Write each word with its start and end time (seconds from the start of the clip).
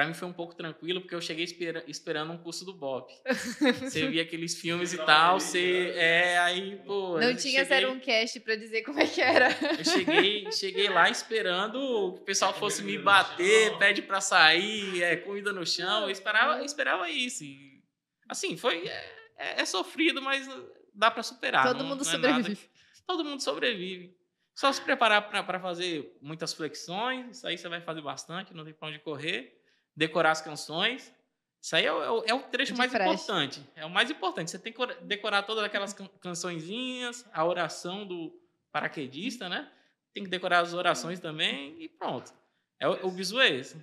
para 0.00 0.06
mim 0.06 0.14
foi 0.14 0.26
um 0.26 0.32
pouco 0.32 0.54
tranquilo, 0.54 1.02
porque 1.02 1.14
eu 1.14 1.20
cheguei 1.20 1.44
espera, 1.44 1.84
esperando 1.86 2.32
um 2.32 2.38
curso 2.38 2.64
do 2.64 2.72
Bob. 2.72 3.12
você 3.82 4.08
via 4.08 4.22
aqueles 4.22 4.58
filmes 4.58 4.94
e 4.94 4.96
tal, 4.96 5.38
você. 5.38 5.92
É, 5.94 6.38
aí, 6.38 6.80
pô. 6.86 7.18
Não 7.18 7.36
tinha 7.36 7.66
cheguei, 7.66 7.86
um 7.86 8.00
cast 8.00 8.40
para 8.40 8.56
dizer 8.56 8.82
como 8.82 8.98
é 8.98 9.06
que 9.06 9.20
era. 9.20 9.50
Eu 9.78 9.84
cheguei, 9.84 10.50
cheguei 10.52 10.88
lá 10.88 11.10
esperando 11.10 12.14
que 12.14 12.20
o 12.22 12.24
pessoal 12.24 12.54
fosse 12.54 12.82
me 12.82 12.96
bater, 12.96 13.76
pede 13.76 14.00
para 14.00 14.22
sair, 14.22 15.02
é, 15.02 15.16
comida 15.16 15.52
no 15.52 15.66
chão. 15.66 16.04
Eu 16.04 16.10
esperava, 16.10 16.60
eu 16.60 16.64
esperava 16.64 17.10
isso. 17.10 17.44
E, 17.44 17.82
assim, 18.26 18.56
foi. 18.56 18.88
É, 18.88 19.12
é, 19.36 19.60
é 19.60 19.64
sofrido, 19.66 20.22
mas 20.22 20.48
dá 20.94 21.10
para 21.10 21.22
superar. 21.22 21.66
Todo 21.66 21.80
não, 21.80 21.90
mundo 21.90 22.04
não 22.04 22.10
é 22.10 22.14
sobrevive. 22.14 22.70
todo 23.06 23.22
mundo 23.22 23.42
sobrevive. 23.42 24.16
Só 24.54 24.72
se 24.72 24.80
preparar 24.80 25.28
para 25.28 25.60
fazer 25.60 26.16
muitas 26.22 26.54
flexões, 26.54 27.36
isso 27.36 27.46
aí 27.46 27.58
você 27.58 27.68
vai 27.68 27.82
fazer 27.82 28.00
bastante, 28.00 28.54
não 28.54 28.64
tem 28.64 28.72
para 28.72 28.88
onde 28.88 28.98
correr 28.98 29.59
decorar 29.96 30.32
as 30.32 30.40
canções. 30.40 31.12
Isso 31.62 31.76
aí 31.76 31.84
é 31.84 31.92
o, 31.92 32.24
é 32.24 32.34
o 32.34 32.40
trecho 32.42 32.76
mais 32.76 32.92
importante. 32.92 33.62
É 33.76 33.84
o 33.84 33.90
mais 33.90 34.10
importante. 34.10 34.50
Você 34.50 34.58
tem 34.58 34.72
que 34.72 34.86
decorar 35.02 35.42
todas 35.42 35.62
aquelas 35.62 35.92
can 35.92 36.08
cançõezinhas, 36.20 37.26
a 37.32 37.44
oração 37.44 38.06
do 38.06 38.32
paraquedista, 38.72 39.48
né? 39.48 39.70
Tem 40.14 40.24
que 40.24 40.30
decorar 40.30 40.60
as 40.60 40.72
orações 40.72 41.20
também 41.20 41.76
e 41.78 41.88
pronto. 41.88 42.32
É 42.80 42.88
o, 42.88 43.08
o 43.08 43.10
bizu 43.10 43.38
é 43.40 43.50
esse. 43.50 43.76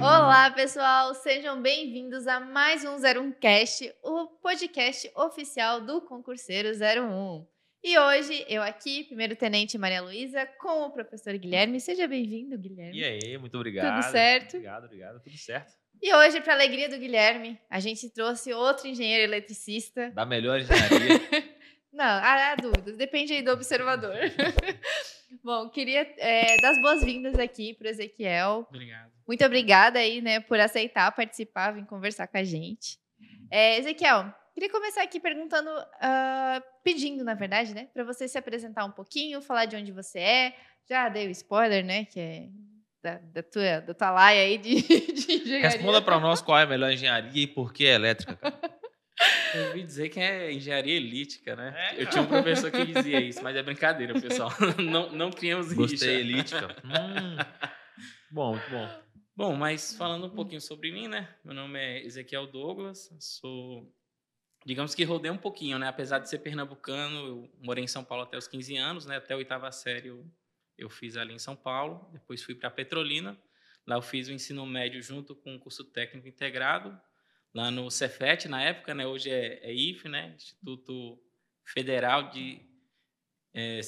Olá, 0.00 0.50
pessoal! 0.50 1.12
Sejam 1.14 1.60
bem-vindos 1.60 2.26
a 2.26 2.38
mais 2.38 2.84
um 2.84 2.96
01cast, 2.96 3.92
o 4.02 4.26
podcast 4.26 5.10
oficial 5.16 5.80
do 5.80 6.02
Concurseiro 6.02 6.68
01. 6.68 7.57
E 7.82 7.96
hoje, 7.96 8.44
eu 8.48 8.60
aqui, 8.60 9.04
primeiro 9.04 9.36
tenente 9.36 9.78
Maria 9.78 10.02
Luísa, 10.02 10.44
com 10.60 10.82
o 10.82 10.90
professor 10.90 11.36
Guilherme. 11.38 11.80
Seja 11.80 12.08
bem-vindo, 12.08 12.58
Guilherme. 12.58 12.98
E 12.98 13.04
aí, 13.04 13.38
muito 13.38 13.54
obrigado. 13.54 14.02
Tudo 14.02 14.10
certo? 14.10 14.56
Obrigado, 14.56 14.84
obrigado, 14.84 15.22
tudo 15.22 15.36
certo. 15.36 15.72
E 16.02 16.12
hoje, 16.12 16.40
para 16.40 16.54
alegria 16.54 16.88
do 16.88 16.98
Guilherme, 16.98 17.58
a 17.70 17.78
gente 17.78 18.10
trouxe 18.10 18.52
outro 18.52 18.88
engenheiro 18.88 19.22
eletricista. 19.22 20.10
Da 20.10 20.26
melhor 20.26 20.60
engenharia. 20.60 21.20
Não, 21.92 22.04
há, 22.04 22.52
há 22.52 22.54
dúvidas, 22.56 22.96
depende 22.96 23.32
aí 23.32 23.42
do 23.42 23.52
observador. 23.52 24.14
Bom, 25.42 25.70
queria 25.70 26.02
é, 26.18 26.56
dar 26.60 26.70
as 26.70 26.82
boas-vindas 26.82 27.38
aqui 27.38 27.74
para 27.74 27.90
Ezequiel. 27.90 28.66
Obrigado. 28.68 29.12
Muito 29.26 29.44
obrigada 29.44 29.98
aí, 30.00 30.20
né, 30.20 30.40
por 30.40 30.58
aceitar 30.58 31.10
participar, 31.12 31.72
vir 31.72 31.86
conversar 31.86 32.26
com 32.26 32.38
a 32.38 32.44
gente. 32.44 32.98
É, 33.50 33.78
Ezequiel, 33.78 34.34
Queria 34.58 34.72
começar 34.72 35.04
aqui 35.04 35.20
perguntando, 35.20 35.70
uh, 35.70 36.62
pedindo, 36.82 37.22
na 37.22 37.34
verdade, 37.34 37.72
né, 37.72 37.86
para 37.94 38.02
você 38.02 38.26
se 38.26 38.36
apresentar 38.36 38.84
um 38.84 38.90
pouquinho, 38.90 39.40
falar 39.40 39.66
de 39.66 39.76
onde 39.76 39.92
você 39.92 40.18
é. 40.18 40.56
Já 40.90 41.08
dei 41.08 41.28
o 41.28 41.30
spoiler, 41.30 41.84
né, 41.84 42.06
que 42.06 42.18
é 42.18 42.48
da, 43.00 43.18
da 43.18 43.40
tua, 43.40 43.80
da 43.80 43.94
tua 43.94 44.10
laia 44.10 44.42
aí 44.42 44.58
de, 44.58 44.82
de 45.14 45.32
engenharia. 45.32 45.60
Responda 45.60 46.02
para 46.02 46.18
nós 46.18 46.42
qual 46.42 46.58
é 46.58 46.64
a 46.64 46.66
melhor 46.66 46.90
engenharia 46.90 47.40
e 47.40 47.46
por 47.46 47.72
que 47.72 47.86
é 47.86 47.94
elétrica, 47.94 48.34
cara. 48.34 48.60
Eu 49.54 49.66
ouvi 49.68 49.84
dizer 49.84 50.08
que 50.08 50.18
é 50.18 50.52
engenharia 50.52 50.96
elítica, 50.96 51.54
né? 51.54 51.72
É, 51.76 52.02
eu 52.02 52.10
tinha 52.10 52.24
um 52.24 52.26
professor 52.26 52.68
que 52.72 52.84
dizia 52.84 53.20
isso, 53.20 53.40
mas 53.44 53.54
é 53.54 53.62
brincadeira, 53.62 54.20
pessoal. 54.20 54.50
Não, 54.76 55.12
não 55.12 55.30
criamos 55.30 55.72
Gostei, 55.72 56.16
elítica. 56.16 56.74
hum. 56.84 57.36
Bom, 58.28 58.56
muito 58.56 58.70
bom. 58.70 58.88
Bom, 59.36 59.54
mas 59.54 59.96
falando 59.96 60.26
um 60.26 60.34
pouquinho 60.34 60.60
sobre 60.60 60.90
mim, 60.90 61.06
né? 61.06 61.28
Meu 61.44 61.54
nome 61.54 61.78
é 61.78 62.04
Ezequiel 62.04 62.48
Douglas, 62.48 63.08
sou 63.20 63.88
digamos 64.68 64.94
que 64.94 65.02
rodei 65.02 65.30
um 65.30 65.38
pouquinho, 65.38 65.78
né? 65.78 65.88
Apesar 65.88 66.18
de 66.18 66.28
ser 66.28 66.40
pernambucano, 66.40 67.26
eu 67.26 67.50
morei 67.58 67.82
em 67.82 67.88
São 67.88 68.04
Paulo 68.04 68.24
até 68.24 68.36
os 68.36 68.46
15 68.46 68.76
anos, 68.76 69.06
né? 69.06 69.16
Até 69.16 69.32
a 69.32 69.38
oitava 69.38 69.72
série 69.72 70.08
eu, 70.08 70.30
eu 70.76 70.90
fiz 70.90 71.16
ali 71.16 71.32
em 71.32 71.38
São 71.38 71.56
Paulo. 71.56 72.06
Depois 72.12 72.42
fui 72.42 72.54
para 72.54 72.70
Petrolina. 72.70 73.34
Lá 73.86 73.96
eu 73.96 74.02
fiz 74.02 74.28
o 74.28 74.32
ensino 74.32 74.66
médio 74.66 75.02
junto 75.02 75.34
com 75.34 75.56
o 75.56 75.58
curso 75.58 75.84
técnico 75.84 76.28
integrado, 76.28 77.00
lá 77.54 77.70
no 77.70 77.90
Cefet 77.90 78.46
na 78.46 78.62
época, 78.62 78.92
né? 78.92 79.06
Hoje 79.06 79.30
é, 79.30 79.58
é 79.62 79.72
IFE, 79.72 80.06
né? 80.06 80.34
Instituto 80.36 81.18
Federal 81.64 82.28
de 82.28 82.60
é, 83.54 83.80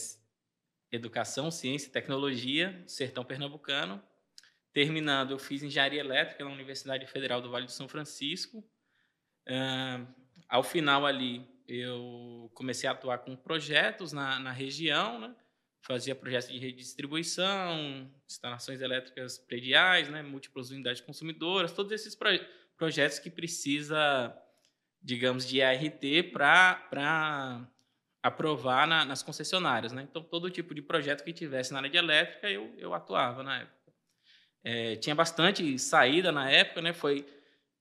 Educação, 0.90 1.50
Ciência 1.50 1.88
e 1.88 1.92
Tecnologia, 1.92 2.82
Sertão 2.86 3.22
Pernambucano. 3.22 4.02
Terminando, 4.72 5.32
eu 5.32 5.38
fiz 5.38 5.62
engenharia 5.62 6.00
elétrica 6.00 6.42
na 6.42 6.50
Universidade 6.50 7.06
Federal 7.06 7.42
do 7.42 7.50
Vale 7.50 7.66
do 7.66 7.72
São 7.72 7.86
Francisco. 7.86 8.66
Uh, 9.46 10.20
ao 10.50 10.64
final 10.64 11.06
ali, 11.06 11.48
eu 11.68 12.50
comecei 12.54 12.88
a 12.88 12.92
atuar 12.92 13.18
com 13.18 13.36
projetos 13.36 14.12
na, 14.12 14.40
na 14.40 14.50
região, 14.50 15.20
né? 15.20 15.34
fazia 15.82 16.14
projetos 16.14 16.50
de 16.50 16.58
redistribuição, 16.58 18.10
instalações 18.28 18.80
elétricas 18.80 19.38
prediais, 19.38 20.08
né? 20.10 20.22
múltiplas 20.22 20.70
unidades 20.70 21.00
consumidoras, 21.00 21.72
todos 21.72 21.92
esses 21.92 22.14
proje 22.14 22.46
projetos 22.76 23.18
que 23.18 23.28
precisa, 23.28 24.34
digamos, 25.02 25.46
de 25.46 25.60
ART 25.60 26.02
para 26.32 27.68
aprovar 28.22 28.86
na, 28.86 29.04
nas 29.04 29.22
concessionárias. 29.22 29.92
Né? 29.92 30.06
Então, 30.10 30.22
todo 30.22 30.48
tipo 30.50 30.74
de 30.74 30.80
projeto 30.80 31.22
que 31.22 31.32
tivesse 31.32 31.72
na 31.72 31.78
área 31.78 31.90
de 31.90 31.98
elétrica, 31.98 32.50
eu, 32.50 32.74
eu 32.78 32.94
atuava 32.94 33.42
na 33.42 33.58
época. 33.60 33.92
É, 34.64 34.96
tinha 34.96 35.14
bastante 35.14 35.78
saída 35.78 36.32
na 36.32 36.50
época, 36.50 36.80
né? 36.80 36.94
Foi, 36.94 37.26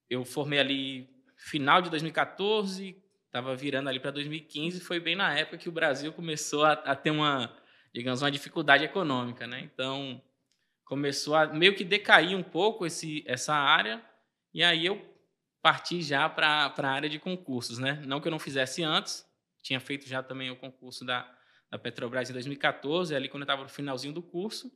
eu 0.09 0.25
formei 0.25 0.59
ali 0.59 1.18
final 1.39 1.81
de 1.81 1.89
2014, 1.89 3.01
estava 3.25 3.55
virando 3.55 3.87
ali 3.87 3.99
para 3.99 4.11
2015, 4.11 4.81
foi 4.81 4.99
bem 4.99 5.15
na 5.15 5.33
época 5.33 5.57
que 5.57 5.69
o 5.69 5.71
Brasil 5.71 6.11
começou 6.11 6.65
a, 6.65 6.73
a, 6.73 6.95
ter 6.95 7.11
uma, 7.11 7.55
digamos, 7.93 8.21
uma 8.21 8.29
dificuldade 8.29 8.83
econômica, 8.83 9.47
né? 9.47 9.61
Então, 9.61 10.21
começou 10.83 11.35
a 11.35 11.47
meio 11.47 11.75
que 11.75 11.85
decair 11.85 12.37
um 12.37 12.43
pouco 12.43 12.85
esse, 12.85 13.23
essa 13.25 13.53
área, 13.53 14.03
e 14.53 14.61
aí 14.61 14.85
eu 14.85 15.01
parti 15.61 16.01
já 16.01 16.27
para 16.27 16.73
a 16.77 16.87
área 16.87 17.09
de 17.09 17.19
concursos, 17.19 17.79
né? 17.79 18.01
Não 18.05 18.19
que 18.19 18.27
eu 18.27 18.31
não 18.31 18.39
fizesse 18.39 18.83
antes, 18.83 19.25
tinha 19.63 19.79
feito 19.79 20.07
já 20.07 20.21
também 20.21 20.51
o 20.51 20.57
concurso 20.57 21.05
da, 21.05 21.29
da 21.71 21.79
Petrobras 21.79 22.29
em 22.29 22.33
2014, 22.33 23.15
ali 23.15 23.29
quando 23.29 23.43
eu 23.43 23.45
estava 23.45 23.63
no 23.63 23.69
finalzinho 23.69 24.13
do 24.13 24.21
curso, 24.21 24.71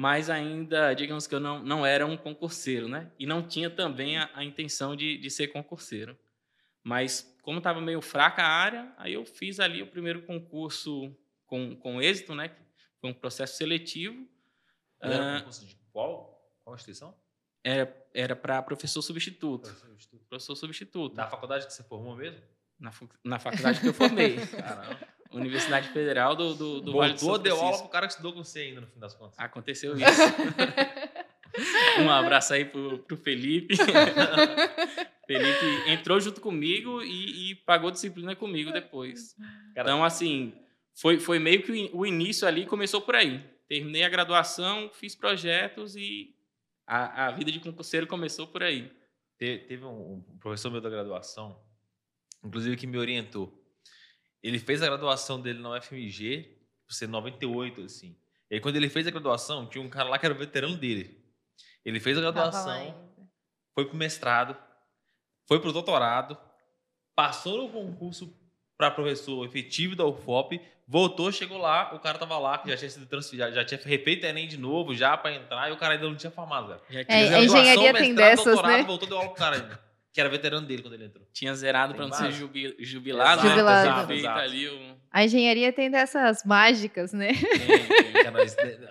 mas 0.00 0.30
ainda, 0.30 0.94
digamos 0.94 1.26
que 1.26 1.34
eu 1.34 1.40
não, 1.40 1.62
não 1.62 1.84
era 1.84 2.06
um 2.06 2.16
concurseiro, 2.16 2.88
né? 2.88 3.12
E 3.18 3.26
não 3.26 3.46
tinha 3.46 3.68
também 3.68 4.16
a, 4.16 4.30
a 4.32 4.42
intenção 4.42 4.96
de, 4.96 5.18
de 5.18 5.30
ser 5.30 5.48
concurseiro. 5.48 6.18
Mas, 6.82 7.36
como 7.42 7.58
estava 7.58 7.82
meio 7.82 8.00
fraca 8.00 8.42
a 8.42 8.48
área, 8.48 8.94
aí 8.96 9.12
eu 9.12 9.26
fiz 9.26 9.60
ali 9.60 9.82
o 9.82 9.86
primeiro 9.86 10.22
concurso 10.22 11.14
com, 11.44 11.76
com 11.76 12.00
êxito, 12.00 12.34
né? 12.34 12.50
Foi 12.98 13.10
um 13.10 13.12
processo 13.12 13.58
seletivo. 13.58 14.26
Era 15.02 15.22
um 15.22 15.38
concurso 15.40 15.66
de 15.66 15.76
qual? 15.92 16.50
Qual 16.64 16.74
instituição? 16.74 17.14
Era, 17.62 18.08
era 18.14 18.34
para 18.34 18.62
professor 18.62 19.02
substituto. 19.02 19.64
Professor 19.64 19.86
substituto. 19.86 20.24
Professor 20.30 20.56
substituto. 20.56 21.14
Na 21.14 21.28
faculdade 21.28 21.66
que 21.66 21.74
você 21.74 21.82
formou 21.82 22.16
mesmo? 22.16 22.40
Na, 22.78 22.90
na 23.22 23.38
faculdade 23.38 23.80
que 23.82 23.88
eu 23.88 23.92
formei. 23.92 24.38
Caramba. 24.48 25.19
Universidade 25.32 25.88
Federal 25.90 26.34
do, 26.34 26.54
do, 26.54 26.80
do 26.80 26.92
Vale 26.92 27.12
do 27.14 27.20
São 27.20 27.38
deu 27.38 27.56
aula 27.56 27.78
pro 27.78 27.88
cara 27.88 28.06
que 28.06 28.12
estudou 28.12 28.32
com 28.32 28.42
você 28.42 28.60
ainda, 28.60 28.80
no 28.80 28.86
fim 28.88 28.98
das 28.98 29.14
contas. 29.14 29.38
Aconteceu 29.38 29.94
isso. 29.96 30.04
um 32.00 32.10
abraço 32.10 32.52
aí 32.52 32.64
pro, 32.64 32.98
pro 32.98 33.16
Felipe. 33.16 33.76
Felipe 35.26 35.90
entrou 35.90 36.20
junto 36.20 36.40
comigo 36.40 37.00
e, 37.02 37.52
e, 37.52 37.54
pagou 37.54 37.92
disciplina 37.92 38.34
comigo 38.34 38.72
depois. 38.72 39.36
Então, 39.70 40.02
assim, 40.02 40.52
foi, 40.94 41.20
foi 41.20 41.38
meio 41.38 41.62
que 41.62 41.90
o 41.92 42.04
início 42.04 42.46
ali 42.48 42.66
começou 42.66 43.00
por 43.00 43.14
aí. 43.14 43.40
Terminei 43.68 44.02
a 44.02 44.08
graduação, 44.08 44.90
fiz 44.92 45.14
projetos 45.14 45.94
e 45.94 46.34
a, 46.84 47.26
a 47.26 47.30
vida 47.30 47.52
de 47.52 47.60
concurseiro 47.60 48.08
começou 48.08 48.48
por 48.48 48.64
aí. 48.64 48.90
Te, 49.38 49.58
teve 49.58 49.84
um, 49.84 50.14
um 50.14 50.38
professor 50.40 50.72
meu 50.72 50.80
da 50.80 50.90
graduação, 50.90 51.56
inclusive, 52.42 52.76
que 52.76 52.88
me 52.88 52.98
orientou 52.98 53.59
ele 54.42 54.58
fez 54.58 54.82
a 54.82 54.86
graduação 54.86 55.40
dele 55.40 55.60
na 55.60 55.76
UFMG, 55.76 56.56
por 56.86 56.94
ser 56.94 57.06
98, 57.06 57.82
assim. 57.82 58.16
E 58.50 58.54
aí, 58.54 58.60
quando 58.60 58.76
ele 58.76 58.88
fez 58.88 59.06
a 59.06 59.10
graduação, 59.10 59.66
tinha 59.66 59.82
um 59.82 59.88
cara 59.88 60.08
lá 60.08 60.18
que 60.18 60.26
era 60.26 60.34
o 60.34 60.38
veterano 60.38 60.76
dele. 60.76 61.22
Ele 61.84 62.00
fez 62.00 62.16
a 62.18 62.20
graduação, 62.20 62.94
foi 63.74 63.84
pro 63.86 63.96
mestrado, 63.96 64.56
foi 65.46 65.60
pro 65.60 65.72
doutorado, 65.72 66.36
passou 67.14 67.58
no 67.58 67.68
concurso 67.68 68.34
para 68.76 68.90
professor 68.90 69.44
efetivo 69.44 69.94
da 69.94 70.04
UFOP, 70.04 70.60
voltou, 70.86 71.30
chegou 71.30 71.58
lá, 71.58 71.94
o 71.94 72.00
cara 72.00 72.18
tava 72.18 72.38
lá, 72.38 72.58
que 72.58 72.68
já 72.70 72.76
tinha 72.76 72.90
sido 72.90 73.06
transferido, 73.06 73.48
já, 73.50 73.62
já 73.62 73.64
tinha 73.64 73.80
refeito 73.88 74.26
Enem 74.26 74.48
de 74.48 74.56
novo, 74.56 74.94
já 74.94 75.16
para 75.16 75.34
entrar, 75.34 75.68
e 75.68 75.72
o 75.72 75.76
cara 75.76 75.94
ainda 75.94 76.08
não 76.08 76.16
tinha 76.16 76.30
formado, 76.30 76.68
cara. 76.68 76.82
É, 76.90 77.34
a 77.34 77.42
engenharia 77.42 77.92
tem 77.94 78.14
dessas, 78.14 78.44
doutorado, 78.44 78.78
né? 78.78 78.84
voltou, 78.84 79.08
deu 79.08 79.18
aula 79.18 79.30
pro 79.30 79.38
cara 79.38 79.56
ainda 79.56 79.89
que 80.12 80.20
era 80.20 80.28
veterano 80.28 80.66
dele 80.66 80.82
quando 80.82 80.94
ele 80.94 81.04
entrou. 81.04 81.26
Tinha 81.32 81.54
zerado 81.54 81.94
para 81.94 82.06
não 82.06 82.12
ser 82.12 82.32
jubilado, 82.32 83.44
né? 83.44 83.50
Jubilado. 83.50 84.12
Exato, 84.12 84.40
ali 84.40 84.68
um... 84.68 84.96
A 85.10 85.24
engenharia 85.24 85.72
tem 85.72 85.90
dessas 85.90 86.44
mágicas, 86.44 87.12
né? 87.12 87.32
Tem, 87.32 88.12
tem, 88.12 88.24
cara, 88.24 88.44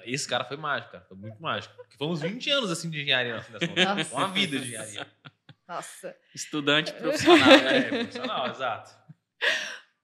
esse 0.05 0.27
cara 0.27 0.45
foi 0.45 0.57
mágico, 0.57 0.91
cara. 0.91 1.05
Foi 1.07 1.17
muito 1.17 1.41
mágico. 1.41 1.75
Porque 1.75 1.97
foi 1.97 2.07
uns 2.07 2.21
20 2.21 2.49
anos 2.51 2.71
assim 2.71 2.89
de 2.89 3.01
engenharia 3.01 3.35
na 3.35 3.41
fundação. 3.41 4.17
Uma 4.17 4.27
vida 4.29 4.57
de 4.57 4.67
engenharia. 4.67 5.07
Nossa. 5.67 6.15
Estudante 6.33 6.91
profissional, 6.99 7.47
né? 7.47 7.77
É, 7.77 7.81
profissional, 7.83 8.49
exato. 8.49 8.91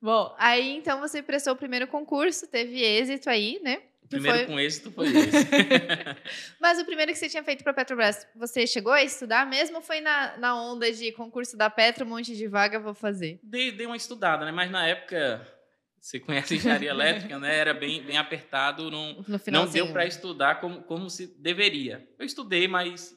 Bom, 0.02 0.36
aí 0.38 0.76
então 0.76 1.00
você 1.00 1.24
prestou 1.24 1.54
o 1.54 1.58
primeiro 1.58 1.88
concurso, 1.88 2.48
teve 2.48 2.82
êxito 2.82 3.30
aí, 3.30 3.60
né? 3.64 3.82
O 4.06 4.08
primeiro 4.08 4.38
foi- 4.38 4.48
com 4.48 4.60
êxito 4.60 4.92
foi 4.92 5.08
esse. 5.08 5.48
Mas 6.62 6.80
o 6.80 6.86
primeiro 6.86 7.12
que 7.12 7.18
você 7.18 7.28
tinha 7.28 7.44
feito 7.44 7.64
para 7.64 7.74
Petrobras, 7.74 8.28
você 8.36 8.68
chegou 8.68 8.94
a 8.94 9.04
estudar 9.04 9.46
mesmo 9.48 9.78
ou 9.78 9.82
foi 9.82 10.00
na, 10.00 10.38
na 10.38 10.56
onda 10.62 10.92
de 10.92 11.12
concurso 11.12 11.58
da 11.58 11.70
Petro, 11.70 12.06
um 12.06 12.10
monte 12.10 12.36
de 12.36 12.48
vaga, 12.48 12.80
vou 12.80 12.94
fazer? 12.94 13.40
dei, 13.44 13.72
dei 13.72 13.86
uma 13.88 13.98
estudada, 13.98 14.46
né? 14.46 14.52
Mas 14.52 14.70
na 14.70 14.86
época, 14.88 15.46
você 16.00 16.20
conhece 16.20 16.56
engenharia 16.56 16.92
elétrica, 16.92 17.40
né? 17.40 17.56
Era 17.58 17.74
bem, 17.74 18.04
bem 18.04 18.18
apertado, 18.18 18.92
não, 18.92 19.26
não 19.52 19.68
deu 19.68 19.92
para 19.92 20.06
estudar 20.06 20.60
como, 20.62 20.84
como 20.84 21.10
se 21.10 21.26
deveria. 21.42 22.08
Eu 22.20 22.26
estudei, 22.28 22.68
mas 22.68 23.12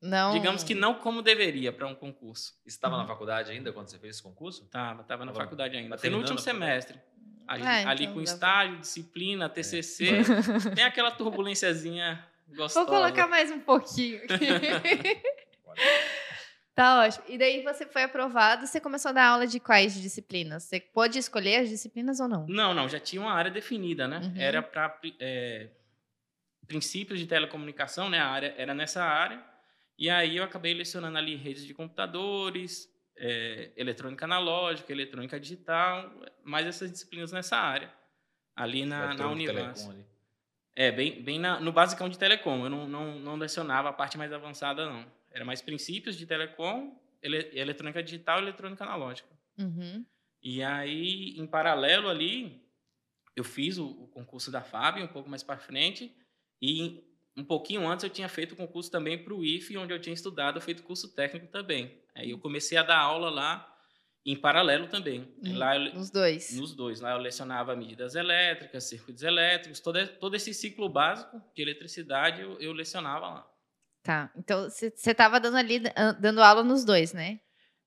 Não. 0.00 0.32
digamos 0.32 0.62
que 0.62 0.72
não 0.74 0.94
como 0.94 1.20
deveria 1.20 1.72
para 1.72 1.88
um 1.88 1.96
concurso. 1.96 2.52
Você 2.62 2.68
estava 2.68 2.94
Uhum. 2.94 3.02
na 3.02 3.08
faculdade 3.08 3.50
ainda 3.50 3.72
quando 3.72 3.88
você 3.90 3.98
fez 3.98 4.14
esse 4.14 4.22
concurso? 4.22 4.64
Tava, 4.70 5.02
tava 5.02 5.24
na 5.24 5.32
Tava- 5.32 5.44
faculdade 5.46 5.76
ainda. 5.76 5.98
Foi 5.98 6.08
no 6.10 6.18
último 6.18 6.38
a 6.38 6.42
semestre. 6.42 6.96
Ali, 7.48 7.62
Ah, 7.64 7.90
ali 7.90 8.04
então 8.04 8.14
com 8.14 8.20
dá 8.22 8.26
pra- 8.26 8.34
estágio, 8.34 8.76
disciplina, 8.78 9.48
TCC. 9.48 10.06
tem 10.76 10.84
aquela 10.84 11.10
turbulênciazinha 11.10 12.24
gostosa. 12.54 12.86
Vou 12.86 12.94
colocar 13.00 13.26
mais 13.26 13.50
um 13.50 13.58
pouquinho 13.58 14.20
aqui. 14.24 14.46
tá 16.74 17.00
ótimo. 17.04 17.24
E 17.28 17.38
daí 17.38 17.62
você 17.62 17.86
foi 17.86 18.02
aprovado, 18.02 18.66
você 18.66 18.78
começou 18.80 19.08
a 19.08 19.12
dar 19.12 19.26
aula 19.28 19.46
de 19.46 19.58
quais 19.58 19.94
disciplinas? 19.94 20.64
Você 20.64 20.78
pôde 20.78 21.18
escolher 21.18 21.56
as 21.62 21.68
disciplinas 21.70 22.20
ou 22.20 22.28
não? 22.28 22.46
Não, 22.46 22.74
não, 22.74 22.86
já 22.88 23.00
tinha 23.00 23.20
uma 23.22 23.32
área 23.32 23.50
definida, 23.50 24.06
né? 24.06 24.18
Uhum. 24.18 24.34
Era 24.36 24.62
para 24.62 24.94
princípios 26.66 27.18
de 27.18 27.26
telecomunicação, 27.26 28.10
né? 28.10 28.18
A 28.18 28.28
área 28.28 28.54
era 28.58 28.74
nessa 28.74 29.02
área. 29.02 29.42
E 29.98 30.08
aí 30.10 30.36
eu 30.36 30.44
acabei 30.44 30.74
lecionando 30.74 31.16
ali 31.18 31.34
redes 31.34 31.64
de 31.66 31.72
computadores, 31.74 32.88
é, 33.18 33.70
eletrônica 33.76 34.24
analógica, 34.24 34.92
eletrônica 34.92 35.38
digital, 35.38 36.10
mais 36.44 36.66
essas 36.66 36.90
disciplinas 36.90 37.32
nessa 37.32 37.56
área. 37.56 37.92
Ali 38.54 38.84
na, 38.84 39.14
na 39.14 39.30
Univas. 39.30 39.54
telecom 39.54 39.90
ali. 39.90 40.04
É, 40.74 40.92
bem, 40.92 41.22
bem 41.22 41.38
na- 41.38 41.60
no 41.60 41.72
basicão 41.72 42.08
de 42.08 42.18
telecom. 42.18 42.64
Eu 42.64 42.70
não, 42.70 42.88
não, 42.88 43.18
não 43.18 43.36
lecionava 43.36 43.88
a 43.88 43.92
parte 43.92 44.16
mais 44.16 44.32
avançada, 44.32 44.86
não. 44.86 45.06
Era 45.30 45.44
mais 45.44 45.60
princípios 45.60 46.16
de 46.16 46.24
telecom, 46.26 46.96
ele, 47.20 47.50
eletrônica 47.52 48.02
digital 48.02 48.38
e 48.38 48.42
eletrônica 48.42 48.84
analógica. 48.84 49.28
Uhum. 49.58 50.04
E 50.42 50.62
aí, 50.62 51.36
em 51.36 51.46
paralelo 51.46 52.08
ali, 52.08 52.62
eu 53.34 53.44
fiz 53.44 53.76
o, 53.78 53.86
o 53.86 54.08
concurso 54.08 54.50
da 54.50 54.62
FAB 54.62 54.98
um 55.02 55.08
pouco 55.08 55.28
mais 55.28 55.42
para 55.42 55.58
frente. 55.58 56.16
E 56.62 57.04
um 57.36 57.44
pouquinho 57.44 57.86
antes 57.86 58.02
eu 58.04 58.10
tinha 58.10 58.28
feito 58.28 58.52
o 58.52 58.56
concurso 58.56 58.90
também 58.90 59.16
para 59.16 59.32
o 59.34 59.44
IFE, 59.44 59.76
onde 59.76 59.92
eu 59.92 60.00
tinha 60.00 60.14
estudado, 60.14 60.60
feito 60.60 60.82
curso 60.82 61.14
técnico 61.14 61.46
também. 61.46 62.00
Aí 62.18 62.30
eu 62.30 62.38
comecei 62.38 62.76
a 62.76 62.82
dar 62.82 62.98
aula 62.98 63.30
lá 63.30 63.64
em 64.26 64.36
paralelo 64.36 64.88
também. 64.88 65.20
Hum, 65.42 65.56
Lá 65.56 65.76
eu, 65.78 65.94
Os 65.96 66.10
dois. 66.10 66.54
nos 66.56 66.74
dois. 66.74 67.00
Lá 67.00 67.12
eu 67.12 67.18
lecionava 67.18 67.74
medidas 67.76 68.14
elétricas, 68.14 68.84
circuitos 68.84 69.22
elétricos, 69.22 69.80
todo, 69.80 70.06
todo 70.18 70.34
esse 70.34 70.52
ciclo 70.52 70.88
básico 70.88 71.40
de 71.54 71.62
eletricidade 71.62 72.42
eu, 72.42 72.58
eu 72.60 72.72
lecionava 72.72 73.28
lá. 73.28 73.46
Tá. 74.02 74.30
Então 74.36 74.68
você 74.68 74.92
estava 74.94 75.38
dando 75.40 75.56
ali, 75.56 75.80
ah, 75.96 76.12
dando 76.12 76.42
aula 76.42 76.62
nos 76.64 76.84
dois, 76.84 77.12
né? 77.12 77.40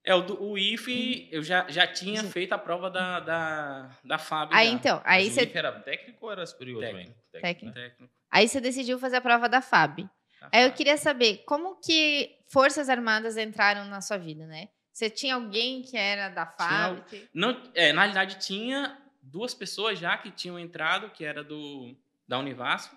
É, 0.04 0.16
o, 0.16 0.22
do- 0.22 0.42
o 0.42 0.58
IFE 0.58 1.30
eu 1.32 1.44
já, 1.44 1.70
já 1.70 1.86
tinha 1.86 2.22
Sim. 2.22 2.32
feito 2.32 2.54
a 2.54 2.58
prova 2.58 2.90
da, 2.90 3.20
da, 3.20 3.98
da 4.04 4.18
FAB. 4.18 4.50
Aí 4.54 4.68
já. 4.70 4.74
então, 4.74 5.02
aí 5.06 5.30
você 5.30 5.52
era 5.54 5.72
técnico 5.80 6.26
ou 6.26 6.32
era 6.32 6.44
superior 6.46 6.80
Técnico. 6.82 7.12
também? 7.32 7.44
Técnico. 7.44 7.66
né? 7.78 7.90
Técnico. 7.90 8.14
aí 8.32 8.48
você 8.48 8.60
decidiu 8.60 8.98
fazer 8.98 9.18
a 9.18 9.22
prova 9.22 9.48
da 9.48 9.62
FAB. 9.62 10.10
Aí 10.52 10.64
eu 10.64 10.72
queria 10.72 10.98
saber 10.98 11.44
como 11.46 11.76
que 11.80 12.38
Forças 12.48 12.90
Armadas 12.90 13.38
entraram 13.38 13.86
na 13.86 14.02
sua 14.02 14.18
vida, 14.18 14.46
né? 14.48 14.70
Você 14.92 15.10
tinha 15.10 15.36
alguém 15.36 15.82
que 15.82 15.96
era 15.96 16.30
da 16.30 16.46
FAB? 16.46 17.04
Não, 17.34 17.62
é, 17.74 17.94
na 17.94 18.02
realidade, 18.02 18.40
tinha 18.46 18.98
duas 19.22 19.54
pessoas 19.54 19.98
já 20.00 20.18
que 20.18 20.32
tinham 20.32 20.60
entrado, 20.60 21.10
que 21.12 21.24
era 21.24 21.44
do 21.44 21.96
da 22.28 22.40
Univasf. 22.40 22.94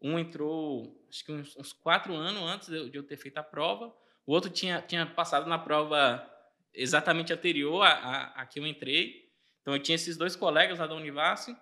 Um 0.00 0.18
entrou, 0.18 1.04
acho 1.08 1.24
que 1.24 1.32
uns, 1.32 1.56
uns 1.56 1.72
quatro 1.72 2.14
anos 2.14 2.42
antes 2.42 2.68
de 2.68 2.96
eu, 2.96 3.02
ter 3.02 3.16
feito 3.16 3.38
a 3.38 3.42
prova. 3.42 3.94
O 4.26 4.32
outro 4.32 4.50
tinha, 4.50 4.80
tinha 4.80 5.04
passado 5.06 5.48
na 5.48 5.58
prova 5.58 6.24
exatamente 6.72 7.32
anterior 7.32 7.82
à, 7.82 7.90
à, 7.90 8.42
à 8.42 8.46
que 8.46 8.60
eu 8.60 8.66
entrei. 8.66 9.28
Então, 9.60 9.74
eu 9.74 9.82
tinha 9.82 9.96
esses 9.96 10.16
dois 10.16 10.36
colegas 10.36 10.78
lá 10.78 10.86
da 10.86 10.94
Univasf. 10.94 11.54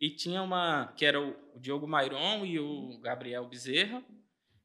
E 0.00 0.10
tinha 0.10 0.42
uma, 0.42 0.92
que 0.96 1.04
era 1.04 1.20
o, 1.20 1.36
o 1.54 1.60
Diogo 1.60 1.86
Mairon 1.86 2.44
e 2.44 2.58
o 2.58 2.98
Gabriel 3.00 3.46
Bezerra. 3.46 4.02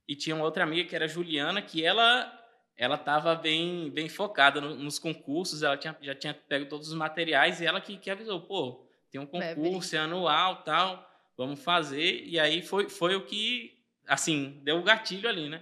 E 0.09 0.15
tinha 0.15 0.35
uma 0.35 0.43
outra 0.43 0.63
amiga, 0.63 0.89
que 0.89 0.95
era 0.95 1.05
a 1.05 1.07
Juliana, 1.07 1.61
que 1.61 1.85
ela 1.85 2.35
ela 2.75 2.95
estava 2.95 3.35
bem, 3.35 3.91
bem 3.91 4.07
focada 4.07 4.61
no- 4.61 4.73
nos 4.73 4.97
concursos, 4.97 5.63
ela 5.63 5.75
tinha, 5.77 5.97
já 6.01 6.15
tinha 6.15 6.33
pego 6.33 6.65
todos 6.65 6.87
os 6.87 6.93
materiais 6.93 7.59
e 7.59 7.65
ela 7.65 7.81
que, 7.81 7.97
que 7.97 8.09
avisou, 8.09 8.39
pô, 8.41 8.87
tem 9.11 9.19
um 9.19 9.25
concurso, 9.25 9.97
é 9.97 9.99
anual, 9.99 10.63
tal, 10.63 11.05
vamos 11.37 11.61
fazer. 11.61 12.23
E 12.25 12.39
aí 12.39 12.61
foi, 12.61 12.87
foi 12.89 13.15
o 13.17 13.25
que, 13.25 13.77
assim, 14.07 14.61
deu 14.63 14.77
o 14.77 14.83
gatilho 14.83 15.27
ali, 15.27 15.49
né? 15.49 15.61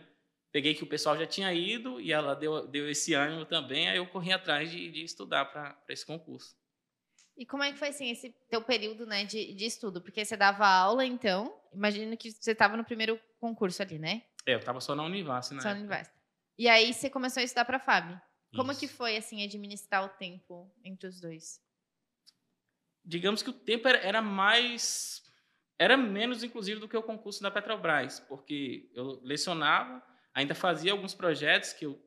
Peguei 0.51 0.75
que 0.75 0.83
o 0.83 0.87
pessoal 0.87 1.17
já 1.17 1.25
tinha 1.25 1.51
ido 1.51 1.99
e 1.99 2.13
ela 2.13 2.35
deu, 2.35 2.67
deu 2.67 2.87
esse 2.87 3.15
ânimo 3.15 3.45
também, 3.45 3.89
aí 3.89 3.97
eu 3.97 4.05
corri 4.05 4.31
atrás 4.31 4.69
de, 4.69 4.89
de 4.91 5.03
estudar 5.03 5.45
para 5.45 5.75
esse 5.89 6.05
concurso. 6.05 6.55
E 7.35 7.47
como 7.47 7.63
é 7.63 7.71
que 7.71 7.79
foi 7.79 7.89
assim 7.89 8.11
esse 8.11 8.29
teu 8.47 8.61
período, 8.61 9.05
né, 9.07 9.25
de, 9.25 9.53
de 9.53 9.65
estudo? 9.65 10.01
Porque 10.01 10.23
você 10.23 10.37
dava 10.37 10.67
aula, 10.67 11.03
então, 11.03 11.53
imagino 11.73 12.15
que 12.15 12.31
você 12.31 12.51
estava 12.51 12.77
no 12.77 12.83
primeiro 12.85 13.19
concurso 13.39 13.81
ali, 13.81 13.97
né? 13.99 14.23
É, 14.47 14.53
eu 14.53 14.59
estava 14.59 14.79
só 14.81 14.95
na 14.95 15.03
Univasf, 15.03 15.53
né? 15.53 15.61
Só 15.61 15.69
no 15.73 15.81
Univesp. 15.81 16.11
E 16.57 16.67
aí 16.67 16.93
você 16.93 17.09
começou 17.09 17.41
a 17.41 17.43
estudar 17.43 17.65
para 17.65 17.77
a 17.77 17.79
FAB. 17.79 18.19
Como 18.55 18.71
Isso. 18.71 18.79
que 18.79 18.87
foi 18.87 19.17
assim 19.17 19.43
administrar 19.43 20.03
o 20.05 20.09
tempo 20.09 20.73
entre 20.83 21.07
os 21.07 21.19
dois? 21.19 21.61
digamos 23.07 23.41
que 23.41 23.49
o 23.49 23.53
tempo 23.53 23.87
era, 23.87 23.99
era 23.99 24.21
mais. 24.21 25.23
Era 25.79 25.95
menos, 25.95 26.43
inclusive, 26.43 26.79
do 26.79 26.87
que 26.89 26.97
o 26.97 27.03
concurso 27.03 27.41
da 27.41 27.49
Petrobras, 27.51 28.19
porque 28.21 28.89
eu 28.93 29.21
lecionava, 29.23 30.03
ainda 30.33 30.53
fazia 30.55 30.91
alguns 30.91 31.13
projetos, 31.13 31.71
que 31.73 31.85
eu. 31.85 32.01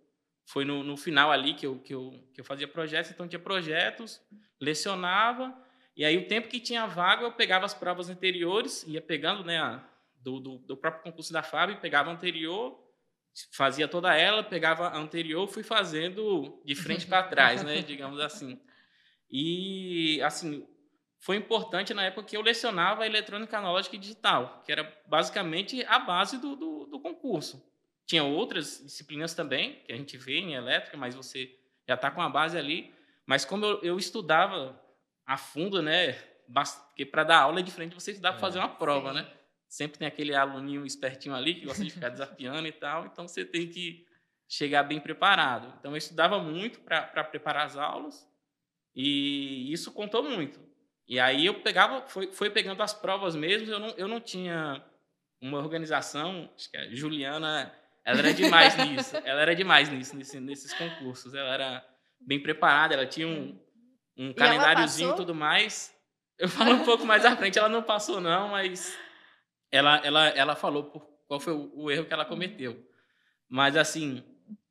Foi 0.45 0.65
no, 0.65 0.83
no 0.83 0.97
final 0.97 1.31
ali 1.31 1.55
que 1.55 1.65
eu, 1.65 1.79
que, 1.79 1.95
eu, 1.95 2.29
que 2.35 2.41
eu 2.41 2.45
fazia 2.45 2.67
projetos, 2.67 3.13
então 3.13 3.29
tinha 3.29 3.39
projetos, 3.39 4.21
lecionava, 4.61 5.57
e 5.97 6.05
aí 6.05 6.17
o 6.19 6.27
tempo 6.27 6.49
que 6.49 6.59
tinha 6.59 6.87
vaga 6.87 7.23
eu 7.23 7.33
pegava 7.33 7.65
as 7.65 7.73
provas 7.73 8.11
anteriores, 8.11 8.83
ia 8.89 9.01
pegando, 9.01 9.45
né, 9.45 9.61
a- 9.61 9.89
do, 10.21 10.39
do, 10.41 10.59
do 10.59 10.77
próprio 10.77 11.03
concurso 11.03 11.33
da 11.33 11.43
FAB, 11.43 11.81
pegava 11.81 12.11
a 12.11 12.13
anterior, 12.13 12.79
fazia 13.53 13.89
toda 13.89 14.15
ela, 14.17 14.43
pegava 14.43 14.89
a 14.89 14.99
anterior, 14.99 15.47
fui 15.49 15.63
fazendo 15.63 16.61
de 16.65 16.75
frente 16.75 17.07
para 17.07 17.23
trás, 17.23 17.63
né, 17.63 17.81
digamos 17.83 18.21
assim. 18.21 18.61
E, 19.31 20.21
assim, 20.23 20.67
foi 21.19 21.37
importante 21.37 21.95
na 21.95 22.05
época 22.05 22.27
que 22.27 22.37
eu 22.37 22.43
lecionava 22.43 23.07
eletrônica 23.07 23.57
analógica 23.57 23.97
e 23.97 23.99
digital, 23.99 24.63
que 24.65 24.73
era 24.73 24.85
basicamente 25.07 25.85
a 25.85 25.99
base 25.99 26.39
do, 26.39 26.57
do, 26.57 26.87
do 26.87 27.01
concurso. 27.01 27.65
Tinha 28.07 28.25
outras 28.25 28.83
disciplinas 28.83 29.35
também, 29.35 29.83
que 29.85 29.93
a 29.93 29.97
gente 29.97 30.17
vê 30.19 30.39
em 30.39 30.55
elétrica, 30.55 30.97
mas 30.97 31.15
você 31.15 31.57
já 31.87 31.95
está 31.95 32.11
com 32.11 32.21
a 32.21 32.29
base 32.29 32.59
ali. 32.59 32.93
Mas 33.25 33.45
como 33.45 33.65
eu, 33.65 33.81
eu 33.83 33.99
estudava 33.99 34.81
a 35.25 35.37
fundo, 35.37 35.81
né? 35.81 36.13
Porque 36.89 37.07
para 37.07 37.23
dar 37.23 37.43
aula 37.43 37.61
é 37.61 37.63
diferente 37.63 37.91
de 37.91 38.03
você 38.03 38.11
estudar 38.11 38.31
para 38.33 38.39
É. 38.39 38.41
fazer 38.41 38.59
uma 38.59 38.69
prova, 38.69 39.11
Sim. 39.11 39.15
né? 39.17 39.33
Sempre 39.71 40.01
tem 40.01 40.09
aquele 40.09 40.35
aluninho 40.35 40.85
espertinho 40.85 41.35
ali 41.35 41.55
que 41.55 41.65
gosta 41.67 41.85
de 41.85 41.91
ficar 41.91 42.09
desafiando 42.09 42.67
e 42.67 42.73
tal, 42.73 43.07
então 43.07 43.27
você 43.29 43.45
tem 43.45 43.69
que 43.69 44.05
chegar 44.49 44.83
bem 44.83 44.99
preparado. 45.01 45.73
Então 45.79 45.93
eu 45.93 45.97
estudava 45.97 46.41
muito 46.41 46.81
para 46.81 47.23
preparar 47.25 47.67
as 47.67 47.77
aulas 47.77 48.29
e 48.95 49.73
isso 49.73 49.93
contou 49.93 50.23
muito. 50.23 50.59
E 51.07 51.19
aí 51.21 51.47
eu 51.47 51.55
pegava, 51.61 52.07
foi, 52.09 52.33
foi 52.33 52.51
pegando 52.51 52.83
as 52.83 52.93
provas 52.93 53.35
mesmo, 53.37 53.71
eu 53.71 53.79
não, 53.79 53.89
eu 53.91 54.09
não 54.09 54.21
tinha 54.21 54.85
uma 55.41 55.59
organização, 55.59 56.51
acho 56.57 56.71
que 56.71 56.77
a 56.77 56.93
Juliana, 56.95 57.73
ela 58.05 58.19
era 58.19 58.35
demais 58.35 58.77
nisso, 58.77 59.17
ela 59.25 59.41
era 59.41 59.55
demais 59.55 59.89
nisso, 59.89 60.17
nesse- 60.17 60.41
nesses 60.41 60.73
concursos, 60.75 61.33
ela 61.35 61.55
era 61.55 61.89
bem 62.21 62.41
preparada, 62.41 62.95
ela 62.95 63.07
tinha 63.07 63.27
um, 63.27 63.59
um 64.17 64.33
calendáriozinho 64.35 65.11
e 65.11 65.17
tudo 65.17 65.35
mais. 65.35 65.97
Eu 66.39 66.49
falo 66.49 66.73
um 66.75 66.85
pouco 66.85 67.05
mais 67.07 67.25
à 67.25 67.37
frente, 67.37 67.59
ela 67.59 67.69
não 67.69 67.83
passou 67.83 68.21
não, 68.21 68.49
mas 68.49 68.99
ela, 69.71 69.97
ela, 70.05 70.29
ela 70.29 70.57
falou 70.57 70.85
qual 71.27 71.41
foi 71.41 71.53
o, 71.53 71.71
o 71.75 71.91
erro 71.91 72.05
que 72.05 72.13
ela 72.13 72.25
cometeu. 72.25 72.85
Mas 73.49 73.77
assim, 73.77 74.25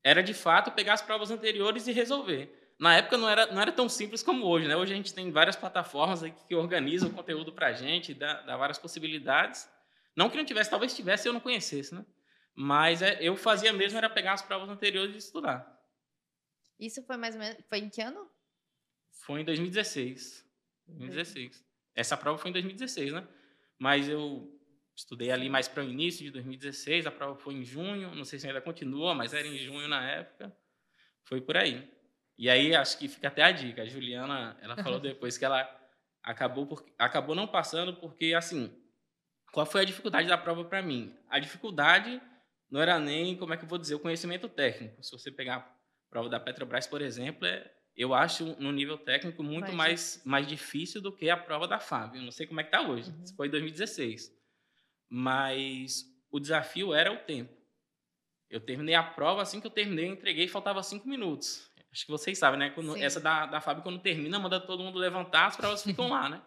era 0.03 0.22
de 0.22 0.34
fato 0.34 0.72
pegar 0.72 0.94
as 0.94 1.01
provas 1.01 1.32
anteriores 1.32 1.88
e 1.88 1.91
resolver. 1.91 2.56
Na 2.79 2.96
época 2.96 3.18
não 3.18 3.27
era, 3.27 3.48
não 3.48 3.62
era 3.62 3.72
tão 3.72 3.89
simples 3.89 4.24
como 4.24 4.46
hoje, 4.46 4.68
né? 4.68 4.75
Hoje 4.75 4.94
a 4.94 4.96
gente 4.96 5.13
tem 5.13 5.32
várias 5.32 5.56
plataformas 5.56 6.22
que 6.48 6.56
organizam 6.56 7.10
o 7.10 7.13
conteúdo 7.13 7.51
pra 7.51 7.74
gente, 7.74 8.13
dá, 8.13 8.41
dá 8.41 8.56
várias 8.56 8.77
possibilidades. 8.77 9.70
Não 10.15 10.29
que 10.29 10.38
não 10.38 10.46
tivesse, 10.46 10.70
talvez 10.70 10.96
tivesse 10.96 11.27
e 11.27 11.29
eu 11.29 11.34
não 11.34 11.41
conhecesse, 11.41 11.94
né? 11.94 12.06
Mas 12.56 13.01
é, 13.01 13.18
eu 13.22 13.36
fazia 13.36 13.72
mesmo 13.74 13.98
era 13.98 14.10
pegar 14.10 14.34
as 14.34 14.41
provas 14.41 14.70
anteriores 14.70 15.15
e 15.15 15.18
estudar. 15.18 15.77
Isso 16.79 17.03
foi 17.03 17.18
mais 17.18 17.36
ou 17.36 17.41
menos. 17.41 17.58
Foi 17.68 17.79
em 17.79 17.89
que 17.89 18.01
ano? 18.01 18.29
Foi 19.12 19.41
em 19.41 19.46
2016. 19.46 20.46
2016. 20.88 21.65
Essa 21.96 22.15
prova 22.15 22.38
foi 22.38 22.50
em 22.50 22.53
2016, 22.53 23.12
né? 23.13 23.27
Mas 23.77 24.08
eu 24.08 24.59
estudei 25.00 25.32
ali 25.32 25.50
mais 25.50 25.68
para 25.68 25.84
o 25.84 25.89
início 25.89 26.24
de 26.25 26.32
2016. 26.32 27.08
A 27.08 27.12
prova 27.12 27.36
foi 27.36 27.56
em 27.56 27.63
junho. 27.63 28.13
Não 28.13 28.24
sei 28.24 28.38
se 28.38 28.48
ainda 28.48 28.62
continua, 28.62 29.13
mas 29.15 29.34
era 29.34 29.48
em 29.48 29.58
junho 29.58 29.88
na 29.88 30.08
época. 30.10 30.56
Foi 31.24 31.41
por 31.41 31.58
aí. 31.58 31.89
E 32.38 32.50
aí 32.50 32.75
acho 32.75 32.98
que 32.98 33.08
fica 33.08 33.27
até 33.27 33.44
a 33.44 33.51
dica. 33.51 33.82
A 33.82 33.86
Juliana, 33.86 34.58
ela 34.62 34.75
falou 34.77 35.00
depois 35.00 35.38
que 35.38 35.46
ela 35.46 35.68
acabou 36.24 36.68
por, 36.68 36.86
acabou 36.98 37.36
não 37.36 37.48
passando 37.48 37.94
porque 37.94 38.34
assim 38.34 38.75
qual 39.51 39.65
foi 39.65 39.82
a 39.82 39.86
dificuldade 39.86 40.27
da 40.27 40.38
prova 40.38 40.63
para 40.63 40.82
mim? 40.82 41.15
A 41.27 41.39
dificuldade 41.39 42.22
não 42.70 42.82
era 42.82 43.00
nem, 43.00 43.36
como 43.36 43.53
é 43.53 43.58
que 43.58 43.63
eu 43.63 43.70
vou 43.70 43.79
dizer, 43.79 43.96
o 43.96 44.00
conhecimento 44.00 44.48
técnico. 44.48 45.01
Se 45.03 45.12
você 45.12 45.32
pegar 45.32 45.56
a 45.56 45.75
prova 46.10 46.29
da 46.29 46.39
Petrobras, 46.39 46.86
por 46.86 47.01
exemplo, 47.01 47.48
é, 47.48 47.72
eu 47.96 48.13
acho 48.13 48.56
no 48.62 48.72
nível 48.72 48.98
técnico 48.98 49.41
muito 49.41 49.74
mais, 49.74 50.22
mais 50.24 50.46
difícil 50.46 51.01
do 51.01 51.12
que 51.12 51.29
a 51.29 51.38
prova 51.38 51.68
da. 51.68 51.79
Eu 52.13 52.22
não 52.22 52.32
sei 52.32 52.46
como 52.46 52.60
é 52.60 52.63
que 52.63 52.68
está 52.68 52.88
hoje. 52.88 53.10
Uhum. 53.10 53.24
Isso 53.24 53.36
foi 53.36 53.48
em 53.48 53.51
2016. 53.51 54.38
Mas 55.10 56.06
o 56.32 56.39
desafio 56.39 56.94
era 56.94 57.12
o 57.12 57.18
tempo. 57.18 57.54
Eu 58.50 58.60
terminei 58.60 58.96
a 58.96 59.04
prova, 59.04 59.42
assim 59.42 59.60
que 59.60 59.68
eu 59.68 59.72
terminei, 59.72 60.08
eu 60.08 60.13
entreguei, 60.13 60.48
faltava 60.48 60.82
cinco 60.82 61.08
minutos. 61.08 61.70
Acho 61.92 62.06
que 62.06 62.12
vocês 62.12 62.38
sabem, 62.38 62.60
né? 62.60 62.70
Quando, 62.70 62.96
essa 62.98 63.20
da, 63.20 63.46
da 63.46 63.62
FAB, 63.62 63.82
quando 63.82 64.00
termina, 64.00 64.39
manda 64.39 64.60
todo 64.60 64.84
mundo 64.84 65.00
levantar, 65.00 65.48
as 65.48 65.58
provas 65.58 65.84
ficam 65.84 66.08
lá, 66.10 66.30
né? 66.30 66.42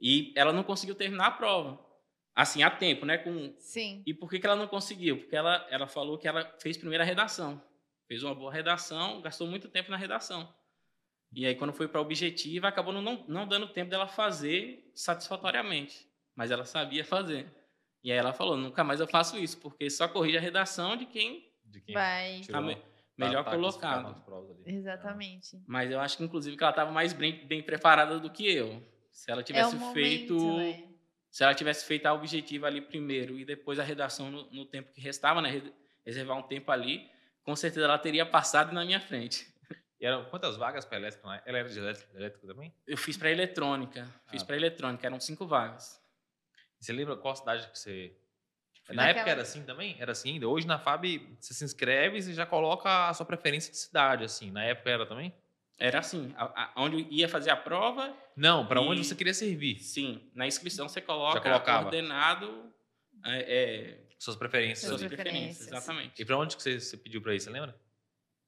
E 0.00 0.32
ela 0.36 0.52
não 0.52 0.64
conseguiu 0.64 0.94
terminar 0.94 1.26
a 1.26 1.30
prova. 1.30 1.78
Assim, 2.34 2.62
a 2.62 2.70
tempo, 2.70 3.06
né? 3.06 3.18
Com... 3.18 3.54
Sim. 3.58 4.02
E 4.06 4.12
por 4.12 4.28
que, 4.28 4.40
que 4.40 4.46
ela 4.46 4.56
não 4.56 4.66
conseguiu? 4.66 5.18
Porque 5.18 5.36
ela, 5.36 5.66
ela 5.70 5.86
falou 5.86 6.18
que 6.18 6.26
ela 6.26 6.44
fez 6.60 6.76
primeiro 6.76 7.02
a 7.02 7.06
redação. 7.06 7.62
Fez 8.08 8.22
uma 8.22 8.34
boa 8.34 8.52
redação, 8.52 9.20
gastou 9.20 9.46
muito 9.46 9.68
tempo 9.68 9.90
na 9.90 9.96
redação. 9.96 10.52
E 11.34 11.46
aí, 11.46 11.54
quando 11.54 11.72
foi 11.72 11.88
para 11.88 11.98
a 11.98 12.02
objetiva, 12.02 12.68
acabou 12.68 12.92
não, 12.92 13.24
não 13.28 13.46
dando 13.46 13.68
tempo 13.68 13.90
dela 13.90 14.08
fazer 14.08 14.90
satisfatoriamente. 14.94 16.06
Mas 16.34 16.50
ela 16.50 16.64
sabia 16.64 17.04
fazer. 17.04 17.46
E 18.02 18.10
aí 18.10 18.18
ela 18.18 18.32
falou: 18.32 18.56
nunca 18.56 18.82
mais 18.84 19.00
eu 19.00 19.06
faço 19.06 19.38
isso, 19.38 19.58
porque 19.58 19.88
só 19.90 20.08
corrige 20.08 20.36
a 20.36 20.40
redação 20.40 20.96
de 20.96 21.06
quem, 21.06 21.50
De 21.64 21.80
quem 21.80 21.94
Vai. 21.94 22.40
tá 22.50 22.60
me- 22.60 22.76
melhor 23.16 23.44
tá- 23.44 23.50
tá 23.50 23.56
colocado. 23.56 24.22
Exatamente. 24.66 25.62
Mas 25.66 25.90
eu 25.90 26.00
acho 26.00 26.16
que, 26.16 26.24
inclusive, 26.24 26.56
que 26.56 26.62
ela 26.62 26.70
estava 26.70 26.90
mais 26.90 27.12
bem, 27.12 27.46
bem 27.46 27.62
preparada 27.62 28.18
do 28.18 28.30
que 28.30 28.46
eu. 28.52 28.82
Se 29.10 29.30
ela 29.30 29.40
É 29.40 29.44
tivesse 29.44 29.76
o 29.76 29.78
momento, 29.78 29.94
feito. 29.94 30.56
né? 30.56 30.88
Se 31.30 31.42
ela 31.44 31.54
tivesse 31.54 31.86
feito 31.86 32.06
a 32.06 32.12
objetiva 32.12 32.66
ali 32.66 32.80
primeiro 32.82 33.38
e 33.38 33.44
depois 33.44 33.78
a 33.78 33.82
redação 33.82 34.30
no, 34.30 34.50
no 34.50 34.66
tempo 34.66 34.92
que 34.92 35.00
restava, 35.00 35.40
né? 35.40 35.50
re- 35.50 35.72
Reservar 36.04 36.36
um 36.36 36.42
tempo 36.42 36.70
ali, 36.72 37.08
com 37.44 37.54
certeza 37.54 37.86
ela 37.86 37.96
teria 37.98 38.26
passado 38.26 38.72
na 38.72 38.84
minha 38.84 39.00
frente. 39.00 39.46
E 40.00 40.04
eram 40.04 40.24
quantas 40.24 40.56
vagas 40.56 40.84
para 40.84 40.98
elétrica 40.98 41.28
lá? 41.28 41.40
Ela 41.46 41.58
era 41.58 41.68
de 41.68 41.78
elétrica, 41.78 42.16
elétrica 42.18 42.44
também? 42.48 42.74
Eu 42.88 42.96
fiz 42.98 43.16
para 43.16 43.30
eletrônica. 43.30 44.04
Fiz 44.26 44.42
Ah. 44.42 44.46
para 44.46 44.56
eletrônica, 44.56 45.06
eram 45.06 45.20
cinco 45.20 45.46
vagas. 45.46 46.01
Você 46.82 46.92
lembra 46.92 47.16
qual 47.16 47.36
cidade 47.36 47.68
que 47.70 47.78
você. 47.78 48.12
Na 48.88 48.94
naquela- 48.96 49.08
época 49.20 49.30
era 49.30 49.42
assim 49.42 49.62
também? 49.62 49.96
Era 50.00 50.10
assim 50.12 50.32
ainda? 50.32 50.48
Hoje 50.48 50.66
na 50.66 50.78
FAB 50.78 51.20
você 51.40 51.54
se 51.54 51.64
inscreve 51.64 52.18
e 52.18 52.22
você 52.22 52.34
já 52.34 52.44
coloca 52.44 53.08
a 53.08 53.14
sua 53.14 53.24
preferência 53.24 53.70
de 53.70 53.78
cidade, 53.78 54.24
assim. 54.24 54.50
Na 54.50 54.64
época 54.64 54.90
era 54.90 55.06
também? 55.06 55.32
Era 55.78 56.00
assim, 56.00 56.32
a- 56.36 56.64
a- 56.64 56.72
onde 56.76 57.06
ia 57.10 57.28
fazer 57.28 57.50
a 57.50 57.56
prova, 57.56 58.14
Não, 58.36 58.66
para 58.66 58.80
E- 58.80 58.84
onde 58.84 59.04
você 59.04 59.14
queria 59.14 59.32
servir. 59.34 59.78
sim, 59.78 60.28
na 60.34 60.46
inscrição 60.46 60.88
você 60.88 61.00
coloca 61.00 61.40
colocava. 61.40 61.86
ordenado 61.86 62.72
é, 63.24 63.40
é, 63.40 64.00
Suas 64.18 64.36
preferências. 64.36 64.88
suas 64.88 65.02
preferências, 65.04 65.68
exatamente. 65.68 66.20
E 66.20 66.24
para 66.24 66.36
onde 66.36 66.56
que 66.56 66.62
você, 66.62 66.80
você 66.80 66.96
pediu 66.96 67.22
para 67.22 67.34
ir, 67.34 67.40
você 67.40 67.50
lembra? 67.50 67.78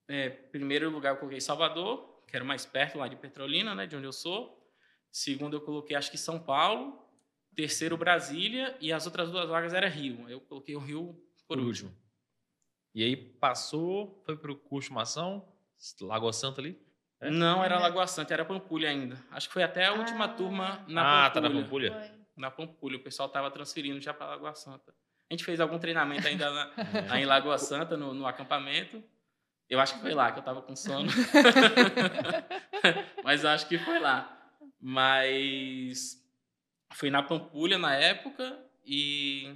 É, 0.08 0.28
primeiro 0.28 0.90
lugar 0.90 1.10
eu 1.14 1.16
coloquei 1.18 1.40
Salvador, 1.40 2.24
que 2.26 2.34
era 2.34 2.44
mais 2.44 2.66
perto 2.66 2.98
lá 2.98 3.06
de 3.06 3.14
Petrolina, 3.16 3.74
né, 3.74 3.86
de 3.86 3.94
onde 3.94 4.06
eu 4.06 4.12
sou. 4.12 4.60
Segundo 5.12 5.56
eu 5.56 5.60
coloquei 5.60 5.96
acho 5.96 6.10
que 6.10 6.18
São 6.18 6.38
Paulo. 6.40 7.03
Terceiro 7.54 7.96
Brasília 7.96 8.76
e 8.80 8.92
as 8.92 9.06
outras 9.06 9.30
duas 9.30 9.48
vagas 9.48 9.72
era 9.72 9.88
Rio. 9.88 10.28
Eu 10.28 10.40
coloquei 10.40 10.74
o 10.76 10.80
Rio 10.80 11.20
por, 11.46 11.58
último. 11.58 11.94
E 12.94 13.02
aí 13.02 13.16
passou, 13.16 14.22
foi 14.24 14.36
pro 14.36 14.56
curso 14.56 14.88
de 14.88 14.94
mação, 14.94 15.46
Lagoa 16.00 16.32
Santa 16.32 16.60
ali. 16.60 16.80
É? 17.20 17.30
Não 17.30 17.64
era 17.64 17.76
É. 17.76 17.78
Lagoa 17.78 18.06
Santa, 18.06 18.34
era 18.34 18.44
Pampulha 18.44 18.88
ainda. 18.88 19.18
Acho 19.30 19.48
que 19.48 19.54
foi 19.54 19.62
até 19.62 19.86
a 19.86 19.92
última 19.92 20.24
Ah. 20.24 20.28
turma 20.28 20.84
na 20.88 21.26
ah, 21.26 21.30
tá 21.30 21.40
na 21.40 21.48
Pampulha. 21.48 21.90
Pampulha? 21.90 22.08
Foi. 22.08 22.24
Na 22.36 22.50
Pampulha, 22.50 22.96
o 22.96 23.00
pessoal 23.00 23.28
estava 23.28 23.50
transferindo 23.50 24.00
já 24.00 24.12
para 24.12 24.26
Lagoa 24.26 24.54
Santa. 24.54 24.92
A 25.30 25.34
gente 25.34 25.44
fez 25.44 25.60
algum 25.60 25.78
treinamento 25.78 26.26
ainda 26.26 26.50
na, 26.50 26.72
É. 26.98 27.08
lá 27.08 27.20
em 27.20 27.24
Lagoa 27.24 27.58
Santa, 27.58 27.96
no, 27.96 28.12
no 28.12 28.26
acampamento. 28.26 29.02
Eu 29.68 29.80
acho 29.80 29.94
que 29.94 30.00
foi 30.00 30.12
lá 30.12 30.30
que 30.30 30.38
eu 30.38 30.40
estava 30.40 30.60
com 30.60 30.76
sono. 30.76 31.10
Mas 33.24 33.44
acho 33.44 33.66
que 33.68 33.78
foi 33.78 33.98
lá. 33.98 34.30
Mas 34.80 36.22
fui 36.94 37.10
na 37.10 37.22
Pampulha 37.22 37.78
na 37.78 37.94
época 37.94 38.58
e. 38.84 39.54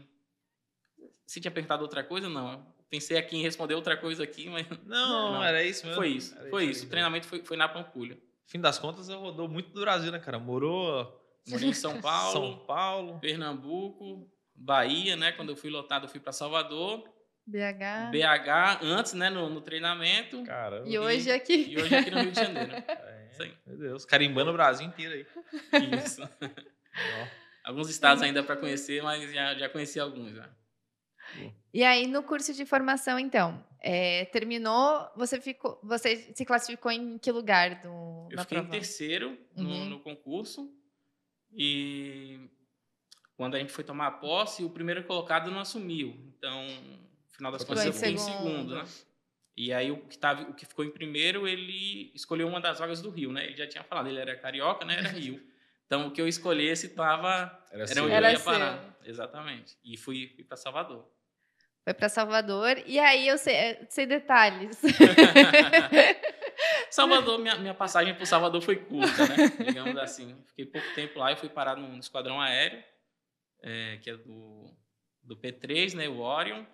Se 1.26 1.40
tinha 1.40 1.50
perguntado 1.50 1.82
outra 1.82 2.02
coisa, 2.02 2.28
não. 2.28 2.66
Pensei 2.90 3.18
aqui 3.18 3.36
em 3.36 3.42
responder 3.42 3.74
outra 3.74 3.96
coisa 3.96 4.22
aqui, 4.24 4.48
mas 4.48 4.66
Não, 4.86 5.32
Não. 5.34 5.44
era 5.44 5.62
isso 5.62 5.84
mesmo. 5.86 6.00
foi 6.00 6.08
isso. 6.08 6.34
Era 6.38 6.48
Foi 6.48 6.62
aí 6.64 6.70
isso. 6.70 6.86
O 6.86 6.88
treinamento 6.88 7.26
foi, 7.26 7.44
foi 7.44 7.56
na 7.56 7.68
Pampulha. 7.68 8.18
Fim 8.46 8.60
das 8.60 8.78
contas, 8.78 9.10
eu 9.10 9.20
rodou 9.20 9.46
muito 9.46 9.70
do 9.70 9.80
Brasil, 9.82 10.10
né, 10.10 10.18
cara? 10.18 10.38
Morou 10.38 11.22
Morei 11.46 11.68
em 11.68 11.74
São 11.74 12.00
Paulo, 12.02 12.32
São 12.32 12.58
Paulo. 12.66 13.18
Pernambuco, 13.20 14.26
Bahia, 14.54 15.16
né? 15.16 15.32
Quando 15.32 15.50
eu 15.50 15.56
fui 15.56 15.68
lotado, 15.68 16.06
eu 16.06 16.08
fui 16.08 16.18
para 16.18 16.32
Salvador. 16.32 17.04
BH. 17.46 18.10
BH 18.10 18.82
antes, 18.82 19.12
né, 19.12 19.28
no, 19.28 19.50
no 19.50 19.60
treinamento. 19.60 20.42
Caramba. 20.44 20.88
E 20.88 20.98
hoje 20.98 21.30
aqui. 21.30 21.66
E 21.70 21.76
hoje 21.76 21.94
aqui 21.94 22.10
no 22.10 22.20
Rio 22.20 22.32
de 22.32 22.40
Janeiro. 22.40 22.72
É, 22.88 23.44
Sim. 23.44 23.52
Meu 23.66 23.76
Deus. 23.76 24.04
Carimbando 24.06 24.50
o 24.50 24.54
Brasil 24.54 24.86
inteiro 24.86 25.12
aí. 25.12 25.26
Isso. 26.02 26.22
Alguns 27.64 27.88
estados 27.90 28.22
ainda 28.22 28.42
para 28.42 28.56
conhecer, 28.56 29.02
mas 29.02 29.30
já, 29.32 29.54
já 29.54 29.68
conheci 29.68 30.00
alguns 30.00 30.32
já. 30.32 30.48
E 31.72 31.84
aí, 31.84 32.06
no 32.06 32.22
curso 32.22 32.54
de 32.54 32.64
formação, 32.64 33.18
então, 33.18 33.62
é, 33.80 34.24
terminou, 34.26 35.06
você 35.14 35.40
ficou, 35.40 35.78
você 35.82 36.32
se 36.34 36.44
classificou 36.44 36.90
em 36.90 37.18
que 37.18 37.30
lugar 37.30 37.82
do, 37.82 38.28
Eu 38.30 38.36
na 38.36 38.42
fiquei 38.42 38.58
em 38.58 38.62
prova? 38.62 38.70
terceiro 38.70 39.38
no, 39.54 39.68
Uhum. 39.68 39.84
no 39.90 40.00
concurso 40.00 40.72
e 41.52 42.48
quando 43.36 43.54
a 43.54 43.58
gente 43.58 43.72
foi 43.72 43.84
tomar 43.84 44.12
posse, 44.12 44.64
o 44.64 44.70
primeiro 44.70 45.04
colocado 45.04 45.50
não 45.50 45.60
assumiu. 45.60 46.16
Então, 46.38 46.64
no 46.66 47.30
final 47.30 47.52
das 47.52 47.62
contas, 47.64 47.84
eu 47.84 47.90
em 47.90 47.94
fiquei 47.94 48.12
em 48.14 48.18
segundo. 48.18 48.48
segundo, 48.48 48.74
né? 48.74 48.84
E 49.56 49.72
aí 49.72 49.90
o 49.90 49.98
que, 50.06 50.16
tava, 50.16 50.42
o 50.42 50.54
que 50.54 50.64
ficou 50.64 50.84
em 50.84 50.90
primeiro, 50.90 51.46
ele 51.46 52.10
escolheu 52.14 52.46
uma 52.48 52.60
das 52.60 52.78
vagas 52.78 53.02
do 53.02 53.10
Rio, 53.10 53.32
né? 53.32 53.44
Ele 53.46 53.56
já 53.56 53.66
tinha 53.68 53.84
falado, 53.84 54.08
ele 54.08 54.18
era 54.18 54.36
carioca, 54.38 54.84
né? 54.86 54.96
Era 54.98 55.08
Rio. 55.10 55.40
Então, 55.88 56.08
o 56.08 56.10
que 56.10 56.20
eu 56.20 56.28
escolhesse 56.28 56.88
estava 56.88 57.58
Era, 57.72 57.84
Era 57.84 57.86
seu. 57.86 58.04
onde 58.04 58.12
Era 58.12 58.28
eu 58.28 58.32
ia 58.32 58.38
seu. 58.38 58.44
parar. 58.52 58.94
Exatamente. 59.02 59.74
E 59.82 59.96
fui, 59.96 60.30
fui 60.36 60.44
para 60.44 60.54
Salvador. 60.58 61.10
Foi 61.82 61.94
para 61.94 62.10
Salvador. 62.10 62.76
E 62.84 62.98
aí, 62.98 63.26
eu 63.26 63.38
sei, 63.38 63.78
sei 63.88 64.04
detalhes. 64.04 64.78
Salvador, 66.90 67.38
minha, 67.38 67.56
minha 67.56 67.72
passagem 67.72 68.14
por 68.14 68.26
Salvador 68.26 68.60
foi 68.60 68.76
curta, 68.76 69.26
né? 69.28 69.48
Digamos 69.66 69.96
assim. 69.96 70.36
Fiquei 70.48 70.66
pouco 70.66 70.86
tempo 70.94 71.18
lá 71.18 71.32
e 71.32 71.36
fui 71.36 71.48
parar 71.48 71.74
no, 71.76 71.88
no 71.88 71.98
esquadrão 71.98 72.38
aéreo, 72.38 72.84
é, 73.62 73.96
que 74.02 74.10
é 74.10 74.16
do, 74.18 74.76
do 75.22 75.38
P3, 75.38 75.94
né? 75.94 76.06
O 76.06 76.18
Orion. 76.18 76.66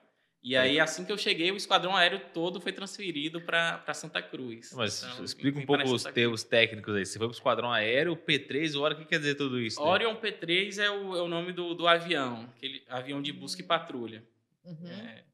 E 0.45 0.55
aí, 0.59 0.79
assim 0.79 1.07
que 1.07 1.11
eu 1.11 1.17
cheguei, 1.17 1.51
o 1.51 1.57
esquadrão 1.57 1.97
aéreo 1.97 2.21
todo 2.35 2.61
foi 2.61 2.71
transferido 2.71 3.41
para 3.41 3.95
Santa 3.95 4.21
Cruz. 4.21 4.75
Mas 4.75 5.03
Então, 5.03 5.25
explica 5.25 5.59
um 5.59 5.65
pouco 5.65 5.83
os 5.85 6.03
Santa 6.03 6.13
termos 6.13 6.43
técnicos 6.43 6.95
aí. 6.95 7.07
Você 7.07 7.17
foi 7.17 7.27
pro 7.27 7.35
esquadrão 7.35 7.73
aéreo, 7.73 8.13
o 8.13 8.17
P3, 8.17 8.77
o 8.77 8.83
hora, 8.83 8.93
o 8.93 8.99
que 8.99 9.07
quer 9.07 9.17
dizer 9.17 9.37
tudo 9.37 9.59
isso? 9.59 9.81
né? 9.81 9.87
Orion 9.87 10.15
P3 10.17 10.83
é 10.83 10.91
o, 10.91 11.17
é 11.17 11.23
o 11.23 11.29
nome 11.29 11.51
do, 11.51 11.73
do 11.73 11.89
avião, 11.89 12.47
aquele 12.55 12.85
avião 12.91 13.23
de 13.23 13.33
busca 13.33 13.63
e 13.63 13.65
patrulha. 13.65 14.23
Uhum. 14.63 14.87
É, 14.87 15.25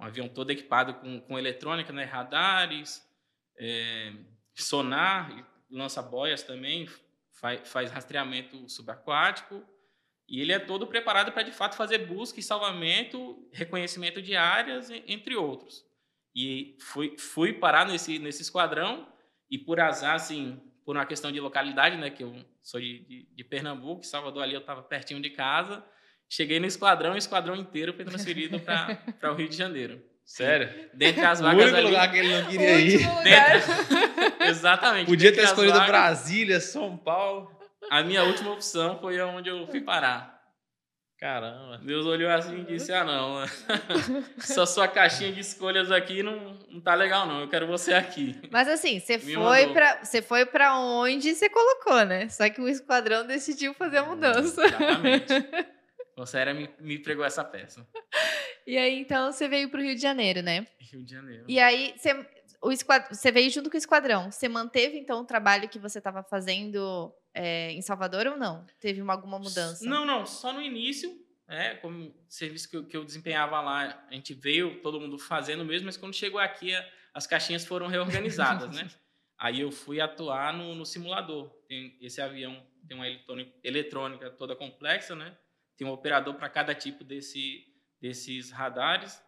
um 0.00 0.04
avião 0.04 0.28
todo 0.28 0.50
equipado 0.50 0.94
com, 0.94 1.20
com 1.20 1.38
eletrônica, 1.38 1.92
né? 1.92 2.02
radares, 2.02 3.08
é, 3.56 4.12
sonar, 4.52 5.46
lança 5.70 6.02
boias 6.02 6.42
também, 6.42 6.88
faz, 7.30 7.68
faz 7.68 7.92
rastreamento 7.92 8.68
subaquático. 8.68 9.64
E 10.30 10.40
ele 10.40 10.52
é 10.52 10.60
todo 10.60 10.86
preparado 10.86 11.32
para, 11.32 11.42
de 11.42 11.50
fato, 11.50 11.76
fazer 11.76 11.98
busca 12.06 12.38
e 12.38 12.42
salvamento, 12.42 13.36
reconhecimento 13.52 14.22
de 14.22 14.36
áreas, 14.36 14.88
entre 15.08 15.34
outros. 15.34 15.84
E 16.34 16.76
fui, 16.80 17.16
fui 17.18 17.52
parar 17.52 17.84
nesse, 17.84 18.20
nesse 18.20 18.42
esquadrão 18.42 19.08
e, 19.50 19.58
por 19.58 19.80
azar, 19.80 20.14
assim, 20.14 20.60
por 20.84 20.96
uma 20.96 21.04
questão 21.04 21.32
de 21.32 21.40
localidade, 21.40 21.96
né, 21.96 22.10
que 22.10 22.22
eu 22.22 22.32
sou 22.62 22.80
de, 22.80 23.00
de, 23.00 23.28
de 23.34 23.44
Pernambuco, 23.44 24.06
Salvador 24.06 24.44
ali 24.44 24.54
eu 24.54 24.60
estava 24.60 24.82
pertinho 24.82 25.20
de 25.20 25.30
casa, 25.30 25.84
cheguei 26.28 26.60
no 26.60 26.66
esquadrão 26.66 27.12
e 27.12 27.16
o 27.16 27.18
esquadrão 27.18 27.56
inteiro 27.56 27.92
foi 27.92 28.04
transferido 28.04 28.60
para 28.60 29.32
o 29.32 29.34
Rio 29.34 29.48
de 29.48 29.56
Janeiro. 29.56 30.00
Sério? 30.24 30.88
Dentre 30.94 31.24
as 31.24 31.40
O 31.40 31.42
vagas 31.42 31.62
único 31.64 31.76
ali, 31.76 31.86
lugar 31.86 32.10
que 32.12 32.18
ele 32.18 32.28
não 32.28 32.42
O 32.42 32.48
queria 32.48 32.80
ir. 32.80 32.98
lugar. 32.98 34.46
Exatamente. 34.48 35.06
Podia 35.08 35.34
ter 35.34 35.42
escolhido 35.42 35.72
vagas, 35.72 35.88
Brasília, 35.90 36.60
São 36.60 36.96
Paulo. 36.96 37.59
A 37.90 38.04
minha 38.04 38.22
última 38.22 38.52
opção 38.52 39.00
foi 39.00 39.20
onde 39.20 39.48
eu 39.48 39.66
fui 39.66 39.80
parar. 39.80 40.40
Caramba. 41.18 41.76
Deus 41.84 42.06
olhou 42.06 42.30
assim 42.30 42.60
e 42.60 42.64
disse: 42.64 42.92
Ah, 42.92 43.04
não. 43.04 43.42
Essa 44.38 44.64
sua 44.64 44.86
caixinha 44.86 45.32
de 45.32 45.40
escolhas 45.40 45.90
aqui 45.90 46.22
não, 46.22 46.56
não 46.70 46.80
tá 46.80 46.94
legal, 46.94 47.26
não. 47.26 47.40
Eu 47.40 47.48
quero 47.48 47.66
você 47.66 47.92
aqui. 47.92 48.40
Mas 48.50 48.68
assim, 48.68 49.00
você 49.00 49.18
Me 49.18 49.34
foi 49.34 49.66
para 49.72 50.04
você 50.04 50.22
foi 50.22 50.46
para 50.46 50.78
onde 50.78 51.34
você 51.34 51.50
colocou, 51.50 52.06
né? 52.06 52.28
Só 52.28 52.48
que 52.48 52.60
o 52.60 52.68
esquadrão 52.68 53.26
decidiu 53.26 53.74
fazer 53.74 53.98
a 53.98 54.04
mudança. 54.04 54.64
Exatamente. 54.64 55.34
Você 56.16 56.36
era 56.36 56.52
me, 56.52 56.68
me 56.78 56.98
pregou 56.98 57.24
essa 57.24 57.42
peça. 57.42 57.86
E 58.66 58.76
aí 58.76 59.00
então 59.00 59.32
você 59.32 59.48
veio 59.48 59.70
para 59.70 59.80
o 59.80 59.82
Rio 59.82 59.94
de 59.94 60.02
Janeiro, 60.02 60.42
né? 60.42 60.66
Rio 60.78 61.02
de 61.02 61.14
Janeiro. 61.14 61.44
E 61.48 61.58
aí 61.58 61.94
você 61.96 62.14
o 62.60 62.70
esquad... 62.70 63.08
você 63.08 63.32
veio 63.32 63.48
junto 63.50 63.70
com 63.70 63.76
o 63.76 63.78
esquadrão. 63.78 64.30
Você 64.30 64.46
manteve 64.46 64.98
então 64.98 65.20
o 65.20 65.24
trabalho 65.24 65.66
que 65.66 65.78
você 65.78 65.96
estava 65.96 66.22
fazendo 66.22 67.10
é, 67.34 67.72
em 67.72 67.82
Salvador 67.82 68.26
ou 68.26 68.36
não? 68.36 68.64
Teve 68.78 69.00
uma, 69.00 69.14
alguma 69.14 69.38
mudança? 69.38 69.84
Não, 69.84 70.04
não, 70.04 70.26
só 70.26 70.52
no 70.52 70.60
início. 70.60 71.18
É, 71.48 71.74
como 71.76 72.14
serviço 72.28 72.70
que 72.70 72.76
eu, 72.76 72.86
que 72.86 72.96
eu 72.96 73.04
desempenhava 73.04 73.60
lá, 73.60 74.06
a 74.08 74.14
gente 74.14 74.32
veio, 74.32 74.80
todo 74.82 75.00
mundo 75.00 75.18
fazendo 75.18 75.64
mesmo, 75.64 75.86
mas 75.86 75.96
quando 75.96 76.14
chegou 76.14 76.38
aqui, 76.38 76.72
a, 76.72 76.88
as 77.12 77.26
caixinhas 77.26 77.64
foram 77.64 77.88
reorganizadas, 77.88 78.74
né? 78.74 78.88
Aí 79.36 79.60
eu 79.60 79.72
fui 79.72 80.00
atuar 80.00 80.52
no, 80.52 80.74
no 80.74 80.86
simulador. 80.86 81.48
Tem, 81.66 81.96
esse 82.00 82.20
avião 82.20 82.62
tem 82.86 82.96
uma 82.96 83.06
eletrônica 83.64 84.30
toda 84.30 84.54
complexa, 84.54 85.16
né? 85.16 85.36
Tem 85.76 85.86
um 85.86 85.92
operador 85.92 86.34
para 86.34 86.48
cada 86.48 86.74
tipo 86.74 87.02
desse, 87.02 87.66
desses 88.00 88.50
radares 88.50 89.20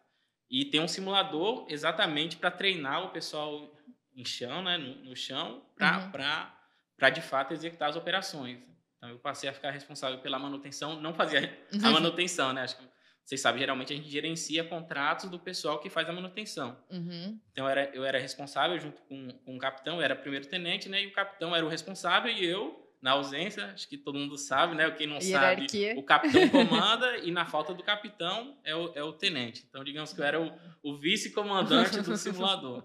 e 0.53 0.67
tem 0.67 0.83
um 0.83 0.87
simulador 0.87 1.67
exatamente 1.71 2.37
para 2.37 2.51
treinar 2.51 3.05
o 3.07 3.09
pessoal 3.09 3.75
em 4.15 4.23
chão, 4.23 4.63
né, 4.63 4.77
no, 4.77 4.97
no 4.97 5.17
chão, 5.17 5.65
para 5.75 5.99
uhum. 5.99 6.11
De 7.11 7.21
fato 7.21 7.53
executar 7.53 7.89
as 7.89 7.97
operações. 7.97 8.59
Então 8.97 9.11
eu 9.11 9.19
passei 9.19 9.49
a 9.49 9.53
ficar 9.53 9.71
responsável 9.71 10.19
pela 10.21 10.39
manutenção, 10.39 11.01
não 11.01 11.15
fazia 11.15 11.59
a 11.83 11.91
manutenção, 11.91 12.53
né? 12.53 12.63
Acho 12.63 12.77
que 12.77 12.93
vocês 13.25 13.41
sabem, 13.41 13.61
geralmente 13.61 13.93
a 13.93 13.97
gente 13.97 14.09
gerencia 14.09 14.65
contratos 14.65 15.31
do 15.31 15.39
pessoal 15.39 15.79
que 15.79 15.89
faz 15.89 16.09
a 16.09 16.13
manutenção. 16.13 16.77
Uhum. 16.91 17.41
Então 17.53 17.65
eu 17.65 17.71
era, 17.71 17.91
eu 17.95 18.05
era 18.05 18.19
responsável 18.19 18.79
junto 18.79 19.01
com, 19.03 19.29
com 19.45 19.57
o 19.57 19.59
capitão, 19.59 19.97
eu 19.97 20.03
era 20.03 20.17
primeiro 20.17 20.47
tenente, 20.47 20.89
né? 20.89 21.03
E 21.03 21.07
o 21.07 21.13
capitão 21.13 21.55
era 21.55 21.65
o 21.65 21.69
responsável 21.69 22.31
e 22.33 22.45
eu 22.45 22.83
na 23.03 23.11
ausência, 23.11 23.67
acho 23.73 23.89
que 23.89 23.99
todo 23.99 24.17
mundo 24.17 24.39
sabe, 24.39 24.77
né? 24.77 24.89
Quem 24.93 25.09
não 25.09 25.19
Hierarquia. 25.19 25.89
sabe, 25.89 26.01
o 26.01 26.05
capitão 26.05 26.49
comanda 26.49 27.19
e 27.19 27.33
na 27.33 27.45
falta 27.45 27.75
do 27.75 27.83
capitão 27.83 28.57
é 28.63 28.77
o, 28.77 28.93
é 28.95 29.03
o 29.03 29.13
tenente. 29.13 29.67
Então, 29.69 29.83
digamos 29.83 30.13
que 30.13 30.21
eu 30.21 30.25
era 30.25 30.41
o, 30.41 30.53
o 30.85 30.97
vice-comandante 30.97 32.01
do 32.01 32.17
simulador. 32.17 32.85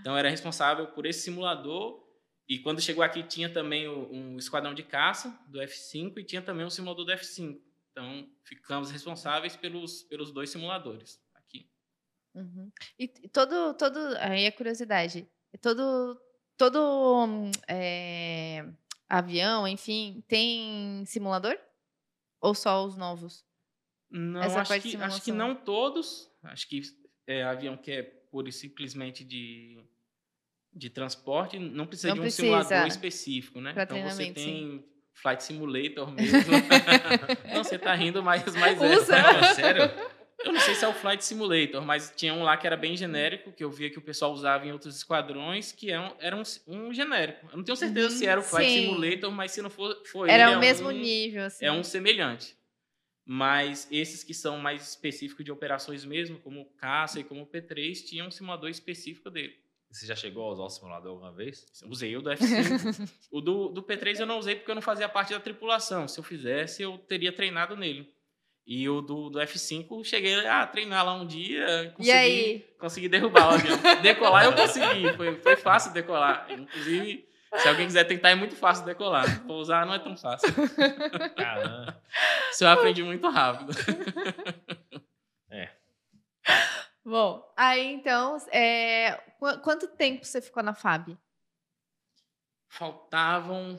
Então, 0.00 0.14
eu 0.14 0.18
era 0.18 0.28
responsável 0.28 0.88
por 0.88 1.06
esse 1.06 1.20
simulador. 1.20 2.04
E 2.48 2.58
quando 2.58 2.80
chegou 2.80 3.04
aqui, 3.04 3.22
tinha 3.22 3.52
também 3.52 3.86
o, 3.86 4.10
um 4.10 4.38
esquadrão 4.38 4.72
de 4.72 4.82
caça 4.82 5.38
do 5.48 5.58
F5 5.58 6.18
e 6.18 6.24
tinha 6.24 6.40
também 6.40 6.64
um 6.64 6.70
simulador 6.70 7.04
do 7.04 7.12
F5. 7.12 7.60
Então, 7.92 8.26
ficamos 8.42 8.90
responsáveis 8.90 9.54
pelos, 9.54 10.02
pelos 10.04 10.32
dois 10.32 10.48
simuladores 10.48 11.20
aqui. 11.34 11.68
Uhum. 12.34 12.72
E 12.98 13.08
todo, 13.08 13.74
todo, 13.74 13.98
aí 14.18 14.46
a 14.46 14.52
curiosidade, 14.52 15.28
todo, 15.60 16.18
todo 16.56 17.50
é 17.66 18.64
avião, 19.08 19.66
enfim, 19.66 20.22
tem 20.26 21.04
simulador? 21.06 21.58
Ou 22.40 22.54
só 22.54 22.84
os 22.84 22.96
novos? 22.96 23.44
Não, 24.10 24.42
Essa 24.42 24.60
acho, 24.60 24.80
que, 24.80 24.96
acho 24.96 25.22
que 25.22 25.32
não 25.32 25.54
todos. 25.54 26.30
Acho 26.42 26.68
que 26.68 26.80
é, 27.26 27.42
avião 27.42 27.76
que 27.76 27.90
é 27.90 28.02
pura 28.02 28.48
e 28.48 28.52
simplesmente 28.52 29.24
de, 29.24 29.82
de 30.78 30.88
transporte 30.88 31.58
não 31.58 31.86
precisa 31.86 32.08
não 32.08 32.14
de 32.14 32.20
um 32.20 32.22
precisa. 32.22 32.42
simulador 32.42 32.86
específico, 32.86 33.60
né? 33.60 33.74
Então 33.76 34.02
você 34.02 34.30
tem 34.30 34.34
sim. 34.34 34.84
Flight 35.12 35.42
Simulator 35.42 36.10
mesmo. 36.14 36.38
não, 37.52 37.64
você 37.64 37.78
tá 37.78 37.94
rindo, 37.94 38.22
mas, 38.22 38.44
mas 38.54 38.80
é. 38.80 38.96
Usa. 38.96 39.16
é. 39.18 39.54
Sério? 39.54 39.82
Eu 40.44 40.52
não 40.52 40.60
sei 40.60 40.76
se 40.76 40.84
é 40.84 40.88
o 40.88 40.92
Flight 40.92 41.24
Simulator, 41.24 41.84
mas 41.84 42.12
tinha 42.14 42.32
um 42.32 42.44
lá 42.44 42.56
que 42.56 42.64
era 42.64 42.76
bem 42.76 42.96
genérico, 42.96 43.50
que 43.50 43.64
eu 43.64 43.70
via 43.72 43.90
que 43.90 43.98
o 43.98 44.02
pessoal 44.02 44.32
usava 44.32 44.64
em 44.64 44.70
outros 44.70 44.94
esquadrões, 44.96 45.72
que 45.72 45.90
é 45.90 45.98
um, 45.98 46.12
era 46.20 46.36
um, 46.36 46.42
um 46.68 46.94
genérico. 46.94 47.48
Eu 47.50 47.56
não 47.56 47.64
tenho 47.64 47.74
certeza 47.74 48.08
uhum, 48.08 48.18
se 48.18 48.26
era 48.26 48.38
o 48.38 48.42
Flight 48.42 48.70
sim. 48.70 48.86
Simulator, 48.86 49.32
mas 49.32 49.50
se 49.50 49.60
não 49.60 49.68
for, 49.68 50.00
foi 50.06 50.30
Era 50.30 50.50
o 50.50 50.54
é 50.54 50.58
mesmo 50.58 50.88
um, 50.88 50.92
nível, 50.92 51.44
assim. 51.44 51.64
É 51.64 51.72
um 51.72 51.82
semelhante. 51.82 52.56
Mas 53.26 53.88
esses 53.90 54.22
que 54.22 54.32
são 54.32 54.58
mais 54.58 54.88
específicos 54.88 55.44
de 55.44 55.50
operações 55.50 56.04
mesmo, 56.04 56.38
como 56.38 56.60
o 56.60 56.64
Caça 56.64 57.18
e 57.18 57.24
como 57.24 57.42
o 57.42 57.46
P3, 57.46 58.04
tinham 58.04 58.28
um 58.28 58.30
simulador 58.30 58.70
específico 58.70 59.28
dele. 59.28 59.56
Você 59.90 60.06
já 60.06 60.14
chegou 60.14 60.44
a 60.44 60.52
usar 60.52 60.64
o 60.64 60.70
simulador 60.70 61.12
alguma 61.12 61.32
vez? 61.32 61.66
Usei 61.86 62.16
o 62.16 62.20
do 62.20 62.30
F5. 62.30 63.10
o 63.32 63.40
do, 63.40 63.68
do 63.68 63.82
P3 63.82 64.20
eu 64.20 64.26
não 64.26 64.38
usei 64.38 64.54
porque 64.54 64.70
eu 64.70 64.74
não 64.74 64.82
fazia 64.82 65.08
parte 65.08 65.32
da 65.32 65.40
tripulação. 65.40 66.06
Se 66.06 66.20
eu 66.20 66.24
fizesse, 66.24 66.82
eu 66.82 66.98
teria 66.98 67.32
treinado 67.32 67.74
nele. 67.74 68.12
E 68.66 68.86
o 68.86 69.00
do, 69.00 69.30
do 69.30 69.38
F5, 69.40 70.04
cheguei 70.04 70.46
a 70.46 70.66
treinar 70.66 71.02
lá 71.02 71.14
um 71.14 71.26
dia, 71.26 71.90
consegui, 71.96 72.08
e 72.10 72.12
aí? 72.12 72.66
consegui 72.78 73.08
derrubar 73.08 73.48
o 73.48 73.54
avião. 73.54 73.78
decolar 74.02 74.44
eu 74.44 74.52
consegui, 74.52 75.10
foi, 75.16 75.36
foi 75.36 75.56
fácil 75.56 75.90
decolar. 75.94 76.46
Inclusive, 76.50 77.26
se 77.56 77.66
alguém 77.66 77.86
quiser 77.86 78.04
tentar, 78.04 78.28
é 78.28 78.34
muito 78.34 78.54
fácil 78.54 78.84
decolar. 78.84 79.42
Pousar 79.46 79.86
não 79.86 79.94
é 79.94 79.98
tão 79.98 80.14
fácil. 80.18 80.52
Caramba. 81.34 81.98
Isso 82.52 82.64
eu 82.64 82.68
aprendi 82.68 83.02
muito 83.02 83.26
rápido. 83.30 83.72
Bom, 87.08 87.50
aí 87.56 87.86
então, 87.86 88.36
é, 88.52 89.12
quanto 89.62 89.88
tempo 89.88 90.26
você 90.26 90.42
ficou 90.42 90.62
na 90.62 90.74
FAB? 90.74 91.16
Faltavam 92.68 93.78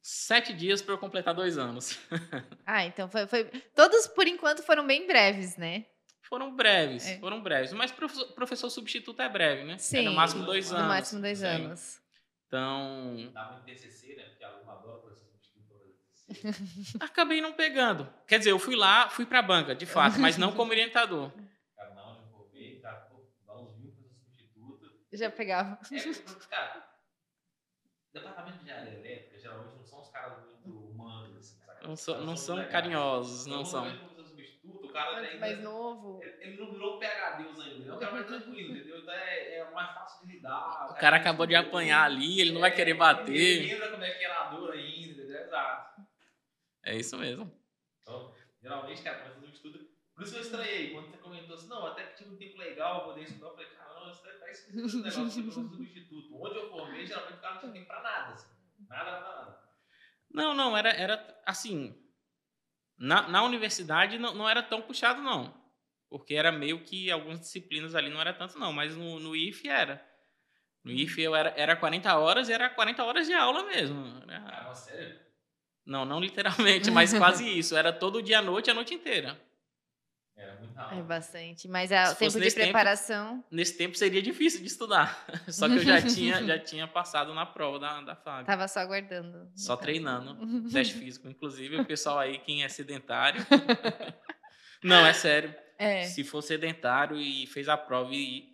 sete 0.00 0.52
dias 0.52 0.80
para 0.80 0.94
eu 0.94 0.98
completar 0.98 1.34
dois 1.34 1.58
anos. 1.58 1.98
ah, 2.64 2.84
então 2.84 3.08
foi, 3.08 3.26
foi, 3.26 3.44
Todos, 3.74 4.06
por 4.06 4.28
enquanto, 4.28 4.62
foram 4.62 4.86
bem 4.86 5.04
breves, 5.04 5.56
né? 5.56 5.86
Foram 6.20 6.54
breves, 6.54 7.08
é. 7.08 7.18
foram 7.18 7.42
breves. 7.42 7.72
Mas 7.72 7.90
professor, 7.90 8.32
professor, 8.34 8.70
substituto 8.70 9.20
é 9.20 9.28
breve, 9.28 9.64
né? 9.64 9.78
Sim. 9.78 9.98
É 9.98 10.02
no 10.02 10.12
máximo 10.12 10.44
dois 10.44 10.70
anos. 10.70 10.82
No 10.84 10.88
máximo 10.88 11.20
dois 11.20 11.38
sim. 11.38 11.44
anos. 11.44 12.00
Então. 12.46 13.32
Dá 13.32 13.50
muito 13.50 13.64
TCC, 13.64 14.14
né? 14.14 14.22
Porque 14.26 14.44
aluno 14.44 14.70
adora. 14.70 15.11
Acabei 17.00 17.40
não 17.40 17.52
pegando. 17.52 18.12
Quer 18.26 18.38
dizer, 18.38 18.50
eu 18.50 18.58
fui 18.58 18.76
lá, 18.76 19.08
fui 19.08 19.26
para 19.26 19.38
a 19.38 19.42
banca, 19.42 19.74
de 19.74 19.86
fato, 19.86 20.18
mas 20.18 20.36
não 20.36 20.52
como 20.52 20.70
orientador. 20.70 21.30
Cara, 21.76 21.94
não, 21.94 22.16
eu 22.18 22.24
formei, 22.30 22.80
cara, 22.80 23.08
dá 23.46 23.56
uns 23.56 23.76
mil 23.78 23.92
professor 23.92 24.20
substituto. 24.22 24.92
Já 25.12 25.30
pegava. 25.30 25.78
É, 25.90 26.48
cara, 26.48 26.88
departamento 28.12 28.64
de 28.64 28.70
área 28.70 28.90
elétrica, 28.90 29.38
geralmente 29.38 29.82
caras 30.12 30.38
muito 30.64 30.78
humanos, 30.78 31.36
assim, 31.36 31.56
Não, 31.82 31.96
so, 31.96 32.14
não 32.18 32.36
são 32.36 32.64
carinhosos, 32.68 33.46
não 33.46 33.64
são. 33.64 33.84
Substituto, 34.14 34.86
o 34.86 34.92
cara 34.92 35.12
mais, 35.12 35.40
mais 35.40 35.60
novo. 35.60 36.20
Ele, 36.22 36.36
ele, 36.40 36.56
não 36.60 36.70
virou 36.70 36.98
PHD 36.98 37.42
ainda, 37.62 37.90
é 37.90 37.94
um 37.94 37.98
cara 37.98 38.12
mais 38.12 38.26
tranquilo, 38.26 38.76
entendeu? 38.76 38.98
Então 38.98 39.14
é, 39.14 39.56
é 39.56 39.70
mais 39.70 39.94
fácil 39.94 40.26
de 40.26 40.34
lidar. 40.34 40.88
O 40.90 40.94
cara 40.94 41.16
acabou 41.16 41.46
de 41.46 41.56
apanhar 41.56 42.04
ali, 42.04 42.40
ele 42.40 42.52
não 42.52 42.60
vai 42.60 42.70
querer 42.70 42.94
bater. 42.94 43.34
Ele 43.34 43.72
lembra 43.72 43.90
como 43.90 44.04
é 44.04 44.10
que 44.10 44.24
era 44.24 44.40
a 44.40 44.44
dor 44.50 44.72
ainda, 44.72 45.22
entendeu? 45.22 45.40
Exato. 45.42 45.91
É 46.84 46.96
isso 46.96 47.16
mesmo. 47.16 47.50
Então, 48.02 48.34
geralmente, 48.60 49.02
cara, 49.02 49.30
quando 49.30 49.44
eu 49.44 49.50
estudo. 49.50 49.88
Por 50.14 50.24
isso 50.24 50.36
eu 50.36 50.42
estranhei, 50.42 50.92
quando 50.92 51.10
você 51.10 51.16
comentou 51.18 51.54
assim, 51.54 51.68
não, 51.68 51.86
até 51.86 52.04
que 52.04 52.16
tinha 52.18 52.30
um 52.30 52.36
tempo 52.36 52.58
legal, 52.58 53.00
eu 53.00 53.04
poder 53.08 53.22
estudar, 53.22 53.46
eu 53.46 53.52
falei, 53.54 53.70
cara, 53.70 53.94
não, 53.94 54.10
isso 54.10 54.22
tá 54.22 54.50
escrito 54.50 54.86
esse 54.86 54.96
negócio 54.96 55.42
de 55.42 55.52
substituto. 55.52 56.42
Onde 56.42 56.56
eu 56.56 56.68
formei, 56.68 57.06
geralmente 57.06 57.34
o 57.34 57.40
cara 57.40 57.54
não 57.54 57.60
tinha 57.60 57.72
tempo 57.72 57.86
pra 57.86 58.02
nada, 58.02 58.34
assim. 58.34 58.48
Nada, 58.88 59.10
nada, 59.10 59.34
nada. 59.36 59.62
Não, 60.30 60.54
não, 60.54 60.76
era, 60.76 60.90
era 60.90 61.42
assim. 61.46 61.98
Na, 62.98 63.28
na 63.28 63.42
universidade 63.42 64.18
não, 64.18 64.34
não 64.34 64.48
era 64.48 64.62
tão 64.62 64.82
puxado, 64.82 65.22
não. 65.22 65.60
Porque 66.08 66.34
era 66.34 66.52
meio 66.52 66.84
que 66.84 67.10
algumas 67.10 67.40
disciplinas 67.40 67.94
ali 67.94 68.10
não 68.10 68.20
era 68.20 68.34
tanto, 68.34 68.58
não. 68.58 68.72
Mas 68.72 68.94
no, 68.94 69.18
no 69.18 69.34
IF 69.34 69.66
era. 69.66 70.06
No 70.84 70.90
IF 70.90 71.20
eu 71.20 71.34
era, 71.34 71.54
era 71.56 71.74
40 71.74 72.18
horas 72.18 72.48
e 72.48 72.52
era 72.52 72.68
40 72.68 73.04
horas 73.04 73.26
de 73.26 73.32
aula 73.32 73.64
mesmo. 73.64 74.22
Era... 74.28 74.68
Ah, 74.68 74.74
sério? 74.74 75.21
Não, 75.84 76.04
não 76.04 76.20
literalmente, 76.20 76.90
mas 76.90 77.12
quase 77.12 77.46
isso. 77.58 77.76
Era 77.76 77.92
todo 77.92 78.22
dia 78.22 78.38
à 78.38 78.42
noite, 78.42 78.70
a 78.70 78.74
noite 78.74 78.94
inteira. 78.94 79.40
Era 80.36 80.54
muito 80.56 80.74
rápido. 80.74 81.00
É 81.00 81.02
bastante. 81.02 81.68
Mas 81.68 81.92
é 81.92 82.10
o 82.10 82.14
tempo 82.14 82.40
de 82.40 82.50
preparação. 82.50 83.36
Tempo, 83.36 83.46
nesse 83.50 83.76
tempo 83.76 83.96
seria 83.96 84.22
difícil 84.22 84.60
de 84.60 84.66
estudar. 84.66 85.26
Só 85.48 85.68
que 85.68 85.76
eu 85.76 85.84
já 85.84 86.00
tinha, 86.02 86.42
já 86.42 86.58
tinha 86.58 86.88
passado 86.88 87.34
na 87.34 87.44
prova 87.44 87.78
da, 87.78 88.00
da 88.00 88.16
FAB. 88.16 88.46
Tava 88.46 88.66
só 88.66 88.80
aguardando. 88.80 89.50
Só 89.54 89.76
treinando. 89.76 90.70
Teste 90.70 90.94
físico, 90.94 91.28
inclusive. 91.28 91.76
O 91.76 91.84
pessoal 91.84 92.18
aí, 92.18 92.38
quem 92.38 92.64
é 92.64 92.68
sedentário. 92.68 93.44
Não, 94.82 95.06
é 95.06 95.12
sério. 95.12 95.54
É. 95.78 96.04
Se 96.04 96.24
for 96.24 96.42
sedentário 96.42 97.16
e 97.18 97.46
fez 97.46 97.68
a 97.68 97.76
prova 97.76 98.14
e 98.14 98.52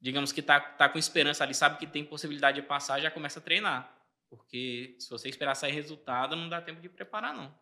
digamos 0.00 0.32
que 0.32 0.40
tá, 0.40 0.60
tá 0.60 0.88
com 0.88 0.98
esperança 0.98 1.44
ali, 1.44 1.54
sabe 1.54 1.78
que 1.78 1.86
tem 1.86 2.04
possibilidade 2.04 2.60
de 2.60 2.66
passar, 2.66 3.00
já 3.00 3.10
começa 3.10 3.38
a 3.38 3.42
treinar. 3.42 3.97
Porque 4.30 4.96
se 4.98 5.08
você 5.08 5.28
esperar 5.28 5.54
sair 5.54 5.72
resultado, 5.72 6.36
não 6.36 6.48
dá 6.48 6.60
tempo 6.60 6.80
de 6.80 6.88
preparar, 6.88 7.34
não. 7.34 7.54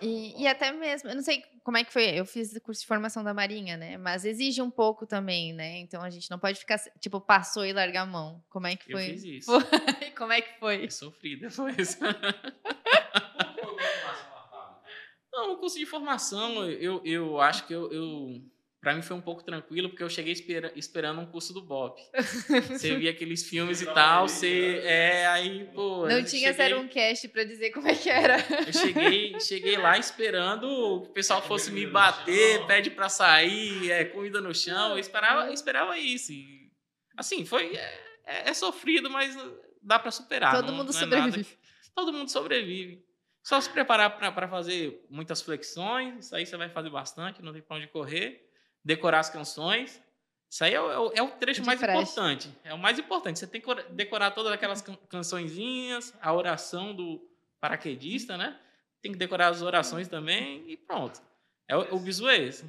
E, 0.00 0.42
e, 0.42 0.46
até 0.46 0.70
mesmo, 0.72 1.10
eu 1.10 1.14
não 1.14 1.22
sei 1.22 1.42
como 1.64 1.76
é 1.76 1.84
que 1.84 1.92
foi, 1.92 2.18
eu 2.18 2.24
fiz 2.24 2.54
o 2.54 2.60
curso 2.60 2.80
de 2.80 2.86
formação 2.86 3.24
da 3.24 3.34
Marinha, 3.34 3.76
né? 3.76 3.98
Mas 3.98 4.24
exige 4.24 4.62
um 4.62 4.70
pouco 4.70 5.06
também, 5.06 5.52
né? 5.52 5.78
Então 5.78 6.02
a 6.02 6.10
gente 6.10 6.30
não 6.30 6.38
pode 6.38 6.58
ficar, 6.58 6.78
tipo, 6.98 7.20
passou 7.20 7.66
e 7.66 7.72
largar 7.72 8.02
a 8.02 8.06
mão. 8.06 8.42
Como 8.48 8.66
é 8.66 8.76
que 8.76 8.90
foi? 8.90 9.02
Eu 9.02 9.14
fiz 9.14 9.24
isso. 9.24 9.50
Foi. 9.50 9.60
Como 10.16 10.32
é 10.32 10.40
que 10.40 10.58
foi? 10.58 10.84
Eu 10.84 10.90
sofri 10.90 11.36
depois. 11.36 11.98
não, 15.32 15.54
o 15.54 15.58
curso 15.58 15.78
de 15.78 15.86
formação, 15.86 16.70
eu, 16.70 17.02
eu 17.04 17.40
acho 17.40 17.66
que 17.66 17.74
eu, 17.74 17.92
eu 17.92 18.42
para 18.80 18.94
mim 18.94 19.02
foi 19.02 19.14
um 19.14 19.20
pouco 19.20 19.42
tranquilo, 19.44 19.90
porque 19.90 20.02
eu 20.02 20.08
cheguei 20.08 20.32
espera, 20.32 20.72
esperando 20.74 21.20
um 21.20 21.26
curso 21.26 21.52
do 21.52 21.60
Bob. 21.60 22.00
Você 22.70 22.96
via 22.96 23.10
aqueles 23.10 23.46
filmes 23.46 23.82
e 23.82 23.86
tal, 23.86 24.26
você. 24.26 24.80
É, 24.84 25.26
aí, 25.26 25.66
pô. 25.74 26.06
Não 26.08 26.24
tinha 26.24 26.54
cheguei, 26.54 26.74
um 26.74 26.88
cast 26.88 27.28
para 27.28 27.44
dizer 27.44 27.70
como 27.72 27.88
é 27.88 27.94
que 27.94 28.08
era. 28.08 28.36
Eu 28.66 28.72
cheguei, 28.72 29.38
cheguei 29.40 29.76
lá 29.76 29.98
esperando 29.98 31.02
que 31.02 31.10
o 31.10 31.12
pessoal 31.12 31.42
fosse 31.42 31.70
me 31.70 31.86
bater, 31.86 32.66
pede 32.66 32.90
para 32.90 33.08
sair, 33.08 33.90
é, 33.90 34.04
comida 34.06 34.40
no 34.40 34.54
chão. 34.54 34.92
Eu 34.92 34.98
esperava, 34.98 35.46
eu 35.46 35.52
esperava 35.52 35.98
isso. 35.98 36.32
E, 36.32 36.72
assim, 37.16 37.44
foi. 37.44 37.76
É, 37.76 38.10
é, 38.24 38.48
é 38.48 38.54
sofrido, 38.54 39.10
mas 39.10 39.36
dá 39.82 39.98
para 39.98 40.10
superar. 40.10 40.54
Todo 40.54 40.68
não, 40.68 40.78
mundo 40.78 40.86
não 40.86 40.92
sobrevive. 40.92 41.36
Nada, 41.36 41.46
todo 41.94 42.12
mundo 42.12 42.30
sobrevive. 42.30 43.04
Só 43.42 43.60
se 43.60 43.68
preparar 43.68 44.16
para 44.16 44.48
fazer 44.48 45.04
muitas 45.10 45.42
flexões, 45.42 46.26
isso 46.26 46.36
aí 46.36 46.46
você 46.46 46.56
vai 46.56 46.68
fazer 46.68 46.90
bastante, 46.90 47.42
não 47.42 47.52
tem 47.52 47.62
pra 47.62 47.76
onde 47.76 47.86
correr. 47.88 48.49
Decorar 48.84 49.20
as 49.20 49.30
canções. 49.30 50.02
Isso 50.50 50.64
aí 50.64 50.74
é 50.74 50.80
o, 50.80 51.12
é 51.14 51.22
o 51.22 51.30
trecho 51.32 51.60
De 51.60 51.66
mais 51.66 51.80
importante. 51.80 52.50
É 52.64 52.74
o 52.74 52.78
mais 52.78 52.98
importante. 52.98 53.38
Você 53.38 53.46
tem 53.46 53.60
que 53.60 53.64
cor- 53.66 53.84
decorar 53.90 54.32
todas 54.32 54.50
aquelas 54.52 54.82
can 54.82 54.96
cançõezinhas, 55.08 56.12
a 56.20 56.32
oração 56.32 56.94
do 56.94 57.20
paraquedista, 57.60 58.36
né? 58.36 58.58
Tem 59.02 59.12
que 59.12 59.18
decorar 59.18 59.48
as 59.48 59.62
orações 59.62 60.08
também 60.08 60.64
e 60.68 60.76
pronto. 60.76 61.20
É 61.68 61.76
o, 61.76 61.94
o 61.94 62.00
bizu 62.00 62.28
é 62.28 62.36
esse. 62.36 62.64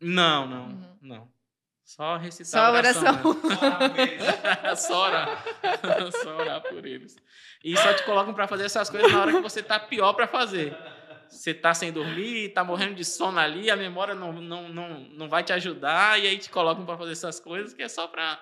Não, 0.00 0.46
não, 0.46 0.64
Uhum. 0.66 0.96
não. 1.00 1.32
Só 1.84 2.16
recitar 2.16 2.46
Só 2.50 2.58
a 2.66 2.72
oração. 2.72 3.20
oração. 3.20 3.88
né? 4.64 4.74
só 4.76 5.02
orar. 5.04 5.44
só 6.22 6.36
orar 6.38 6.62
por 6.62 6.86
eles. 6.86 7.16
E 7.62 7.76
só 7.76 7.92
te 7.92 8.02
colocam 8.04 8.32
para 8.32 8.48
fazer 8.48 8.64
essas 8.64 8.88
coisas 8.88 9.12
na 9.12 9.20
hora 9.20 9.32
que 9.32 9.40
você 9.40 9.62
tá 9.62 9.78
pior 9.78 10.12
para 10.14 10.26
fazer. 10.26 10.74
Você 11.32 11.54
tá 11.54 11.72
sem 11.72 11.90
dormir, 11.90 12.50
tá 12.50 12.62
morrendo 12.62 12.94
de 12.94 13.04
sono 13.04 13.38
ali, 13.38 13.70
a 13.70 13.76
memória 13.76 14.14
não, 14.14 14.32
não, 14.34 14.68
não, 14.68 15.00
não 15.00 15.28
vai 15.28 15.42
te 15.42 15.52
ajudar, 15.52 16.20
e 16.20 16.26
aí 16.26 16.36
te 16.38 16.50
colocam 16.50 16.84
para 16.84 16.96
fazer 16.98 17.12
essas 17.12 17.40
coisas 17.40 17.72
que 17.72 17.82
é 17.82 17.88
só 17.88 18.06
para 18.06 18.38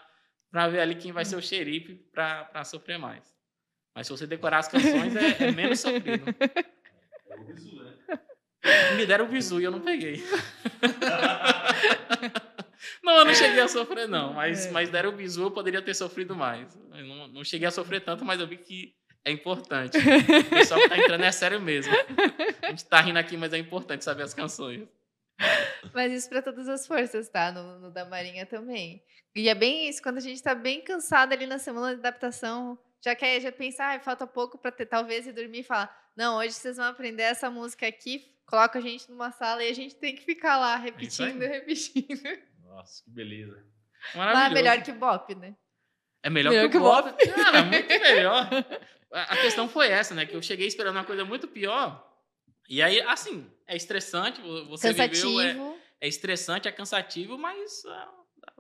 ver 0.69 0.81
ali 0.81 0.97
quem 0.97 1.13
vai 1.13 1.25
ser 1.25 1.37
o 1.37 1.41
xerife 1.43 1.95
para 2.13 2.65
sofrer 2.65 2.99
mais. 2.99 3.33
Mas 3.95 4.07
se 4.07 4.13
você 4.13 4.27
decorar 4.27 4.59
as 4.59 4.69
canções, 4.69 5.15
é, 5.17 5.45
é 5.45 5.53
menos 5.53 5.79
sofrido. 5.81 6.25
Me 8.97 9.07
deram 9.07 9.25
o 9.27 9.29
bizu 9.29 9.61
e 9.61 9.65
eu 9.65 9.71
não 9.71 9.81
peguei. 9.81 10.23
Não, 13.03 13.19
eu 13.19 13.25
não 13.25 13.35
cheguei 13.35 13.61
a 13.61 13.69
sofrer, 13.69 14.09
não. 14.09 14.35
Mas, 14.35 14.67
É. 14.67 14.71
mas 14.71 14.89
deram 14.91 15.11
o 15.11 15.13
bizu, 15.13 15.43
eu 15.43 15.51
poderia 15.51 15.83
ter 15.83 15.95
sofrido 15.95 16.35
mais. 16.35 16.79
Eu 16.93 17.05
não, 17.07 17.29
não 17.29 17.45
cheguei 17.45 17.67
a 17.69 17.71
sofrer 17.71 18.01
tanto, 18.01 18.25
mas 18.25 18.41
eu 18.41 18.47
vi 18.47 18.57
que 18.59 18.95
é 19.25 19.31
importante. 19.31 19.97
O 19.99 20.51
pessoal 20.51 20.81
que 20.81 20.89
tá 20.89 20.99
entrando 20.99 21.25
é 21.25 21.33
sério 21.33 21.61
mesmo. 21.61 21.93
A 22.63 22.71
gente 22.71 22.85
tá 22.85 23.01
rindo 23.01 23.19
aqui, 23.19 23.37
mas 23.37 23.53
é 23.53 23.59
importante 23.59 24.05
saber 24.05 24.23
as 24.23 24.35
canções. 24.35 24.89
Mas 25.95 26.13
isso 26.13 26.29
para 26.29 26.43
todas 26.43 26.69
as 26.69 26.87
forças, 26.87 27.29
tá? 27.29 27.51
No, 27.51 27.79
no 27.79 27.91
da 27.91 28.05
Marinha 28.05 28.45
também. 28.47 29.03
E 29.35 29.49
é 29.49 29.55
bem 29.55 29.89
isso, 29.89 30.03
quando 30.03 30.19
a 30.19 30.21
gente 30.21 30.43
tá 30.43 30.55
bem 30.55 30.83
cansado 30.83 31.33
ali 31.33 31.47
na 31.47 31.59
semana 31.59 31.95
de 31.95 32.01
adaptação, 32.01 32.79
já 33.03 33.15
quer 33.15 33.41
já 33.41 33.51
pensar, 33.53 33.97
ah, 33.97 34.01
falta 34.01 34.27
pouco 34.27 34.59
para 34.59 34.71
ter 34.73 34.87
talvez 34.87 35.27
ir 35.27 35.33
dormir 35.33 35.61
e 35.61 35.63
falar: 35.63 35.95
"Não, 36.17 36.37
hoje 36.39 36.53
vocês 36.53 36.77
vão 36.77 36.87
aprender 36.87 37.23
essa 37.23 37.51
música 37.51 37.87
aqui". 37.87 38.25
Coloca 38.47 38.79
a 38.79 38.83
gente 38.83 39.09
numa 39.11 39.31
sala 39.31 39.63
e 39.63 39.71
a 39.71 39.75
gente 39.75 39.95
tem 39.95 40.15
que 40.15 40.23
ficar 40.25 40.59
lá 40.59 40.77
repetindo, 40.77 41.41
aí. 41.43 41.49
repetindo. 41.63 42.21
Nossa, 42.65 43.03
que 43.05 43.11
beleza. 43.11 43.65
Lá 44.15 44.23
é 44.23 44.35
Maravilhoso. 44.35 44.55
melhor 44.55 44.83
que 44.83 44.93
Bop, 44.93 45.35
né? 45.37 45.55
É 46.23 46.29
melhor, 46.29 46.51
Melhor 46.51 46.65
que, 46.65 46.71
que 46.73 46.77
o 46.79 46.81
o 46.81 46.85
Bop. 46.85 47.27
Cara, 47.35 47.63
muito 47.63 47.89
melhor. 47.89 48.49
A 49.13 49.37
questão 49.37 49.69
foi 49.69 49.89
essa, 49.89 50.15
né? 50.15 50.25
Que 50.25 50.37
eu 50.37 50.43
cheguei 50.43 50.67
esperando 50.67 50.97
uma 50.97 51.05
coisa 51.05 51.25
muito 51.25 51.49
pior. 51.49 52.09
E 52.69 52.81
aí, 52.81 53.01
assim, 53.03 53.51
é 53.67 53.77
estressante. 53.77 54.41
vo- 54.41 54.67
Você 54.69 54.89
Cansativo. 54.89 55.39
viveu... 55.39 55.79
É, 56.01 56.07
é 56.07 56.09
estressante, 56.09 56.69
é 56.69 56.73
cansativo, 56.73 57.37
mas 57.37 57.85
ah, 57.87 58.13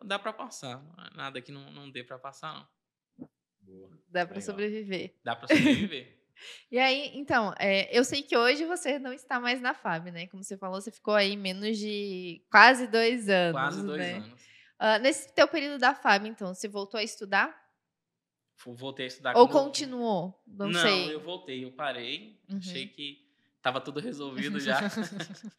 dá, 0.04 0.18
para 0.18 0.32
passar. 0.32 0.82
Nada 1.14 1.40
que 1.40 1.52
não, 1.52 1.70
não 1.72 1.90
dê 1.90 2.02
para 2.02 2.18
passar, 2.18 2.52
não. 2.54 3.28
Boa. 3.60 3.90
Dá 4.08 4.26
para 4.26 4.40
sobreviver. 4.40 5.14
Dá 5.22 5.36
para 5.36 5.48
sobreviver. 5.48 6.16
E 6.70 6.78
aí, 6.78 7.10
então, 7.14 7.54
é, 7.58 7.94
eu 7.96 8.02
sei 8.02 8.22
que 8.22 8.36
hoje 8.36 8.64
você 8.64 8.98
não 8.98 9.12
está 9.12 9.38
mais 9.38 9.60
na 9.60 9.74
FAB, 9.74 10.10
né? 10.10 10.26
Como 10.26 10.42
você 10.42 10.56
falou, 10.56 10.80
você 10.80 10.90
ficou 10.90 11.14
aí 11.14 11.36
menos 11.36 11.76
de 11.76 12.42
quase 12.50 12.86
dois 12.86 13.28
anos. 13.28 13.52
Quase 13.60 13.82
dois 13.82 13.98
né? 13.98 14.12
anos. 14.14 14.40
Ah, 14.78 14.98
nesse 14.98 15.34
teu 15.34 15.46
período 15.46 15.78
da 15.78 15.94
FAB, 15.94 16.26
então, 16.26 16.54
você 16.54 16.66
voltou 16.66 16.98
a 16.98 17.02
estudar? 17.02 17.54
Voltei 18.66 19.06
a 19.06 19.08
estudar 19.08 19.36
Ou 19.36 19.48
continuou? 19.48 20.42
Não, 20.46 20.68
Não, 20.68 20.80
sei. 20.80 21.14
eu 21.14 21.20
voltei, 21.20 21.64
eu 21.64 21.72
parei. 21.72 22.38
Uhum. 22.48 22.58
Achei 22.58 22.86
que 22.86 23.26
tava 23.62 23.80
tudo 23.80 24.00
resolvido 24.00 24.60
já. 24.60 24.78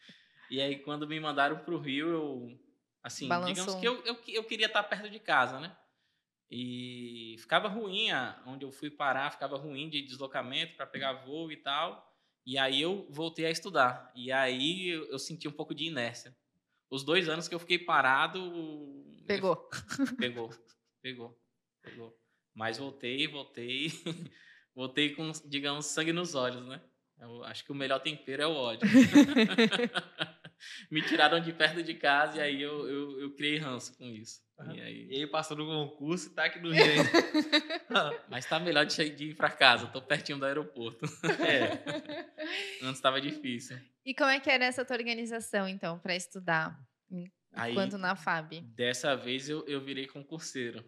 e 0.49 0.61
aí, 0.61 0.77
quando 0.79 1.07
me 1.07 1.19
mandaram 1.19 1.59
pro 1.59 1.79
Rio, 1.79 2.07
eu. 2.09 2.59
Assim, 3.03 3.27
Balançou. 3.27 3.53
digamos 3.53 3.75
que 3.75 3.87
eu, 3.87 3.95
eu, 4.05 4.19
eu 4.27 4.43
queria 4.43 4.67
estar 4.67 4.83
perto 4.83 5.09
de 5.09 5.19
casa, 5.19 5.59
né? 5.59 5.75
E 6.49 7.35
ficava 7.39 7.67
ruim, 7.67 8.11
a- 8.11 8.41
onde 8.45 8.65
eu 8.65 8.71
fui 8.71 8.91
parar, 8.91 9.31
ficava 9.31 9.57
ruim 9.57 9.89
de 9.89 10.01
deslocamento 10.01 10.75
para 10.75 10.85
pegar 10.85 11.13
voo 11.13 11.51
e 11.51 11.57
tal. 11.57 12.07
E 12.45 12.57
aí 12.57 12.81
eu 12.81 13.07
voltei 13.09 13.45
a 13.45 13.49
estudar. 13.51 14.11
E 14.13 14.31
aí 14.31 14.89
eu, 14.89 15.05
eu 15.05 15.17
senti 15.17 15.47
um 15.47 15.51
pouco 15.51 15.73
de 15.73 15.85
inércia. 15.85 16.35
Os 16.89 17.03
dois 17.03 17.29
anos 17.29 17.47
que 17.47 17.55
eu 17.55 17.59
fiquei 17.59 17.79
parado. 17.79 18.39
Pegou. 19.25 19.69
Pegou, 20.19 20.49
pegou, 21.01 21.39
pegou. 21.81 22.20
Mas 22.53 22.77
voltei, 22.77 23.27
voltei. 23.27 23.91
voltei 24.75 25.15
com, 25.15 25.31
digamos, 25.45 25.85
sangue 25.85 26.13
nos 26.13 26.35
olhos, 26.35 26.65
né? 26.67 26.81
Eu 27.19 27.43
acho 27.43 27.63
que 27.63 27.71
o 27.71 27.75
melhor 27.75 27.99
tempero 27.99 28.41
é 28.41 28.47
o 28.47 28.53
ódio. 28.53 28.87
Me 30.89 31.01
tiraram 31.01 31.39
de 31.39 31.53
perto 31.53 31.81
de 31.81 31.93
casa 31.93 32.37
e 32.37 32.41
aí 32.41 32.61
eu, 32.61 32.87
eu, 32.87 33.21
eu 33.21 33.35
criei 33.35 33.57
ranço 33.57 33.97
com 33.97 34.05
isso. 34.05 34.41
E 34.75 34.81
aí, 34.81 35.07
E 35.09 35.15
aí 35.15 35.27
passou 35.27 35.57
no 35.57 35.65
concurso 35.65 36.27
e 36.27 36.33
tá 36.33 36.45
aqui 36.45 36.59
no 36.59 36.71
Rio 36.71 36.83
ainda. 36.83 38.23
mas 38.29 38.45
tá 38.45 38.59
melhor 38.59 38.85
de, 38.85 39.01
ir 39.03 39.35
pra 39.35 39.49
casa, 39.49 39.87
tô 39.87 40.01
pertinho 40.01 40.37
do 40.37 40.45
aeroporto. 40.45 41.05
é. 41.47 42.29
Antes 42.83 43.01
tava 43.01 43.19
difícil. 43.19 43.79
E 44.05 44.13
como 44.13 44.29
é 44.29 44.39
que 44.39 44.49
era 44.49 44.65
essa 44.65 44.85
tua 44.85 44.97
organização, 44.97 45.67
então, 45.67 45.97
para 45.99 46.15
estudar 46.15 46.79
Aí, 47.53 47.71
enquanto 47.71 47.97
na 47.97 48.15
FAB? 48.15 48.61
dessa 48.61 49.15
vez 49.15 49.49
eu, 49.49 49.65
eu 49.67 49.81
virei 49.81 50.07
concurseiro. 50.07 50.83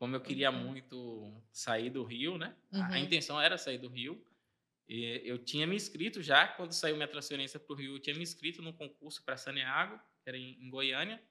Como 0.00 0.16
eu 0.16 0.20
queria 0.22 0.50
muito 0.50 1.30
sair 1.52 1.90
do 1.90 2.02
Rio, 2.02 2.38
né? 2.38 2.56
A- 2.72 2.78
Uhum. 2.78 2.84
A 2.94 2.98
intenção 2.98 3.38
era 3.38 3.58
sair 3.58 3.76
do 3.76 3.86
Rio. 3.88 4.26
E 4.88 5.20
eu 5.24 5.36
tinha 5.38 5.66
me 5.66 5.76
inscrito 5.76 6.22
já, 6.22 6.48
quando 6.48 6.72
saiu 6.72 6.96
minha 6.96 7.06
transferência 7.06 7.60
para 7.60 7.72
o 7.72 7.76
Rio, 7.76 7.94
eu 7.96 8.00
tinha 8.00 8.16
me 8.16 8.22
inscrito 8.22 8.62
no 8.62 8.72
concurso 8.72 9.22
para 9.22 9.36
Saneago, 9.36 9.98
que 10.22 10.28
era 10.30 10.38
em, 10.38 10.58
em 10.64 10.70
Goiânia. 10.70 11.22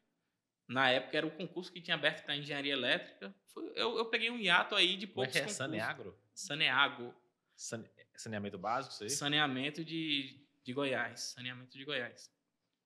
Na 0.67 0.87
época 0.91 1.17
era 1.17 1.25
o 1.25 1.31
concurso 1.31 1.73
que 1.73 1.81
tinha 1.81 1.95
aberto 1.95 2.23
para 2.23 2.37
engenharia 2.37 2.71
elétrica. 2.73 3.35
Foi- 3.47 3.71
eu, 3.75 3.97
eu 3.97 4.05
peguei 4.05 4.29
um 4.29 4.37
hiato 4.37 4.75
aí 4.75 4.95
de 4.95 5.07
Como 5.07 5.23
é 5.23 5.25
poucos 5.25 5.41
que 5.41 5.45
é? 5.45 5.47
Saneagro? 5.51 6.15
Saneago. 6.33 7.13
Sane- 7.55 7.89
Saneamento 8.15 8.57
básico, 8.59 8.93
isso 8.93 9.03
aí? 9.03 9.09
Saneamento 9.09 9.83
de, 9.83 10.45
de 10.63 10.73
Goiás. 10.73 11.19
Saneamento 11.35 11.75
de 11.75 11.83
Goiás. 11.83 12.31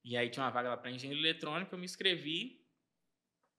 E 0.01 0.15
aí 0.15 0.29
tinha 0.29 0.43
uma 0.45 0.49
vaga 0.51 0.69
lá 0.69 0.77
para 0.77 0.91
engenharia 0.91 1.21
eletrônica, 1.21 1.75
eu 1.75 1.77
me 1.77 1.85
inscrevi. 1.85 2.65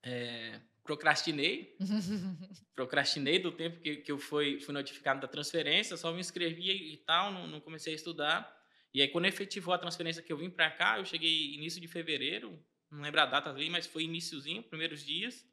é, 0.03 0.61
procrastinei, 0.85 1.77
procrastinei 2.77 3.38
do 3.38 3.51
tempo 3.51 3.81
que, 3.81 3.97
que 3.97 4.12
eu 4.12 4.18
fui, 4.18 4.61
fui 4.61 4.73
notificado 4.75 5.20
da 5.20 5.27
transferência, 5.27 5.97
só 5.97 6.12
me 6.12 6.20
inscrevi 6.20 6.92
e 6.92 6.99
tal, 6.99 7.33
não, 7.33 7.47
não 7.47 7.61
comecei 7.61 7.94
a 7.94 7.97
estudar. 7.97 8.55
E 8.92 9.01
aí, 9.01 9.09
quando 9.09 9.25
efetivou 9.25 9.75
a 9.75 9.79
transferência 9.79 10.23
que 10.23 10.33
eu 10.33 10.37
vim 10.37 10.51
para 10.51 10.70
cá, 10.70 10.99
eu 10.99 11.05
cheguei 11.05 11.55
início 11.55 11.81
de 11.81 11.88
fevereiro, 11.88 12.62
não 12.90 13.01
lembro 13.03 13.20
a 13.20 13.27
data 13.27 13.51
ali, 13.51 13.68
mas 13.68 13.87
foi 13.87 14.05
iníciozinho, 14.05 14.62
primeiros 14.62 15.05
dias, 15.05 15.44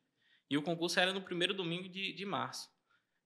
e 0.49 0.57
o 0.57 0.61
concurso 0.61 0.99
era 0.99 1.13
no 1.13 1.21
primeiro 1.21 1.53
domingo 1.53 1.89
de, 1.89 2.13
de 2.13 2.25
março. 2.25 2.69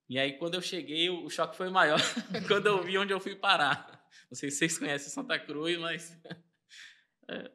E 0.08 0.18
aí, 0.18 0.34
quando 0.38 0.54
eu 0.54 0.62
cheguei, 0.62 1.10
o, 1.10 1.28
choque 1.28 1.56
foi 1.56 1.68
maior 1.68 2.00
quando 2.46 2.66
eu 2.66 2.82
vi 2.82 2.96
onde 2.96 3.12
eu 3.12 3.18
fui 3.18 3.34
parar. 3.34 4.06
Não 4.30 4.36
sei 4.36 4.50
se 4.50 4.58
vocês 4.58 4.78
conhecem 4.78 5.10
Santa 5.10 5.38
Cruz, 5.38 5.78
mas. 5.78 6.16
É, 7.28 7.50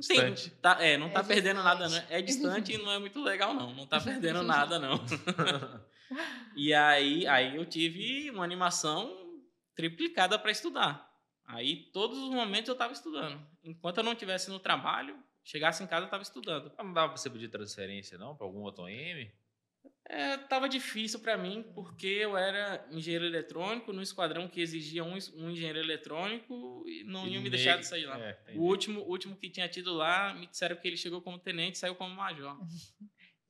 sim, 0.00 0.50
tá, 0.62 0.78
é, 0.84 0.96
não 0.96 1.06
É 1.08 1.10
tá 1.10 1.24
perdendo 1.24 1.62
nada, 1.62 1.86
distante. 1.86 2.10
né? 2.10 2.18
É 2.18 2.22
distante 2.22 2.72
e 2.72 2.78
não 2.78 2.90
é 2.92 2.98
muito 2.98 3.22
legal, 3.22 3.52
não. 3.54 3.72
Não 3.74 3.86
tá 3.86 4.00
perdendo 4.00 4.42
nada, 4.42 4.78
não. 4.78 4.98
E 6.56 6.72
aí, 6.72 7.26
aí 7.26 7.54
eu 7.56 7.66
tive 7.66 8.30
uma 8.30 8.42
animação 8.42 9.14
triplicada 9.76 10.38
para 10.38 10.50
estudar. 10.50 11.06
Aí 11.44 11.90
todos 11.92 12.18
os 12.18 12.30
momentos 12.30 12.68
eu 12.68 12.72
estava 12.72 12.92
estudando. 12.94 13.38
Enquanto 13.62 13.98
eu 13.98 14.04
não 14.04 14.12
estivesse 14.12 14.48
no 14.50 14.58
trabalho, 14.58 15.16
chegasse 15.44 15.82
em 15.82 15.86
casa 15.86 16.02
eu 16.02 16.06
estava 16.06 16.22
estudando. 16.22 16.72
Não 16.78 16.92
dava 16.94 17.08
pra 17.08 17.16
você 17.18 17.28
pedir 17.28 17.48
transferência, 17.48 18.16
não? 18.16 18.34
Pra 18.34 18.46
algum 18.46 18.60
outro 18.62 18.84
OM? 18.84 19.30
É, 20.10 20.38
tava 20.38 20.68
difícil 20.68 21.20
para 21.20 21.36
mim 21.36 21.62
porque 21.74 22.06
eu 22.06 22.34
era 22.36 22.86
engenheiro 22.90 23.26
eletrônico 23.26 23.92
no 23.92 24.00
esquadrão 24.00 24.48
que 24.48 24.58
exigia 24.60 25.04
um, 25.04 25.18
um 25.36 25.50
engenheiro 25.50 25.78
eletrônico 25.78 26.82
e 26.86 27.04
não 27.04 27.28
iam 27.28 27.42
me 27.42 27.50
deixar 27.50 27.76
de 27.78 27.86
sair 27.86 28.06
lá. 28.06 28.18
É, 28.18 28.38
o 28.54 28.62
último, 28.62 29.00
o 29.02 29.08
último 29.10 29.36
que 29.36 29.50
tinha 29.50 29.68
tido 29.68 29.92
lá 29.92 30.32
me 30.32 30.46
disseram 30.46 30.76
que 30.76 30.88
ele 30.88 30.96
chegou 30.96 31.20
como 31.20 31.38
tenente, 31.38 31.76
e 31.76 31.78
saiu 31.78 31.94
como 31.94 32.14
major. 32.14 32.56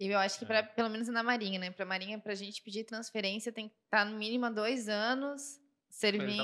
E 0.01 0.07
eu 0.11 0.19
acho 0.19 0.39
que, 0.41 0.45
É. 0.45 0.49
pra, 0.49 0.63
pelo 0.65 0.91
menos 0.91 1.07
na 1.09 1.23
Marinha, 1.23 1.61
né? 1.61 1.71
Pra 1.71 1.87
Marinha, 1.87 2.19
pra 2.19 2.35
gente 2.35 2.61
pedir 2.63 2.83
transferência, 2.83 3.53
tem 3.53 3.69
que 3.69 3.75
estar 3.85 4.05
no 4.05 4.19
mínimo 4.19 4.47
há 4.47 4.51
dois 4.51 4.89
anos 4.89 5.61
servindo. 5.89 6.43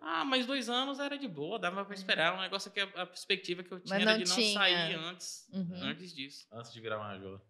Ah, 0.00 0.24
mas 0.24 0.44
dois 0.44 0.68
anos 0.68 0.98
era 0.98 1.16
de 1.16 1.26
boa, 1.28 1.56
dava 1.58 1.84
para 1.84 1.94
esperar. 1.94 2.36
O 2.36 2.40
negócio 2.40 2.68
é 2.68 2.72
que 2.72 2.80
a, 2.80 3.02
a 3.02 3.06
perspectiva 3.06 3.62
que 3.62 3.72
eu 3.72 3.78
tinha 3.80 3.96
Mas 3.98 4.06
era 4.08 4.18
de 4.18 4.28
não 4.28 4.36
tinha. 4.36 4.54
sair 4.58 4.94
antes, 4.94 5.48
Uhum. 5.52 5.82
antes 5.82 6.12
disso. 6.14 6.46
Antes 6.52 6.72
de 6.72 6.80
virar 6.80 6.98
major. 6.98 7.40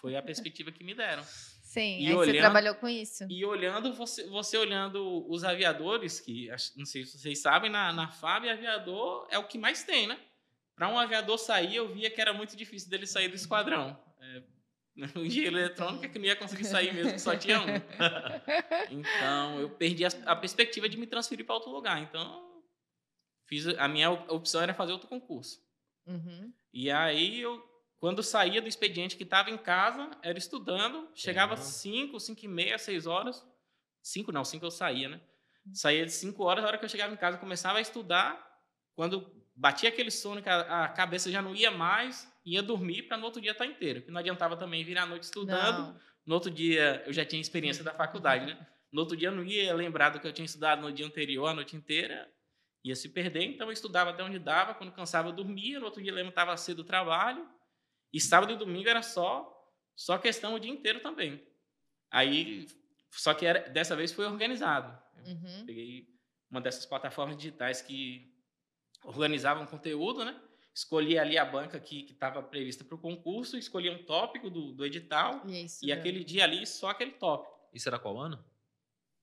Foi 0.00 0.16
a 0.16 0.22
perspectiva 0.22 0.70
que 0.72 0.84
me 0.84 0.94
deram. 0.94 1.22
Sim, 1.24 1.98
E 2.00 2.06
aí 2.06 2.12
você 2.12 2.30
olhando- 2.30 2.38
trabalhou 2.38 2.74
com 2.76 2.88
isso. 2.88 3.26
E 3.28 3.44
olhando, 3.44 3.92
você, 3.92 4.26
você 4.28 4.56
olhando 4.56 5.28
os 5.28 5.42
aviadores, 5.42 6.20
que 6.20 6.48
não 6.76 6.86
sei 6.86 7.04
se 7.04 7.18
vocês 7.18 7.40
sabem, 7.40 7.70
na, 7.70 7.92
na 7.92 8.08
FAB, 8.08 8.48
aviador 8.48 9.26
é 9.30 9.38
o 9.38 9.48
que 9.48 9.58
mais 9.58 9.82
tem, 9.82 10.06
né? 10.06 10.18
Para 10.76 10.88
um 10.88 10.98
aviador 10.98 11.36
sair, 11.38 11.76
eu 11.76 11.92
via 11.92 12.10
que 12.10 12.20
era 12.20 12.32
muito 12.32 12.56
difícil 12.56 12.88
dele 12.90 13.06
sair 13.06 13.28
do 13.28 13.34
esquadrão. 13.34 14.00
É, 14.20 14.42
no 15.16 15.24
engenheiro 15.26 15.58
eletrônico 15.58 16.08
que 16.08 16.18
não 16.18 16.26
ia 16.26 16.36
conseguir 16.36 16.64
sair 16.64 16.94
mesmo, 16.94 17.18
só 17.18 17.34
tinha 17.36 17.60
um. 17.60 17.64
Então, 18.90 19.58
eu 19.60 19.70
perdi 19.70 20.04
a, 20.04 20.08
a 20.26 20.36
perspectiva 20.36 20.88
de 20.88 20.96
me 20.96 21.06
transferir 21.06 21.44
para 21.44 21.54
outro 21.56 21.70
lugar. 21.70 22.00
Então, 22.00 22.62
fiz 23.46 23.66
a 23.66 23.88
minha 23.88 24.10
opção 24.10 24.62
era 24.62 24.74
fazer 24.74 24.92
outro 24.92 25.08
concurso. 25.08 25.58
Uhum. 26.06 26.52
E 26.72 26.90
aí, 26.90 27.40
eu, 27.40 27.60
quando 28.04 28.22
saía 28.22 28.60
do 28.60 28.68
expediente 28.68 29.16
que 29.16 29.22
estava 29.22 29.48
em 29.48 29.56
casa, 29.56 30.10
era 30.20 30.36
estudando, 30.36 31.08
chegava 31.14 31.56
5, 31.56 32.20
5 32.20 32.44
e 32.44 32.48
meia, 32.48 32.76
6 32.76 33.06
horas. 33.06 33.42
5 34.02 34.30
não, 34.30 34.44
5 34.44 34.62
eu 34.62 34.70
saía, 34.70 35.08
né? 35.08 35.22
Saía 35.72 36.04
de 36.04 36.12
5 36.12 36.44
horas, 36.44 36.62
a 36.62 36.66
hora 36.68 36.76
que 36.76 36.84
eu 36.84 36.88
chegava 36.90 37.14
em 37.14 37.16
casa, 37.16 37.38
começava 37.38 37.78
a 37.78 37.80
estudar. 37.80 38.46
Quando 38.94 39.34
batia 39.56 39.88
aquele 39.88 40.10
sono 40.10 40.42
que 40.42 40.50
a, 40.50 40.84
a 40.84 40.88
cabeça 40.90 41.30
já 41.30 41.40
não 41.40 41.54
ia 41.54 41.70
mais, 41.70 42.30
ia 42.44 42.62
dormir 42.62 43.04
para 43.04 43.16
no 43.16 43.24
outro 43.24 43.40
dia 43.40 43.52
estar 43.52 43.64
inteiro. 43.64 44.02
Que 44.02 44.10
não 44.10 44.20
adiantava 44.20 44.54
também 44.54 44.84
virar 44.84 45.04
a 45.04 45.06
noite 45.06 45.22
estudando. 45.22 45.94
Não. 45.94 46.00
No 46.26 46.34
outro 46.34 46.50
dia, 46.50 47.02
eu 47.06 47.12
já 47.14 47.24
tinha 47.24 47.40
experiência 47.40 47.82
da 47.82 47.94
faculdade, 47.94 48.44
né? 48.44 48.66
No 48.92 49.00
outro 49.00 49.16
dia, 49.16 49.28
eu 49.28 49.34
não 49.34 49.44
ia 49.44 49.72
lembrar 49.72 50.10
do 50.10 50.20
que 50.20 50.26
eu 50.26 50.32
tinha 50.34 50.44
estudado 50.44 50.82
no 50.82 50.92
dia 50.92 51.06
anterior, 51.06 51.46
a 51.46 51.54
noite 51.54 51.74
inteira. 51.74 52.30
Ia 52.84 52.94
se 52.94 53.08
perder. 53.08 53.44
Então, 53.44 53.68
eu 53.68 53.72
estudava 53.72 54.10
até 54.10 54.22
onde 54.22 54.38
dava. 54.38 54.74
Quando 54.74 54.92
cansava, 54.92 55.30
eu 55.30 55.32
dormia. 55.32 55.78
No 55.80 55.86
outro 55.86 56.02
dia, 56.02 56.12
eu 56.12 56.16
levantava 56.16 56.54
cedo 56.58 56.82
do 56.82 56.84
trabalho. 56.84 57.48
E 58.14 58.20
sábado 58.20 58.52
e 58.52 58.56
domingo 58.56 58.88
era 58.88 59.02
só 59.02 59.50
só 59.96 60.18
questão 60.18 60.54
o 60.54 60.60
dia 60.60 60.72
inteiro 60.72 61.00
também. 61.00 61.44
Aí, 62.10 62.66
só 63.10 63.32
que 63.34 63.46
era, 63.46 63.68
dessa 63.68 63.94
vez 63.94 64.12
foi 64.12 64.26
organizado. 64.26 64.96
Uhum. 65.26 65.66
Peguei 65.66 66.08
uma 66.50 66.60
dessas 66.60 66.84
plataformas 66.86 67.36
digitais 67.36 67.80
que 67.80 68.32
organizavam 69.04 69.66
conteúdo, 69.66 70.24
né? 70.24 70.40
Escolhi 70.74 71.18
ali 71.18 71.38
a 71.38 71.44
banca 71.44 71.78
que 71.78 72.04
estava 72.10 72.42
prevista 72.42 72.82
para 72.84 72.96
o 72.96 72.98
concurso, 72.98 73.56
escolhi 73.56 73.88
um 73.88 74.04
tópico 74.04 74.50
do, 74.50 74.72
do 74.72 74.84
edital 74.84 75.46
Isso. 75.46 75.84
e 75.84 75.92
aquele 75.92 76.24
dia 76.24 76.44
ali 76.44 76.66
só 76.66 76.90
aquele 76.90 77.12
tópico. 77.12 77.54
Isso 77.72 77.88
era 77.88 77.98
qual 77.98 78.18
ano? 78.18 78.44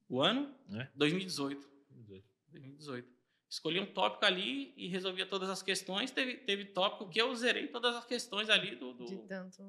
O 0.07 0.21
ano? 0.21 0.53
É. 0.73 0.87
2018. 0.95 1.69
2018. 2.49 3.20
Escolhi 3.51 3.81
um 3.81 3.85
tópico 3.85 4.23
ali 4.25 4.73
e 4.77 4.87
resolvia 4.87 5.25
todas 5.25 5.49
as 5.49 5.61
questões. 5.61 6.09
Teve, 6.09 6.37
teve 6.37 6.63
tópico 6.65 7.09
que 7.09 7.21
eu 7.21 7.35
zerei 7.35 7.67
todas 7.67 7.93
as 7.97 8.05
questões 8.05 8.49
ali 8.49 8.77
do, 8.77 8.93
do- 8.93 9.05
De 9.05 9.17
tanto. 9.27 9.61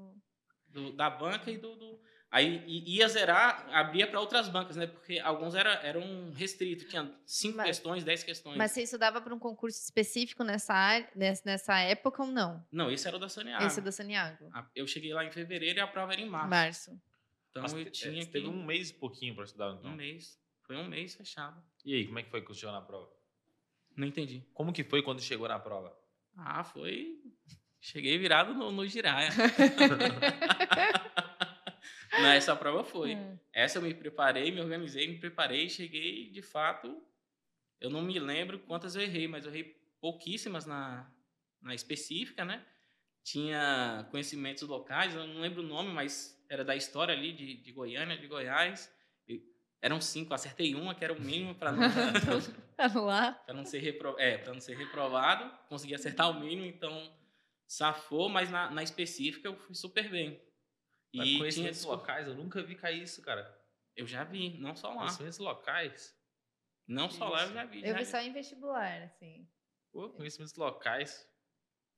do- 0.69 0.93
da 0.93 1.11
banca 1.11 1.51
e 1.51 1.59
do. 1.59 1.75
do- 1.75 2.01
aí 2.31 2.65
ia 2.67 3.09
zerar, 3.09 3.69
abria 3.75 4.07
para 4.07 4.21
outras 4.21 4.49
bancas, 4.49 4.77
né? 4.77 4.87
Porque 4.87 5.19
alguns 5.19 5.57
era, 5.57 5.73
eram 5.85 6.31
restritos, 6.33 6.87
tinha 6.89 7.13
cinco 7.27 7.57
Mas- 7.57 7.67
questões, 7.67 8.05
dez 8.05 8.23
questões. 8.23 8.57
Mas 8.57 8.71
você 8.71 8.83
estudava 8.83 9.21
para 9.21 9.35
um 9.35 9.39
concurso 9.39 9.83
específico 9.83 10.45
nessa 10.45 10.73
área, 10.73 11.11
nessa, 11.45 11.77
época 11.81 12.23
ou 12.23 12.29
não? 12.29 12.65
Não, 12.71 12.89
esse 12.89 13.09
era 13.09 13.17
o 13.17 13.21
da 13.21 13.29
Saniago. 13.29 13.65
Esse 13.67 13.81
é 13.81 13.83
do 13.83 13.91
Saniago. 13.91 14.49
A- 14.55 14.71
Eu 14.77 14.87
cheguei 14.87 15.13
lá 15.13 15.25
em 15.25 15.33
fevereiro 15.33 15.79
e 15.79 15.83
a 15.83 15.89
prova 15.89 16.13
era 16.13 16.23
em 16.23 16.29
março. 16.29 16.49
Março. 16.51 17.03
Então 17.51 17.63
Mas 17.63 17.73
eu 17.73 17.85
te- 17.87 17.91
tinha 17.91 18.23
é, 18.23 18.25
que. 18.25 18.31
Teve 18.31 18.47
um 18.47 18.65
mês 18.65 18.91
e 18.91 18.95
pouquinho 18.95 19.35
para 19.35 19.45
estudar, 19.45 19.75
então. 19.75 19.91
um 19.91 19.97
mês. 19.97 20.41
Foi 20.63 20.77
um 20.77 20.87
mês 20.89 21.17
fechado. 21.17 21.61
E 21.85 21.93
aí, 21.95 22.07
como 22.07 22.21
é 22.21 22.23
que 22.23 22.31
foi 22.31 22.41
que 22.43 22.55
chegou 22.55 22.73
na 22.73 22.81
prova? 22.81 23.11
Não 23.97 24.07
entendi. 24.07 24.45
Como 24.55 24.73
que 24.73 24.85
foi 24.85 25.03
quando 25.03 25.21
chegou 25.21 25.49
na 25.49 25.59
prova? 25.59 25.97
Ah, 26.37 26.65
foi. 26.65 27.21
Cheguei 27.81 28.17
virado 28.19 28.55
no, 28.55 28.71
no 28.71 28.87
giraia. 28.87 29.31
Não, 32.13 32.29
essa 32.29 32.55
prova 32.55 32.85
foi. 32.85 33.17
Hum. 33.17 33.39
Essa 33.53 33.79
eu 33.79 33.83
me 33.83 33.95
preparei, 33.95 34.51
me 34.51 34.61
organizei, 34.61 35.09
me 35.09 35.19
preparei, 35.19 35.69
cheguei, 35.69 36.31
de 36.31 36.43
fato, 36.43 37.03
eu 37.81 37.91
não 37.91 38.03
me 38.03 38.19
lembro 38.19 38.59
quantas 38.61 38.95
eu 38.95 39.03
errei, 39.03 39.27
mas 39.27 39.45
eu 39.45 39.51
errei 39.51 39.65
pouquíssimas 40.01 40.67
na, 40.67 41.11
na 41.61 41.75
específica, 41.75 42.45
né? 42.45 42.65
Tinha 43.25 44.07
conhecimentos 44.11 44.63
locais, 44.63 45.15
eu 45.15 45.27
não 45.27 45.41
lembro 45.41 45.63
o 45.63 45.67
nome, 45.67 45.91
mas 45.91 46.41
era 46.49 46.65
da 46.65 46.77
história 46.77 47.15
ali 47.15 47.33
de, 47.33 47.55
de 47.57 47.73
Goiânia, 47.73 48.19
de 48.19 48.27
Goiás. 48.27 48.93
Eram 49.83 50.01
cinco, 50.01 50.33
acertei 50.33 50.75
uma, 50.77 50.95
que 50.95 51.03
era 51.05 51.13
o 51.13 51.21
mínimo 51.21 51.55
para 51.57 51.73
não, 51.73 51.83
Anular. 52.79 53.45
pra 53.45 53.53
não, 53.53 53.65
ser 53.67 53.81
repro, 53.81 54.15
é, 54.19 54.39
pra 54.39 54.55
não 54.55 54.61
ser 54.61 54.77
reprovado. 54.77 55.51
Consegui 55.69 55.95
acertar 55.95 56.31
o 56.31 56.39
mínimo, 56.39 56.65
então 56.67 57.13
safou, 57.67 58.29
mas 58.29 58.49
na, 58.49 58.71
na 58.71 58.83
específica 58.83 59.49
eu 59.49 59.57
fui 59.57 59.75
super 59.75 60.09
bem. 60.09 60.41
Mas 61.15 61.27
E 61.27 61.31
tinha, 61.31 61.39
conhecimentos 61.41 61.85
locais, 61.85 62.29
eu 62.29 62.35
nunca 62.35 62.63
vi 62.63 62.77
cair 62.77 63.03
isso, 63.03 63.21
cara. 63.23 63.61
eu 63.97 64.07
já 64.07 64.23
vi, 64.25 64.57
não 64.59 64.77
só 64.77 64.91
lá. 64.91 64.99
Conhecimentos 65.01 65.39
locais. 65.39 66.17
Não 66.87 67.11
só 67.11 67.29
lá, 67.29 67.45
eu 67.45 67.53
já 67.53 67.65
vi. 67.65 67.81
Eu 67.81 67.89
já 67.89 67.93
vi 67.95 68.05
vi. 68.05 68.07
só 68.07 68.19
em 68.19 68.33
vestibular, 68.33 69.03
assim. 69.03 69.49
Pô, 69.93 70.11
conhecimentos 70.11 70.55
locais. 70.55 71.29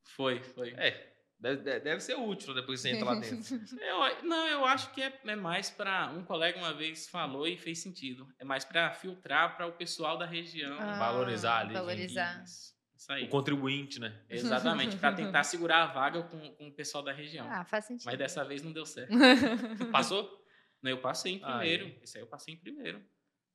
Foi, 0.09 0.43
foi. 0.43 0.71
É, 0.75 1.14
deve, 1.39 1.81
deve- 1.81 2.01
ser 2.01 2.15
útil 2.17 2.55
depois 2.55 2.81
que 2.81 2.89
você 2.89 2.95
entra 2.95 3.07
lá 3.07 3.15
dentro. 3.15 3.39
Eu, 3.81 4.23
não, 4.25 4.47
eu 4.49 4.65
acho 4.65 4.91
que 4.93 5.03
é, 5.03 5.21
é 5.25 5.37
mais 5.37 5.71
para 5.71 6.09
um 6.11 6.25
colega 6.25 6.59
uma 6.59 6.73
vez 6.73 7.09
falou 7.09 7.47
e 7.47 7.57
fez 7.59 7.81
sentido. 7.81 8.27
É 8.39 8.45
mais 8.45 8.65
para 8.65 8.93
filtrar 8.93 9.57
para 9.57 9.67
o 9.67 9.73
pessoal 9.73 10.17
da 10.17 10.27
região. 10.27 10.79
Ah, 10.81 10.99
valorizar 10.99 11.59
ali, 11.61 11.75
Valorizar. 11.75 12.43
Isso, 12.45 12.75
isso 12.97 13.13
aí. 13.13 13.25
o 13.25 13.29
contribuinte, 13.29 13.99
né? 14.01 14.23
Exatamente, 14.31 14.97
para 14.97 15.13
tentar 15.13 15.45
segurar 15.45 15.83
a 15.83 15.87
vaga 15.87 16.23
com, 16.23 16.51
com 16.55 16.69
o 16.69 16.73
pessoal 16.73 17.03
da 17.05 17.13
região. 17.13 17.47
Ah, 17.51 17.65
faz 17.65 17.85
sentido. 17.87 18.07
Mas 18.07 18.19
dessa 18.19 18.45
vez 18.45 18.63
não 18.63 18.73
deu 18.73 18.87
certo. 18.87 19.13
Passou? 19.93 20.43
Não, 20.83 20.91
eu 20.91 20.99
passei 21.01 21.35
em 21.35 21.41
Ah, 21.43 21.59
primeiro. 21.59 21.87
é? 21.87 22.05
Esse 22.05 22.19
aí 22.19 22.23
eu 22.25 22.29
passei 22.29 22.55
em 22.55 22.59
primeiro. 22.59 23.03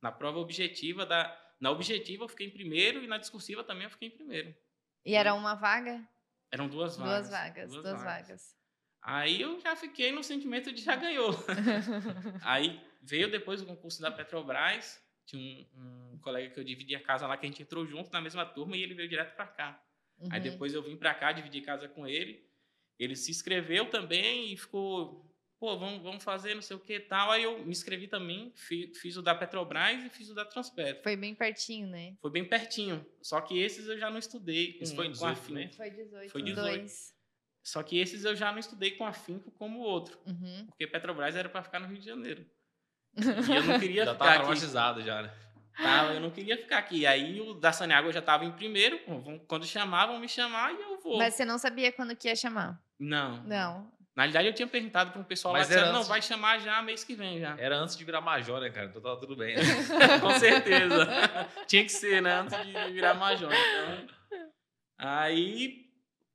Na 0.02 0.10
prova 0.12 0.38
objetiva 0.38 1.04
da 1.06 1.36
na 1.60 1.70
objetiva 1.70 2.24
eu 2.24 2.28
fiquei 2.28 2.46
em 2.46 2.50
primeiro 2.50 3.04
e 3.04 3.06
na 3.06 3.18
discursiva 3.18 3.62
também 3.62 3.84
eu 3.84 3.90
fiquei 3.90 4.08
em 4.08 4.12
primeiro. 4.12 4.54
E 5.04 5.14
era 5.14 5.34
uma 5.34 5.54
vaga? 5.54 6.02
Eram 6.50 6.68
duas 6.68 6.96
vagas. 6.96 7.28
Duas 7.28 7.30
vagas, 7.30 7.70
duas, 7.72 8.02
vagas. 8.02 8.56
Aí 9.02 9.40
eu 9.40 9.60
já 9.60 9.74
fiquei 9.76 10.12
no 10.12 10.22
sentimento 10.22 10.72
de 10.72 10.82
já 10.82 10.96
ganhou. 10.96 11.30
Aí 12.42 12.80
veio 13.00 13.30
depois 13.30 13.62
o 13.62 13.66
concurso 13.66 14.00
da 14.00 14.10
Petrobras. 14.10 15.00
Tinha 15.26 15.66
um, 15.76 16.14
um 16.14 16.18
colega 16.18 16.52
que 16.52 16.58
eu 16.58 16.64
dividia 16.64 16.98
a 16.98 17.02
casa 17.02 17.26
lá, 17.26 17.36
que 17.36 17.46
a 17.46 17.48
gente 17.48 17.62
entrou 17.62 17.86
junto 17.86 18.10
na 18.12 18.20
mesma 18.20 18.44
turma 18.44 18.76
e 18.76 18.82
ele 18.82 18.94
veio 18.94 19.08
direto 19.08 19.34
para 19.36 19.46
cá. 19.46 19.82
Aí 20.28 20.38
Uhum. 20.38 20.50
depois 20.50 20.74
eu 20.74 20.82
vim 20.82 20.96
para 20.96 21.14
cá, 21.14 21.32
dividi 21.32 21.60
casa 21.62 21.88
com 21.88 22.06
ele. 22.06 22.46
Ele 22.98 23.16
se 23.16 23.30
inscreveu 23.30 23.88
também 23.88 24.52
e 24.52 24.56
ficou, 24.56 25.29
pô, 25.60 25.78
vamos, 25.78 26.02
vamos 26.02 26.24
fazer 26.24 26.54
não 26.54 26.62
sei 26.62 26.74
o 26.76 26.80
que 26.80 26.94
e 26.94 27.00
tal. 27.00 27.30
Aí 27.30 27.42
eu 27.44 27.58
me 27.64 27.70
inscrevi 27.70 28.08
também, 28.08 28.50
fi- 28.56 28.92
fiz 28.94 29.16
o 29.16 29.22
da 29.22 29.34
Petrobras 29.34 30.02
e 30.02 30.08
fiz 30.08 30.30
o 30.30 30.34
da 30.34 30.44
Transpetro. 30.44 31.02
Foi 31.02 31.14
bem 31.16 31.34
pertinho, 31.34 31.86
né? 31.86 32.16
Foi 32.20 32.30
bem 32.30 32.44
pertinho. 32.44 33.04
Só 33.22 33.40
que 33.42 33.58
esses 33.60 33.86
eu 33.86 33.98
já 33.98 34.10
não 34.10 34.18
estudei 34.18 34.72
com, 34.78 34.84
Isso 34.84 34.94
foi 34.96 35.04
em 35.06 35.08
com 35.10 35.12
18 35.12 35.32
afinco. 35.32 35.48
também? 35.48 35.72
Foi 35.72 35.90
18. 35.90 36.32
Foi 36.32 36.42
18. 36.42 36.78
Dois. 36.78 37.14
Só 37.62 37.82
que 37.82 37.98
esses 37.98 38.24
eu 38.24 38.34
já 38.34 38.50
não 38.50 38.58
estudei 38.58 38.92
com 38.92 39.04
afinco 39.06 39.50
como 39.52 39.80
o 39.80 39.82
outro. 39.82 40.18
Uhum. 40.26 40.64
Porque 40.70 40.86
Petrobras 40.86 41.36
era 41.36 41.48
para 41.48 41.62
ficar 41.62 41.78
no 41.78 41.86
Rio 41.86 41.98
de 41.98 42.06
Janeiro. 42.06 42.44
E 43.52 43.54
eu 43.56 43.64
não 43.64 43.78
queria 43.78 44.04
Já 44.06 44.12
ficar 44.14 44.18
tava 44.24 44.30
aqui. 44.30 44.38
traumatizado 44.40 45.02
já, 45.02 45.22
né? 45.22 45.34
Tava, 45.76 46.12
eu 46.14 46.20
não 46.20 46.30
queria 46.30 46.56
ficar 46.56 46.78
aqui. 46.78 47.06
Aí 47.06 47.40
o 47.40 47.54
da 47.54 47.70
Saniago 47.72 48.08
eu 48.08 48.12
já 48.12 48.18
estava 48.20 48.44
em 48.44 48.52
primeiro. 48.52 48.98
vão- 49.06 49.38
Quando 49.40 49.66
chamavam, 49.66 50.18
me 50.18 50.28
chamar 50.28 50.72
e 50.72 50.80
eu 50.80 51.00
vou. 51.00 51.18
Mas 51.18 51.34
você 51.34 51.44
não 51.44 51.58
sabia 51.58 51.92
quando 51.92 52.14
que 52.16 52.28
ia 52.28 52.36
chamar? 52.36 52.82
Não. 52.98 53.42
Não. 53.44 53.92
Na 54.20 54.24
realidade, 54.24 54.48
eu 54.48 54.52
tinha 54.52 54.68
perguntado 54.68 55.12
para 55.12 55.20
um 55.22 55.24
pessoal 55.24 55.54
lá 55.54 55.60
Mas 55.60 55.68
e 55.68 55.70
disseram, 55.70 55.88
era 55.88 55.98
não, 55.98 56.04
vai 56.04 56.20
chamar 56.20 56.58
já 56.58 56.82
mês 56.82 57.02
que 57.02 57.14
vem 57.14 57.40
já. 57.40 57.56
Era 57.58 57.78
antes 57.78 57.96
de 57.96 58.04
virar 58.04 58.20
major, 58.20 58.60
né, 58.60 58.68
cara? 58.68 58.84
Então 58.84 59.00
tava 59.00 59.18
tudo 59.18 59.34
bem. 59.34 59.56
Né? 59.56 59.62
Com 60.20 60.38
certeza. 60.38 61.08
Tinha 61.66 61.82
que 61.82 61.88
ser, 61.88 62.20
né? 62.20 62.34
Antes 62.34 62.66
de 62.66 62.92
virar 62.92 63.14
major. 63.14 63.50
Então, 63.50 64.44
aí, 64.98 65.86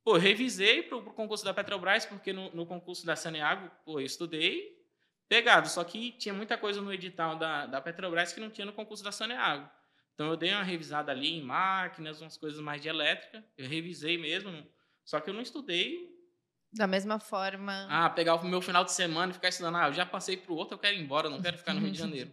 pô, 0.04 0.18
revisei 0.18 0.82
pro, 0.82 1.04
pro 1.04 1.14
concurso 1.14 1.46
da 1.46 1.54
Petrobras, 1.54 2.08
porque 2.08 2.34
no, 2.34 2.50
no 2.56 2.66
concurso 2.66 3.06
da 3.06 3.16
Saneago, 3.16 3.70
pô, 3.86 4.00
eu 4.00 4.06
estudei 4.08 4.84
pegado. 5.30 5.70
Só 5.70 5.84
que 5.84 6.14
tinha 6.14 6.34
muita 6.34 6.58
coisa 6.58 6.82
no 6.82 6.92
edital 6.92 7.36
da, 7.36 7.68
da 7.68 7.80
Petrobras 7.80 8.34
que 8.34 8.40
não 8.40 8.50
tinha 8.50 8.66
no 8.66 8.74
concurso 8.74 9.04
da 9.04 9.12
Saneago. 9.12 9.70
Então, 10.16 10.26
eu 10.26 10.36
dei 10.36 10.52
uma 10.52 10.64
revisada 10.64 11.12
ali 11.12 11.38
em 11.38 11.44
máquinas, 11.44 12.20
umas 12.20 12.36
coisas 12.36 12.60
mais 12.60 12.82
de 12.82 12.90
elétrica. 12.90 13.46
Eu 13.56 13.70
revisei 13.70 14.18
mesmo. 14.18 14.68
Só 15.04 15.20
que 15.20 15.30
eu 15.30 15.36
não 15.36 15.42
estudei 15.44 16.15
Da 16.76 16.88
mesma 16.88 17.20
forma. 17.20 17.88
ah, 17.90 18.10
pegar 18.10 18.36
o 18.36 18.46
meu 18.46 18.62
final 18.62 18.84
de 18.84 18.92
semana 18.92 19.32
e 19.32 19.34
ficar 19.36 19.50
estudando. 19.50 19.78
Ah, 19.78 19.88
eu 19.88 19.94
já 19.94 20.06
passei 20.06 20.36
pro 20.38 20.54
outro, 20.56 20.76
eu 20.76 20.80
quero 20.80 20.96
ir 20.96 21.02
embora, 21.02 21.28
eu 21.28 21.32
não 21.32 21.42
quero 21.42 21.58
ficar 21.58 21.74
no 21.74 21.80
Rio 21.80 21.92
de 21.92 21.98
Janeiro. 21.98 22.32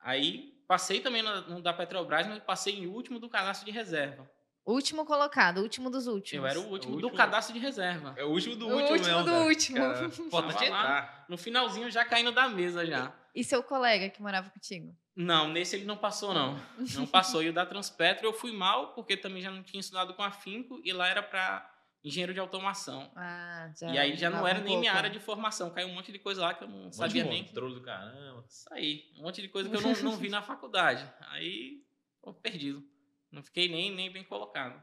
Aí 0.00 0.54
passei 0.68 1.00
também 1.00 1.22
no, 1.22 1.40
no 1.48 1.62
da 1.62 1.72
Petrobras, 1.72 2.26
mas 2.26 2.38
passei 2.42 2.78
em 2.78 2.86
último 2.86 3.18
do 3.18 3.28
cadastro 3.28 3.66
de 3.66 3.72
reserva. 3.72 4.30
Último 4.64 5.04
colocado, 5.04 5.58
último 5.58 5.90
dos 5.90 6.06
últimos. 6.06 6.32
Eu 6.44 6.46
era 6.46 6.60
o 6.60 6.70
último, 6.70 6.94
O 6.94 7.00
do 7.00 7.06
último. 7.06 7.16
cadastro 7.16 7.52
de 7.54 7.58
reserva. 7.58 8.14
É 8.16 8.24
o 8.24 8.28
último 8.28 8.54
do 8.54 8.68
O 8.68 8.72
último, 8.74 8.90
último 8.92 9.06
mesmo, 9.08 9.24
do 9.24 9.30
cara. 9.30 9.44
último. 9.44 10.30
Cara, 10.30 10.46
lá. 10.46 10.52
entrar. 10.66 11.24
No 11.28 11.36
finalzinho 11.38 11.90
já 11.90 12.04
caindo 12.04 12.30
da 12.30 12.48
mesa 12.48 12.86
já. 12.86 13.12
E 13.34 13.42
seu 13.42 13.62
colega 13.62 14.08
que 14.10 14.20
morava 14.22 14.50
contigo? 14.50 14.94
Não, 15.16 15.48
nesse 15.48 15.76
ele 15.76 15.84
não 15.86 15.96
passou 15.96 16.32
não. 16.32 16.60
Não 16.94 17.06
passou. 17.06 17.42
E 17.42 17.48
o 17.48 17.52
da 17.52 17.66
Transpetro 17.66 18.26
eu 18.26 18.32
fui 18.32 18.52
mal, 18.52 18.92
porque 18.94 19.16
também 19.16 19.42
já 19.42 19.50
não 19.50 19.62
tinha 19.62 19.80
estudado 19.80 20.14
com 20.14 20.22
afinco 20.22 20.80
e 20.84 20.92
lá 20.92 21.08
era 21.08 21.22
para 21.22 21.68
engenheiro 22.02 22.32
de 22.34 22.40
automação. 22.40 23.10
Ah, 23.14 23.70
já. 23.78 23.88
e 23.92 23.98
aí 23.98 24.16
já 24.16 24.30
não 24.30 24.46
era 24.46 24.58
um 24.60 24.64
nem 24.64 24.78
minha 24.78 24.92
pouco. 24.92 25.04
área 25.06 25.10
de 25.10 25.20
formação. 25.20 25.70
Caiu 25.70 25.88
um 25.88 25.94
monte 25.94 26.10
de 26.12 26.18
coisa 26.18 26.40
lá 26.42 26.54
que 26.54 26.64
eu 26.64 26.68
não 26.68 26.78
Um 26.78 26.82
monte 26.84 26.96
sabia 26.96 27.22
de 27.24 27.28
nem. 27.28 27.44
controle 27.44 27.74
do 27.74 27.80
caramba. 27.82 28.44
Isso 28.48 28.72
aí. 28.72 29.04
Um 29.18 29.22
monte 29.22 29.42
de 29.42 29.48
coisa 29.48 29.68
que 29.68 29.76
eu 29.76 29.80
não, 29.80 29.92
não 30.02 30.16
vi 30.16 30.28
na 30.28 30.42
faculdade. 30.42 31.06
Aí, 31.28 31.82
pô, 32.22 32.32
perdido. 32.34 32.82
Não 33.30 33.42
fiquei 33.42 33.68
nem, 33.68 33.90
nem 33.94 34.10
bem 34.10 34.24
colocado. 34.24 34.82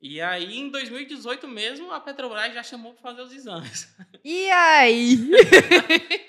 E 0.00 0.20
aí, 0.20 0.58
em 0.58 0.70
2018 0.70 1.46
mesmo, 1.48 1.90
a 1.92 1.98
Petrobras 2.00 2.52
já 2.52 2.62
chamou 2.62 2.92
para 2.92 3.02
fazer 3.02 3.22
os 3.22 3.32
exames. 3.32 3.94
E 4.24 4.50
aí? 4.50 5.14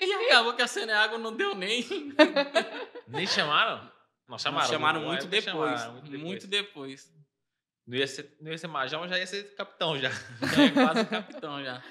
e 0.00 0.12
acabou 0.26 0.52
que 0.54 0.62
a 0.62 0.66
Ceneago 0.66 1.16
não 1.18 1.34
deu 1.34 1.54
nem. 1.54 1.82
Nem 3.08 3.26
chamaram? 3.26 3.78
Não 3.80 3.90
Não, 4.30 4.38
chamaram. 4.38 4.68
chamaram 4.68 5.00
Não, 5.00 5.08
muito 5.08 5.24
é, 5.26 5.28
depois. 5.28 5.44
chamaram 5.80 5.92
muito 5.92 6.10
depois. 6.10 6.22
Muito 6.22 6.46
depois. 6.46 7.15
Não 7.86 7.96
ia 7.96 8.06
ser, 8.06 8.36
não 8.40 8.50
ia 8.50 8.58
ser 8.58 8.66
major, 8.66 9.06
já 9.08 9.18
ia 9.18 9.26
ser 9.26 9.54
capitão 9.54 9.96
já. 10.00 10.08
É, 10.10 10.70
quase 10.72 11.04
capitão 11.06 11.62
já. 11.62 11.82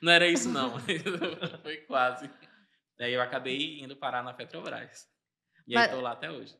Não 0.00 0.10
era 0.12 0.26
isso, 0.26 0.48
não. 0.48 0.78
Foi 1.62 1.76
quase. 1.86 2.28
Daí 2.98 3.12
eu 3.12 3.20
acabei 3.22 3.80
indo 3.80 3.96
parar 3.96 4.22
na 4.22 4.32
Petrobras. 4.32 5.06
E 5.66 5.74
Mas- 5.74 5.88
aí 5.90 5.94
tô 5.96 6.00
lá 6.00 6.12
até 6.12 6.30
hoje. 6.30 6.56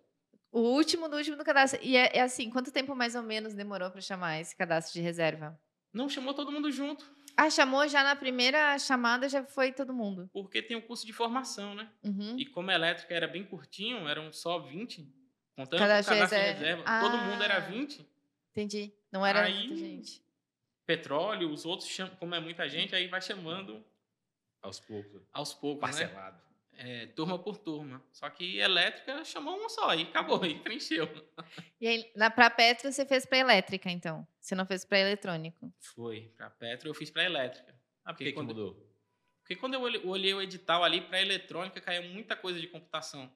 O 0.52 0.60
último 0.60 1.08
do 1.08 1.16
último 1.16 1.36
do 1.36 1.44
cadastro. 1.44 1.80
E 1.82 1.96
é, 1.96 2.16
é 2.18 2.20
assim, 2.22 2.48
quanto 2.50 2.70
tempo 2.70 2.94
mais 2.94 3.14
ou 3.16 3.22
menos 3.22 3.54
demorou 3.54 3.90
para 3.90 4.00
chamar 4.00 4.40
esse 4.40 4.56
cadastro 4.56 4.92
de 4.94 5.00
reserva? 5.00 5.58
Não 5.92 6.08
chamou 6.08 6.32
todo 6.34 6.50
mundo 6.52 6.70
junto, 6.72 7.04
Ah, 7.36 7.48
chamou 7.50 7.86
já 7.88 8.02
na 8.04 8.14
primeira 8.16 8.76
chamada, 8.80 9.28
já 9.28 9.44
foi 9.44 9.72
todo 9.72 9.92
mundo. 9.94 10.28
porque 10.32 10.60
tem 10.62 10.76
o 10.76 10.82
curso 10.82 11.06
de 11.06 11.12
formação, 11.12 11.74
né? 11.74 11.88
Uhum. 12.04 12.36
E 12.38 12.46
como 12.46 12.70
a 12.70 12.74
elétrica 12.74 13.14
era 13.14 13.26
bem 13.28 13.44
curtinho, 13.44 14.08
eram 14.08 14.32
só 14.32 14.58
20, 14.58 15.08
contando 15.56 15.78
Cadastro 15.78 16.14
com 16.16 16.20
o 16.20 16.28
cadastro 16.28 16.38
de 16.38 16.44
reserva. 16.52 16.82
reserva, 16.84 17.00
todo 17.00 17.16
Ah. 17.16 17.24
mundo 17.24 17.42
era 17.44 17.58
20. 17.60 18.08
Entendi. 18.54 18.92
Não 19.10 19.26
era 19.26 19.42
Aí- 19.44 19.66
muita 19.66 19.76
gente. 19.76 20.24
Petróleo, 20.86 21.50
os 21.50 21.64
outros, 21.64 21.88
chamam, 21.88 22.14
como 22.16 22.34
é 22.34 22.40
muita 22.40 22.68
gente, 22.68 22.94
aí 22.94 23.08
vai 23.08 23.20
chamando 23.20 23.84
Aos 24.62 24.78
poucos. 24.80 25.22
aos 25.32 25.54
poucos, 25.54 25.80
né? 25.98 26.06
Parcelado. 26.06 26.44
É, 26.76 27.06
turma 27.06 27.38
por 27.38 27.56
turma. 27.56 28.04
Só 28.12 28.28
que 28.28 28.58
elétrica 28.58 29.24
chamou 29.24 29.56
uma 29.58 29.68
só, 29.68 29.94
e 29.94 30.02
acabou, 30.02 30.44
e 30.44 30.58
preencheu. 30.60 31.06
E 31.80 31.86
aí, 31.86 32.10
na, 32.16 32.30
pra 32.30 32.48
Petro, 32.50 32.90
você 32.92 33.04
fez 33.06 33.24
pra 33.26 33.38
elétrica, 33.38 33.90
então? 33.90 34.26
Você 34.40 34.54
não 34.54 34.66
fez 34.66 34.84
pra 34.84 34.98
eletrônico? 34.98 35.72
Foi, 35.94 36.32
pra 36.36 36.48
Petro 36.50 36.88
eu 36.88 36.94
fiz 36.94 37.10
pra 37.10 37.24
elétrica. 37.24 37.74
Ah, 38.04 38.12
Porque 38.12 38.24
que, 38.24 38.30
que 38.30 38.34
quando- 38.34 38.48
mudou? 38.48 38.90
Porque 39.40 39.56
quando 39.56 39.74
eu 39.74 39.80
olhei, 39.82 40.00
olhei 40.06 40.34
o 40.34 40.40
edital 40.40 40.82
ali 40.82 41.02
para 41.02 41.20
eletrônica, 41.20 41.78
caiu 41.80 42.02
muita 42.10 42.34
coisa 42.34 42.58
de 42.60 42.66
computação. 42.66 43.30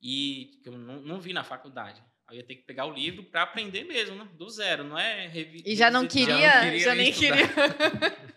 E 0.00 0.58
que 0.62 0.68
eu 0.70 0.72
não, 0.78 1.00
não 1.02 1.20
vi 1.20 1.32
na 1.34 1.44
faculdade. 1.44 2.02
Aí 2.28 2.36
eu 2.36 2.40
ia 2.40 2.46
ter 2.46 2.56
que 2.56 2.62
pegar 2.62 2.86
o 2.86 2.92
livro 2.92 3.22
para 3.24 3.42
aprender 3.42 3.84
mesmo, 3.84 4.16
né? 4.16 4.28
Do 4.34 4.48
zero, 4.50 4.82
não 4.82 4.98
é 4.98 5.28
revi 5.28 5.62
E 5.64 5.76
já 5.76 5.90
não 5.90 6.02
revisitar. 6.02 6.36
queria, 6.36 6.78
já, 6.80 6.94
nem 6.94 7.10
estudar. 7.10 7.36
queria. 7.36 8.36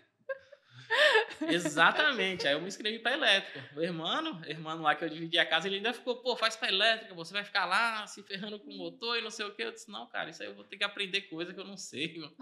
Exatamente. 1.48 2.46
Aí 2.46 2.54
eu 2.54 2.60
me 2.60 2.68
inscrevi 2.68 2.98
para 2.98 3.12
elétrica. 3.12 3.68
O 3.76 3.80
irmão, 3.80 4.42
irmão 4.46 4.80
lá 4.82 4.94
que 4.94 5.04
eu 5.04 5.08
dividi 5.08 5.38
a 5.38 5.46
casa, 5.46 5.66
ele 5.66 5.76
ainda 5.76 5.92
ficou, 5.92 6.16
pô, 6.16 6.36
faz 6.36 6.56
para 6.56 6.68
elétrica, 6.68 7.14
você 7.14 7.32
vai 7.32 7.44
ficar 7.44 7.64
lá 7.64 8.06
se 8.06 8.22
ferrando 8.22 8.58
com 8.58 8.70
o 8.70 8.76
motor 8.76 9.18
e 9.18 9.22
não 9.22 9.30
sei 9.30 9.46
o 9.46 9.54
quê. 9.54 9.64
Eu 9.64 9.72
disse, 9.72 9.90
não, 9.90 10.06
cara, 10.06 10.30
isso 10.30 10.42
aí 10.42 10.48
eu 10.48 10.54
vou 10.54 10.64
ter 10.64 10.76
que 10.76 10.84
aprender 10.84 11.22
coisa 11.22 11.52
que 11.52 11.60
eu 11.60 11.64
não 11.64 11.76
sei. 11.76 12.18
mano." 12.18 12.34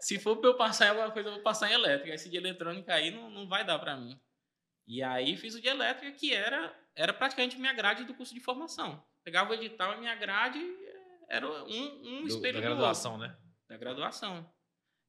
se 0.00 0.18
for 0.18 0.36
para 0.36 0.50
eu 0.50 0.56
passar 0.56 0.86
em 0.86 0.88
alguma 0.90 1.10
coisa, 1.10 1.28
eu 1.28 1.34
vou 1.34 1.42
passar 1.42 1.70
em 1.70 1.74
elétrica. 1.74 2.14
Esse 2.14 2.28
de 2.30 2.36
eletrônica 2.36 2.92
aí 2.92 3.10
não, 3.10 3.30
não 3.30 3.48
vai 3.48 3.64
dar 3.64 3.78
para 3.78 3.96
mim. 3.96 4.18
E 4.86 5.02
aí 5.02 5.36
fiz 5.36 5.54
o 5.54 5.60
de 5.60 5.68
elétrica, 5.68 6.12
que 6.12 6.32
era, 6.32 6.74
era 6.94 7.12
praticamente 7.12 7.58
minha 7.58 7.72
grade 7.72 8.04
do 8.04 8.14
curso 8.14 8.32
de 8.32 8.40
formação. 8.40 9.02
Pegava 9.26 9.50
o 9.50 9.54
edital 9.54 9.94
e 9.94 9.98
minha 9.98 10.14
grade 10.14 10.64
era 11.28 11.44
um, 11.48 12.18
um 12.20 12.20
Do- 12.22 12.28
espelho 12.28 12.60
da 12.60 12.68
do 12.68 12.70
outro 12.70 12.76
graduação, 12.76 13.18
né? 13.18 13.36
da 13.68 13.76
graduação. 13.76 14.48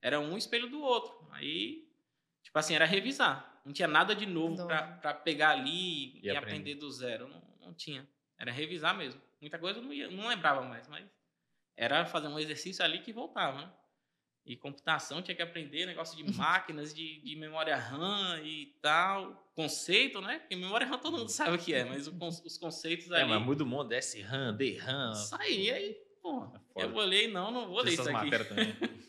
Era 0.01 0.19
um 0.19 0.35
espelho 0.35 0.67
do 0.67 0.81
outro. 0.81 1.27
Aí, 1.33 1.87
tipo 2.41 2.57
assim, 2.57 2.73
era 2.73 2.85
revisar. 2.85 3.61
Não 3.63 3.71
tinha 3.71 3.87
nada 3.87 4.15
de 4.15 4.25
novo 4.25 4.65
pra 4.65 5.13
pegar 5.13 5.51
ali 5.51 6.17
e, 6.17 6.25
E 6.25 6.29
aprender 6.31 6.37
aprender. 6.71 6.75
do 6.75 6.89
zero. 6.91 7.27
Não, 7.27 7.43
não 7.59 7.73
tinha. 7.75 8.09
Era 8.39 8.51
revisar 8.51 8.97
mesmo. 8.97 9.21
Muita 9.39 9.59
coisa 9.59 9.77
eu 9.77 9.83
não, 9.83 9.93
ia, 9.93 10.09
não 10.09 10.27
lembrava 10.27 10.63
mais, 10.63 10.87
mas 10.87 11.07
era 11.75 12.03
fazer 12.07 12.27
um 12.27 12.39
exercício 12.39 12.83
ali 12.83 13.01
que 13.03 13.13
voltava, 13.13 13.61
né? 13.61 13.71
E 14.47 14.55
computação 14.55 15.21
tinha 15.21 15.35
que 15.35 15.41
aprender 15.41 15.85
negócio 15.85 16.15
de 16.15 16.23
máquinas, 16.37 16.93
de, 16.93 17.19
de 17.19 17.35
memória 17.35 17.75
RAM 17.75 18.39
e 18.43 18.67
tal. 18.81 19.51
Conceito, 19.53 20.21
né? 20.21 20.39
Porque 20.39 20.55
memória 20.55 20.87
RAM 20.87 20.97
todo 20.99 21.17
mundo 21.17 21.29
sabe 21.29 21.55
o 21.55 21.59
que 21.59 21.73
é, 21.73 21.83
mas 21.83 22.07
o 22.07 22.15
os 22.45 22.57
conceitos 22.57 23.11
É, 23.11 23.21
ali. 23.21 23.29
mas 23.29 23.41
muda 23.41 23.63
o 23.63 23.67
mundo. 23.67 23.91
S-RAM, 23.91 24.55
D-RAM. 24.55 25.13
Saí 25.15 25.69
aí, 25.69 25.93
pô. 26.21 26.41
foda. 26.41 26.63
Eu 26.77 26.95
olhei, 26.95 27.27
não, 27.27 27.51
não 27.51 27.67
vou 27.67 27.81
ler 27.81 27.91
isso 27.93 28.09
aqui. 28.09 28.29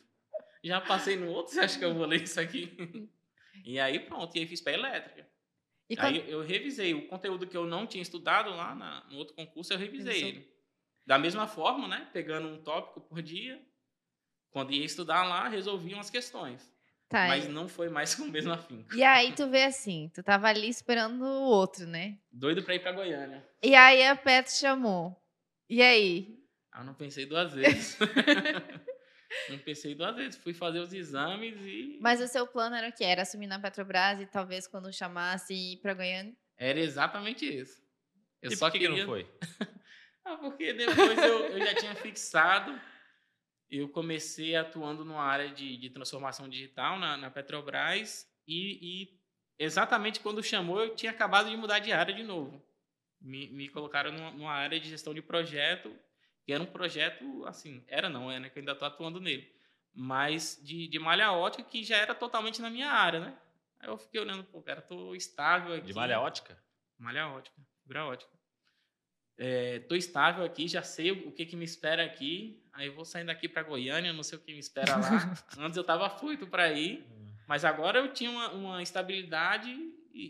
Já 0.65 0.81
passei 0.81 1.15
no 1.17 1.29
outro, 1.31 1.53
você 1.55 1.61
acha 1.61 1.79
que 1.79 1.85
eu 1.85 1.95
vou 1.95 2.05
ler 2.05 2.23
isso 2.23 2.41
aqui? 2.41 3.09
e 3.65 3.79
aí 3.79 4.01
pronto, 4.01 4.35
e 4.37 4.41
aí 4.41 4.47
fiz 4.47 4.61
para 4.61 4.73
elétrica. 4.73 5.29
E 5.89 5.95
Aí 5.99 6.19
quando- 6.21 6.29
eu 6.29 6.43
revisei 6.43 6.95
o 6.95 7.07
conteúdo 7.07 7.47
que 7.47 7.57
eu 7.57 7.65
não 7.65 7.87
tinha 7.87 8.03
estudado 8.03 8.51
lá 8.51 8.75
na- 8.75 9.05
no 9.09 9.17
outro 9.19 9.35
concurso, 9.37 9.73
eu 9.73 9.79
revisei 9.79 10.15
Revisou. 10.15 10.29
ele. 10.43 10.53
Da 11.07 11.17
mesma 11.19 11.47
forma, 11.47 11.87
né? 11.89 12.11
Pegando 12.13 12.49
um 12.49 12.59
tópico 12.63 13.01
por 13.01 13.23
dia. 13.23 13.65
Quando 14.51 14.73
ia 14.73 14.85
estudar 14.85 15.25
lá, 15.25 15.49
resolvia 15.49 15.97
umas 15.97 16.11
questões. 16.11 16.73
tá, 17.09 17.27
Mas 17.29 17.45
e- 17.47 17.49
não 17.49 17.69
foi 17.69 17.89
mais 17.89 18.15
com 18.17 18.23
o 18.25 18.29
mesmo 18.31 18.53
afinco. 18.53 18.95
E 18.95 19.03
aí 19.03 19.33
tu 19.33 19.49
vê 19.49 19.65
assim, 19.65 20.11
tu 20.15 20.23
tava 20.23 20.49
ali 20.49 20.69
esperando 20.69 21.23
o 21.23 21.43
outro, 21.45 21.87
né? 21.87 22.19
Doido 22.31 22.63
para 22.63 22.75
ir 22.75 22.81
para 22.81 22.93
Goiânia. 22.93 23.47
E 23.63 23.75
aí 23.75 24.07
a 24.07 24.17
Petro 24.17 24.53
chamou. 24.53 25.17
E 25.69 25.83
aí? 25.83 26.39
Ah, 26.73 26.83
não 26.85 26.95
pensei 26.95 27.27
duas 27.27 27.53
vezes. 27.53 27.99
não 29.49 29.59
pensei 29.59 29.95
duas 29.95 30.15
vezes. 30.17 30.37
Fui 30.41 30.55
fazer 30.55 30.81
os 30.81 30.93
exames 30.93 31.55
e. 31.61 31.99
Mas 32.01 32.21
o 32.21 32.29
seu 32.29 32.47
plano 32.47 32.77
era 32.77 32.89
o 32.89 32.93
quê? 32.93 33.05
Era 33.05 33.23
assumir 33.23 33.47
na 33.47 33.59
Petrobras 33.59 34.21
e 34.21 34.27
talvez 34.27 34.67
quando 34.67 34.93
chamasse 34.93 35.53
ir 35.55 35.77
pra 35.79 35.95
Goiânia? 35.95 36.35
Era 36.57 36.79
exatamente 36.79 37.45
isso. 37.47 37.83
Eu 38.41 38.51
e 38.53 38.57
só 38.57 38.67
por 38.67 38.73
que, 38.73 38.79
que 38.79 38.87
queria... 38.87 39.05
não 39.05 39.11
foi? 39.13 39.27
Ah, 40.25 40.37
porque 40.37 40.75
depois 40.75 41.19
eu, 41.23 41.39
eu 41.47 41.59
já 41.59 41.75
tinha 41.75 41.95
fixado. 41.95 42.79
Eu 43.71 43.89
comecei 43.89 44.57
atuando 44.57 45.05
numa 45.05 45.23
área 45.23 45.51
de, 45.51 45.77
de 45.77 45.91
transformação 45.91 46.49
digital 46.49 46.99
na, 46.99 47.17
na 47.17 47.31
Petrobras 47.31 48.27
e, 48.47 48.79
e 48.81 49.21
exatamente 49.59 50.21
quando 50.21 50.43
chamou 50.43 50.81
eu 50.81 50.95
tinha 50.95 51.13
acabado 51.13 51.51
de 51.51 51.57
mudar 51.57 51.79
de 51.79 51.93
área 51.93 52.15
de 52.15 52.23
novo. 52.23 52.65
Me, 53.21 53.49
me 53.49 53.69
colocaram 53.69 54.13
numa, 54.13 54.31
numa 54.31 54.53
área 54.53 54.79
de 54.79 54.89
gestão 54.89 55.13
de 55.13 55.21
projeto, 55.21 55.95
que 56.45 56.53
era 56.53 56.63
um 56.63 56.67
projeto, 56.67 57.45
assim, 57.47 57.85
era 57.89 58.09
não, 58.09 58.31
é, 58.31 58.41
né, 58.41 58.49
que 58.49 58.59
eu 58.59 58.63
ainda 58.63 58.73
estou 58.73 58.89
atuando 58.89 59.21
nele, 59.21 59.53
mas 59.93 60.59
de, 60.63 60.87
de 60.87 60.99
malha 60.99 61.33
ótica 61.33 61.65
que 61.65 61.85
já 61.85 61.97
era 61.97 62.15
totalmente 62.15 62.63
na 62.63 62.71
minha 62.71 62.91
área, 62.91 63.21
né? 63.21 63.39
Aí 63.81 63.89
eu 63.89 63.99
fiquei 63.99 64.21
olhando, 64.21 64.45
pô, 64.45 64.63
cara, 64.63 64.81
tô 64.81 65.15
estável 65.15 65.75
aqui. 65.75 65.89
De 65.89 65.95
malha 65.95 66.21
ótica? 66.21 66.57
Malha 66.99 67.29
ótica, 67.29 67.57
fibra 67.83 68.07
ótica. 68.07 68.39
É, 69.37 69.79
tô 69.81 69.95
estável 69.95 70.45
aqui, 70.45 70.67
já 70.67 70.83
sei 70.83 71.13
o 71.13 71.31
que, 71.31 71.47
que 71.47 71.55
me 71.55 71.65
espera 71.65 72.05
aqui. 72.05 72.61
Aí 72.79 72.89
vou 72.91 73.05
saindo 73.05 73.27
daqui 73.27 73.49
para 73.49 73.65
Goiânia, 73.65 74.13
não 74.13 74.23
sei 74.23 74.39
o 74.39 74.41
que 74.41 74.53
me 74.53 74.61
espera 74.61 74.97
lá. 74.97 75.35
Antes 75.59 75.77
eu 75.77 75.83
tava 75.83 76.07
afoito 76.07 76.47
para 76.47 76.71
ir, 76.73 77.05
mas 77.49 77.65
agora 77.65 77.99
eu 77.99 78.13
tinha 78.13 78.31
uma, 78.31 78.53
uma 78.53 78.83
estabilidade 78.83 79.69
e, 80.15 80.23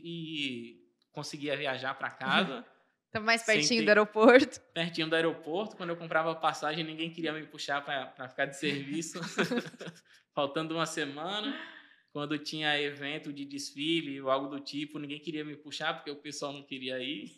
e 0.74 0.80
conseguia 1.12 1.54
viajar 1.58 1.92
para 1.94 2.08
casa, 2.10 2.64
Tá 3.10 3.20
mais 3.20 3.42
pertinho 3.42 3.80
ter- 3.80 3.84
do 3.86 3.88
aeroporto. 3.88 4.60
pertinho 4.74 5.08
do 5.08 5.14
aeroporto. 5.16 5.76
Quando 5.76 5.90
eu 5.90 5.96
comprava 5.96 6.34
passagem, 6.34 6.84
ninguém 6.84 7.10
queria 7.10 7.32
me 7.32 7.46
puxar 7.46 7.82
para 7.82 8.28
ficar 8.28 8.44
de 8.46 8.56
serviço, 8.58 9.18
faltando 10.34 10.74
uma 10.74 10.86
semana. 10.86 11.58
Quando 12.12 12.38
tinha 12.38 12.78
evento 12.80 13.32
de 13.32 13.44
desfile 13.44 14.20
ou 14.20 14.30
algo 14.30 14.48
do 14.48 14.60
tipo, 14.60 14.98
ninguém 14.98 15.18
queria 15.20 15.44
me 15.44 15.56
puxar 15.56 15.94
porque 15.94 16.10
o 16.10 16.16
pessoal 16.16 16.52
não 16.52 16.62
queria 16.62 16.98
ir. 16.98 17.30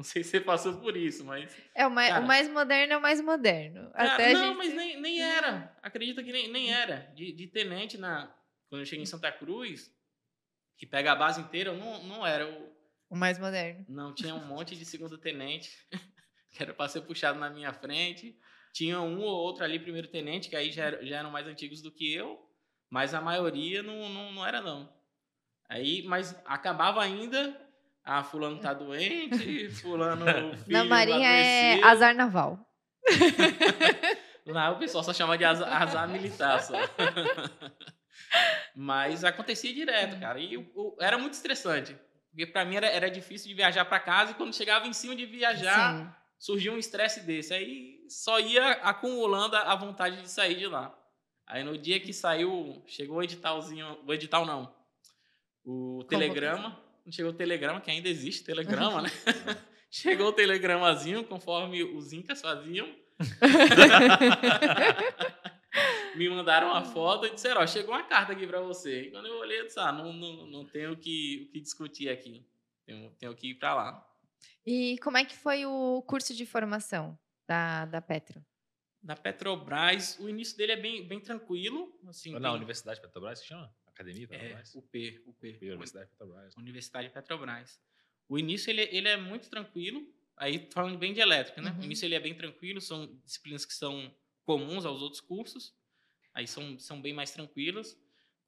Não 0.00 0.04
sei 0.04 0.24
se 0.24 0.30
você 0.30 0.40
passou 0.40 0.80
por 0.80 0.96
isso, 0.96 1.22
mas. 1.26 1.54
É 1.74 1.86
o 1.86 1.90
mais, 1.90 2.08
Cara. 2.08 2.24
o 2.24 2.26
mais 2.26 2.48
moderno 2.48 2.94
é 2.94 2.96
o 2.96 3.02
mais 3.02 3.20
moderno. 3.20 3.90
Cara, 3.92 4.14
Até 4.14 4.30
a 4.30 4.32
não, 4.32 4.46
gente... 4.46 4.56
mas 4.56 4.74
nem, 4.74 4.98
nem 4.98 5.20
era. 5.20 5.76
Acredita 5.82 6.24
que 6.24 6.32
nem, 6.32 6.50
nem 6.50 6.72
era. 6.72 7.12
De, 7.14 7.30
de 7.32 7.46
tenente, 7.48 7.98
na, 7.98 8.34
quando 8.70 8.80
eu 8.80 8.86
cheguei 8.86 9.02
em 9.02 9.06
Santa 9.06 9.30
Cruz, 9.30 9.94
que 10.78 10.86
pega 10.86 11.12
a 11.12 11.14
base 11.16 11.42
inteira, 11.42 11.68
eu 11.72 11.76
não, 11.76 12.02
não 12.04 12.26
era. 12.26 12.44
Eu, 12.44 12.74
O 13.10 13.14
mais 13.14 13.38
moderno. 13.38 13.84
não, 13.86 14.14
tinha 14.14 14.34
um 14.34 14.42
monte 14.48 14.74
de 14.74 14.86
segundo 14.86 15.18
tenente, 15.18 15.70
que 16.50 16.62
era 16.62 16.72
para 16.72 16.88
ser 16.88 17.02
puxado 17.02 17.38
na 17.38 17.50
minha 17.50 17.74
frente. 17.74 18.38
Tinha 18.72 19.02
um 19.02 19.20
ou 19.20 19.28
outro 19.28 19.62
ali, 19.64 19.78
primeiro 19.78 20.08
tenente, 20.08 20.48
que 20.48 20.56
aí 20.56 20.72
já, 20.72 20.84
era- 20.86 21.04
já 21.04 21.18
eram 21.18 21.30
mais 21.30 21.46
antigos 21.46 21.82
do 21.82 21.92
que 21.92 22.10
eu, 22.10 22.40
mas 22.88 23.12
a 23.12 23.20
maioria 23.20 23.82
não, 23.82 24.08
não, 24.08 24.32
não 24.32 24.46
era, 24.46 24.62
não. 24.62 24.90
Aí, 25.68 26.02
mas 26.04 26.34
acabava 26.46 27.02
ainda. 27.02 27.68
Ah, 28.04 28.24
fulano 28.24 28.58
tá 28.58 28.72
doente, 28.72 29.68
fulano. 29.70 30.24
filho 30.64 30.72
Na 30.72 30.84
Marinha 30.84 31.28
é 31.28 31.82
azar 31.82 32.14
naval. 32.14 32.58
Lá 34.46 34.70
o 34.70 34.78
pessoal 34.78 35.04
só 35.04 35.12
chama 35.12 35.36
de 35.36 35.44
azar, 35.44 35.82
azar 35.82 36.08
militar 36.08 36.62
só. 36.62 36.74
Mas 38.74 39.24
acontecia 39.24 39.72
direto, 39.72 40.18
cara. 40.18 40.40
E 40.40 40.54
era 40.98 41.18
muito 41.18 41.34
estressante. 41.34 41.96
Porque 42.30 42.46
pra 42.46 42.64
mim 42.64 42.76
era, 42.76 42.86
era 42.86 43.10
difícil 43.10 43.48
de 43.48 43.54
viajar 43.54 43.84
pra 43.84 44.00
casa 44.00 44.32
e 44.32 44.34
quando 44.34 44.54
chegava 44.54 44.86
em 44.86 44.92
cima 44.92 45.14
de 45.14 45.26
viajar, 45.26 45.96
Sim. 45.96 46.10
surgia 46.38 46.72
um 46.72 46.78
estresse 46.78 47.20
desse. 47.20 47.52
Aí 47.52 47.98
só 48.08 48.40
ia 48.40 48.72
acumulando 48.82 49.56
a 49.56 49.72
a 49.72 49.76
vontade 49.76 50.22
de 50.22 50.30
sair 50.30 50.56
de 50.56 50.66
lá. 50.66 50.96
Aí 51.46 51.64
no 51.64 51.76
dia 51.76 51.98
que 51.98 52.12
saiu, 52.12 52.82
chegou 52.86 53.18
o 53.18 53.22
editalzinho, 53.22 53.98
o 54.06 54.14
edital 54.14 54.46
não, 54.46 54.72
o 55.64 56.04
telegrama, 56.08 56.80
não 57.04 57.12
chegou 57.12 57.32
o 57.32 57.34
telegrama, 57.34 57.80
que 57.80 57.90
ainda 57.90 58.08
existe 58.08 58.44
telegrama, 58.44 59.02
né? 59.08 59.10
Chegou 59.92 60.28
o 60.28 60.32
telegramazinho, 60.32 61.24
conforme 61.24 61.82
os 61.82 62.12
incas 62.12 62.40
faziam. 62.40 62.88
me 66.16 66.28
mandaram 66.28 66.68
uma 66.68 66.84
foto 66.84 67.26
e 67.26 67.30
disseram, 67.34 67.60
ó, 67.60 67.66
chegou 67.66 67.92
uma 67.94 68.02
carta 68.04 68.32
aqui 68.32 68.46
para 68.46 68.60
você. 68.60 69.02
E 69.02 69.10
quando 69.10 69.26
eu 69.26 69.38
olhei, 69.38 69.60
eu 69.60 69.66
disse, 69.66 69.78
ah, 69.80 69.90
não, 69.92 70.12
não, 70.12 70.46
não 70.46 70.64
tenho 70.64 70.92
o 70.92 70.96
que, 70.96 71.46
o 71.48 71.52
que 71.52 71.60
discutir 71.60 72.08
aqui. 72.08 72.46
Tenho, 72.86 73.10
tenho 73.18 73.34
que 73.34 73.50
ir 73.50 73.54
para 73.56 73.74
lá. 73.74 74.06
E 74.66 74.96
como 75.02 75.18
é 75.18 75.24
que 75.24 75.36
foi 75.36 75.64
o 75.66 76.02
curso 76.02 76.34
de 76.34 76.46
formação 76.46 77.18
da, 77.48 77.84
da 77.86 78.00
Petro? 78.00 78.40
Da 79.02 79.16
Petrobras, 79.16 80.18
o 80.20 80.28
início 80.28 80.56
dele 80.56 80.72
é 80.72 80.76
bem, 80.76 81.06
bem 81.06 81.20
tranquilo. 81.20 81.92
Assim, 82.08 82.32
Na 82.32 82.40
tem- 82.48 82.56
Universidade 82.58 83.00
Petrobras, 83.00 83.40
que 83.40 83.46
chama? 83.48 83.72
Academia 84.00 84.24
é, 84.24 84.26
Petrobras? 84.26 84.74
UP, 84.74 85.22
UP. 85.26 85.46
Universidade 85.46 85.70
Universidade 85.72 86.10
Petrobras. 86.10 86.56
Universidade 86.56 87.10
Petrobras. 87.10 87.80
O 88.28 88.38
início 88.38 88.70
ele, 88.70 88.88
ele 88.90 89.08
é 89.08 89.16
muito 89.16 89.50
tranquilo. 89.50 90.02
Aí 90.36 90.68
falando 90.72 90.96
bem 90.96 91.12
de 91.12 91.20
elétrica, 91.20 91.60
né? 91.60 91.70
Uhum. 91.72 91.80
O 91.80 91.84
início 91.84 92.06
ele 92.06 92.14
é 92.14 92.20
bem 92.20 92.34
tranquilo, 92.34 92.80
são 92.80 93.14
disciplinas 93.24 93.66
que 93.66 93.74
são 93.74 94.14
comuns 94.44 94.86
aos 94.86 95.02
outros 95.02 95.20
cursos. 95.20 95.74
Aí 96.32 96.46
são, 96.46 96.78
são 96.78 97.00
bem 97.00 97.12
mais 97.12 97.30
tranquilas. 97.30 97.94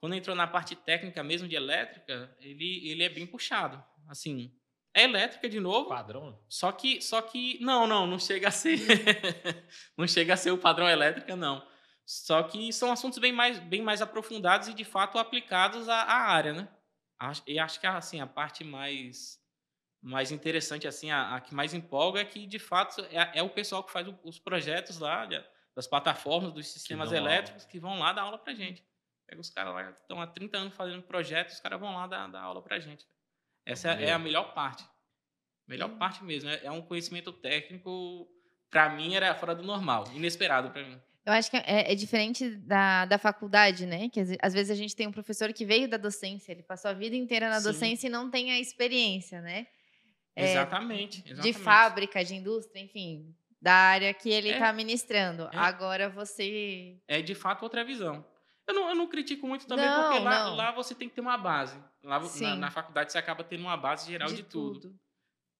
Quando 0.01 0.15
entrou 0.15 0.35
na 0.35 0.47
parte 0.47 0.75
técnica 0.75 1.23
mesmo 1.23 1.47
de 1.47 1.55
elétrica, 1.55 2.35
ele, 2.41 2.89
ele 2.89 3.03
é 3.03 3.09
bem 3.11 3.27
puxado. 3.27 3.85
Assim, 4.09 4.57
é 4.95 5.05
elétrica 5.05 5.49
de 5.49 5.61
novo, 5.61 5.89
Padrão? 5.89 6.39
só 6.49 6.73
que, 6.73 7.01
só 7.01 7.21
que 7.23 7.59
não, 7.61 7.87
não, 7.87 8.07
não 8.07 8.19
chega 8.19 8.49
a 8.49 8.51
ser, 8.51 8.79
não 9.97 10.07
chega 10.07 10.35
a 10.35 10.37
ser 10.37 10.51
o 10.51 10.59
padrão 10.59 10.89
elétrica, 10.89 11.37
não. 11.37 11.67
Só 12.05 12.43
que 12.43 12.73
são 12.73 12.91
assuntos 12.93 13.19
bem 13.19 13.33
mais, 13.33 13.59
bem 13.59 13.81
mais 13.83 14.03
aprofundados 14.03 14.69
e 14.69 14.75
de 14.75 14.85
fato 14.85 15.19
aplicados 15.19 15.89
à, 15.89 16.03
à 16.03 16.15
área, 16.31 16.53
né? 16.53 16.69
E 17.47 17.59
acho 17.59 17.79
que 17.81 17.87
assim 17.87 18.21
a 18.21 18.27
parte 18.27 18.65
mais, 18.65 19.41
mais 20.03 20.33
interessante, 20.33 20.89
assim, 20.89 21.11
a, 21.13 21.37
a 21.37 21.41
que 21.41 21.55
mais 21.55 21.73
empolga 21.73 22.21
é 22.21 22.25
que 22.25 22.47
de 22.47 22.59
fato 22.59 23.01
é, 23.11 23.39
é 23.39 23.43
o 23.43 23.49
pessoal 23.51 23.85
que 23.85 23.93
faz 23.93 24.09
o- 24.09 24.19
os 24.25 24.39
projetos 24.41 24.99
lá 24.99 25.25
das 25.75 25.87
plataformas, 25.87 26.53
dos 26.53 26.67
sistemas 26.67 27.09
aula. 27.13 27.19
elétricos 27.19 27.65
que 27.65 27.79
vão 27.79 27.99
lá 28.01 28.13
dar 28.13 28.23
aula 28.23 28.39
pra 28.39 28.53
gente. 28.55 28.85
Pega 29.27 29.41
os 29.41 29.49
caras 29.51 29.73
lá 29.73 29.93
que 29.93 30.01
estão 30.01 30.21
há 30.21 30.27
30 30.27 30.59
anos 30.59 30.75
fazendo 30.75 31.03
projetos, 31.05 31.55
os 31.55 31.61
caras 31.61 31.79
vão 31.81 31.95
lá 31.95 32.07
dar, 32.09 32.27
dar 32.27 32.43
aula 32.43 32.61
pra 32.61 32.81
gente. 32.81 33.07
Essa 33.65 33.93
é, 33.93 34.07
é 34.07 34.13
a 34.13 34.19
melhor 34.19 34.53
parte. 34.53 34.85
Melhor 35.69 35.89
Hum. 35.91 35.99
parte 35.99 36.25
mesmo. 36.25 36.51
É, 36.51 36.65
é 36.65 36.71
um 36.73 36.83
conhecimento 36.83 37.33
técnico, 37.33 38.29
pra 38.69 38.91
mim, 38.91 39.15
era 39.15 39.33
fora 39.37 39.55
do 39.55 39.63
normal. 39.63 40.05
Inesperado 40.13 40.71
pra 40.71 40.83
mim. 40.83 41.01
Eu 41.25 41.33
acho 41.33 41.51
que 41.51 41.57
é, 41.57 41.93
é 41.93 41.95
diferente 41.95 42.49
da, 42.57 43.05
da 43.05 43.17
faculdade, 43.19 43.87
né? 43.87 44.09
Que 44.09 44.21
às, 44.21 44.29
ve- 44.29 44.39
às 44.43 44.53
vezes 44.53 44.71
a 44.71 44.75
gente 44.75 44.95
tem 44.97 45.07
um 45.07 45.13
professor 45.13 45.53
que 45.53 45.65
veio 45.65 45.89
da 45.89 45.97
docência, 45.97 46.51
ele 46.53 46.63
passou 46.65 46.91
a 46.91 46.95
vida 46.95 47.15
inteira 47.15 47.49
na 47.49 47.61
Sim. 47.61 47.69
docência 47.69 48.07
e 48.09 48.11
não 48.11 48.29
tem 48.31 48.51
a 48.51 48.59
experiência, 48.59 49.41
né? 49.41 49.67
É, 50.35 50.51
exatamente, 50.51 51.23
exatamente. 51.25 51.43
De 51.43 51.53
fábrica, 51.53 52.25
de 52.25 52.35
indústria, 52.35 52.81
enfim, 52.81 53.33
da 53.61 53.73
área 53.75 54.13
que 54.13 54.31
ele 54.31 54.49
É. 54.49 54.55
está 54.55 54.73
ministrando. 54.73 55.45
É. 55.53 55.57
Agora 55.57 56.09
você. 56.09 56.97
É 57.07 57.23
de 57.23 57.35
fato 57.35 57.63
outra 57.63 57.85
visão. 57.85 58.25
Eu 58.67 58.75
não, 58.75 58.89
eu 58.89 58.95
não 58.95 59.07
critico 59.09 59.47
muito 59.47 59.67
também, 59.67 59.85
Não, 59.85 60.03
porque 60.11 60.25
lá, 60.25 60.49
lá 60.55 60.71
você 60.73 60.95
tem 60.95 61.09
que 61.09 61.15
ter 61.15 61.21
uma 61.21 61.37
base. 61.37 61.77
Lá 62.03 62.21
na, 62.41 62.57
na 62.57 62.71
faculdade 62.71 63.13
você 63.13 63.19
acaba 63.19 63.45
tendo 63.45 63.61
uma 63.61 63.77
base 63.77 64.11
geral 64.11 64.29
de, 64.33 64.43
tudo. 64.43 64.95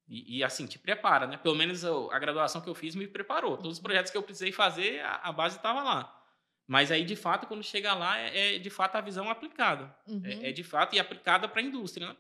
E, 0.09 0.39
e, 0.39 0.45
assim, 0.45 0.67
te 0.67 0.79
prepara, 0.79 1.27
né? 1.27 1.37
Pelo 1.37 1.55
menos 1.55 1.83
eu- 1.85 2.11
a 2.13 2.19
graduação 2.19 2.61
que 2.61 2.69
eu 2.69 2.75
fiz 2.75 2.95
me 2.95 3.07
preparou. 3.07 3.57
Todos 3.57 3.73
os 3.73 3.79
Uhum. 3.79 3.85
projetos 3.85 4.11
que 4.11 4.17
eu 4.19 4.23
precisei 4.23 4.53
fazer, 4.53 5.01
a, 5.01 5.17
a 5.17 5.33
base 5.33 5.57
estava 5.57 5.83
lá. 5.83 6.19
Mas 6.67 6.91
aí, 6.91 7.05
de 7.05 7.17
fato, 7.17 7.47
quando 7.47 7.63
chega 7.63 7.93
lá, 7.95 8.19
é, 8.19 8.57
é, 8.57 8.59
de 8.59 8.71
fato 8.71 8.97
a 8.97 9.01
visão 9.01 9.31
aplicada. 9.31 9.95
Uhum. 10.07 10.23
É, 10.25 10.49
é 10.49 10.53
de 10.53 10.63
fato 10.63 10.95
e 10.95 10.99
aplicada 10.99 11.49
para 11.49 11.61
a 11.61 11.65
indústria, 11.65 12.09
né? 12.09 12.17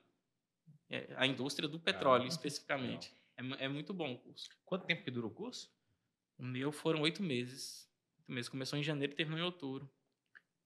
É, 0.90 1.14
a 1.16 1.26
indústria 1.26 1.68
do 1.68 1.78
petróleo, 1.80 2.22
Caramba. 2.22 2.28
especificamente. 2.28 3.12
É, 3.36 3.64
é 3.64 3.68
muito 3.68 3.92
bom 3.94 4.12
o 4.12 4.18
curso. 4.18 4.48
Quanto 4.64 4.86
tempo 4.86 5.02
que 5.04 5.10
dura 5.10 5.26
o 5.26 5.30
curso? 5.30 5.70
O 6.38 6.44
meu 6.44 6.70
foram 6.72 7.00
oito 7.02 7.22
meses. 7.22 7.88
Oito 8.20 8.32
meses. 8.32 8.48
Começou 8.48 8.78
em 8.78 8.82
janeiro 8.82 9.12
e 9.12 9.16
terminou 9.16 9.40
em 9.40 9.44
outubro. 9.46 9.90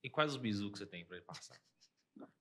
E 0.03 0.11
quais 0.11 0.33
os 0.33 0.37
bisus 0.37 0.71
que 0.73 0.79
você 0.79 0.87
tem 0.87 1.05
para 1.05 1.17
ele 1.17 1.25
passar? 1.25 1.57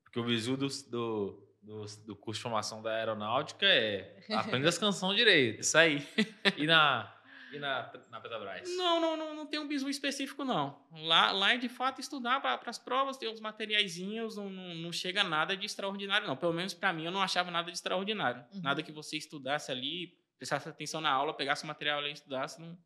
Porque 0.04 0.20
o 0.20 0.24
bisu 0.24 0.56
do, 0.58 0.68
do, 0.90 1.55
do, 1.66 1.86
do 2.06 2.16
curso 2.16 2.40
de 2.40 2.44
formação 2.44 2.82
da 2.82 2.92
aeronáutica 2.96 3.66
é 3.66 4.24
aprenda 4.32 4.70
as 4.70 4.78
canções 4.78 5.18
direito. 5.18 5.62
Isso 5.62 5.78
aí. 5.78 6.08
E 6.56 6.66
na, 6.68 7.12
e 7.52 7.58
na, 7.60 7.92
na 8.12 8.22
Petrobras? 8.22 8.70
Não, 8.78 9.00
não, 9.02 9.18
não, 9.18 9.36
não 9.36 9.46
tem 9.46 9.60
um 9.60 9.68
bisu 9.68 9.90
específico, 9.90 10.44
não. 10.46 10.80
Lá, 10.92 11.32
lá 11.32 11.54
é 11.54 11.58
de 11.58 11.68
fato 11.68 12.00
estudar 12.00 12.40
para 12.42 12.60
as 12.70 12.78
provas, 12.78 13.18
tem 13.18 13.30
uns 13.30 13.40
materiaizinhos, 13.40 14.38
não, 14.38 14.50
não, 14.50 14.76
não 14.76 14.92
chega 14.92 15.24
nada 15.24 15.58
de 15.58 15.66
extraordinário, 15.66 16.28
não. 16.28 16.36
Pelo 16.38 16.54
menos 16.54 16.74
para 16.74 16.94
mim, 16.94 17.06
eu 17.06 17.12
não 17.12 17.22
achava 17.22 17.50
nada 17.50 17.72
de 17.72 17.78
extraordinário. 17.78 18.44
Uhum. 18.54 18.62
Nada 18.62 18.84
que 18.84 18.92
você 18.92 19.18
estudasse 19.18 19.72
ali, 19.72 20.14
prestasse 20.38 20.70
atenção 20.70 21.02
na 21.02 21.10
aula, 21.10 21.34
pegasse 21.34 21.64
o 21.64 21.68
material 21.68 22.00
ali 22.00 22.10
e 22.10 22.14
estudasse, 22.14 22.60
não, 22.62 22.78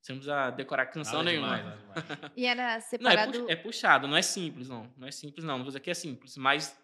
você 0.00 0.12
não 0.12 0.18
precisa 0.18 0.50
decorar 0.50 0.86
canção 0.86 1.18
Nada 1.22 1.30
nenhuma. 1.30 1.56
demais, 1.56 1.64
nada 1.84 2.02
demais. 2.02 2.32
E 2.36 2.44
era 2.46 2.62
Não, 2.62 2.70
é, 2.76 2.80
separado. 2.80 3.40
pu- 3.44 3.50
é 3.50 3.56
puxado, 3.56 4.08
não 4.08 4.16
é 4.16 4.22
simples, 4.22 4.68
não. 4.68 4.92
Não 4.96 5.06
é 5.08 5.10
simples, 5.12 5.44
não. 5.44 5.54
Não 5.54 5.64
vou 5.64 5.68
dizer 5.68 5.80
que 5.80 5.90
é 5.90 5.94
simples, 5.94 6.36
mas 6.36 6.76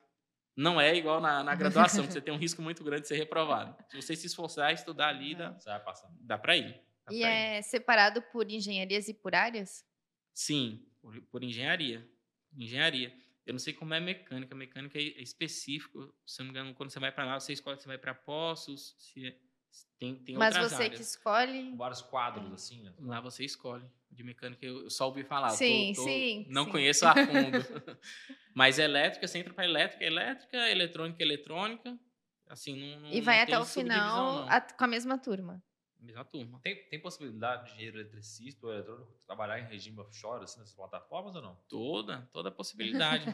não 0.58 0.80
é 0.80 0.94
igual 0.96 1.20
na, 1.20 1.42
na 1.44 1.54
graduação, 1.54 2.04
que 2.06 2.12
você 2.12 2.20
tem 2.20 2.34
um 2.34 2.38
risco 2.38 2.60
muito 2.60 2.82
grande 2.82 3.02
de 3.02 3.08
ser 3.08 3.16
reprovado. 3.16 3.76
Se 3.88 3.96
você 4.02 4.16
se 4.16 4.26
esforçar, 4.26 4.72
estudar 4.74 5.08
ali, 5.08 5.34
dá, 5.34 5.52
Você 5.52 5.70
vai 5.70 5.80
passar. 5.82 6.08
dá 6.20 6.36
para 6.36 6.56
ir. 6.56 6.72
Dá 7.06 7.12
E 7.14 7.20
pra 7.20 7.30
ir. 7.30 7.32
é 7.32 7.62
separado 7.62 8.20
por 8.32 8.50
engenharias 8.50 9.08
e 9.08 9.14
por 9.14 9.34
áreas? 9.34 9.84
Sim, 10.34 10.84
por, 11.00 11.20
por 11.30 11.42
engenharia. 11.44 12.06
Engenharia. 12.56 13.14
Eu 13.46 13.52
não 13.52 13.58
sei 13.58 13.72
como 13.72 13.94
é 13.94 14.00
mecânica. 14.00 14.54
Mecânica 14.54 14.98
é 14.98 15.02
é 15.02 15.22
específico. 15.22 16.12
Se 16.26 16.42
eu 16.42 16.44
não 16.46 16.52
me 16.52 16.58
engano, 16.58 16.74
quando 16.74 16.90
você 16.90 16.98
vai 17.00 17.12
para 17.12 17.24
lá, 17.24 17.38
você 17.40 17.52
escolhe 17.52 17.76
se 17.76 17.82
você 17.84 17.88
vai 17.88 17.98
para 17.98 18.14
Poços, 18.14 18.94
se, 18.98 19.26
é- 19.26 19.36
se 19.70 19.86
tem, 19.98 20.16
tem 20.16 20.36
Mas 20.36 20.54
outras 20.54 20.72
você 20.72 20.88
que 20.88 20.94
áreas. 20.96 21.00
escolhe. 21.10 21.70
Com 21.70 21.76
vários 21.76 22.02
quadros, 22.02 22.52
assim, 22.52 22.82
né? 22.82 22.92
Lá 22.98 23.20
você 23.20 23.44
escolhe. 23.44 23.84
De 24.10 24.24
mecânica 24.24 24.64
eu 24.64 24.90
só 24.90 25.06
ouvi 25.06 25.22
falar. 25.24 25.48
eu 25.48 25.52
tô- 25.52 25.56
Sim, 25.58 25.92
tô- 25.94 26.02
sim, 26.04 26.46
Não 26.48 26.64
sim. 26.64 26.70
conheço 26.70 27.06
a 27.06 27.14
fundo. 27.14 27.58
Mas 28.54 28.78
elétrica, 28.78 29.26
você 29.26 29.38
entra 29.38 29.52
para 29.54 29.64
elétrica, 29.64 30.04
elétrica, 30.04 30.56
eletrônica, 30.70 31.22
eletrônica. 31.22 31.98
Assim, 32.48 32.74
não, 32.74 33.00
não 33.00 33.12
E 33.12 33.20
vai 33.20 33.36
não 33.36 33.42
até 33.42 33.52
tem 33.52 33.60
o 33.60 33.64
final 33.66 34.38
a- 34.48 34.60
com 34.60 34.84
a 34.84 34.88
mesma 34.88 35.18
turma. 35.18 35.62
Mesma 36.00 36.24
turma. 36.24 36.60
Tem, 36.62 36.76
tem 36.88 37.00
possibilidade 37.00 37.66
de 37.66 37.72
engenheiro 37.72 37.98
eletricista 38.00 38.66
ou 38.66 38.72
eletrônico 38.72 39.12
trabalhar 39.26 39.58
em 39.60 39.64
regime 39.66 39.98
offshore, 40.00 40.44
assim, 40.44 40.58
nessas 40.60 40.74
plataformas 40.74 41.34
ou 41.36 41.42
não? 41.42 41.54
Toda, 41.68 42.28
toda 42.32 42.48
a 42.48 42.52
possibilidade. 42.52 43.26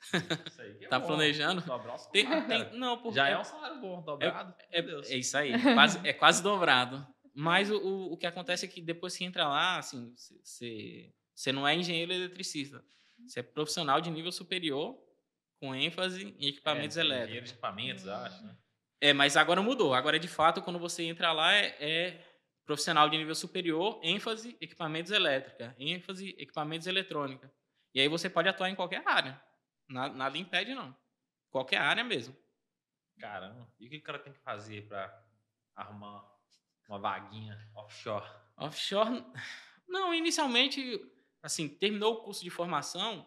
Isso 0.46 0.60
aí 0.62 0.84
é 0.84 0.88
Tá 0.88 0.98
bom. 0.98 1.06
planejando? 1.06 1.60
Dobrar 1.62 1.94
o 1.94 1.98
Tem, 2.10 2.24
salário, 2.24 2.46
tem- 2.70 2.78
não, 2.78 2.98
porque 2.98 3.14
Já 3.16 3.28
é 3.28 3.38
um 3.38 3.44
salário 3.44 3.80
bom, 3.80 4.02
dobrado. 4.02 4.54
É, 4.70 4.82
Deus. 4.82 5.10
é 5.10 5.16
isso 5.16 5.36
aí, 5.36 5.52
quase, 5.74 6.06
é 6.06 6.12
quase 6.12 6.42
dobrado. 6.42 7.06
Mas 7.34 7.70
o, 7.70 8.12
o, 8.12 8.16
que 8.16 8.26
acontece 8.26 8.64
é 8.64 8.68
que 8.68 8.80
depois 8.80 9.16
que 9.16 9.24
entra 9.24 9.46
lá, 9.46 9.78
assim, 9.78 10.12
você 10.42 11.12
você 11.34 11.52
não 11.52 11.66
é 11.66 11.74
engenheiro 11.74 12.12
eletricista. 12.12 12.84
Você 13.26 13.40
é 13.40 13.42
profissional 13.42 14.00
de 14.00 14.10
nível 14.10 14.30
superior, 14.30 14.98
com 15.58 15.74
ênfase 15.74 16.34
em 16.38 16.48
equipamentos 16.48 16.96
É, 16.96 17.00
engenheiro 17.00 17.26
de 17.26 17.32
elétricos. 17.32 17.50
equipamentos, 17.52 18.08
acho, 18.08 18.42
né? 18.44 18.56
É, 19.00 19.12
mas 19.14 19.36
agora 19.36 19.62
mudou. 19.62 19.94
Agora, 19.94 20.18
de 20.18 20.28
fato, 20.28 20.60
quando 20.60 20.78
você 20.78 21.04
entra 21.04 21.32
lá, 21.32 21.54
é, 21.54 21.76
é 21.80 22.26
profissional 22.66 23.08
de 23.08 23.16
nível 23.16 23.34
superior, 23.34 23.98
ênfase 24.02 24.56
equipamentos 24.60 25.10
elétrica, 25.10 25.74
ênfase 25.78 26.34
equipamentos 26.38 26.86
eletrônica. 26.86 27.50
E 27.94 28.00
aí 28.00 28.08
você 28.08 28.28
pode 28.28 28.48
atuar 28.48 28.68
em 28.68 28.74
qualquer 28.74 29.02
área. 29.06 29.42
Nada, 29.88 30.14
nada 30.14 30.38
impede, 30.38 30.74
não. 30.74 30.94
Qualquer 31.50 31.78
área 31.78 32.04
mesmo. 32.04 32.36
Caramba. 33.18 33.68
E 33.78 33.86
o 33.86 33.90
que 33.90 33.96
o 33.96 34.02
cara 34.02 34.18
tem 34.18 34.32
que 34.32 34.38
fazer 34.38 34.86
pra 34.86 35.24
arrumar 35.74 36.24
uma 36.90 36.98
vaguinha 36.98 37.56
offshore? 37.74 38.26
Offshore, 38.56 39.24
não, 39.88 40.12
inicialmente, 40.12 41.00
assim, 41.42 41.68
terminou 41.68 42.14
o 42.14 42.22
curso 42.24 42.42
de 42.42 42.50
formação, 42.50 43.26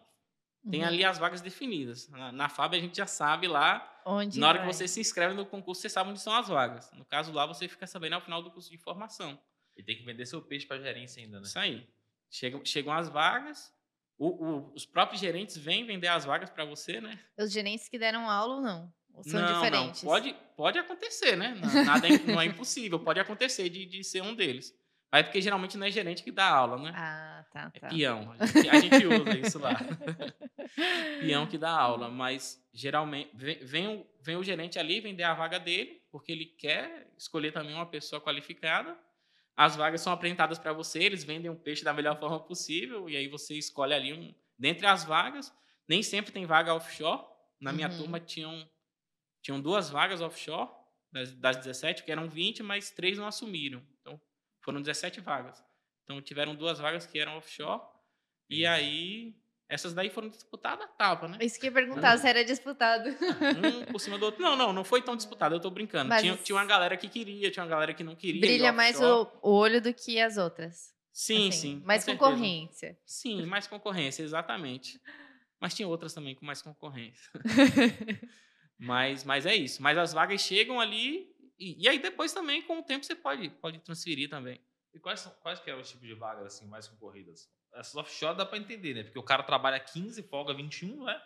tem 0.70 0.82
Uhum. 0.82 0.86
ali 0.88 1.04
as 1.04 1.18
vagas 1.18 1.40
definidas. 1.40 2.08
Na, 2.08 2.30
na 2.30 2.48
FAB 2.48 2.74
a 2.76 2.80
gente 2.80 2.96
já 2.96 3.06
sabe 3.06 3.48
lá, 3.48 3.90
Onde 4.06 4.38
na 4.38 4.48
hora 4.48 4.58
que 4.58 4.64
vai? 4.64 4.72
você 4.72 4.86
se 4.86 5.00
inscreve 5.00 5.34
no 5.34 5.46
concurso, 5.46 5.80
você 5.80 5.88
sabe 5.88 6.10
onde 6.10 6.20
são 6.20 6.34
as 6.34 6.48
vagas. 6.48 6.90
No 6.92 7.04
caso 7.04 7.32
lá, 7.32 7.46
você 7.46 7.66
fica 7.68 7.86
sabendo 7.86 8.14
ao 8.14 8.20
final 8.20 8.42
do 8.42 8.50
curso 8.50 8.70
de 8.70 8.78
formação. 8.78 9.38
E 9.76 9.82
tem 9.82 9.96
que 9.96 10.04
vender 10.04 10.24
seu 10.26 10.40
peixe 10.40 10.66
pra 10.66 10.78
gerência 10.78 11.22
ainda, 11.22 11.38
né? 11.40 11.46
Isso 11.46 11.58
aí. 11.58 11.88
Chegam, 12.30 12.64
chegam 12.64 12.92
as 12.92 13.08
vagas, 13.08 13.72
o- 14.16 14.28
o- 14.46 14.72
os 14.74 14.86
próprios 14.86 15.20
gerentes 15.20 15.56
vêm 15.56 15.84
vender 15.86 16.08
as 16.08 16.24
vagas 16.24 16.48
para 16.50 16.64
você, 16.64 17.00
né? 17.00 17.18
Os 17.38 17.50
gerentes 17.52 17.88
que 17.88 17.98
deram 17.98 18.28
aula 18.30 18.56
ou 18.56 18.60
não? 18.60 18.92
Ou 19.14 19.22
são 19.24 19.40
não, 19.40 19.54
diferentes? 19.54 20.02
não. 20.02 20.10
Pode, 20.10 20.36
pode 20.56 20.78
acontecer, 20.78 21.36
né? 21.36 21.54
Nada 21.84 22.08
é, 22.08 22.18
não 22.18 22.40
é 22.40 22.46
impossível. 22.46 22.98
Pode 22.98 23.20
acontecer 23.20 23.68
de, 23.68 23.86
de 23.86 24.02
ser 24.04 24.22
um 24.22 24.34
deles. 24.34 24.74
Mas 25.10 25.20
é 25.20 25.22
porque 25.24 25.40
geralmente 25.40 25.76
não 25.78 25.86
é 25.86 25.90
gerente 25.90 26.24
que 26.24 26.32
dá 26.32 26.48
aula, 26.48 26.76
né? 26.76 26.92
Ah, 26.94 27.44
tá, 27.52 27.70
É 27.72 27.78
tá. 27.78 27.88
peão. 27.88 28.32
A 28.38 28.46
gente, 28.46 28.68
a 28.68 28.80
gente 28.80 29.06
usa 29.06 29.38
isso 29.38 29.58
lá. 29.60 29.78
peão 31.20 31.46
que 31.46 31.56
dá 31.58 31.70
aula. 31.70 32.08
Mas 32.10 32.60
geralmente 32.72 33.30
vem, 33.34 33.58
vem, 33.64 33.88
o, 33.88 34.06
vem 34.20 34.36
o 34.36 34.42
gerente 34.42 34.78
ali 34.78 35.00
vender 35.00 35.22
a 35.22 35.34
vaga 35.34 35.58
dele, 35.58 36.02
porque 36.10 36.32
ele 36.32 36.46
quer 36.46 37.12
escolher 37.16 37.52
também 37.52 37.74
uma 37.74 37.86
pessoa 37.86 38.20
qualificada. 38.20 38.96
As 39.56 39.76
vagas 39.76 40.00
são 40.00 40.12
apresentadas 40.12 40.58
para 40.58 40.72
você, 40.72 41.00
eles 41.04 41.22
vendem 41.22 41.48
o 41.50 41.54
peixe 41.54 41.84
da 41.84 41.92
melhor 41.92 42.18
forma 42.18 42.40
possível, 42.40 43.08
e 43.08 43.16
aí 43.16 43.28
você 43.28 43.54
escolhe 43.54 43.94
ali 43.94 44.12
um. 44.12 44.34
Dentre 44.58 44.84
as 44.86 45.04
vagas, 45.04 45.54
nem 45.88 46.02
sempre 46.02 46.32
tem 46.32 46.44
vaga 46.44 46.74
offshore. 46.74 47.22
Na 47.60 47.72
minha 47.72 47.88
Uhum. 47.88 47.96
turma 47.98 48.18
tinham, 48.18 48.68
tinham 49.44 49.60
duas 49.60 49.90
vagas 49.90 50.22
offshore, 50.22 50.70
das, 51.12 51.34
das 51.34 51.58
17, 51.58 52.02
que 52.02 52.10
eram 52.10 52.28
20, 52.30 52.62
mas 52.62 52.90
três 52.90 53.18
não 53.18 53.26
assumiram. 53.26 53.82
Então 54.00 54.18
foram 54.62 54.80
17 54.80 55.20
vagas. 55.20 55.62
Então 56.02 56.20
tiveram 56.22 56.54
duas 56.54 56.78
vagas 56.78 57.04
que 57.06 57.18
eram 57.18 57.36
offshore. 57.36 57.82
E 58.48 58.64
aí, 58.64 59.36
essas 59.68 59.92
daí 59.92 60.08
foram 60.08 60.30
disputadas 60.30 60.86
a 60.86 60.88
tapa, 60.88 61.28
né? 61.28 61.36
Isso 61.42 61.60
que 61.60 61.66
eu 61.66 61.68
ia 61.68 61.74
perguntar, 61.74 62.16
se 62.16 62.26
era 62.26 62.42
disputado. 62.42 63.10
Um 63.86 63.92
por 63.92 64.00
cima 64.00 64.18
do 64.18 64.24
outro. 64.24 64.40
Não, 64.42 64.56
não, 64.56 64.72
não 64.72 64.82
foi 64.82 65.02
tão 65.02 65.14
disputado, 65.14 65.54
eu 65.54 65.60
tô 65.60 65.70
brincando. 65.70 66.08
Mas- 66.08 66.22
Tinha, 66.22 66.36
tinha 66.38 66.56
uma 66.56 66.64
galera 66.64 66.96
que 66.96 67.06
queria, 67.08 67.50
tinha 67.50 67.62
uma 67.64 67.70
galera 67.70 67.92
que 67.92 68.02
não 68.02 68.16
queria. 68.16 68.40
Brilha 68.40 68.72
mais 68.72 68.98
o, 68.98 69.28
o 69.42 69.50
olho 69.50 69.78
do 69.80 69.92
que 69.92 70.18
as 70.18 70.38
outras. 70.38 70.94
Sim, 71.12 71.48
assim, 71.48 71.52
sim. 71.52 71.80
com 71.80 71.86
Mais 71.86 72.02
certeza. 72.02 72.30
concorrência. 72.30 72.98
Sim, 73.04 73.44
mais 73.44 73.66
concorrência, 73.66 74.22
exatamente. 74.22 74.98
Mas 75.60 75.74
tinha 75.74 75.86
outras 75.86 76.14
também 76.14 76.34
com 76.34 76.46
mais 76.46 76.62
concorrência. 76.62 77.30
mas, 78.78 79.24
mas 79.24 79.46
é 79.46 79.54
isso. 79.54 79.82
Mas 79.82 79.96
as 79.98 80.12
vagas 80.12 80.40
chegam 80.40 80.80
ali. 80.80 81.32
E, 81.58 81.84
e 81.84 81.88
aí 81.88 81.98
depois 81.98 82.32
também, 82.32 82.62
com 82.62 82.78
o 82.78 82.82
tempo, 82.82 83.04
você 83.04 83.14
pode, 83.14 83.48
pode 83.50 83.78
transferir 83.80 84.28
também. 84.28 84.60
E 84.92 84.98
quais, 84.98 85.20
são, 85.20 85.32
quais 85.42 85.60
que 85.60 85.70
eram 85.70 85.80
os 85.80 85.90
tipos 85.90 86.06
de 86.06 86.14
vagas 86.14 86.46
assim, 86.46 86.66
mais 86.66 86.86
concorridas? 86.86 87.48
Essas 87.72 87.96
offshore 87.96 88.36
dá 88.36 88.46
pra 88.46 88.58
entender, 88.58 88.94
né? 88.94 89.02
Porque 89.02 89.18
o 89.18 89.22
cara 89.22 89.42
trabalha 89.42 89.80
15, 89.80 90.22
folga 90.24 90.54
21, 90.54 91.04
né? 91.04 91.20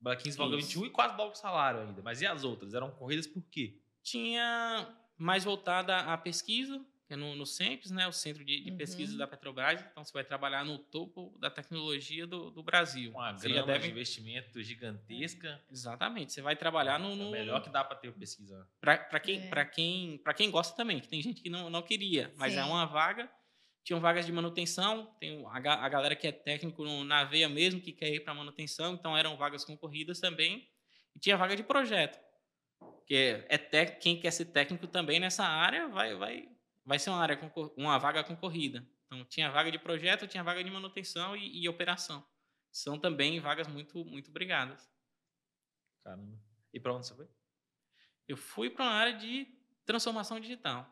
Trabalha 0.00 0.20
15, 0.20 0.36
folga 0.36 0.56
Isso. 0.56 0.66
21 0.68 0.86
e 0.86 0.90
quase 0.90 1.16
dobra 1.16 1.32
o 1.32 1.36
salário 1.36 1.80
ainda. 1.80 2.02
Mas 2.02 2.20
e 2.20 2.26
as 2.26 2.42
outras? 2.42 2.74
Eram 2.74 2.90
corridas 2.90 3.26
por 3.26 3.42
quê? 3.48 3.80
Tinha 4.02 4.92
mais 5.16 5.44
voltada 5.44 5.96
à 5.96 6.18
pesquisa, 6.18 6.84
que 7.06 7.14
é 7.14 7.16
no, 7.16 7.34
no 7.34 7.44
CEMPES, 7.44 7.90
né? 7.90 8.06
O 8.06 8.12
Centro 8.12 8.44
de, 8.44 8.60
de 8.62 8.70
Uhum. 8.70 8.76
Pesquisa 8.76 9.16
da 9.18 9.26
Petrobras. 9.26 9.80
Então, 9.90 10.04
você 10.04 10.12
vai 10.12 10.24
trabalhar 10.24 10.64
no 10.64 10.78
topo 10.78 11.36
da 11.38 11.50
tecnologia 11.50 12.26
do, 12.26 12.50
do 12.50 12.62
Brasil. 12.62 13.10
Uma 13.10 13.32
Você 13.32 13.48
já 13.48 13.54
grama 13.56 13.66
deve- 13.72 13.84
de 13.86 13.90
investimento 13.90 14.62
gigantesca. 14.62 15.60
Exatamente. 15.70 16.32
Você 16.32 16.40
vai 16.42 16.56
trabalhar 16.56 16.98
no... 16.98 17.12
É 17.12 17.16
no 17.16 17.28
o 17.28 17.30
melhor 17.30 17.62
que 17.62 17.68
dá 17.70 17.82
pra 17.84 17.96
ter 17.96 18.12
pesquisa. 18.12 18.58
né? 18.58 18.66
Para 18.80 19.20
quem, 19.20 19.40
É. 19.42 19.48
pra 19.48 19.64
quem, 19.64 20.18
pra 20.18 20.32
quem 20.34 20.50
gosta 20.50 20.76
também, 20.76 21.00
que 21.00 21.08
tem 21.08 21.20
gente 21.20 21.42
que 21.42 21.50
não, 21.50 21.68
não 21.68 21.82
queria, 21.82 22.32
mas 22.36 22.54
é 22.56 22.62
Sim. 22.62 22.68
uma 22.68 22.86
vaga. 22.86 23.30
Tinham 23.84 23.98
vagas 24.00 24.24
de 24.24 24.30
manutenção, 24.30 25.06
tem 25.18 25.44
a, 25.44 25.56
a 25.56 25.88
galera 25.88 26.14
que 26.14 26.28
é 26.28 26.30
técnico 26.30 26.84
na 27.02 27.24
veia 27.24 27.48
mesmo, 27.48 27.80
que 27.80 27.90
quer 27.92 28.14
ir 28.14 28.20
para 28.20 28.32
manutenção, 28.32 28.94
então 28.94 29.18
eram 29.18 29.36
vagas 29.36 29.64
concorridas 29.64 30.20
também. 30.20 30.68
E 31.16 31.18
tinha 31.18 31.36
vaga 31.36 31.56
de 31.56 31.64
projeto, 31.64 32.16
que 33.08 33.14
é, 33.16 33.44
é 33.48 33.58
tec- 33.58 33.98
quem 33.98 34.20
quer 34.20 34.30
ser 34.30 34.44
técnico 34.46 34.86
também 34.86 35.18
nessa 35.18 35.44
área 35.44 35.88
vai, 35.88 36.14
vai, 36.14 36.48
vai 36.84 36.98
ser 36.98 37.10
uma, 37.10 37.20
área 37.20 37.38
uma 37.76 37.98
vaga 37.98 38.24
concorrida. 38.24 38.86
Então 39.06 39.24
tinha 39.24 39.50
vaga 39.50 39.70
de 39.70 39.78
projeto, 39.78 40.26
tinha 40.26 40.42
vaga 40.42 40.62
de 40.62 40.70
manutenção 40.70 41.36
e, 41.36 41.62
e 41.62 41.68
operação. 41.68 42.26
São 42.70 42.98
também 42.98 43.38
vagas 43.40 43.68
muito, 43.68 44.04
muito 44.04 44.30
brigadas. 44.30 44.90
Caramba. 46.02 46.38
E 46.72 46.80
pra 46.80 46.94
onde 46.94 47.06
você 47.06 47.14
foi? 47.14 47.28
eu 48.28 48.36
fui 48.36 48.70
para 48.70 48.84
uma 48.84 48.92
área 48.92 49.12
de 49.14 49.46
transformação 49.84 50.40
digital. 50.40 50.88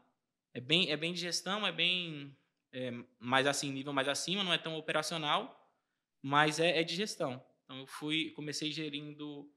É 0.52 0.60
bem, 0.60 0.90
é 0.90 0.96
bem 0.96 1.12
de 1.12 1.20
gestão, 1.20 1.66
é 1.66 1.72
bem 1.72 2.36
é, 2.72 2.90
mais 3.18 3.46
assim, 3.46 3.72
nível 3.72 3.92
mais 3.92 4.08
acima, 4.08 4.44
não 4.44 4.52
é 4.52 4.58
tão 4.58 4.76
operacional, 4.76 5.72
mas 6.20 6.58
é, 6.58 6.80
é 6.80 6.82
de 6.82 6.94
gestão. 6.94 7.44
Então 7.64 7.78
eu 7.78 7.86
fui, 7.86 8.30
comecei 8.32 8.72
gerindo 8.72 9.50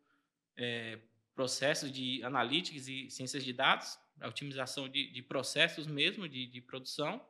é, 0.55 0.99
processos 1.35 1.91
de 1.91 2.23
analytics 2.23 2.87
e 2.87 3.09
ciências 3.09 3.43
de 3.43 3.53
dados, 3.53 3.97
a 4.21 4.27
otimização 4.27 4.87
de, 4.87 5.11
de 5.11 5.21
processos 5.23 5.87
mesmo, 5.87 6.27
de, 6.29 6.47
de 6.47 6.61
produção. 6.61 7.25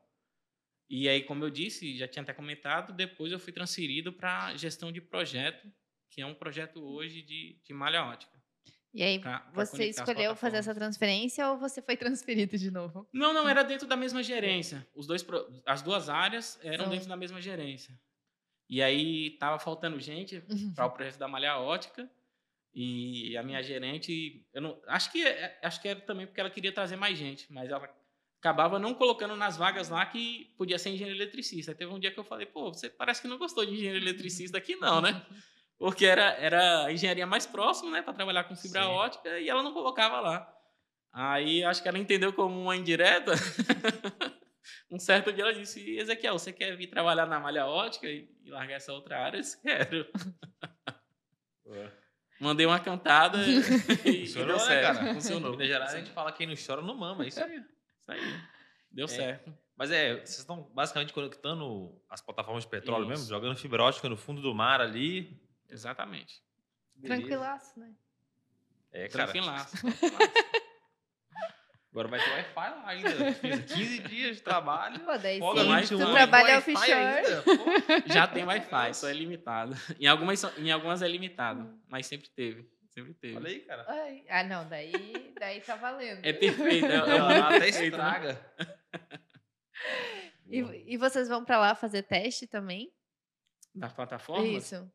E 0.90 1.08
aí, 1.10 1.24
como 1.24 1.44
eu 1.44 1.50
disse, 1.50 1.98
já 1.98 2.08
tinha 2.08 2.22
até 2.24 2.34
comentado, 2.34 2.94
depois 2.94 3.32
eu 3.32 3.40
fui 3.40 3.52
transferido 3.54 4.14
para 4.14 4.56
gestão 4.56 4.92
de 4.92 5.02
projeto, 5.02 5.72
que 6.10 6.22
é 6.22 6.26
um 6.26 6.36
projeto 6.36 6.84
hoje 6.84 7.22
de, 7.22 7.60
de 7.64 7.74
malha 7.74 8.04
ótica. 8.06 8.42
E 8.94 9.02
aí, 9.02 9.18
pra- 9.20 9.40
pra 9.40 9.66
você 9.66 9.86
escolheu 9.88 10.36
fazer 10.36 10.58
essa 10.58 10.76
transferência 10.76 11.50
ou 11.50 11.58
você 11.58 11.82
foi 11.82 11.98
transferido 11.98 12.58
de 12.58 12.70
novo? 12.70 13.08
Não, 13.12 13.34
não, 13.34 13.50
era 13.50 13.64
dentro 13.64 13.88
da 13.88 13.96
mesma 13.96 14.22
gerência. 14.22 14.88
Os 14.94 15.08
dois, 15.08 15.26
as 15.66 15.82
duas 15.82 16.10
áreas 16.10 16.60
eram 16.62 16.86
dentro 16.90 17.08
da 17.10 17.18
mesma 17.18 17.42
gerência. 17.42 18.00
E 18.70 18.82
aí 18.84 19.32
tava 19.40 19.58
faltando 19.58 20.00
gente 20.00 20.42
para 20.76 20.86
o 20.86 20.92
projeto 20.92 21.18
da 21.18 21.28
malha 21.28 21.58
ótica. 21.58 22.10
E 22.74 23.38
a 23.38 23.44
minha 23.44 23.62
gerente, 23.62 24.44
eu 24.52 24.62
não, 24.62 24.82
acho 24.88 25.12
que 25.12 25.24
é- 25.24 25.60
acho 25.62 25.80
que 25.80 25.88
era 25.88 26.00
também 26.02 26.26
porque 26.26 26.42
ela 26.42 26.50
queria 26.50 26.72
trazer 26.72 26.96
mais 26.96 27.18
gente, 27.18 27.52
mas 27.54 27.70
ela 27.70 27.88
acabava 28.40 28.80
não 28.80 28.94
colocando 28.94 29.36
nas 29.36 29.56
vagas 29.56 29.90
lá 29.90 30.06
que 30.06 30.54
podia 30.58 30.80
ser 30.80 30.90
engenheiro 30.90 31.18
eletricista. 31.18 31.72
Aí 31.72 31.78
teve 31.78 31.94
um 31.94 32.00
dia 32.00 32.12
que 32.12 32.20
eu 32.20 32.24
falei, 32.24 32.46
pô, 32.46 32.74
você 32.74 32.90
parece 32.90 33.22
que 33.22 33.28
não 33.28 33.38
gostou 33.38 33.66
de 33.66 33.74
engenheiro 33.74 33.98
eletricista 33.98 34.58
aqui 34.58 34.76
não, 34.76 35.00
né? 35.00 35.10
Porque 35.78 36.06
era, 36.06 36.32
era 36.34 36.86
a 36.86 36.92
engenharia 36.92 37.28
mais 37.28 37.46
próxima, 37.46 37.92
né, 37.92 38.02
para 38.02 38.14
trabalhar 38.14 38.46
com 38.46 38.56
fibra 38.56 38.84
Sim. 38.84 38.88
ótica, 38.90 39.40
e 39.40 39.50
ela 39.50 39.62
não 39.64 39.74
colocava 39.74 40.20
lá. 40.20 40.54
Aí 41.12 41.64
acho 41.64 41.82
que 41.82 41.88
ela 41.88 42.00
entendeu 42.00 42.34
como 42.34 42.60
uma 42.60 42.76
indireta. 42.76 43.34
um 44.90 44.98
certo 44.98 45.32
dia 45.32 45.44
ela 45.44 45.54
disse: 45.54 45.96
Ezequiel, 45.98 46.40
você 46.40 46.52
quer 46.52 46.76
vir 46.76 46.88
trabalhar 46.88 47.26
na 47.26 47.40
malha 47.40 47.66
ótica 47.66 48.08
e, 48.08 48.30
largar 48.46 48.76
essa 48.76 48.94
outra 48.94 49.20
área? 49.20 49.38
Eu 49.38 49.42
disse, 49.42 49.62
quero. 49.62 50.08
Mandei 52.44 52.66
uma 52.66 52.80
cantada 52.80 53.38
e, 53.48 53.60
e 53.60 54.28
Funcionou, 54.28 54.48
deu 54.48 54.58
né, 54.58 54.60
certo. 54.60 54.98
cara? 54.98 55.14
Funcionou. 55.14 55.50
Em 55.50 55.52
Minas 55.52 55.68
Gerais 55.68 55.94
a 55.94 55.98
gente 55.98 56.12
fala 56.12 56.32
quem 56.32 56.48
não 56.48 56.56
chora 56.56 56.82
não 56.82 56.96
mama, 56.96 57.24
é 57.24 57.28
isso 57.30 57.44
aí. 57.44 57.56
Isso 57.56 58.12
aí. 58.12 58.42
Deu 58.92 59.08
certo. 59.08 59.58
Mas 59.76 59.90
é, 59.92 60.16
vocês 60.16 60.40
estão 60.40 60.70
basicamente 60.74 61.14
conectando 61.14 62.00
as 62.10 62.22
plataformas 62.22 62.64
de 62.64 62.70
petróleo 62.70 63.04
Isso. 63.04 63.10
mesmo, 63.10 63.30
jogando 63.30 63.56
fibra 63.58 63.84
ótica 63.84 64.08
no 64.08 64.18
fundo 64.18 64.42
do 64.42 64.54
mar 64.54 64.82
ali. 64.82 65.42
Exatamente. 65.70 66.44
Beleza. 66.96 67.22
Tranquilaço, 67.22 67.80
né? 67.80 67.94
É, 68.92 69.08
cara. 69.08 69.32
Tranquilaço. 69.32 69.78
Agora 71.94 72.08
vai 72.08 72.20
ter 72.20 72.32
Wi-Fi 72.32 72.56
lá 72.72 72.84
ainda. 72.88 73.34
15 73.68 74.00
dias 74.00 74.38
de 74.38 74.42
trabalho. 74.42 75.00
Pô, 75.02 75.16
daí 75.16 75.38
Folga 75.38 75.62
sim, 75.62 75.68
mais 75.70 75.88
tu 75.90 75.96
um. 76.02 76.12
trabalha 76.12 76.58
offshore. 76.58 78.04
Já 78.08 78.26
tem 78.28 78.44
Wi-Fi, 78.44 78.94
só 78.96 79.08
é 79.10 79.14
limitado. 79.14 79.76
Em 80.00 80.08
algumas, 80.08 80.44
em 80.58 80.72
algumas 80.72 81.04
é 81.04 81.08
limitado, 81.08 81.72
mas 81.88 82.08
sempre 82.08 82.28
teve. 82.30 82.68
Sempre 82.90 83.14
teve. 83.14 83.38
Olha 83.38 83.48
aí, 83.48 83.60
cara. 83.60 83.86
Ai, 83.88 84.24
Ah, 84.28 84.44
não, 84.44 84.68
daí, 84.68 85.34
daí 85.40 85.62
tá 85.62 85.76
valendo. 85.76 86.20
É 86.26 86.34
perfeito. 86.34 86.86
É, 86.88 86.96
é 86.96 87.40
até 87.40 87.60
né? 87.60 87.68
estraga. 87.70 88.54
E, 90.48 90.60
e 90.94 90.98
vocês 90.98 91.28
vão 91.30 91.46
pra 91.46 91.58
lá 91.60 91.76
fazer 91.76 92.04
teste 92.04 92.48
também? 92.48 92.92
Das 93.74 93.94
plataformas? 93.94 94.48
Isso. 94.64 94.92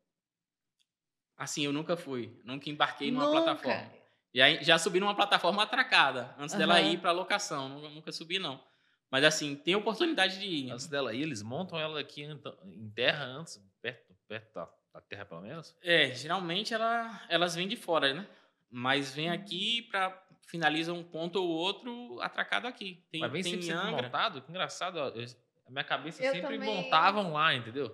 Assim, 1.37 1.63
eu 1.65 1.71
nunca 1.73 1.95
fui. 1.97 2.37
Nunca 2.43 2.69
embarquei 2.69 3.09
numa 3.11 3.25
Nunca. 3.25 3.41
plataforma. 3.43 3.98
E 4.33 4.41
aí, 4.41 4.63
já 4.63 4.77
subi 4.77 4.99
numa 4.99 5.15
plataforma 5.15 5.63
atracada, 5.63 6.35
antes 6.37 6.55
dela 6.55 6.79
Aham. 6.79 6.91
ir 6.91 6.99
para 6.99 7.11
locação. 7.11 7.67
Nunca, 7.69 7.89
nunca 7.89 8.11
subi, 8.11 8.37
não. 8.39 8.63
Mas 9.11 9.23
assim, 9.23 9.55
tem 9.55 9.75
oportunidade 9.75 10.39
de 10.39 10.45
ir. 10.45 10.71
Antes 10.71 10.87
dela 10.87 11.09
aí, 11.09 11.21
eles 11.21 11.41
montam 11.41 11.79
ela 11.79 11.99
aqui 11.99 12.21
em 12.23 12.89
terra 12.91 13.25
antes, 13.25 13.59
perto, 13.81 14.13
perto 14.27 14.53
da, 14.53 14.69
da 14.93 15.01
terra 15.01 15.25
pelo 15.25 15.41
menos. 15.41 15.75
É, 15.81 16.13
geralmente 16.13 16.73
ela, 16.75 17.19
elas 17.27 17.55
vêm 17.55 17.67
de 17.67 17.75
fora, 17.75 18.13
né? 18.13 18.27
Mas 18.69 19.11
vem 19.13 19.29
aqui 19.29 19.81
para 19.89 20.15
finaliza 20.45 20.93
um 20.93 21.03
ponto 21.03 21.41
ou 21.41 21.47
outro 21.49 22.19
atracado 22.21 22.67
aqui. 22.67 23.03
Tem, 23.11 23.21
Mas 23.21 23.31
vem 23.31 23.41
tem 23.41 23.53
sempre, 23.53 23.65
em 23.65 23.69
sempre 23.71 23.87
Angra. 23.87 24.03
montado, 24.03 24.41
que 24.43 24.49
engraçado. 24.51 24.97
ó, 24.97 25.07
eu- 25.09 25.25
a 25.67 25.71
minha 25.71 25.83
cabeça 25.83 26.23
Eu 26.23 26.31
sempre 26.31 26.57
também. 26.57 26.75
montavam 26.75 27.33
lá, 27.33 27.53
entendeu? 27.55 27.89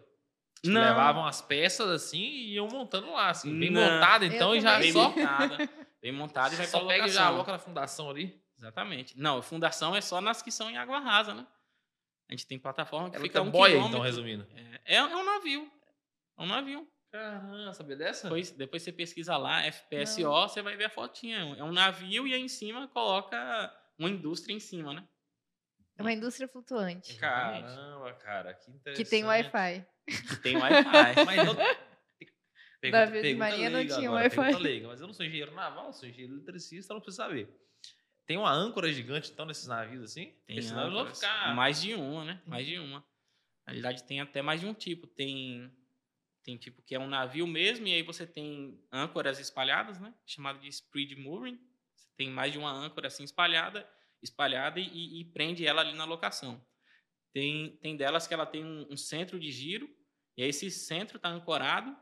Tipo, 0.62 0.74
Não. 0.74 0.82
levavam 0.82 1.26
as 1.26 1.42
peças 1.42 1.90
assim 1.90 2.22
e 2.24 2.54
iam 2.56 2.68
montando 2.68 3.12
lá, 3.12 3.30
assim. 3.30 3.58
Bem 3.58 3.70
Não. 3.72 3.82
montada, 3.82 4.26
Eu 4.26 4.32
então, 4.34 4.56
e 4.56 4.60
já 4.62 4.80
Vem 4.80 4.92
também. 4.92 4.94
só, 4.94 5.10
montada. 5.10 5.58
Vem 6.02 6.12
montada 6.12 6.54
e 6.54 6.58
vai 6.58 6.68
só 6.68 6.80
para 6.80 6.88
pega 6.88 7.06
e 7.08 7.10
já 7.10 7.26
aloca 7.26 7.52
na 7.52 7.60
fundação 7.60 8.10
ali. 8.10 8.42
Exatamente. 8.58 9.20
Não, 9.20 9.42
fundação 9.42 9.96
é 9.96 10.02
só 10.02 10.22
nas 10.22 10.42
que 10.42 10.52
são 10.52 10.70
em 10.70 10.78
água 10.78 11.00
rasa, 11.00 11.34
né? 11.34 11.46
A 12.30 12.34
gente 12.34 12.48
tem 12.48 12.58
plataforma 12.58 13.10
que 13.10 13.16
Ela 13.18 13.24
fica 13.24 13.42
um 13.42 13.52
boia, 13.52 13.74
quilômetro. 13.74 13.98
então, 13.98 14.04
resumindo. 14.04 14.48
É, 14.86 14.96
é 14.96 15.04
um 15.04 15.24
navio. 15.24 15.72
É 16.38 16.42
um 16.42 16.48
navio. 16.48 16.88
Caramba, 17.12 17.74
sabia 17.74 17.96
dessa? 17.96 18.24
Depois, 18.24 18.52
depois 18.52 18.84
você 18.84 18.92
pesquisa 18.92 19.38
lá, 19.38 19.62
FPSO, 19.72 20.24
você 20.24 20.62
vai 20.62 20.76
ver 20.76 20.86
a 20.86 20.90
fotinha. 20.90 21.56
É 21.58 21.64
um 21.64 21.72
navio 21.72 22.28
e 22.28 22.34
aí 22.34 22.42
em 22.42 22.48
cima 22.48 22.88
coloca 22.90 23.74
uma 23.98 24.10
indústria 24.10 24.54
em 24.54 24.60
cima, 24.60 24.94
né? 24.94 25.08
É 25.98 26.02
uma 26.02 26.12
indústria 26.12 26.48
flutuante. 26.48 27.16
Caramba, 27.16 28.12
cara, 28.16 28.54
que 28.54 28.70
interessante. 28.70 29.06
Que 29.06 29.10
tem 29.10 29.24
Wi-Fi. 29.24 29.86
Que 30.06 30.36
tem 30.38 30.58
Wi-Fi. 30.58 31.24
Mas 31.26 31.40
não... 32.92 33.00
Davi 33.00 33.18
de 33.18 33.22
pergunta 33.22 33.50
Maria 33.50 33.70
não 33.70 33.86
tinha 33.86 34.10
agora, 34.10 34.24
Wi-Fi. 34.24 34.36
pergunta 34.36 34.58
leiga, 34.60 34.88
mas 34.88 35.02
eu 35.02 35.08
não 35.08 35.14
sou 35.14 35.26
engenheiro 35.26 35.54
naval, 35.54 35.94
sou 35.94 36.08
engenheiro 36.08 36.34
eletricista, 36.34 36.94
não 36.94 37.02
preciso 37.02 37.18
saber. 37.18 37.50
Tem 38.26 38.38
uma 38.38 38.52
âncora 38.52 38.92
gigante, 38.92 39.32
então, 39.32 39.46
nesses 39.46 39.68
navios 39.68 40.04
assim? 40.04 40.26
Tem 40.26 40.56
Porque 40.56 40.62
senão 40.64 40.82
eles 40.84 40.94
vão 40.94 41.02
âncoras. 41.02 41.20
ficar... 41.20 41.56
Mais 41.56 41.82
de 41.82 41.94
uma, 41.94 42.26
né? 42.26 42.42
Mais 42.46 42.66
de 42.66 42.80
uma. 42.80 43.00
Na 43.66 43.74
realidade, 43.74 44.04
tem 44.04 44.20
até 44.20 44.42
mais 44.42 44.62
de 44.62 44.68
um 44.68 44.74
tipo. 44.74 45.06
Tem, 45.06 45.72
tem 46.44 46.58
tipo 46.58 46.82
que 46.82 46.96
é 46.96 47.00
um 47.00 47.08
navio 47.08 47.46
mesmo, 47.46 47.88
e 47.88 47.94
aí 47.94 48.02
você 48.02 48.26
tem 48.26 48.80
âncoras 48.92 49.40
espalhadas, 49.40 50.00
né? 50.00 50.14
Chamado 50.26 50.60
de 50.60 50.68
spread 50.70 51.16
mooring. 51.16 51.60
Você 51.96 52.10
tem 52.18 52.30
mais 52.30 52.52
de 52.52 52.58
uma 52.58 52.72
âncora 52.72 53.08
assim 53.08 53.24
espalhada, 53.24 53.88
espalhada 54.22 54.80
e, 54.80 55.22
e 55.22 55.26
prende 55.26 55.66
ela 55.66 55.82
ali 55.82 55.94
na 55.94 56.06
locação. 56.06 56.64
Tem, 57.32 57.78
tem 57.78 57.96
delas 57.96 58.26
que 58.28 58.34
ela 58.34 58.46
tem 58.46 58.64
um, 58.64 58.88
um 58.90 58.98
centro 58.98 59.40
de 59.40 59.52
giro, 59.52 59.90
e 60.38 60.42
aí 60.42 60.50
esse 60.50 60.72
centro 60.72 61.18
está 61.18 61.30
ancorado 61.30 61.96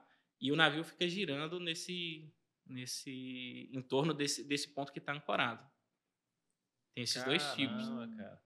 e 0.43 0.51
o 0.51 0.57
navio 0.57 0.83
fica 0.83 1.07
girando 1.07 1.57
nesse, 1.57 2.29
nesse 2.65 3.69
em 3.71 3.81
torno 3.81 4.13
desse, 4.13 4.43
desse 4.43 4.67
ponto 4.67 4.91
que 4.91 4.99
está 4.99 5.13
ancorado. 5.13 5.65
Tem 6.93 7.05
esses 7.05 7.23
dois 7.23 7.41
tipos. 7.53 7.87
Caramba, 7.87 8.13
cara. 8.17 8.43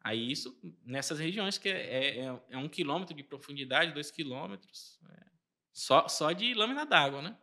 Aí 0.00 0.32
isso, 0.32 0.58
nessas 0.82 1.20
regiões 1.20 1.56
que 1.56 1.68
é, 1.68 2.18
é, 2.18 2.42
é 2.48 2.58
um 2.58 2.68
quilômetro 2.68 3.14
de 3.14 3.22
profundidade, 3.22 3.92
dois 3.92 4.10
quilômetros, 4.10 4.98
é, 5.08 5.26
só, 5.72 6.08
só 6.08 6.32
de 6.32 6.52
lâmina 6.52 6.84
d'água, 6.84 7.22
né? 7.22 7.38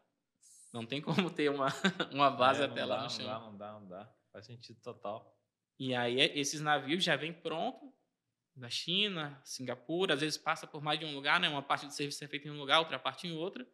Não 0.74 0.86
tem 0.86 1.02
como 1.02 1.30
ter 1.30 1.50
uma, 1.50 1.68
uma 2.12 2.30
base 2.30 2.64
É, 2.64 2.66
até 2.66 2.84
lá 2.84 2.98
dá, 2.98 3.04
no 3.04 3.10
chão. 3.10 3.26
Não 3.26 3.32
dá, 3.32 3.40
não 3.40 3.58
dá, 3.58 3.80
não 3.80 3.88
dá. 3.88 4.16
Faz 4.34 4.48
sentido 4.48 4.82
total. 4.82 5.40
E 5.80 5.96
aí 5.96 6.20
é- 6.20 6.38
esses 6.38 6.60
navios 6.60 7.06
já 7.06 7.16
vêm 7.16 7.32
pronto 7.32 7.94
da 8.54 8.70
China, 8.70 9.40
Singapura, 9.46 10.16
às 10.16 10.20
vezes 10.20 10.38
passa 10.38 10.68
por 10.68 10.82
mais 10.82 11.00
de 11.00 11.06
um 11.06 11.14
lugar, 11.14 11.40
né? 11.40 11.48
Uma 11.48 11.62
parte 11.62 11.86
do 11.86 11.94
serviço 11.94 12.22
é 12.24 12.28
feita 12.28 12.50
em 12.50 12.52
um 12.52 12.58
lugar, 12.58 12.80
outra 12.80 13.00
parte 13.00 13.28
em 13.28 13.32
outra. 13.32 13.66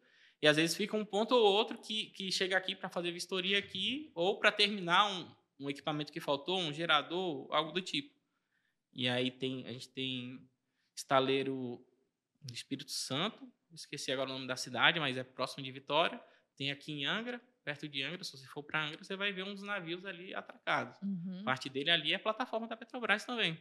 E 0.42 0.46
às 0.46 0.56
vezes 0.56 0.76
fica 0.76 0.96
um 0.96 1.04
ponto 1.04 1.34
ou 1.34 1.42
outro 1.42 1.78
que, 1.78 2.06
que 2.10 2.30
chega 2.30 2.56
aqui 2.56 2.74
para 2.74 2.88
fazer 2.88 3.12
vistoria 3.12 3.58
aqui 3.58 4.10
ou 4.14 4.38
para 4.38 4.52
terminar 4.52 5.10
um, 5.10 5.34
um 5.58 5.70
equipamento 5.70 6.12
que 6.12 6.20
faltou, 6.20 6.58
um 6.58 6.72
gerador, 6.72 7.48
algo 7.50 7.72
do 7.72 7.80
tipo. 7.80 8.14
E 8.92 9.08
aí 9.08 9.30
tem 9.30 9.66
a 9.66 9.72
gente 9.72 9.88
tem 9.88 10.48
estaleiro 10.94 11.84
no 12.42 12.54
Espírito 12.54 12.90
Santo, 12.90 13.50
esqueci 13.72 14.12
agora 14.12 14.30
o 14.30 14.34
nome 14.34 14.46
da 14.46 14.56
cidade, 14.56 15.00
mas 15.00 15.16
é 15.16 15.24
próximo 15.24 15.64
de 15.64 15.72
Vitória. 15.72 16.22
Tem 16.56 16.70
aqui 16.70 16.92
em 16.92 17.04
Angra, 17.04 17.40
perto 17.64 17.88
de 17.88 18.02
Angra, 18.02 18.22
se 18.22 18.32
você 18.32 18.46
for 18.46 18.62
para 18.62 18.84
Angra, 18.84 19.02
você 19.02 19.16
vai 19.16 19.32
ver 19.32 19.42
uns 19.42 19.62
navios 19.62 20.04
ali 20.04 20.34
atracados. 20.34 21.00
Uhum. 21.02 21.42
Parte 21.44 21.68
dele 21.68 21.90
ali 21.90 22.12
é 22.12 22.16
a 22.16 22.20
plataforma 22.20 22.68
da 22.68 22.76
Petrobras 22.76 23.24
também. 23.24 23.58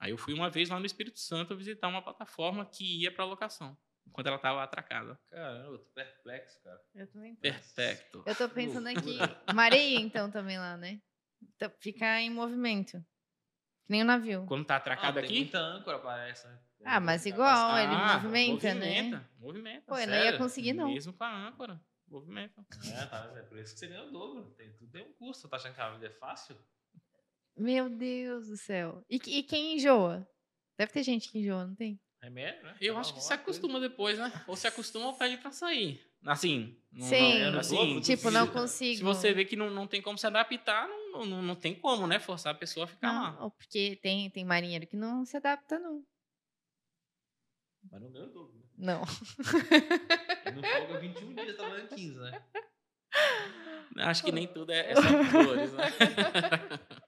Aí 0.00 0.10
eu 0.10 0.18
fui 0.18 0.32
uma 0.32 0.48
vez 0.48 0.70
lá 0.70 0.80
no 0.80 0.86
Espírito 0.86 1.20
Santo 1.20 1.54
visitar 1.54 1.86
uma 1.86 2.02
plataforma 2.02 2.64
que 2.64 3.02
ia 3.02 3.12
para 3.12 3.24
locação, 3.24 3.76
enquanto 4.10 4.26
ela 4.26 4.36
estava 4.36 4.62
atracada. 4.62 5.18
Caramba, 5.30 5.66
eu 5.74 5.78
tô 5.78 5.90
perplexo, 5.92 6.62
cara. 6.62 6.80
Eu 6.94 7.06
também 7.06 7.34
tô. 7.34 7.40
Perfeito. 7.40 8.22
Eu 8.26 8.34
tô 8.36 8.48
pensando 8.48 8.88
aqui. 8.88 9.18
Mareia, 9.54 9.98
então, 9.98 10.30
também 10.30 10.58
lá, 10.58 10.76
né? 10.76 11.00
Então, 11.56 11.72
fica 11.80 12.20
em 12.20 12.30
movimento. 12.30 12.98
Que 13.86 13.92
nem 13.92 14.02
o 14.02 14.04
navio. 14.04 14.44
Quando 14.46 14.64
tá 14.66 14.76
atracado 14.76 15.18
Ah, 15.18 15.22
tem 15.22 15.24
aqui. 15.30 15.38
muita 15.40 15.58
âncora, 15.58 15.98
parece, 15.98 16.46
né? 16.46 16.58
Ah, 16.84 17.00
mas 17.00 17.22
Tá 17.24 17.28
igual, 17.28 17.46
passando. 17.72 17.92
ele 17.92 18.12
movimenta, 18.14 18.74
né? 18.74 19.02
movimenta, 19.02 19.30
Movimenta. 19.38 19.84
Pô, 19.86 19.98
eu 19.98 20.06
não 20.06 20.14
ia 20.24 20.38
conseguir, 20.38 20.72
não. 20.72 20.88
Mesmo 20.92 21.12
com 21.12 21.24
a 21.24 21.48
âncora. 21.48 21.80
Movimenta. 22.08 22.64
É, 22.92 23.06
tá, 23.06 23.32
é 23.36 23.42
por 23.42 23.58
isso 23.58 23.74
que 23.74 23.80
você 23.80 23.86
ganha 23.86 24.04
o 24.04 24.10
dobro. 24.10 24.50
Tem, 24.56 24.72
tudo 24.72 24.90
tem 24.90 25.02
um 25.02 25.12
custo. 25.12 25.48
Tá 25.48 25.56
achando 25.56 25.74
que 25.74 25.80
a 25.80 25.90
vida 25.90 26.06
é 26.06 26.10
fácil? 26.10 26.56
Meu 27.56 27.88
Deus 27.90 28.48
do 28.48 28.56
céu. 28.56 29.04
E, 29.08 29.16
e 29.16 29.42
quem 29.42 29.74
enjoa? 29.76 30.26
Deve 30.78 30.92
ter 30.92 31.02
gente 31.02 31.30
que 31.30 31.38
enjoa, 31.40 31.66
não 31.66 31.74
tem? 31.74 32.00
Remédio, 32.22 32.62
né? 32.64 32.74
Eu 32.80 32.94
Tá 32.94 33.00
acho 33.00 33.14
que 33.14 33.20
se 33.20 33.26
uma 33.32 33.38
coisa. 33.38 33.42
acostuma 33.42 33.80
depois, 33.80 34.18
né? 34.18 34.30
Ou 34.46 34.54
se 34.56 34.66
acostuma 34.66 35.06
ou 35.06 35.14
pede 35.14 35.38
pra 35.38 35.50
sair. 35.52 36.00
Assim. 36.26 36.76
Não, 36.92 37.06
Sim. 37.06 37.50
não- 37.50 37.58
assim, 37.60 37.74
Dobro 37.76 37.94
do 37.94 38.00
Tipo, 38.02 38.30
não 38.30 38.46
Se 38.46 38.52
consigo. 38.52 38.96
se 38.98 39.02
você 39.02 39.32
vê 39.32 39.44
que 39.46 39.56
não, 39.56 39.70
não 39.70 39.86
tem 39.86 40.02
como 40.02 40.18
se 40.18 40.26
adaptar, 40.26 40.86
não, 41.12 41.24
não, 41.24 41.40
não 41.42 41.54
tem 41.56 41.74
como, 41.74 42.06
né? 42.06 42.18
Forçar 42.18 42.54
a 42.54 42.58
pessoa 42.58 42.84
a 42.84 42.88
ficar 42.88 43.10
lá. 43.12 43.32
Não, 43.40 43.50
porque 43.50 43.96
tem, 44.02 44.28
tem 44.28 44.44
marinheiro 44.44 44.86
que 44.86 44.96
não 44.96 45.24
se 45.24 45.36
adapta, 45.36 45.78
não. 45.78 46.04
Mas 47.90 48.00
não 48.02 48.10
ganha 48.12 48.26
o 48.26 48.30
dobro. 48.30 48.58
né? 48.58 48.64
Não. 48.76 49.02
Ele 50.46 50.56
não 50.60 50.62
folga 50.62 50.98
21 51.00 51.34
dias, 51.34 51.56
tá 51.56 51.62
trabalhando 51.62 51.88
15, 51.94 52.18
né? 52.18 52.42
Acho 53.96 54.22
que 54.22 54.30
nem 54.32 54.46
tudo 54.46 54.70
é, 54.72 54.92
é 54.92 54.94
só 54.94 55.02
flores, 55.02 55.72
né? 55.72 55.84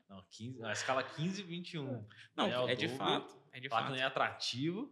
Não, 0.09 0.25
15, 0.31 0.65
a 0.65 0.73
escala 0.73 1.03
15 1.03 1.41
e 1.41 1.45
21. 1.45 2.05
Não, 2.35 2.67
É 2.69 2.73
é 2.73 2.75
de 2.75 2.89
fato. 2.89 3.41
É 3.53 3.61
de 3.61 3.69
Fato 3.69 3.89
fato. 3.89 3.95
é 3.97 4.03
atrativo. 4.03 4.91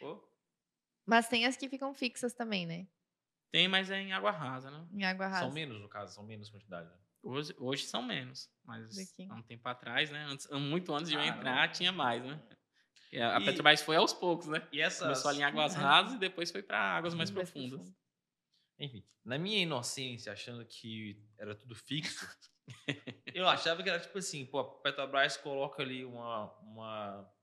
Pô, 0.00 0.26
Mas 1.06 1.28
tem 1.28 1.44
as 1.46 1.56
que 1.56 1.68
ficam 1.68 1.92
fixas 1.94 2.32
também, 2.32 2.66
né? 2.66 2.88
Tem, 3.52 3.68
mas 3.68 3.90
é 3.90 4.00
em 4.00 4.12
água 4.12 4.30
rasa, 4.30 4.70
né? 4.70 4.86
Em 4.92 5.04
água 5.04 5.26
rasa. 5.26 5.40
são 5.46 5.52
menos, 5.52 5.80
no 5.80 5.88
caso, 5.88 6.14
são 6.14 6.24
menos 6.24 6.48
quantidade. 6.50 6.88
Né? 6.88 6.96
Hoje, 7.22 7.54
hoje 7.58 7.84
são 7.84 8.02
menos, 8.02 8.48
mas 8.64 8.94
Daqui. 8.96 9.28
há 9.30 9.34
um 9.34 9.42
tempo 9.42 9.68
atrás, 9.68 10.10
né? 10.10 10.24
Antes, 10.24 10.48
muito 10.50 10.94
antes 10.94 11.10
de 11.10 11.16
eu 11.16 11.20
Ah, 11.20 11.26
entrar, 11.26 11.66
não. 11.66 11.72
tinha 11.72 11.92
mais, 11.92 12.24
né? 12.24 12.40
E 13.12 13.20
a 13.20 13.38
E- 13.40 13.44
Petrobras 13.44 13.82
foi 13.82 13.96
aos 13.96 14.12
poucos, 14.12 14.46
né? 14.46 14.66
E 14.72 14.80
essas... 14.80 15.00
Começou 15.02 15.30
ali 15.30 15.40
em 15.40 15.44
águas 15.44 15.74
Uhum. 15.74 15.80
rasas 15.82 16.14
e 16.14 16.18
depois 16.18 16.50
foi 16.50 16.62
para 16.62 16.78
águas 16.78 17.12
mais 17.14 17.30
Mais 17.30 17.50
profundas. 17.50 17.80
profundo. 17.80 17.96
Enfim, 18.78 19.04
na 19.24 19.36
minha 19.36 19.58
inocência, 19.58 20.32
achando 20.32 20.64
que 20.64 21.22
era 21.36 21.54
tudo 21.54 21.74
fixo, 21.74 22.26
eu 23.34 23.46
achava 23.48 23.82
que 23.82 23.90
era 23.90 24.00
tipo 24.00 24.16
assim, 24.16 24.46
pô, 24.46 24.60
a 24.60 24.80
Petrobras 24.80 25.36
coloca 25.36 25.82
ali 25.82 26.04
uma, 26.04 26.50
uma, 26.60 27.34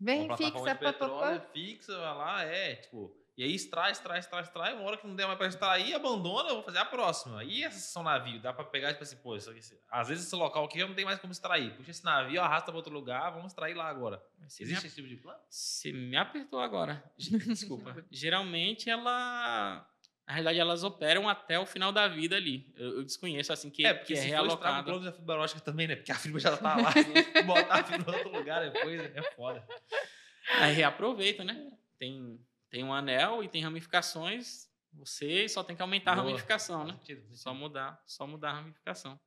Uma 0.00 0.36
plataforma 0.36 0.60
fixa, 0.60 0.74
de 0.74 0.80
petróleo 0.80 1.40
papapá. 1.40 1.52
fixa, 1.52 1.98
vai 1.98 2.14
lá, 2.16 2.42
é, 2.44 2.74
tipo, 2.76 3.16
e 3.34 3.42
aí 3.42 3.54
extrai, 3.54 3.92
extrai, 3.92 4.18
extrai, 4.18 4.42
extrai, 4.42 4.74
uma 4.74 4.82
hora 4.82 4.98
que 4.98 5.06
não 5.06 5.16
der 5.16 5.26
mais 5.26 5.38
pra 5.38 5.46
extrair, 5.46 5.94
abandona, 5.94 6.50
eu 6.50 6.56
vou 6.56 6.62
fazer 6.62 6.78
a 6.78 6.84
próxima. 6.84 7.42
E 7.42 7.64
essas 7.64 7.84
são 7.84 8.02
navio, 8.02 8.40
dá 8.40 8.52
pra 8.52 8.64
pegar, 8.64 8.92
tipo 8.92 9.02
assim, 9.02 9.16
pô, 9.16 9.34
isso 9.34 9.48
aqui, 9.50 9.60
às 9.90 10.08
vezes 10.08 10.26
esse 10.26 10.34
local 10.36 10.64
aqui 10.66 10.78
já 10.78 10.86
não 10.86 10.94
tem 10.94 11.04
mais 11.04 11.18
como 11.18 11.32
extrair. 11.32 11.74
Puxa 11.74 11.90
esse 11.90 12.04
navio, 12.04 12.42
arrasta 12.42 12.66
pra 12.66 12.76
outro 12.76 12.92
lugar, 12.92 13.30
vamos 13.30 13.52
extrair 13.52 13.74
lá 13.74 13.88
agora. 13.88 14.22
Você 14.46 14.64
Existe 14.64 14.82
me, 14.82 14.86
esse 14.86 14.96
tipo 14.96 15.08
de 15.08 15.16
plano? 15.16 15.40
você 15.48 15.92
me 15.92 16.16
apertou 16.16 16.60
agora. 16.60 17.02
Desculpa. 17.16 18.04
Geralmente 18.10 18.90
ela. 18.90 19.88
Na 20.26 20.34
realidade, 20.34 20.58
elas 20.60 20.84
operam 20.84 21.28
até 21.28 21.58
o 21.58 21.66
final 21.66 21.90
da 21.90 22.06
vida 22.06 22.36
ali. 22.36 22.72
Eu, 22.76 22.98
eu 22.98 23.04
desconheço, 23.04 23.52
assim, 23.52 23.70
que 23.70 23.84
é, 23.84 23.88
é, 23.88 23.94
porque 23.94 24.14
que 24.14 24.18
é 24.18 24.22
se 24.22 24.28
o 24.28 24.30
realocado. 24.30 24.84
plano 24.84 25.04
da 25.04 25.12
fibra 25.12 25.36
ótica 25.36 25.60
também, 25.60 25.88
né? 25.88 25.96
Porque 25.96 26.12
a 26.12 26.14
fibra 26.14 26.40
já 26.40 26.56
tá 26.56 26.76
lá, 26.76 26.92
botar 27.44 27.74
a 27.80 27.84
fibra 27.84 28.12
em 28.12 28.16
outro 28.16 28.32
lugar 28.38 28.70
depois, 28.70 29.00
é 29.00 29.22
foda. 29.34 29.66
Aí 30.58 30.72
reaproveita, 30.72 31.44
né? 31.44 31.70
Tem, 31.98 32.40
tem 32.70 32.84
um 32.84 32.94
anel 32.94 33.42
e 33.42 33.48
tem 33.48 33.62
ramificações. 33.62 34.70
Você 34.94 35.48
só 35.48 35.64
tem 35.64 35.74
que 35.74 35.82
aumentar 35.82 36.12
a 36.12 36.16
Boa. 36.16 36.26
ramificação, 36.28 36.84
né? 36.84 36.92
Sentido, 36.98 37.34
Só 37.34 37.52
mudar, 37.52 38.00
só 38.06 38.26
mudar 38.26 38.50
a 38.50 38.54
ramificação. 38.54 39.18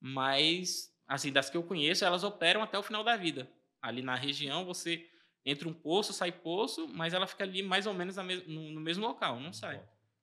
Mas, 0.00 0.92
assim, 1.06 1.30
das 1.30 1.50
que 1.50 1.56
eu 1.56 1.62
conheço, 1.62 2.04
elas 2.04 2.24
operam 2.24 2.62
até 2.62 2.78
o 2.78 2.82
final 2.82 3.04
da 3.04 3.16
vida. 3.16 3.48
Ali 3.80 4.00
na 4.00 4.14
região, 4.14 4.64
você 4.64 5.08
entra 5.44 5.68
um 5.68 5.72
poço, 5.72 6.12
sai 6.12 6.30
poço, 6.32 6.88
mas 6.88 7.12
ela 7.12 7.26
fica 7.26 7.44
ali 7.44 7.62
mais 7.62 7.86
ou 7.86 7.92
menos 7.92 8.16
no 8.16 8.80
mesmo 8.80 9.06
local, 9.06 9.40
não 9.40 9.52
sai. 9.52 9.82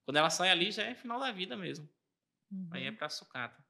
Quando 0.09 0.17
ela 0.17 0.31
sai 0.31 0.49
ali, 0.49 0.71
já 0.71 0.85
é 0.85 0.95
final 0.95 1.19
da 1.19 1.31
vida 1.31 1.55
mesmo. 1.55 1.87
Uhum. 2.51 2.67
Aí 2.71 2.87
é 2.87 2.91
pra 2.91 3.09
sucata. 3.09 3.63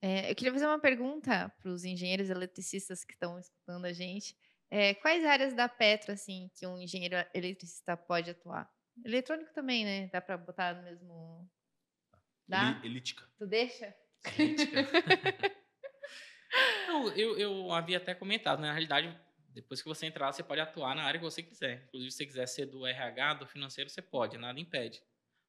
É, 0.00 0.30
eu 0.30 0.34
queria 0.36 0.52
fazer 0.52 0.64
uma 0.64 0.78
pergunta 0.78 1.52
para 1.58 1.68
os 1.68 1.82
engenheiros 1.82 2.30
eletricistas 2.30 3.02
que 3.02 3.14
estão 3.14 3.36
escutando 3.36 3.84
a 3.84 3.92
gente. 3.92 4.38
É, 4.70 4.94
quais 4.94 5.24
áreas 5.24 5.54
da 5.54 5.68
Petro, 5.68 6.12
assim, 6.12 6.48
que 6.54 6.64
um 6.68 6.78
engenheiro 6.78 7.16
eletricista 7.34 7.96
pode 7.96 8.30
atuar? 8.30 8.72
Eletrônico 9.04 9.52
também, 9.52 9.84
né? 9.84 10.08
Dá 10.12 10.20
para 10.20 10.38
botar 10.38 10.72
no 10.72 10.84
mesmo... 10.84 11.50
Dá? 12.46 12.80
Elítica. 12.84 13.28
Tu 13.36 13.44
deixa? 13.44 13.92
Não, 16.86 17.08
eu, 17.08 17.36
eu 17.36 17.72
havia 17.72 17.96
até 17.96 18.14
comentado, 18.14 18.60
né? 18.60 18.68
na 18.68 18.72
realidade, 18.72 19.20
depois 19.48 19.82
que 19.82 19.88
você 19.88 20.06
entrar, 20.06 20.30
você 20.30 20.44
pode 20.44 20.60
atuar 20.60 20.94
na 20.94 21.02
área 21.02 21.18
que 21.18 21.26
você 21.26 21.42
quiser. 21.42 21.86
Inclusive, 21.88 22.12
se 22.12 22.18
você 22.18 22.26
quiser 22.26 22.46
ser 22.46 22.66
do 22.66 22.86
RH, 22.86 23.34
do 23.34 23.48
financeiro, 23.48 23.90
você 23.90 24.00
pode, 24.00 24.38
nada 24.38 24.60
impede. 24.60 25.02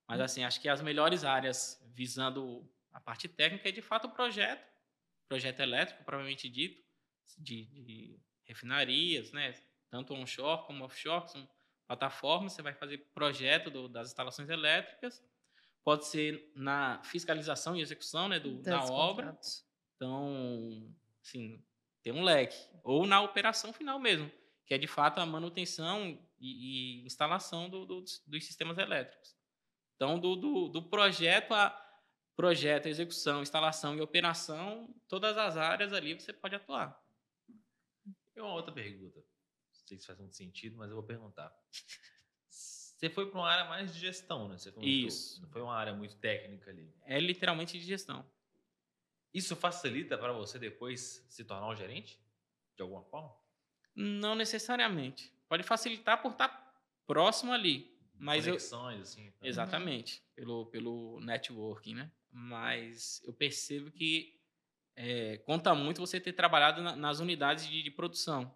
Mas, 0.08 0.22
assim, 0.22 0.44
acho 0.44 0.62
que 0.62 0.70
as 0.70 0.82
melhores 0.82 1.24
áreas 1.24 1.82
visando 1.94 2.68
a 2.94 3.00
parte 3.02 3.28
técnica 3.28 3.68
é, 3.70 3.72
de 3.72 3.82
fato, 3.82 4.08
o 4.08 4.12
projeto, 4.12 4.66
projeto 5.28 5.60
elétrico, 5.60 6.04
propriamente 6.04 6.48
dito, 6.50 6.82
de, 7.38 7.66
de 7.66 8.20
refinarias, 8.46 9.32
né? 9.32 9.54
Tanto 9.90 10.14
onshore 10.14 10.66
como 10.66 10.84
offshore, 10.86 11.30
são 11.30 11.48
plataformas, 11.86 12.54
você 12.54 12.62
vai 12.62 12.74
fazer 12.74 12.98
projeto 13.14 13.70
do- 13.70 13.88
das 13.88 14.08
instalações 14.10 14.50
elétricas, 14.50 15.24
pode 15.84 16.06
ser 16.06 16.52
na 16.56 17.02
fiscalização 17.04 17.76
e 17.76 17.82
execução 17.82 18.28
né, 18.28 18.40
do, 18.40 18.62
da 18.62 18.84
obra, 18.86 19.26
contratos. 19.28 19.66
então, 19.96 20.94
assim, 21.22 21.64
tem 22.02 22.12
um 22.14 22.24
leque. 22.24 22.58
Ou 22.84 23.06
na 23.06 23.22
operação 23.22 23.72
final 23.72 24.00
mesmo, 24.00 24.30
que 24.66 24.74
é 24.74 24.78
de 24.78 24.88
fato 24.88 25.20
a 25.20 25.26
manutenção 25.26 26.20
e, 26.40 27.02
e 27.02 27.06
instalação 27.06 27.70
do- 27.70 27.86
do- 27.86 28.02
dos 28.02 28.46
sistemas 28.46 28.78
elétricos. 28.78 29.37
Então, 29.98 30.18
do, 30.20 30.36
do, 30.36 30.68
do 30.70 30.84
projeto 30.84 31.54
a 31.54 31.84
projeto, 32.36 32.86
execução, 32.86 33.42
instalação 33.42 33.98
e 33.98 34.02
operação, 34.02 34.94
todas 35.08 35.36
as 35.38 35.58
áreas 35.58 35.92
ali 35.92 36.14
você 36.14 36.32
pode 36.32 36.54
atuar. 36.54 37.04
E 38.36 38.40
uma 38.40 38.54
outra 38.54 38.72
pergunta. 38.72 39.20
Não 39.20 39.88
sei 39.88 39.98
se 39.98 40.06
faz 40.06 40.20
muito 40.20 40.36
sentido, 40.36 40.78
mas 40.78 40.90
eu 40.90 40.96
vou 40.96 41.04
perguntar. 41.04 41.52
Você 42.48 43.10
foi 43.10 43.30
para 43.30 43.40
uma 43.40 43.50
área 43.50 43.66
mais 43.66 43.92
de 43.92 44.00
gestão, 44.00 44.48
né? 44.48 44.58
Você 44.58 44.72
comentou. 44.72 45.08
Isso. 45.08 45.42
Não 45.42 45.50
foi 45.50 45.62
uma 45.64 45.76
área 45.76 45.94
muito 45.94 46.16
técnica 46.18 46.70
ali. 46.70 46.94
É 47.06 47.20
literalmente 47.20 47.78
de 47.80 47.86
gestão. 47.86 48.24
Isso 49.34 49.56
facilita 49.56 50.18
para 50.18 50.32
você 50.32 50.60
depois 50.60 51.26
se 51.28 51.44
tornar 51.44 51.70
um 51.70 51.76
gerente? 51.76 52.20
De 52.76 52.84
alguma 52.84 53.04
forma? 53.04 53.36
Não 53.96 54.36
necessariamente. 54.36 55.34
Pode 55.50 55.64
facilitar 55.64 56.22
por 56.22 56.32
estar 56.32 56.68
próximo 57.08 57.52
ali. 57.52 57.97
Mas 58.20 58.48
eu, 58.48 58.54
Conexões, 58.54 59.02
assim. 59.02 59.32
tá? 59.32 59.48
Exatamente, 59.48 60.24
pelo, 60.36 60.66
pelo 60.68 61.20
networking, 61.22 61.96
né? 61.96 62.12
Mas 62.32 63.22
eu 63.26 63.34
percebo 63.34 63.92
que 63.92 64.40
é, 64.96 65.38
conta 65.40 65.74
muito 65.76 66.00
você 66.00 66.20
ter 66.20 66.34
trabalhado 66.34 66.82
na- 66.82 66.96
nas 66.96 67.20
unidades 67.20 67.68
de, 67.68 67.84
de 67.84 67.92
produção. 67.92 68.54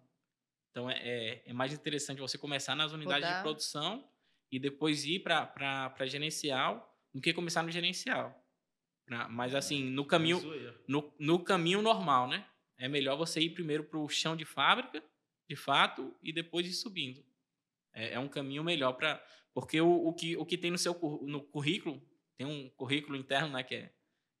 Então 0.70 0.90
é, 0.90 0.98
é, 1.02 1.42
é 1.46 1.52
mais 1.52 1.72
interessante 1.72 2.20
você 2.20 2.36
começar 2.38 2.74
nas 2.74 2.92
unidades 2.92 3.26
de 3.28 3.34
Rodar. 3.34 3.42
produção 3.42 4.08
e 4.50 4.58
depois 4.58 5.04
ir 5.04 5.20
para 5.20 5.94
gerencial 6.06 6.98
do 7.14 7.20
que 7.20 7.32
começar 7.32 7.62
no 7.62 7.70
gerencial. 7.70 8.44
Pra- 9.06 9.28
mas 9.28 9.54
assim, 9.54 9.84
no 9.84 10.04
caminho, 10.04 10.40
no, 10.88 11.12
no 11.18 11.38
caminho 11.44 11.80
normal, 11.82 12.26
né? 12.28 12.46
é 12.78 12.88
melhor 12.88 13.16
você 13.16 13.40
ir 13.40 13.50
primeiro 13.50 13.84
para 13.84 13.98
o 13.98 14.08
chão 14.08 14.34
de 14.34 14.44
fábrica, 14.44 15.00
de 15.48 15.54
fato, 15.54 16.12
e 16.20 16.32
depois 16.32 16.66
ir 16.66 16.72
subindo. 16.72 17.24
É, 17.94 18.14
é 18.14 18.18
um 18.18 18.28
caminho 18.28 18.64
melhor 18.64 18.94
para. 18.94 19.24
Porque 19.54 19.80
o, 19.80 20.08
o, 20.08 20.12
que, 20.14 20.36
o 20.36 20.46
que 20.46 20.56
tem 20.56 20.70
no 20.70 20.78
seu 20.78 20.94
no 21.22 21.42
currículo, 21.42 22.00
tem 22.36 22.46
um 22.46 22.68
currículo 22.70 23.16
interno 23.16 23.48
né, 23.50 23.62
que, 23.62 23.74
é, 23.74 23.92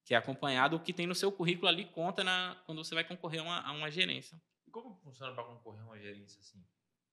que 0.04 0.14
é 0.14 0.16
acompanhado, 0.16 0.76
o 0.76 0.80
que 0.80 0.92
tem 0.92 1.06
no 1.06 1.14
seu 1.14 1.30
currículo 1.30 1.68
ali 1.68 1.84
conta 1.86 2.24
na, 2.24 2.60
quando 2.66 2.82
você 2.82 2.94
vai 2.94 3.04
concorrer 3.04 3.40
a 3.40 3.44
uma, 3.44 3.60
a 3.60 3.72
uma 3.72 3.90
gerência. 3.90 4.40
E 4.66 4.70
como 4.70 4.94
funciona 4.96 5.34
para 5.34 5.44
concorrer 5.44 5.82
a 5.82 5.84
uma 5.86 5.98
gerência 5.98 6.40
assim? 6.40 6.64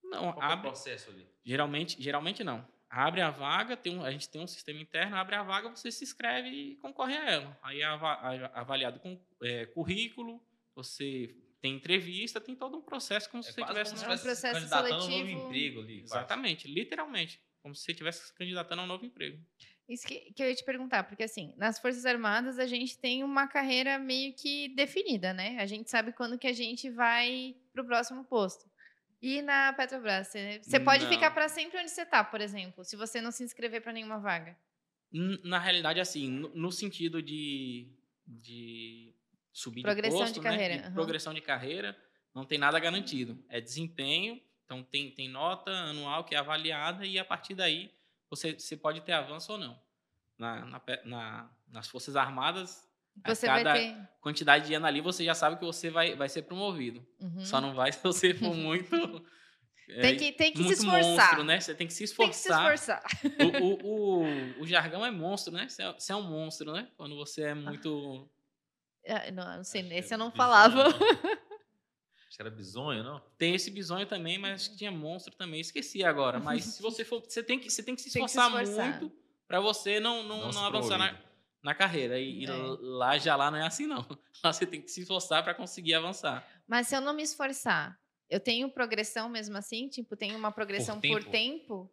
Não, 0.03 0.31
Qual 0.33 0.41
abre, 0.43 0.55
é 0.67 0.69
o 0.69 0.73
processo 0.73 1.09
ali? 1.11 1.27
geralmente, 1.43 2.01
geralmente 2.01 2.43
não. 2.43 2.65
Abre 2.89 3.21
a 3.21 3.29
vaga, 3.29 3.77
tem 3.77 3.95
um, 3.99 4.03
a 4.03 4.09
gente 4.11 4.27
tem 4.29 4.41
um 4.41 4.47
sistema 4.47 4.79
interno, 4.81 5.15
abre 5.15 5.35
a 5.35 5.43
vaga, 5.43 5.69
você 5.69 5.91
se 5.91 6.03
inscreve 6.03 6.49
e 6.49 6.75
concorre 6.77 7.15
a 7.17 7.29
ela. 7.29 7.59
Aí 7.61 7.81
é 7.81 7.85
avaliado 7.85 8.99
com 8.99 9.21
é, 9.43 9.65
currículo, 9.67 10.41
você 10.73 11.35
tem 11.61 11.75
entrevista, 11.75 12.41
tem 12.41 12.55
todo 12.55 12.77
um 12.77 12.81
processo 12.81 13.29
como 13.29 13.43
se 13.43 13.51
você 13.53 13.61
É 13.61 13.63
quase 13.65 13.73
tivesse 13.73 13.91
no- 13.91 14.11
um 14.11 14.13
estivesse 14.15 14.41
processo 14.41 14.65
um 14.65 14.69
seletivo. 14.69 15.27
novo 15.27 15.29
emprego 15.45 15.79
ali. 15.81 15.97
quase. 15.99 16.05
Exatamente, 16.15 16.67
literalmente. 16.67 17.39
Como 17.69 17.75
se 17.75 17.83
você 17.83 17.91
estivesse 17.91 18.25
se 18.25 18.33
candidatando 18.33 18.81
a 18.81 18.85
um 18.85 18.87
novo 18.87 19.05
emprego. 19.05 19.39
Isso 19.87 20.05
que, 20.05 20.33
que 20.33 20.41
eu 20.41 20.49
ia 20.49 20.55
te 20.55 20.63
perguntar, 20.63 21.03
porque 21.03 21.21
assim, 21.23 21.53
nas 21.55 21.77
Forças 21.79 22.03
Armadas 22.03 22.57
a 22.57 22.65
gente 22.65 22.97
tem 22.97 23.23
uma 23.23 23.47
carreira 23.47 23.99
meio 23.99 24.33
que 24.33 24.69
definida, 24.69 25.33
né? 25.33 25.57
A 25.59 25.67
gente 25.67 25.87
sabe 25.89 26.11
quando 26.11 26.37
que 26.37 26.47
a 26.47 26.53
gente 26.53 26.89
vai 26.89 27.55
pro 27.71 27.85
próximo 27.85 28.23
posto. 28.25 28.67
E 29.21 29.41
na 29.43 29.71
Petrobras, 29.73 30.29
você, 30.29 30.59
você 30.63 30.79
pode 30.79 31.03
Não. 31.03 31.11
ficar 31.11 31.29
para 31.31 31.47
sempre 31.47 31.79
onde 31.79 31.91
você 31.91 32.05
tá, 32.05 32.23
por 32.23 32.41
exemplo, 32.41 32.83
se 32.83 32.95
você 32.95 33.21
não 33.21 33.31
se 33.31 33.43
inscrever 33.43 33.81
para 33.81 33.93
nenhuma 33.93 34.17
vaga. 34.19 34.57
Na 35.43 35.59
realidade, 35.59 35.99
assim, 35.99 36.27
no, 36.27 36.49
no 36.55 36.71
sentido 36.71 37.21
de, 37.21 37.87
de 38.25 39.13
subir 39.53 39.83
Progressão 39.83 40.25
de 40.25 40.33
de 40.33 40.39
posto, 40.39 40.41
né, 40.43 40.51
carreira, 40.51 40.77
de 40.77 40.83
aham. 40.85 40.93
progressão 40.93 41.33
de 41.33 41.41
carreira, 41.41 41.97
não 42.33 42.45
tem 42.45 42.57
nada 42.57 42.79
garantido. 42.79 43.43
É 43.49 43.59
desempenho, 43.61 44.41
então 44.69 44.83
tem, 44.83 45.09
tem 45.09 45.27
nota 45.27 45.71
anual 45.71 46.23
que 46.23 46.35
é 46.35 46.37
avaliada 46.37 47.03
e 47.03 47.17
a 47.17 47.25
partir 47.25 47.55
daí 47.55 47.91
você, 48.29 48.53
você 48.53 48.77
pode 48.77 49.01
ter 49.01 49.13
avanço 49.13 49.51
ou 49.53 49.57
não. 49.57 49.79
Na, 50.37 50.63
na 50.63 50.81
na- 51.05 51.49
nas 51.67 51.87
Forças 51.87 52.15
Armadas, 52.15 52.87
a 53.23 53.33
Você 53.33 53.47
cada 53.47 53.63
vai 53.73 53.79
ter. 53.79 54.09
quantidade 54.21 54.67
de 54.67 54.73
ano 54.75 54.85
ali, 54.85 55.01
você 55.01 55.25
já 55.25 55.33
sabe 55.33 55.57
que 55.57 55.65
você 55.65 55.89
vai, 55.89 56.15
vai 56.15 56.29
ser 56.29 56.43
promovido. 56.43 57.03
Uhum. 57.19 57.43
Só 57.43 57.59
não 57.59 57.73
vai 57.73 57.91
se 57.93 58.03
você 58.03 58.31
for 58.35 58.53
muito... 58.53 58.95
é, 59.89 60.01
Tem 60.01 60.15
que, 60.17 60.31
tem 60.33 60.53
que 60.53 60.63
se 60.63 60.73
esforçar. 60.73 61.01
monstro, 61.03 61.43
né? 61.43 61.59
Você 61.59 61.73
tem 61.73 61.87
que 61.87 61.93
se 61.93 62.15
Tem 62.15 62.29
que 62.29 62.35
se 62.35 62.47
esforçar 62.51 62.73
esforçar. 62.75 63.03
o, 63.39 63.63
o, 63.65 64.21
o, 64.59 64.61
o 64.61 64.67
jargão 64.67 65.03
é 65.03 65.09
monstro, 65.09 65.51
né? 65.51 65.67
Você 65.67 65.81
é, 65.81 65.91
você 65.93 66.11
é 66.11 66.15
um 66.15 66.21
monstro, 66.29 66.71
né? 66.73 66.87
Quando 66.95 67.15
você 67.15 67.41
é 67.45 67.53
muito. 67.55 68.29
Ah, 69.07 69.31
Não, 69.31 69.57
não 69.57 69.63
sei, 69.63 69.81
Acho 69.81 69.89
que 69.89 69.95
esse 69.95 70.13
é 70.13 70.15
eu 70.15 70.19
não 70.19 70.29
falava. 70.31 70.83
Acho 72.29 72.37
que 72.37 72.41
era 72.43 72.51
bizonho, 72.51 73.03
não? 73.03 73.19
Tem 73.39 73.55
esse 73.55 73.71
bisonho 73.71 74.05
também, 74.05 74.37
mas 74.37 74.61
acho 74.61 74.69
que 74.71 74.77
tinha 74.77 74.91
monstro 74.91 75.35
também. 75.35 75.59
Esqueci 75.59 76.03
agora. 76.03 76.39
Mas 76.39 76.63
se 76.63 76.81
você 76.81 77.03
for. 77.03 77.21
Você 77.21 77.41
tem 77.41 77.57
que, 77.59 77.69
você 77.71 77.81
tem 77.81 77.95
que 77.95 78.01
se 78.01 78.13
Tem 78.13 78.23
que 78.23 78.29
se 78.29 78.37
esforçar, 78.37 78.61
esforçar. 78.63 78.99
muito 79.01 79.11
para 79.47 79.59
você 79.59 79.99
não, 79.99 80.21
não, 80.23 80.41
Não 80.41 80.51
não, 80.51 80.65
avançar 80.65 80.99
na, 80.99 81.19
na 81.63 81.73
carreira. 81.73 82.19
E, 82.19 82.43
e 82.43 82.45
É. 82.45 82.49
lá 82.81 83.17
já 83.17 83.35
lá 83.35 83.49
não 83.49 83.57
é 83.57 83.65
assim, 83.65 83.87
não. 83.87 84.05
Lá 84.43 84.53
você 84.53 84.65
tem 84.65 84.79
que 84.81 84.89
se 84.91 85.01
esforçar 85.01 85.43
para 85.43 85.53
conseguir 85.55 85.95
avançar. 85.95 86.47
Mas 86.67 86.87
se 86.87 86.95
eu 86.95 87.01
não 87.01 87.13
me 87.13 87.23
esforçar, 87.23 87.99
eu 88.29 88.39
tenho 88.39 88.69
progressão 88.71 89.27
mesmo 89.27 89.57
assim? 89.57 89.89
Tipo, 89.89 90.15
tenho 90.15 90.37
uma 90.37 90.51
progressão 90.51 91.01
por 91.01 91.23
tempo? 91.23 91.31
tempo? 91.31 91.91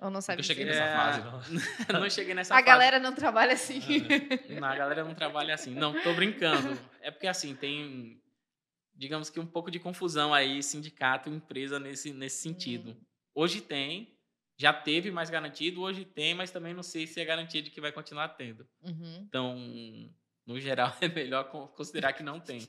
Ou 0.00 0.10
não 0.10 0.20
sabe 0.20 0.38
eu 0.40 0.44
cheguei 0.44 0.64
nessa 0.64 0.84
É, 0.84 0.96
fase, 0.96 1.20
não. 1.22 1.40
não 2.00 2.08
cheguei 2.10 2.32
nessa 2.34 2.54
A 2.54 2.58
fase. 2.58 2.66
galera 2.66 2.98
não 3.00 3.12
trabalha 3.12 3.52
assim. 3.54 3.80
Não, 4.60 4.68
a 4.68 4.76
galera 4.76 5.02
não 5.04 5.12
trabalha 5.14 5.52
assim. 5.54 5.74
Não, 5.74 5.92
tô 6.02 6.14
brincando. 6.14 6.80
É 7.00 7.10
porque 7.10 7.26
assim, 7.26 7.54
tem, 7.56 8.22
digamos 8.98 9.30
que 9.30 9.38
um 9.38 9.46
pouco 9.46 9.70
de 9.70 9.78
confusão 9.78 10.34
aí, 10.34 10.62
sindicato 10.62 11.30
e 11.30 11.32
empresa 11.32 11.78
nesse, 11.78 12.12
nesse 12.12 12.42
sentido. 12.42 12.96
Hoje 13.34 13.60
tem, 13.60 14.18
já 14.58 14.72
teve 14.72 15.10
mais 15.10 15.30
garantido, 15.30 15.80
hoje 15.80 16.04
tem, 16.04 16.34
mas 16.34 16.50
também 16.50 16.74
não 16.74 16.82
sei 16.82 17.06
se 17.06 17.20
é 17.20 17.24
garantia 17.24 17.62
de 17.62 17.70
que 17.70 17.80
vai 17.80 17.92
continuar 17.92 18.30
tendo. 18.30 18.66
Uhum. 18.82 19.24
Então, 19.28 19.56
no 20.44 20.58
geral, 20.60 20.92
é 21.00 21.08
melhor 21.08 21.44
con- 21.44 21.68
considerar 21.68 22.12
que 22.12 22.22
não 22.24 22.40
tem. 22.40 22.66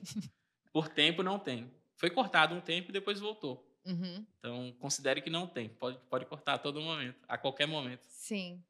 Por 0.72 0.88
tempo, 0.88 1.22
não 1.22 1.38
tem. 1.38 1.68
Foi 1.96 2.08
cortado 2.08 2.54
um 2.54 2.60
tempo 2.60 2.90
e 2.90 2.92
depois 2.92 3.18
voltou. 3.18 3.66
Uhum. 3.84 4.24
Então, 4.38 4.72
considere 4.78 5.20
que 5.20 5.30
não 5.30 5.46
tem. 5.48 5.68
Pode, 5.68 5.98
pode 6.08 6.26
cortar 6.26 6.54
a 6.54 6.58
todo 6.58 6.80
momento, 6.80 7.18
a 7.26 7.36
qualquer 7.36 7.66
momento. 7.66 8.06
Sim. 8.08 8.62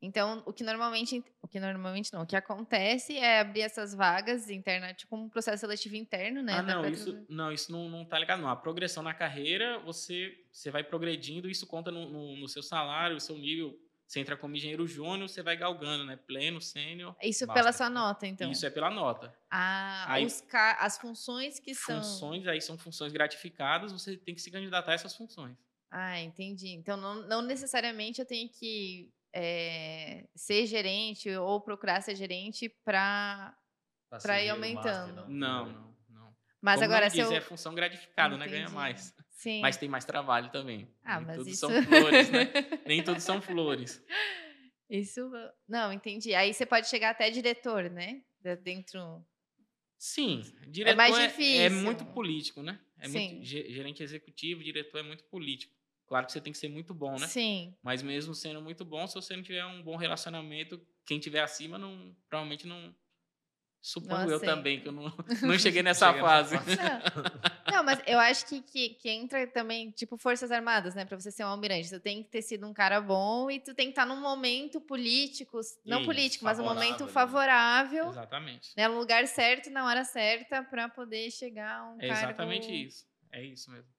Então, 0.00 0.42
o 0.46 0.52
que 0.52 0.62
normalmente, 0.62 1.24
o 1.42 1.48
que 1.48 1.58
normalmente 1.58 2.12
não, 2.12 2.22
o 2.22 2.26
que 2.26 2.36
acontece 2.36 3.16
é 3.16 3.40
abrir 3.40 3.62
essas 3.62 3.92
vagas 3.92 4.48
internas, 4.48 4.96
tipo 4.96 5.16
um 5.16 5.28
processo 5.28 5.58
seletivo 5.60 5.96
interno, 5.96 6.40
né? 6.42 6.52
Ah, 6.54 6.62
não, 6.62 6.82
Petro- 6.82 6.94
isso, 6.96 7.26
não, 7.28 7.52
isso 7.52 7.72
não, 7.72 7.88
não 7.88 8.04
tá 8.04 8.16
ligado, 8.18 8.40
não. 8.40 8.48
A 8.48 8.54
progressão 8.56 9.02
na 9.02 9.12
carreira, 9.12 9.78
você, 9.80 10.32
você 10.52 10.70
vai 10.70 10.84
progredindo, 10.84 11.50
isso 11.50 11.66
conta 11.66 11.90
no, 11.90 12.08
no, 12.08 12.36
no 12.36 12.48
seu 12.48 12.62
salário, 12.62 13.14
no 13.14 13.20
seu 13.20 13.36
nível. 13.36 13.76
Você 14.06 14.20
entra 14.20 14.36
como 14.38 14.56
engenheiro 14.56 14.86
júnior, 14.86 15.28
você 15.28 15.42
vai 15.42 15.54
galgando, 15.56 16.04
né? 16.04 16.16
Pleno, 16.16 16.60
sênior. 16.62 17.14
Isso 17.22 17.46
Master. 17.46 17.62
pela 17.62 17.72
sua 17.74 17.90
nota, 17.90 18.26
então. 18.26 18.50
Isso 18.50 18.64
é 18.64 18.70
pela 18.70 18.88
nota. 18.90 19.36
Ah, 19.50 20.06
Aí- 20.12 20.26
ca- 20.48 20.78
as 20.80 20.96
funções 20.96 21.58
que 21.58 21.74
são. 21.74 21.96
Funções, 21.98 22.46
aí 22.46 22.60
são 22.62 22.78
funções 22.78 23.12
gratificadas, 23.12 23.92
você 23.92 24.16
tem 24.16 24.34
que 24.34 24.40
se 24.40 24.50
candidatar 24.50 24.92
a 24.92 24.94
essas 24.94 25.14
funções. 25.14 25.58
Ah, 25.90 26.18
entendi. 26.20 26.68
Então, 26.68 26.96
não, 26.96 27.16
não 27.26 27.42
necessariamente 27.42 28.18
eu 28.20 28.26
tenho 28.26 28.48
que 28.48 29.10
é, 29.34 30.26
ser 30.34 30.66
gerente 30.66 31.30
ou 31.30 31.60
procurar 31.60 32.00
ser 32.00 32.14
gerente 32.14 32.68
para. 32.84 33.56
Pra 34.10 34.20
ser 34.20 34.44
ir 34.46 34.48
aumentando. 34.50 35.14
master, 35.16 35.28
Não, 35.30 35.66
não, 35.66 35.94
não. 36.08 36.36
Mas 36.62 36.80
Como 36.80 36.84
agora, 36.92 37.10
se 37.10 37.18
eu. 37.20 37.30
é 37.32 37.40
função 37.40 37.74
gratificada, 37.74 38.36
né? 38.36 38.46
Ganha 38.48 38.68
mais. 38.70 39.14
Sim. 39.30 39.60
Mas 39.60 39.76
tem 39.76 39.88
mais 39.88 40.04
trabalho 40.04 40.50
também. 40.50 40.92
Ah, 41.04 41.18
Nem 41.18 41.26
mas 41.26 41.36
tudo 41.36 41.48
isso- 41.50 41.58
são 41.60 41.70
flores, 41.84 42.30
né? 42.30 42.50
Nem 42.86 43.04
tudo 43.04 43.20
são 43.20 43.40
flores. 43.40 44.02
Isso. 44.90 45.30
Não, 45.68 45.92
entendi. 45.92 46.34
Aí 46.34 46.52
você 46.54 46.64
pode 46.66 46.88
chegar 46.88 47.10
até 47.10 47.30
diretor, 47.30 47.90
né? 47.90 48.22
Dentro. 48.62 49.22
Sim, 49.98 50.42
diretor 50.68 50.96
mais 50.96 51.18
é, 51.18 51.26
difícil. 51.26 51.60
é 51.62 51.68
muito 51.68 52.04
político, 52.06 52.62
né? 52.62 52.80
É 52.98 53.08
Sim. 53.08 53.32
muito 53.34 53.44
ge- 53.44 53.68
gerente 53.70 54.02
executivo, 54.02 54.62
diretor 54.62 54.98
é 54.98 55.02
muito 55.02 55.24
político. 55.24 55.74
Claro 56.08 56.24
que 56.24 56.32
você 56.32 56.40
tem 56.40 56.52
que 56.52 56.58
ser 56.58 56.70
muito 56.70 56.94
bom, 56.94 57.18
né? 57.18 57.26
Sim. 57.26 57.74
Mas 57.82 58.02
mesmo 58.02 58.34
sendo 58.34 58.62
muito 58.62 58.82
bom, 58.82 59.06
se 59.06 59.14
você 59.14 59.36
não 59.36 59.42
tiver 59.42 59.64
um 59.66 59.82
bom 59.82 59.94
relacionamento, 59.94 60.80
quem 61.04 61.20
tiver 61.20 61.40
acima 61.40 61.76
não 61.76 62.16
provavelmente 62.30 62.66
não 62.66 62.94
suponho 63.80 64.24
Não 64.24 64.30
eu 64.30 64.40
também 64.40 64.80
que 64.80 64.88
eu 64.88 64.92
não, 64.92 65.12
não 65.42 65.58
cheguei 65.58 65.82
nessa 65.82 66.12
fase. 66.14 66.56
Não, 66.56 67.72
não, 67.76 67.84
mas 67.84 68.00
eu 68.06 68.18
acho 68.18 68.46
que, 68.46 68.62
que, 68.62 68.88
que 68.90 69.10
entra 69.10 69.46
também, 69.46 69.90
tipo, 69.90 70.16
Forças 70.16 70.50
Armadas, 70.50 70.94
né? 70.94 71.04
Pra 71.04 71.20
você 71.20 71.30
ser 71.30 71.44
um 71.44 71.48
almirante. 71.48 71.90
Tu 71.90 72.00
tem 72.00 72.22
que 72.22 72.30
ter 72.30 72.40
sido 72.40 72.66
um 72.66 72.72
cara 72.72 73.02
bom 73.02 73.50
e 73.50 73.60
tu 73.60 73.74
tem 73.74 73.88
que 73.88 73.92
estar 73.92 74.06
num 74.06 74.18
momento 74.20 74.80
político, 74.80 75.60
não 75.84 75.98
Isso, 75.98 76.06
político, 76.06 76.44
mas 76.46 76.58
um 76.58 76.64
momento 76.64 77.04
ali. 77.04 77.12
favorável, 77.12 78.08
Exatamente. 78.08 78.72
né? 78.74 78.88
No 78.88 78.98
lugar 78.98 79.26
certo, 79.28 79.68
na 79.68 79.84
hora 79.84 80.04
certa, 80.04 80.62
pra 80.62 80.88
poder 80.88 81.30
chegar 81.30 81.80
a 81.80 81.90
um 81.90 82.00
É 82.00 82.08
cargo... 82.08 82.24
exatamente 82.24 82.72
isso. 82.72 83.06
É 83.30 83.44
isso 83.44 83.70
mesmo. 83.70 83.92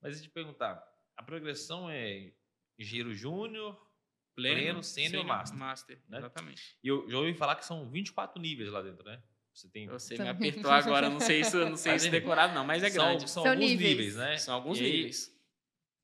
Mas 0.00 0.14
deixa 0.14 0.24
eu 0.24 0.30
te 0.30 0.34
perguntar, 0.34 0.91
a 1.22 1.24
progressão 1.24 1.88
é 1.88 2.32
engenheiro 2.78 3.14
júnior, 3.14 3.74
Pleno, 4.34 4.56
Pleno, 4.60 4.82
sênior, 4.82 5.24
master, 5.24 5.58
master. 5.58 5.98
né? 6.08 6.18
Exatamente. 6.18 6.62
e 6.82 6.88
eu 6.88 7.08
já 7.08 7.18
ouvi 7.18 7.34
falar 7.34 7.54
que 7.56 7.64
são 7.64 7.88
24 7.90 8.40
níveis 8.40 8.70
lá 8.70 8.80
dentro, 8.82 9.04
né? 9.04 9.22
Você 9.54 9.68
tem 9.68 9.86
Você 9.86 10.16
me 10.16 10.28
apertou 10.28 10.70
agora, 10.70 11.10
não 11.10 11.20
sei 11.20 11.40
isso, 11.40 11.58
não 11.58 11.76
sei 11.76 11.94
isso 11.96 12.06
enfim, 12.08 12.18
decorado 12.18 12.54
não, 12.54 12.64
mas 12.64 12.82
é 12.82 12.88
são, 12.90 13.04
grande. 13.04 13.30
São, 13.30 13.42
São 13.42 13.52
alguns 13.52 13.70
níveis. 13.70 13.90
níveis, 13.90 14.16
né? 14.16 14.36
São 14.38 14.54
alguns 14.54 14.80
E 14.80 14.84
aí, 14.84 14.92
níveis. 14.92 15.30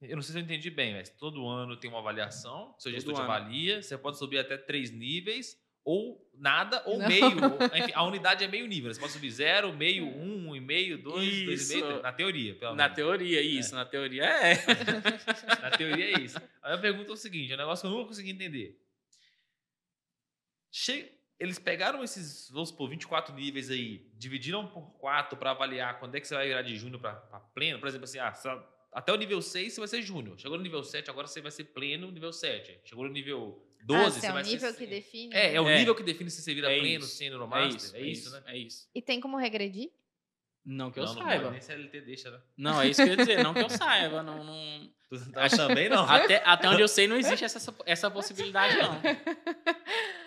Eu 0.02 0.14
não 0.16 0.22
sei 0.22 0.32
se 0.34 0.38
eu 0.38 0.42
entendi 0.44 0.70
bem, 0.70 0.94
mas 0.94 1.08
todo 1.08 1.48
ano 1.48 1.76
tem 1.76 1.88
uma 1.90 1.98
avaliação, 2.00 2.74
seu 2.78 2.92
Todo 2.92 2.94
gestor 2.94 3.14
te 3.14 3.20
ano. 3.22 3.32
avalia, 3.32 3.82
você 3.82 3.96
pode 3.98 4.18
subir 4.18 4.38
até 4.38 4.56
três 4.58 4.90
níveis, 4.90 5.58
ou 5.90 6.30
nada, 6.34 6.82
ou 6.86 6.98
Não. 6.98 7.08
meio. 7.08 7.24
ou- 7.24 7.58
enfim, 7.78 7.92
a 7.94 8.04
unidade 8.04 8.44
é 8.44 8.48
meio 8.48 8.66
nível. 8.66 8.92
Você 8.92 9.00
pode 9.00 9.12
subir 9.12 9.30
zero, 9.30 9.72
meio, 9.72 10.04
um, 10.06 10.50
um 10.50 10.56
e 10.56 10.60
meio, 10.60 10.98
dois, 11.02 11.44
dois 11.44 11.70
e 11.70 11.74
meio, 11.74 11.90
Isso. 11.92 12.02
Na 12.02 12.12
teoria, 12.12 12.54
pelo 12.54 12.74
Na 12.74 12.84
menos. 12.84 12.96
teoria, 12.96 13.40
isso. 13.40 13.74
Na 13.74 13.84
teoria 13.84 14.24
é. 14.24 14.54
Na 15.62 15.70
teoria 15.70 16.04
é 16.16 16.20
isso. 16.20 16.38
Aí 16.62 16.74
eu 16.74 16.80
pergunto 16.80 17.12
o 17.12 17.16
seguinte: 17.16 17.52
é 17.52 17.54
um 17.54 17.58
negócio 17.58 17.82
que 17.82 17.86
eu 17.86 17.90
nunca 17.96 18.08
consegui 18.08 18.30
entender. 18.30 18.78
Che- 20.70 21.12
Eles 21.40 21.58
pegaram 21.58 22.02
esses, 22.02 22.50
vamos 22.50 22.70
supor, 22.70 22.90
24 22.90 23.32
níveis 23.34 23.70
aí, 23.70 24.10
dividiram 24.16 24.66
por 24.66 24.90
4 24.98 25.36
para 25.38 25.52
avaliar 25.52 25.98
quando 26.00 26.14
é 26.16 26.20
que 26.20 26.26
você 26.26 26.34
vai 26.34 26.48
virar 26.48 26.62
de 26.62 26.76
júnior 26.76 27.00
para 27.00 27.12
pleno. 27.54 27.78
Por 27.78 27.86
exemplo, 27.88 28.04
assim, 28.04 28.18
ah, 28.18 28.32
até 28.92 29.12
o 29.12 29.16
nível 29.16 29.40
6 29.40 29.72
você 29.72 29.80
vai 29.80 29.88
ser 29.88 30.02
júnior. 30.02 30.36
Chegou 30.38 30.56
no 30.56 30.62
nível 30.64 30.82
7, 30.82 31.08
agora 31.08 31.26
você 31.28 31.40
vai 31.40 31.52
ser 31.52 31.64
pleno 31.64 32.10
nível 32.10 32.32
7. 32.32 32.80
Chegou 32.84 33.04
no 33.04 33.12
nível 33.12 33.64
12, 33.84 34.04
ah, 34.06 34.10
se 34.10 34.20
você 34.20 34.26
é 34.26 34.30
o 34.30 34.32
vai 34.34 34.42
nível 34.42 34.70
ser. 34.72 34.76
que 34.78 34.86
define. 34.86 35.34
É, 35.34 35.54
é 35.54 35.60
o 35.60 35.68
É. 35.68 35.78
nível 35.78 35.94
que 35.94 36.02
define 36.02 36.30
se 36.30 36.42
você 36.42 36.54
vira 36.54 36.72
É 36.72 36.78
pleno, 36.78 37.04
sênior 37.04 37.40
ou 37.40 37.46
É 37.46 37.50
master. 37.50 37.76
isso, 37.76 37.96
é 37.96 38.00
isso, 38.00 38.30
né? 38.30 38.42
É 38.46 38.56
isso. 38.58 38.88
E 38.94 39.00
tem 39.02 39.20
como 39.20 39.36
regredir? 39.36 39.90
Não 40.64 40.90
que 40.90 41.00
eu 41.00 41.04
não, 41.04 41.14
não 41.14 41.22
saiba. 41.22 41.40
pode, 41.44 41.52
nem 41.52 41.60
CLT 41.62 42.00
deixa, 42.02 42.30
né? 42.30 42.40
Não, 42.56 42.82
é 42.82 42.88
isso 42.88 43.02
que 43.02 43.08
eu 43.08 43.12
ia 43.12 43.16
dizer. 43.16 43.42
Não 43.42 43.54
que 43.54 43.60
eu 43.60 43.70
saiba. 43.70 44.22
Não, 44.22 44.44
não... 44.44 44.90
Tu 45.08 45.32
tá 45.32 45.48
também 45.48 45.88
não. 45.88 46.04
Até, 46.04 46.42
até 46.44 46.68
onde 46.68 46.82
eu 46.82 46.88
sei, 46.88 47.06
não 47.06 47.16
existe 47.16 47.42
essa, 47.46 47.74
essa 47.86 48.10
possibilidade, 48.10 48.76
não. 48.76 49.00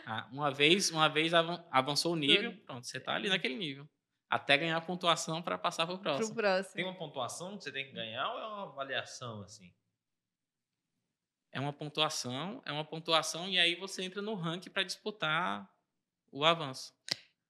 Ah, 0.06 0.28
uma 0.32 0.50
vez, 0.50 0.90
uma 0.90 1.08
vez 1.08 1.34
avan- 1.34 1.64
avançou 1.70 2.14
o 2.14 2.16
nível, 2.16 2.54
pronto, 2.66 2.88
você 2.88 3.00
tá 3.00 3.14
ali 3.14 3.30
naquele 3.30 3.56
nível. 3.56 3.88
até 4.28 4.58
ganhar 4.58 4.78
a 4.78 4.82
pontuação 4.82 5.42
para 5.44 5.58
passar 5.58 5.86
para 5.86 5.94
o 5.94 6.00
Pro 6.00 6.14
próximo. 6.16 6.36
próximo. 6.36 6.74
Tem 6.76 6.86
uma 6.86 6.96
pontuação 6.96 7.58
que 7.58 7.64
você 7.64 7.72
tem 7.72 7.86
que 7.86 7.92
ganhar 7.92 8.28
ou 8.34 8.40
é 8.40 8.48
uma 8.48 8.64
avaliação, 8.64 9.44
assim? 9.44 9.72
É 11.52 11.60
uma 11.60 11.74
pontuação, 11.74 12.62
é 12.66 12.72
uma 12.72 12.86
pontuação 12.86 13.48
e 13.50 13.60
aí 13.60 13.76
você 13.76 14.04
entra 14.04 14.22
no 14.22 14.34
ranking 14.36 14.70
para 14.70 14.84
disputar 14.84 15.70
o 16.32 16.46
avanço. 16.46 16.94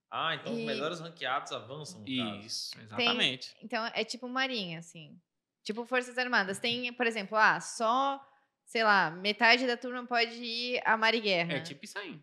Ah, 0.09 0.35
então 0.35 0.53
E- 0.53 0.59
os 0.59 0.65
melhores 0.65 0.99
ranqueados 0.99 1.51
avançam, 1.51 1.99
no 2.01 2.05
caso. 2.05 2.45
Isso, 2.45 2.79
exatamente. 2.81 3.55
Então, 3.61 3.85
é 3.93 4.03
tipo 4.03 4.27
marinha, 4.27 4.79
assim. 4.79 5.17
Tipo 5.63 5.85
Forças 5.85 6.17
Armadas. 6.17 6.57
Tem, 6.59 6.91
por 6.93 7.05
exemplo, 7.05 7.37
ah, 7.37 7.59
só, 7.61 8.19
sei 8.65 8.83
lá, 8.83 9.11
metade 9.11 9.67
da 9.67 9.77
turma 9.77 10.05
pode 10.07 10.33
ir 10.43 10.81
a 10.83 10.97
Mariguerra. 10.97 11.53
É 11.53 11.59
tipo 11.61 11.85
isso 11.85 11.97
aí. 11.99 12.19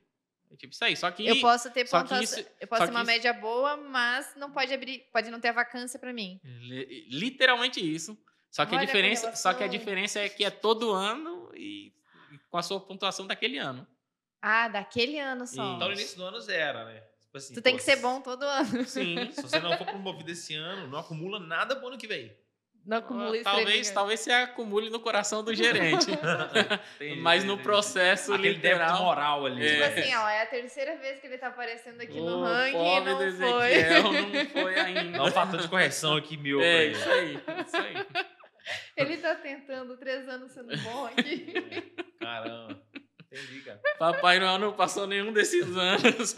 É 0.51 0.57
tipo 0.57 0.73
isso 0.75 0.85
aí. 0.85 0.97
Só 0.97 1.11
que 1.13 1.25
eu 1.27 1.41
posso 1.41 1.71
ter 1.71 1.85
pontuação. 1.89 2.21
isso- 2.23 2.45
eu 2.61 2.67
posso 2.67 2.85
ter 2.87 2.91
uma 2.91 3.01
isso- 3.03 3.07
média 3.07 3.33
boa, 3.35 3.77
mas 3.77 4.35
não 4.35 4.51
pode 4.51 4.75
abrir. 4.75 5.07
Pode 5.13 5.31
não 5.31 5.39
ter 5.41 5.49
a 5.49 5.53
vacância 5.53 5.99
pra 5.99 6.13
mim. 6.13 6.41
li- 6.43 7.07
literalmente 7.11 7.79
isso. 7.81 8.19
Só 8.51 8.65
que 8.67 8.75
a 8.75 8.79
Olha, 8.79 8.87
diferença, 8.87 9.37
só 9.37 9.53
que 9.55 9.63
a 9.63 9.67
diferença 9.69 10.19
é 10.21 10.29
que 10.29 10.43
é 10.43 10.51
todo 10.51 10.91
ano 10.91 11.38
e, 11.59 11.93
e 12.33 12.39
com 12.51 12.59
a 12.59 12.63
sua 12.63 12.81
pontuação 12.81 13.27
daquele 13.27 13.59
ano. 13.59 13.87
Ah, 14.41 14.69
daquele 14.69 15.19
ano 15.19 15.47
só. 15.47 15.75
Então 15.75 15.89
no 15.89 15.95
início 15.95 16.17
do 16.17 16.25
ano 16.25 16.41
zero, 16.41 16.85
né? 16.85 17.03
Tipo 17.21 17.37
assim, 17.37 17.55
tu 17.55 17.61
tem 17.61 17.75
pô, 17.75 17.79
que 17.79 17.85
ser 17.85 17.97
bom 17.97 18.21
todo 18.21 18.43
ano. 18.45 18.85
Sim. 18.85 19.31
Se 19.33 19.43
você 19.43 19.59
não 19.59 19.77
for 19.77 19.87
promovido 19.87 20.31
esse 20.31 20.55
ano, 20.55 20.87
não 20.89 21.01
acumula 21.01 21.39
nada 21.39 21.77
pro 21.77 21.89
ano 21.89 21.99
que 21.99 22.07
vem. 22.07 22.33
Não 22.87 22.97
acumula 22.99 23.37
Ah, 23.41 23.45
talvez, 23.45 23.91
talvez 23.91 24.21
você 24.21 24.33
acumule 24.33 24.89
no 24.89 24.99
coração 25.01 25.45
do 25.45 25.53
gerente. 25.53 26.07
Entendi, 26.97 27.21
mas 27.21 27.45
no 27.45 27.53
entendi. 27.55 27.65
processo 27.65 28.33
Aquele 28.33 28.55
débito 28.55 28.81
literal. 28.81 29.05
moral 29.05 29.45
ali. 29.47 29.67
É. 29.67 29.73
Tipo 29.91 30.01
assim, 30.01 30.15
ó, 30.15 30.29
é 30.29 30.43
a 30.43 30.47
terceira 30.47 30.97
vez 30.97 31.21
que 31.21 31.27
ele 31.27 31.37
tá 31.37 31.49
aparecendo 31.49 32.01
aqui 32.01 32.19
no 32.19 32.43
ranking 32.43 32.79
e 32.79 33.01
não 33.01 33.19
do 33.19 33.37
foi. 33.37 33.73
Ezequiel 33.73 34.03
não 34.13 34.47
foi 34.47 34.75
ainda. 34.81 35.19
Dá 35.19 35.25
um 35.25 35.31
fator 35.31 35.61
de 35.61 35.69
correção 35.69 36.17
aqui 36.17 36.39
meu. 36.39 36.63
É, 36.63 36.87
isso 36.87 37.11
aí, 37.11 37.35
isso 37.67 37.77
aí. 37.77 38.07
Ele 39.01 39.17
tá 39.19 39.35
tentando, 39.37 39.97
três 39.97 40.29
anos 40.29 40.51
sendo 40.53 40.77
bom 40.83 41.07
aqui. 41.07 41.53
É, 41.57 41.81
Caramba. 42.21 42.83
Entendi, 43.31 43.61
cara. 43.63 43.81
Papai 43.99 44.39
Noel 44.41 44.59
não 44.59 44.73
passou 44.73 45.07
nenhum 45.07 45.33
desses 45.33 45.65
anos. 45.77 46.35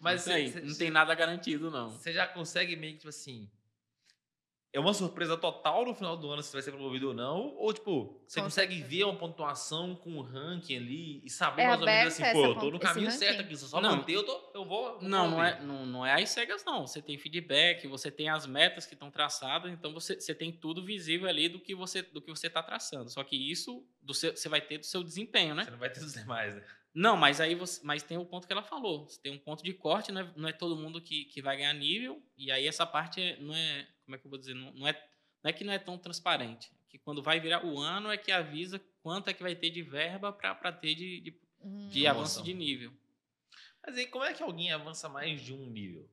Mas 0.00 0.22
Isso 0.22 0.32
aí, 0.32 0.50
cê- 0.50 0.60
não 0.60 0.74
tem 0.76 0.90
nada 0.90 1.14
garantido, 1.14 1.70
não. 1.70 1.90
Você 1.90 2.12
já 2.12 2.26
consegue 2.26 2.76
meio 2.76 2.92
que, 2.94 2.98
tipo 3.00 3.08
assim. 3.10 3.50
É 4.74 4.80
uma 4.80 4.92
surpresa 4.92 5.36
total 5.36 5.84
no 5.86 5.94
final 5.94 6.16
do 6.16 6.28
ano 6.32 6.42
se 6.42 6.48
você 6.48 6.56
vai 6.56 6.62
ser 6.62 6.72
promovido 6.72 7.06
ou 7.08 7.14
não? 7.14 7.54
Ou, 7.56 7.72
tipo, 7.72 8.20
você 8.26 8.42
consegue 8.42 8.74
Consegue. 8.74 8.96
ver 8.96 9.04
uma 9.04 9.14
pontuação 9.16 9.94
com 9.94 10.18
o 10.18 10.20
ranking 10.20 10.76
ali 10.76 11.22
e 11.24 11.30
saber 11.30 11.62
É 11.62 11.66
mais 11.68 11.80
ou 11.80 11.86
menos 11.86 12.12
assim, 12.20 12.32
pô, 12.32 12.44
eu 12.46 12.54
tô 12.56 12.70
no 12.72 12.80
caminho 12.80 13.06
ranking? 13.06 13.18
certo 13.18 13.40
aqui. 13.42 13.56
Se 13.56 13.62
eu 13.62 13.68
só 13.68 13.80
Não. 13.80 13.96
manter, 13.98 14.14
eu, 14.16 14.24
tô, 14.26 14.50
eu 14.52 14.64
vou. 14.64 15.00
Não, 15.00 15.30
não 15.30 15.44
é, 15.44 15.62
não, 15.62 15.86
não 15.86 16.04
é 16.04 16.20
às 16.20 16.28
cegas, 16.30 16.64
não. 16.64 16.88
Você 16.88 17.00
tem 17.00 17.16
feedback, 17.16 17.86
você 17.86 18.10
tem 18.10 18.28
as 18.28 18.46
metas 18.46 18.84
que 18.84 18.94
estão 18.94 19.12
traçadas, 19.12 19.72
então 19.72 19.92
você, 19.92 20.16
você 20.20 20.34
tem 20.34 20.50
tudo 20.50 20.84
visível 20.84 21.28
ali 21.28 21.48
do 21.48 21.60
que 21.60 21.72
você 21.72 22.02
do 22.02 22.20
que 22.20 22.30
você 22.30 22.48
está 22.48 22.60
traçando. 22.60 23.08
Só 23.10 23.22
que 23.22 23.36
isso 23.36 23.86
do 24.02 24.12
seu, 24.12 24.36
você 24.36 24.48
vai 24.48 24.60
ter 24.60 24.78
do 24.78 24.84
seu 24.86 25.04
desempenho, 25.04 25.54
né? 25.54 25.62
Você 25.64 25.70
não 25.70 25.78
vai 25.78 25.90
ter 25.90 26.00
os 26.02 26.14
demais, 26.14 26.52
né? 26.52 26.64
Não, 26.92 27.16
mas 27.16 27.40
aí 27.40 27.54
você, 27.54 27.80
mas 27.84 28.02
tem 28.02 28.18
o 28.18 28.24
ponto 28.24 28.46
que 28.46 28.52
ela 28.52 28.62
falou. 28.62 29.08
Você 29.08 29.20
tem 29.20 29.32
um 29.32 29.38
ponto 29.38 29.62
de 29.62 29.72
corte, 29.72 30.10
não 30.10 30.20
é, 30.20 30.32
não 30.36 30.48
é 30.48 30.52
todo 30.52 30.76
mundo 30.76 31.00
que, 31.00 31.24
que 31.26 31.40
vai 31.42 31.56
ganhar 31.56 31.72
nível, 31.74 32.20
e 32.36 32.50
aí 32.52 32.66
essa 32.68 32.84
parte 32.86 33.20
é- 33.20 33.36
não 33.40 33.52
é, 33.54 33.88
como 34.04 34.16
é 34.16 34.18
que 34.18 34.26
eu 34.26 34.30
vou 34.30 34.38
dizer, 34.38 34.54
não, 34.54 34.72
não 34.72 34.86
é, 34.86 34.92
não 35.42 35.48
é 35.50 35.52
que 35.52 35.64
não 35.64 35.72
é 35.72 35.78
tão 35.78 35.98
transparente. 35.98 36.70
Que 36.88 36.98
quando 36.98 37.22
vai 37.22 37.40
virar 37.40 37.64
o 37.64 37.78
ano 37.78 38.10
é 38.10 38.16
que 38.16 38.30
avisa 38.30 38.80
quanto 39.02 39.28
é 39.28 39.34
que 39.34 39.42
vai 39.42 39.56
ter 39.56 39.70
de 39.70 39.82
verba 39.82 40.32
para 40.32 40.72
ter 40.72 40.94
de, 40.94 41.20
de, 41.20 41.44
Hum. 41.64 41.88
de 41.88 42.06
avanço 42.06 42.42
de 42.42 42.52
nível. 42.52 42.92
Mas 43.84 43.96
aí, 43.96 44.06
como 44.06 44.24
é 44.24 44.34
que 44.34 44.42
alguém 44.42 44.70
avança 44.70 45.08
mais 45.08 45.40
de 45.40 45.52
um 45.52 45.66
nível? 45.70 46.08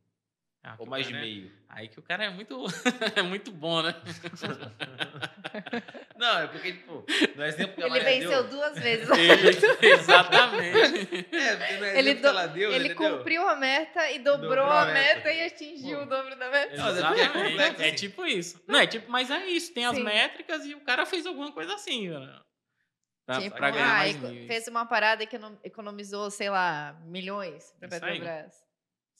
Ah, 0.63 0.75
que 0.75 0.81
Ou 0.83 0.87
mais 0.87 1.07
de 1.07 1.13
cara 1.13 1.25
é- 1.25 1.27
meio? 1.27 1.51
Aí 1.69 1.87
que 1.87 1.99
o 1.99 2.03
cara 2.03 2.25
é 2.25 2.29
muito, 2.29 2.65
é 3.15 3.21
muito 3.23 3.51
bom, 3.51 3.81
né? 3.81 3.95
Não, 6.17 6.39
é 6.39 6.47
porque, 6.47 6.73
tipo, 6.73 7.05
no 7.35 7.43
exemplo 7.45 7.75
que 7.75 7.81
a 7.81 7.85
Ele 7.87 7.99
Maria 7.99 8.19
venceu 8.21 8.43
deu, 8.43 8.51
duas 8.51 8.77
vezes. 8.79 9.09
Ele- 9.17 9.87
exatamente. 9.93 11.27
É, 11.35 11.55
porque 11.55 11.77
no 11.77 11.85
Ele 11.85 11.99
exemplo 11.99 12.15
que 12.15 12.21
do- 12.21 12.27
ela 12.27 12.45
deu, 12.47 12.71
Ele 12.71 12.89
entendeu? 12.93 13.17
cumpriu 13.17 13.47
a 13.47 13.55
meta 13.55 14.11
e 14.11 14.19
dobrou, 14.19 14.49
Dobrou 14.49 14.65
a 14.65 14.81
a 14.83 14.85
meta, 14.85 15.15
meta. 15.15 15.31
e 15.33 15.45
atingiu 15.45 15.97
Pô. 15.99 16.03
o 16.03 16.07
dobro 16.07 16.35
da 16.35 16.49
meta. 16.51 16.73
É 16.73 16.77
é 16.77 16.89
Exatamente. 16.89 17.61
É, 17.81 17.87
assim. 17.87 17.95
tipo 17.95 18.25
isso. 18.25 18.61
Não, 18.67 18.79
é 18.79 18.87
tipo, 18.87 19.09
mas 19.11 19.31
é 19.31 19.45
isso. 19.47 19.73
Tem 19.73 19.85
as 19.85 19.95
Sim. 19.95 20.03
métricas 20.03 20.65
e 20.65 20.75
o 20.75 20.81
cara 20.81 21.05
fez 21.05 21.25
alguma 21.25 21.51
coisa 21.51 21.73
assim, 21.73 22.09
né? 22.09 22.39
Pra, 23.25 23.39
tipo, 23.41 23.55
pra 23.55 23.71
ganhar 23.71 23.85
ah, 23.89 23.97
mais 23.97 24.17
fez 24.47 24.67
uma 24.67 24.85
parada 24.85 25.25
que 25.25 25.35
econo- 25.37 25.59
economizou, 25.63 26.29
sei 26.29 26.49
lá, 26.49 26.99
milhões 27.05 27.73
pra 27.79 27.87
Isso 27.87 28.05
aí. 28.05 28.11
Petrobras. 28.19 28.60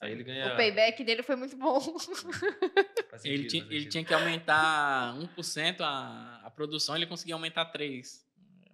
Aí 0.02 0.12
ele 0.14 0.24
ganha. 0.24 0.54
O 0.54 0.56
payback 0.58 1.04
dele 1.04 1.22
foi 1.22 1.36
muito 1.36 1.56
bom. 1.56 1.80
faz 3.10 3.24
Ele, 3.24 3.43
sentido, 3.43 3.49
tinha, 3.49 3.64
ele 3.64 3.74
sentido. 3.76 3.91
tinha 3.91 4.04
que 4.06 4.14
aumentar 4.14 5.14
1% 5.16 5.76
a, 5.82 6.41
a 6.43 6.49
produção, 6.52 6.95
ele 6.95 7.06
conseguiu 7.06 7.36
aumentar 7.36 7.72
3%. 7.72 8.20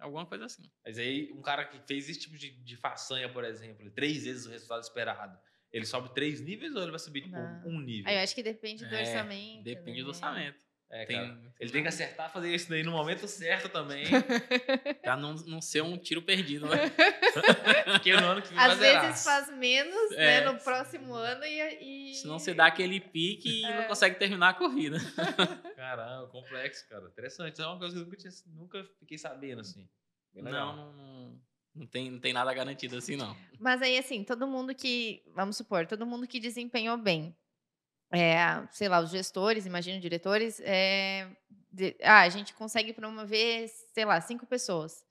Alguma 0.00 0.24
coisa 0.24 0.44
assim. 0.46 0.62
Mas 0.84 0.96
aí, 0.96 1.30
um 1.32 1.42
cara 1.42 1.64
que 1.64 1.78
fez 1.86 2.08
esse 2.08 2.20
tipo 2.20 2.38
de, 2.38 2.50
de 2.50 2.76
façanha, 2.76 3.28
por 3.28 3.44
exemplo, 3.44 3.90
três 3.90 4.24
vezes 4.24 4.46
o 4.46 4.50
resultado 4.50 4.80
esperado, 4.80 5.36
ele 5.72 5.84
sobe 5.84 6.14
três 6.14 6.40
níveis 6.40 6.74
ou 6.76 6.82
ele 6.82 6.92
vai 6.92 7.00
subir, 7.00 7.22
tipo, 7.22 7.34
Não. 7.36 7.62
um 7.66 7.80
nível? 7.80 8.08
Aí 8.08 8.16
eu 8.16 8.22
acho 8.22 8.32
que 8.34 8.42
depende 8.42 8.86
do 8.86 8.94
É, 8.94 9.00
orçamento. 9.00 9.64
Depende 9.64 9.98
né? 9.98 10.04
do 10.04 10.08
orçamento. 10.10 10.58
É, 10.90 11.04
Tem- 11.04 11.16
cara. 11.18 11.38
Ele 11.60 11.70
tem 11.70 11.82
que 11.82 11.88
acertar 11.88 12.32
fazer 12.32 12.54
isso 12.54 12.70
daí 12.70 12.82
no 12.82 12.92
momento 12.92 13.28
certo 13.28 13.68
também. 13.68 14.04
Pra 15.02 15.16
não, 15.16 15.34
não 15.34 15.60
ser 15.60 15.82
um 15.82 15.98
tiro 15.98 16.22
perdido, 16.22 16.66
né? 16.66 16.78
Porque 17.92 18.12
no 18.14 18.24
ano 18.26 18.40
que 18.42 18.48
vem 18.48 18.58
Às 18.58 18.78
vezes 18.78 19.24
faz 19.24 19.50
menos 19.56 20.12
É. 20.12 20.40
né, 20.40 20.50
no 20.50 20.58
próximo 20.60 21.12
ano 21.14 21.44
e. 21.44 22.10
e... 22.10 22.14
Senão 22.14 22.38
você 22.38 22.54
dá 22.54 22.66
aquele 22.66 23.00
pique 23.00 23.60
e 23.60 23.64
É. 23.64 23.76
não 23.80 23.84
consegue 23.88 24.16
terminar 24.18 24.50
a 24.50 24.54
corrida. 24.54 24.96
Caramba, 25.76 26.26
complexo, 26.28 26.88
cara. 26.88 27.06
Interessante. 27.08 27.60
É 27.60 27.66
uma 27.66 27.78
coisa 27.78 27.94
que 27.94 28.00
eu 28.00 28.04
nunca, 28.04 28.16
tinha- 28.16 28.32
nunca 28.46 28.84
fiquei 28.98 29.18
sabendo, 29.18 29.60
assim. 29.60 29.86
Não, 30.34 30.50
não, 30.76 30.92
não, 30.92 31.40
não 31.74 31.86
tem, 31.86 32.10
não 32.10 32.18
tem 32.20 32.32
nada 32.32 32.52
garantido 32.54 32.96
assim, 32.96 33.16
não. 33.16 33.36
Mas 33.58 33.82
aí, 33.82 33.98
assim, 33.98 34.22
todo 34.24 34.46
mundo 34.46 34.74
que. 34.74 35.22
Vamos 35.34 35.56
supor, 35.56 35.86
todo 35.86 36.06
mundo 36.06 36.26
que 36.26 36.38
desempenhou 36.40 36.96
bem. 36.96 37.36
É, 38.10 38.66
sei 38.72 38.88
lá, 38.88 39.00
os 39.00 39.10
gestores, 39.10 39.66
imagino, 39.66 40.00
diretores. 40.00 40.60
é, 40.64 41.28
de- 41.72 41.96
ah, 42.02 42.20
a 42.22 42.28
gente 42.28 42.54
consegue 42.54 42.92
promover, 42.92 43.68
sei 43.92 44.04
lá, 44.04 44.20
cinco 44.20 44.46
pessoas. 44.46 45.04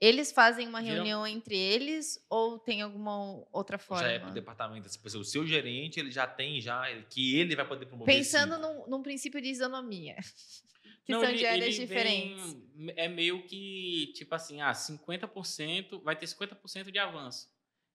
Eles 0.00 0.32
fazem 0.32 0.66
uma 0.66 0.80
Geral- 0.82 0.96
reunião 0.96 1.26
entre 1.26 1.54
eles 1.56 2.24
ou 2.30 2.58
tem 2.58 2.80
alguma 2.80 3.44
outra 3.52 3.78
forma? 3.78 4.02
Já 4.02 4.10
é 4.12 4.18
pro 4.18 4.30
departamento. 4.30 4.88
Tipo, 4.88 5.06
assim, 5.06 5.18
o 5.18 5.24
seu 5.24 5.46
gerente, 5.46 6.00
ele 6.00 6.10
já 6.10 6.26
tem 6.26 6.58
já, 6.60 6.82
que 7.10 7.36
ele 7.38 7.54
vai 7.54 7.66
poder 7.68 7.84
promover 7.86 8.14
Pensando 8.14 8.58
num, 8.58 8.86
num 8.88 9.02
princípio 9.02 9.40
de 9.40 9.48
isonomia. 9.48 10.16
Que 11.04 11.12
Não, 11.12 11.20
são 11.20 11.30
ele- 11.30 11.38
de 11.38 11.46
áreas 11.46 11.74
diferentes. 11.74 12.52
vem- 12.74 12.92
é 12.96 13.08
meio 13.08 13.42
que, 13.44 14.12
tipo 14.14 14.32
assim, 14.34 14.60
ah, 14.60 14.72
50%, 14.74 15.98
vai 16.02 16.14
ter 16.14 16.26
50% 16.26 16.90
de 16.92 16.98
avanço. 16.98 17.48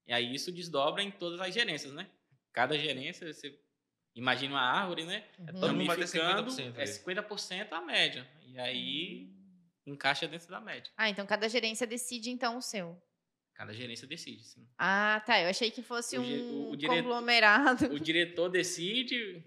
E 0.07 0.11
aí 0.13 0.33
isso 0.35 0.51
desdobra 0.51 1.01
em 1.03 1.11
todas 1.11 1.39
as 1.39 1.53
gerências, 1.53 1.93
né? 1.93 2.07
Cada 2.51 2.77
gerência, 2.77 3.31
você 3.31 3.57
imagina 4.15 4.55
uma 4.55 4.61
árvore, 4.61 5.03
né? 5.05 5.23
Uhum. 5.39 5.45
todo 5.59 5.73
mundo 5.73 5.85
vai 5.87 5.97
ter 5.97 6.17
Ramificando, 6.19 6.51
50% 6.51 6.77
É 6.77 6.81
ali. 6.81 6.91
50% 6.91 7.67
a 7.73 7.81
média. 7.81 8.27
E 8.47 8.57
aí 8.59 9.29
encaixa 9.85 10.27
dentro 10.27 10.47
da 10.49 10.59
média. 10.59 10.91
Ah, 10.97 11.09
então 11.09 11.25
cada 11.25 11.47
gerência 11.49 11.85
decide 11.85 12.29
então 12.31 12.57
o 12.57 12.61
seu. 12.61 12.99
Cada 13.53 13.73
gerência 13.73 14.05
decide, 14.07 14.43
sim. 14.43 14.67
Ah, 14.77 15.21
tá. 15.25 15.39
Eu 15.41 15.49
achei 15.49 15.71
que 15.71 15.81
fosse 15.81 16.17
O 16.17 16.21
um 16.21 16.25
o- 16.25 16.71
o 16.71 16.75
diretor- 16.75 17.01
conglomerado. 17.03 17.85
O 17.93 17.99
diretor 17.99 18.49
decide, 18.49 19.43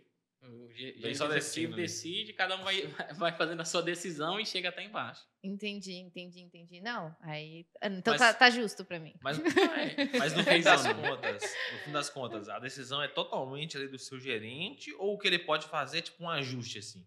o 0.49 1.07
executivo 1.09 1.73
ali. 1.75 1.83
decide, 1.83 2.33
cada 2.33 2.57
um 2.57 2.63
vai, 2.65 2.87
vai 3.17 3.37
fazendo 3.37 3.61
a 3.61 3.65
sua 3.65 3.83
decisão 3.83 4.39
e 4.41 4.47
chega 4.47 4.69
até 4.69 4.83
embaixo. 4.85 5.27
Entendi, 5.43 5.95
entendi, 5.95 6.41
entendi. 6.41 6.81
Não, 6.81 7.15
aí. 7.21 7.67
Então 7.83 8.13
Mas- 8.15 8.21
tá, 8.21 8.35
tá 8.35 8.51
justo 8.51 8.85
pra 8.85 8.99
mim. 8.99 9.15
Mas, 9.23 9.39
É. 9.41 10.19
mas 10.19 10.33
no 10.33 10.39
Não 10.39 10.45
fim 10.45 10.61
das 10.63 10.81
zona. 10.83 10.95
contas, 11.09 11.43
no 11.73 11.79
fim 11.81 11.93
das 11.93 12.11
contas, 12.11 12.49
a 12.49 12.59
decisão 12.59 13.03
é 13.03 13.09
totalmente 13.09 13.77
ali 13.77 13.89
do 13.89 13.99
seu 13.99 14.19
gerente 14.19 14.93
ou 14.99 15.15
o 15.15 15.19
que 15.19 15.27
ele 15.29 15.39
pode 15.39 15.67
fazer 15.67 15.99
é 15.99 16.03
tipo 16.03 16.23
um 16.25 16.31
ajuste 16.31 16.79
assim? 16.79 17.07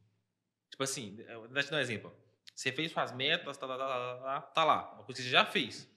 Tipo 0.70 0.84
assim, 0.84 1.18
eu 1.28 1.48
vou 1.48 1.64
te 1.64 1.70
dar 1.70 1.78
um 1.78 1.80
exemplo. 1.82 2.16
Você 2.56 2.72
fez 2.72 2.92
suas 2.92 3.12
metas, 3.14 3.58
tá, 3.58 3.68
tá, 3.68 3.78
tá, 3.78 3.88
tá, 3.88 4.18
tá, 4.24 4.42
tá 4.42 4.64
lá, 4.64 4.94
uma 4.94 5.04
coisa 5.04 5.20
que 5.22 5.24
você 5.28 5.30
já 5.32 5.46
fez. 5.46 5.89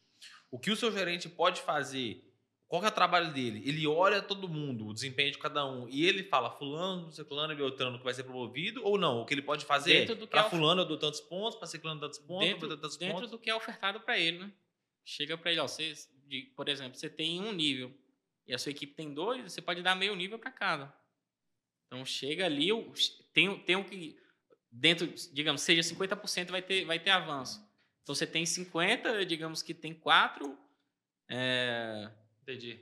O 0.51 0.59
que 0.59 0.70
o 0.70 0.76
seu 0.76 0.90
gerente 0.92 1.28
pode 1.28 1.61
fazer? 1.62 2.32
Qual 2.75 2.81
que 2.83 2.89
é 2.89 2.91
o 2.91 2.93
trabalho 2.93 3.33
dele? 3.33 3.62
Ele 3.64 3.87
olha 3.87 4.20
todo 4.20 4.49
mundo, 4.49 4.89
o 4.89 4.93
desempenho 4.93 5.31
de 5.31 5.39
cada 5.39 5.64
um, 5.64 5.89
e 5.89 6.05
ele 6.05 6.25
fala 6.25 6.51
fulano, 6.51 7.09
ciclano 7.12 7.53
e 7.53 7.57
beltrano 7.57 7.99
que 7.99 8.03
vai 8.03 8.12
ser 8.12 8.25
promovido 8.25 8.85
ou 8.85 8.99
não? 8.99 9.20
O 9.20 9.25
que 9.25 9.33
ele 9.33 9.43
pode 9.43 9.64
fazer? 9.64 10.05
Pra 10.27 10.41
é 10.41 10.51
fulano 10.51 10.81
eu 10.83 10.85
dou 10.85 10.99
tantos 10.99 11.20
pontos, 11.20 11.57
pra 11.57 11.68
ciclano 11.68 12.01
tantos 12.01 12.18
pontos, 12.18 12.49
dentro, 12.49 12.68
eu 12.68 12.77
tantos 12.77 12.97
dentro 12.97 13.14
pontos. 13.14 13.31
do 13.31 13.39
que 13.39 13.49
é 13.49 13.55
ofertado 13.55 14.01
para 14.01 14.18
ele, 14.18 14.39
né? 14.39 14.53
Chega 15.05 15.39
para 15.39 15.53
ele, 15.53 15.61
ó, 15.61 15.68
você, 15.68 15.95
de- 16.27 16.53
por 16.57 16.68
exemplo, 16.68 16.99
você 16.99 17.09
tem 17.09 17.41
um 17.41 17.53
nível 17.53 17.95
e 18.45 18.53
a 18.53 18.59
sua 18.59 18.70
equipe 18.72 18.93
tem 18.93 19.14
dois, 19.14 19.53
você 19.53 19.62
pode 19.62 19.81
dar 19.81 19.95
meio 19.95 20.16
nível 20.16 20.37
para 20.37 20.51
cada. 20.51 20.93
Então 21.87 22.05
chega 22.05 22.45
ali, 22.45 22.70
tem, 23.33 23.57
tem 23.61 23.77
o 23.77 23.85
que 23.85 24.18
dentro, 24.68 25.07
digamos, 25.33 25.61
seja 25.62 25.81
50% 25.85 26.51
vai 26.51 26.61
ter 26.61 26.85
vai 26.85 26.99
ter 26.99 27.11
avanço. 27.11 27.64
Então 28.03 28.16
você 28.16 28.27
tem 28.27 28.45
50, 28.45 29.25
digamos 29.25 29.62
que 29.62 29.72
tem 29.72 29.95
quatro, 29.95 30.59
é, 31.29 32.11
Entendi. 32.45 32.78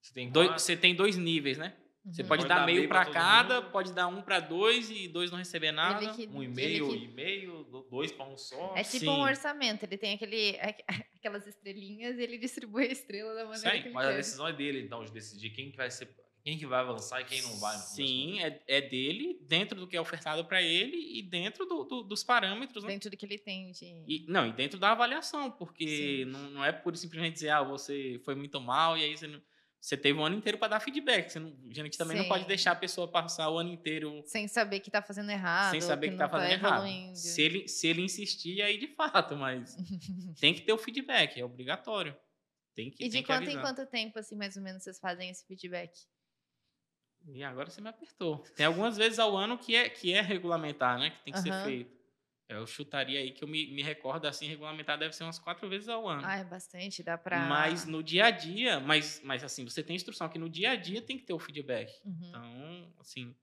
Você 0.00 0.14
tem 0.14 0.30
dois, 0.30 0.48
quatro- 0.48 0.62
você 0.64 0.76
tem 0.76 0.94
dois 0.94 1.16
níveis, 1.16 1.58
né? 1.58 1.74
Você 2.06 2.22
Uhum. 2.22 2.28
pode, 2.28 2.40
Pode 2.42 2.48
dar 2.48 2.60
dar 2.60 2.66
meio 2.66 2.78
meio 2.78 2.88
para 2.88 3.04
cada, 3.04 3.60
mundo. 3.60 3.70
pode 3.72 3.92
dar 3.92 4.06
um 4.06 4.22
para 4.22 4.40
dois 4.40 4.88
e 4.90 5.06
dois 5.06 5.30
não 5.30 5.36
receber 5.38 5.70
nada. 5.70 6.14
Que- 6.14 6.26
Um 6.28 6.42
ele 6.42 6.50
e-mail, 6.52 6.88
que- 6.88 7.04
e-mail, 7.04 7.64
do- 7.64 7.82
dois 7.90 8.10
para 8.10 8.24
um 8.24 8.38
só. 8.38 8.72
É 8.74 8.82
tipo 8.82 9.00
Sim. 9.00 9.08
um 9.10 9.20
orçamento, 9.20 9.82
ele 9.82 9.98
tem 9.98 10.14
aquele, 10.14 10.56
aquelas 11.14 11.46
estrelinhas 11.46 12.16
e 12.18 12.22
ele 12.22 12.38
distribui 12.38 12.84
a 12.86 12.92
estrela 12.92 13.34
da 13.34 13.44
maneira 13.44 13.70
aí, 13.72 13.82
que 13.82 13.88
ele 13.88 13.94
Mas 13.94 14.06
a 14.06 14.10
quer. 14.12 14.16
decisão 14.16 14.48
é 14.48 14.52
dele, 14.54 14.80
então, 14.80 15.04
de 15.04 15.12
decidir 15.12 15.50
quem 15.50 15.70
que 15.70 15.76
vai 15.76 15.90
ser, 15.90 16.08
quem 16.42 16.58
que 16.58 16.66
vai 16.66 16.80
avançar 16.80 17.20
e 17.20 17.24
quem 17.24 17.42
não 17.42 17.58
vai. 17.58 17.76
Sim, 17.78 18.40
é, 18.40 18.62
é 18.66 18.80
dele, 18.80 19.38
dentro 19.42 19.78
do 19.78 19.86
que 19.86 19.96
é 19.96 20.00
ofertado 20.00 20.44
para 20.44 20.60
ele 20.62 20.96
e 21.18 21.22
dentro 21.22 21.66
do- 21.66 21.84
do- 21.84 22.02
dos 22.02 22.22
parâmetros. 22.24 22.82
Né? 22.84 22.90
Dentro 22.90 23.10
do 23.10 23.16
que 23.16 23.24
ele 23.26 23.38
tem 23.38 23.70
de... 23.72 23.84
E, 24.06 24.24
não, 24.28 24.46
e 24.46 24.52
dentro 24.52 24.78
da 24.78 24.92
avaliação, 24.92 25.50
porque 25.50 26.24
não, 26.28 26.50
não 26.50 26.64
é 26.64 26.72
por 26.72 26.96
simplesmente 26.96 27.34
dizer, 27.34 27.50
ah, 27.50 27.62
você 27.62 28.20
foi 28.24 28.34
muito 28.34 28.60
mal 28.60 28.96
e 28.96 29.04
aí 29.04 29.16
você 29.16 29.26
não. 29.26 29.40
Você 29.82 29.96
teve 29.96 30.18
um 30.18 30.24
ano 30.26 30.36
inteiro 30.36 30.58
para 30.58 30.68
dar 30.68 30.80
feedback. 30.80 31.30
Você 31.30 31.38
não, 31.38 31.56
a 31.70 31.72
gente 31.72 31.96
também 31.96 32.14
não 32.14 32.24
Sim. 32.24 32.28
pode 32.28 32.44
deixar 32.44 32.72
a 32.72 32.76
pessoa 32.76 33.08
passar 33.10 33.48
o 33.48 33.56
ano 33.58 33.72
inteiro 33.72 34.22
Sem 34.26 34.46
saber 34.46 34.80
que 34.80 34.90
tá 34.90 35.00
fazendo 35.00 35.30
errado. 35.30 35.70
sem 35.70 35.80
saber 35.80 36.08
que, 36.08 36.10
não 36.12 36.18
tá 36.18 36.28
fazendo 36.28 36.50
errado. 36.52 36.84
evoluindo. 36.86 37.16
Se 37.16 37.40
ele, 37.40 37.66
se 37.66 37.86
ele 37.88 38.02
insistir, 38.02 38.60
aí 38.60 38.76
de 38.76 38.88
fato, 38.88 39.34
mas 39.36 39.74
tem 40.38 40.52
que 40.52 40.60
ter 40.60 40.72
o 40.74 40.76
feedback, 40.78 41.40
é 41.40 41.44
obrigatório. 41.46 42.14
Tem 42.74 42.90
que, 42.90 43.02
E 43.04 43.08
de 43.08 43.22
quanto 43.22 43.48
em 43.48 43.58
quanto 43.58 43.86
tempo, 43.86 44.18
assim, 44.18 44.36
mais 44.36 44.54
ou 44.54 44.62
menos, 44.62 44.82
vocês 44.82 44.98
fazem 44.98 45.30
esse 45.30 45.46
feedback? 45.46 45.92
E 47.34 47.42
agora 47.44 47.70
você 47.70 47.80
me 47.80 47.88
apertou. 47.88 48.38
Tem 48.56 48.66
algumas 48.66 48.96
vezes 48.96 49.18
ao 49.18 49.36
ano 49.36 49.56
que 49.58 49.74
é, 49.74 49.88
que 49.88 50.12
é 50.12 50.20
regulamentar, 50.20 50.98
né? 50.98 51.10
Que 51.10 51.24
tem 51.24 51.32
que 51.32 51.40
ser 51.40 51.50
Aham. 51.50 51.62
feito. 51.62 52.00
Eu 52.48 52.66
chutaria 52.66 53.20
aí 53.20 53.30
que 53.30 53.44
eu 53.44 53.48
me, 53.48 53.72
me 53.72 53.80
recordo 53.82 54.26
assim, 54.26 54.46
regulamentar 54.48 54.98
deve 54.98 55.14
ser 55.14 55.22
umas 55.22 55.38
quatro 55.38 55.68
vezes 55.68 55.88
ao 55.88 56.08
ano. 56.08 56.26
Ah, 56.26 56.36
é 56.38 56.44
bastante, 56.44 57.00
dá 57.02 57.16
pra... 57.16 57.48
Mas 57.48 57.86
no 57.86 58.02
dia 58.02 58.24
a 58.26 58.30
dia, 58.32 58.80
mas, 58.80 59.20
mas 59.22 59.44
assim, 59.44 59.64
você 59.64 59.84
tem 59.84 59.94
instrução 59.94 60.28
que 60.28 60.38
no 60.38 60.48
dia 60.48 60.72
a 60.72 60.76
dia 60.76 61.00
tem 61.00 61.16
que 61.16 61.24
ter 61.24 61.32
o 61.32 61.38
feedback. 61.38 61.92
Uhum. 62.04 62.28
Então, 62.28 62.92
assim, 62.98 63.36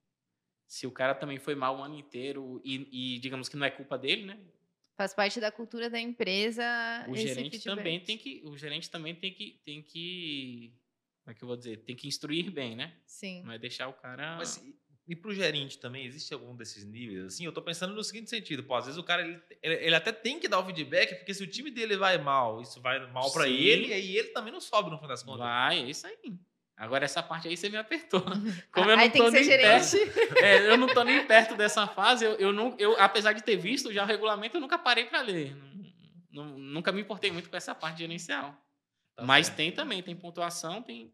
se 0.68 0.86
o 0.86 0.92
cara 0.92 1.16
também 1.16 1.40
foi 1.40 1.56
mal 1.56 1.78
o 1.78 1.82
ano 1.82 1.98
inteiro 1.98 2.62
e, 2.66 3.16
e 3.16 3.20
digamos 3.20 3.48
que 3.48 3.56
não 3.56 3.66
é 3.66 3.72
culpa 3.72 3.98
dele, 3.98 4.26
né? 4.26 4.38
Faz 4.98 5.14
parte 5.14 5.40
da 5.40 5.52
cultura 5.52 5.90
da 5.90 6.00
empresa 6.00 6.64
O 7.08 7.16
gerente 7.16 7.52
feedback. 7.52 7.76
também 7.78 8.00
tem 8.02 8.18
que, 8.18 8.42
o 8.44 8.58
gerente 8.58 8.90
também 8.90 9.16
tem 9.16 9.34
que, 9.34 9.62
tem 9.64 9.82
que, 9.82 10.74
como 11.28 11.32
é 11.32 11.34
que 11.38 11.44
eu 11.44 11.48
vou 11.50 11.58
dizer, 11.58 11.84
tem 11.84 11.94
que 11.94 12.08
instruir 12.08 12.50
bem, 12.50 12.74
né? 12.74 12.94
Sim. 13.06 13.44
Não 13.44 13.52
é 13.52 13.58
deixar 13.60 13.90
o 13.90 13.94
cara. 13.94 14.38
Mas 14.38 14.56
e, 14.64 14.74
e 15.10 15.14
pro 15.14 15.34
gerente 15.34 15.78
também, 15.78 16.06
existe 16.06 16.34
algum 16.34 16.56
desses 16.56 16.86
níveis? 16.86 17.26
Assim, 17.26 17.44
eu 17.44 17.52
tô 17.52 17.62
pensando 17.62 17.94
no 17.94 18.02
seguinte 18.02 18.30
sentido, 18.30 18.64
pô, 18.64 18.76
às 18.76 18.86
vezes 18.86 18.98
o 18.98 19.04
cara, 19.04 19.24
ele, 19.28 19.38
ele, 19.62 19.74
ele 19.88 19.96
até 19.96 20.14
tem 20.14 20.40
que 20.40 20.48
dar 20.48 20.58
o 20.60 20.66
feedback, 20.66 21.16
porque 21.16 21.34
se 21.34 21.44
o 21.44 21.48
time 21.48 21.70
dele 21.70 21.98
vai 21.98 22.18
mal, 22.18 22.62
isso 22.62 22.80
vai 22.80 23.06
mal 23.12 23.30
pra 23.34 23.44
Sim. 23.44 23.56
ele, 23.56 23.88
e 23.90 23.94
aí 23.94 24.16
ele 24.18 24.30
também 24.30 24.54
não 24.54 24.62
sobe 24.62 24.90
no 24.90 24.98
fim 24.98 25.06
das 25.08 25.22
contas. 25.22 25.40
Vai, 25.42 25.80
é 25.80 25.90
isso 25.90 26.08
aí. 26.08 26.34
Agora 26.78 27.04
essa 27.04 27.22
parte 27.22 27.50
aí 27.50 27.58
você 27.58 27.68
me 27.68 27.76
apertou. 27.76 28.22
Como 28.72 28.90
eu 28.90 28.98
Aí 28.98 29.08
não 29.08 29.12
tem 29.12 29.22
tô 29.22 29.30
que 29.30 29.44
ser 29.44 29.58
nem 29.58 29.68
perto, 29.68 29.86
gerente. 29.90 30.42
é, 30.42 30.70
eu 30.70 30.78
não 30.78 30.88
tô 30.88 31.04
nem 31.04 31.28
perto 31.28 31.58
dessa 31.58 31.86
fase, 31.88 32.24
eu, 32.24 32.36
eu, 32.36 32.54
não, 32.54 32.74
eu 32.80 32.96
apesar 33.02 33.34
de 33.34 33.44
ter 33.44 33.58
visto 33.58 33.92
já 33.92 34.04
o 34.06 34.08
regulamento, 34.08 34.56
eu 34.56 34.62
nunca 34.62 34.78
parei 34.78 35.04
para 35.04 35.20
ler. 35.22 35.58
Não- 36.32 36.58
nunca 36.58 36.92
me 36.94 37.02
importei 37.02 37.32
muito 37.32 37.50
com 37.50 37.58
essa 37.58 37.76
parte 37.76 37.98
gerencial. 37.98 38.56
Tá 39.18 39.26
Mas 39.26 39.48
certo. 39.48 39.58
tem 39.58 39.72
também, 39.72 40.02
tem 40.04 40.16
pontuação, 40.16 40.82
tem 40.82 41.14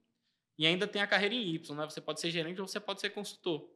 e 0.58 0.68
ainda 0.68 0.86
tem 0.88 1.01
a 1.01 1.08
carreira 1.08 1.34
em 1.34 1.56
Y, 1.56 1.76
né? 1.76 1.86
Você 1.86 1.99
pode 1.99 2.20
ser 2.22 2.30
gerente 2.30 2.62
ou 2.62 2.68
você 2.68 2.80
pode 2.80 3.01
ser 3.01 3.10
consultor. 3.10 3.68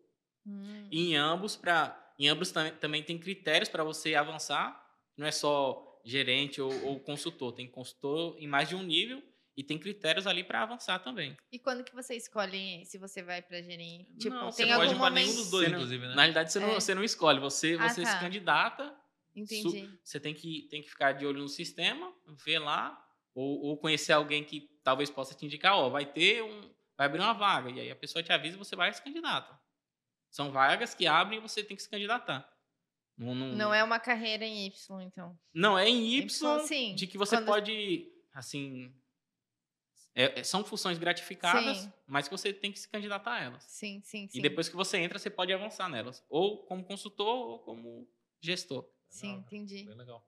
Hum, 0.46 0.88
E 0.92 1.10
em 1.12 1.16
ambos 1.16 1.56
para 1.56 2.04
em 2.20 2.28
ambos 2.30 2.52
tam- 2.52 2.70
também 2.78 3.02
tem 3.04 3.18
critérios 3.18 3.70
para 3.70 3.84
você 3.84 4.16
avançar. 4.16 4.84
Não 5.16 5.26
é 5.26 5.32
só 5.32 6.02
gerente 6.06 6.62
ou, 6.62 6.72
ou 6.86 7.00
consultor, 7.00 7.52
tem 7.54 7.68
consultor 7.70 8.36
em 8.40 8.48
mais 8.48 8.70
de 8.70 8.76
um 8.76 8.84
nível 8.84 9.22
e 9.56 9.64
tem 9.64 9.78
critérios 9.80 10.26
ali 10.28 10.44
para 10.44 10.62
avançar 10.64 11.00
também. 11.00 11.36
E 11.52 11.58
quando 11.60 11.84
que 11.84 11.94
você 11.96 12.16
escolhe 12.16 12.86
se 12.86 12.98
você 12.98 13.22
vai 13.24 13.42
pra 13.42 13.62
gerente? 13.62 14.14
Tipo, 14.18 14.36
Não, 14.36 14.52
Você 14.52 14.66
pode 14.68 14.94
ir 14.94 14.96
pra 14.98 15.10
momento... 15.10 15.14
nenhum 15.26 15.36
dos 15.36 15.50
dois, 15.52 15.70
não- 15.70 15.78
inclusive, 15.78 16.08
né? 16.08 16.16
Na 16.16 16.22
realidade, 16.24 16.52
você, 16.52 16.60
não, 16.60 16.70
É. 16.72 16.74
você 16.76 16.94
não 16.96 17.04
escolhe, 17.04 17.40
você, 17.40 17.76
Ah, 17.80 17.90
você 17.90 18.02
tá. 18.04 18.08
se 18.12 18.20
candidata, 18.20 18.96
Entendi. 19.36 19.90
você 20.04 20.20
tem 20.20 20.34
que, 20.34 20.68
tem 20.70 20.82
que 20.82 20.90
ficar 20.90 21.14
de 21.14 21.26
olho 21.26 21.40
no 21.40 21.48
sistema, 21.50 22.14
ver 22.46 22.60
lá, 22.60 23.04
ou, 23.38 23.62
ou 23.62 23.78
conhecer 23.78 24.14
alguém 24.14 24.44
que 24.44 24.62
talvez 24.84 25.10
possa 25.12 25.36
te 25.36 25.46
indicar, 25.46 25.76
ó, 25.78 25.90
vai 25.90 26.06
ter 26.06 26.44
um. 26.44 26.62
Vai 26.98 27.06
abrir 27.06 27.20
uma 27.22 27.34
vaga. 27.34 27.70
E 27.70 27.80
aí 27.80 27.92
a 27.92 27.96
pessoa 27.96 28.24
te 28.24 28.34
avisa 28.34 28.56
e 28.56 28.58
você 28.58 28.76
vai 28.76 28.90
e 28.90 28.94
se 28.94 29.02
candidata. 29.02 29.60
São 30.32 30.52
vagas 30.52 30.96
que 30.96 31.06
abrem 31.06 31.38
e 31.38 31.42
você 31.42 31.64
tem 31.64 31.78
que 31.78 31.84
se 31.84 31.90
candidatar. 31.90 32.52
Não, 33.16 33.36
não, 33.36 33.48
Não 33.56 33.74
é 33.74 33.84
uma 33.84 34.00
carreira 34.00 34.44
em 34.44 34.66
Y, 34.66 35.02
então. 35.02 35.38
Não, 35.54 35.78
é 35.78 35.88
em 35.88 36.04
Y, 36.18 36.24
Y, 36.26 36.60
sim. 36.68 36.96
de 36.96 37.06
que 37.06 37.18
você 37.18 37.36
Quando- 37.38 37.46
pode, 37.46 38.12
assim. 38.34 38.92
é- 40.16 40.40
é- 40.40 40.44
são 40.44 40.64
funções 40.64 40.98
gratificadas, 40.98 41.78
Sim. 41.78 41.94
mas 42.08 42.28
que 42.28 42.36
você 42.36 42.52
tem 42.52 42.72
que 42.72 42.80
se 42.80 42.90
candidatar 42.90 43.34
a 43.34 43.44
elas. 43.44 43.64
Sim, 43.64 44.02
sim, 44.04 44.28
sim. 44.28 44.40
E 44.40 44.42
depois 44.42 44.68
que 44.68 44.76
você 44.76 44.98
entra, 44.98 45.20
você 45.20 45.30
pode 45.30 45.54
avançar 45.54 45.88
nelas. 45.90 46.24
Ou 46.30 46.64
como 46.66 46.84
consultor, 46.84 47.28
ou 47.48 47.60
como 47.60 48.10
gestor. 48.42 48.88
Sim, 49.10 49.28
Legal, 49.28 49.42
entendi. 49.42 49.84
Bem 49.86 49.96
legal. 49.96 50.28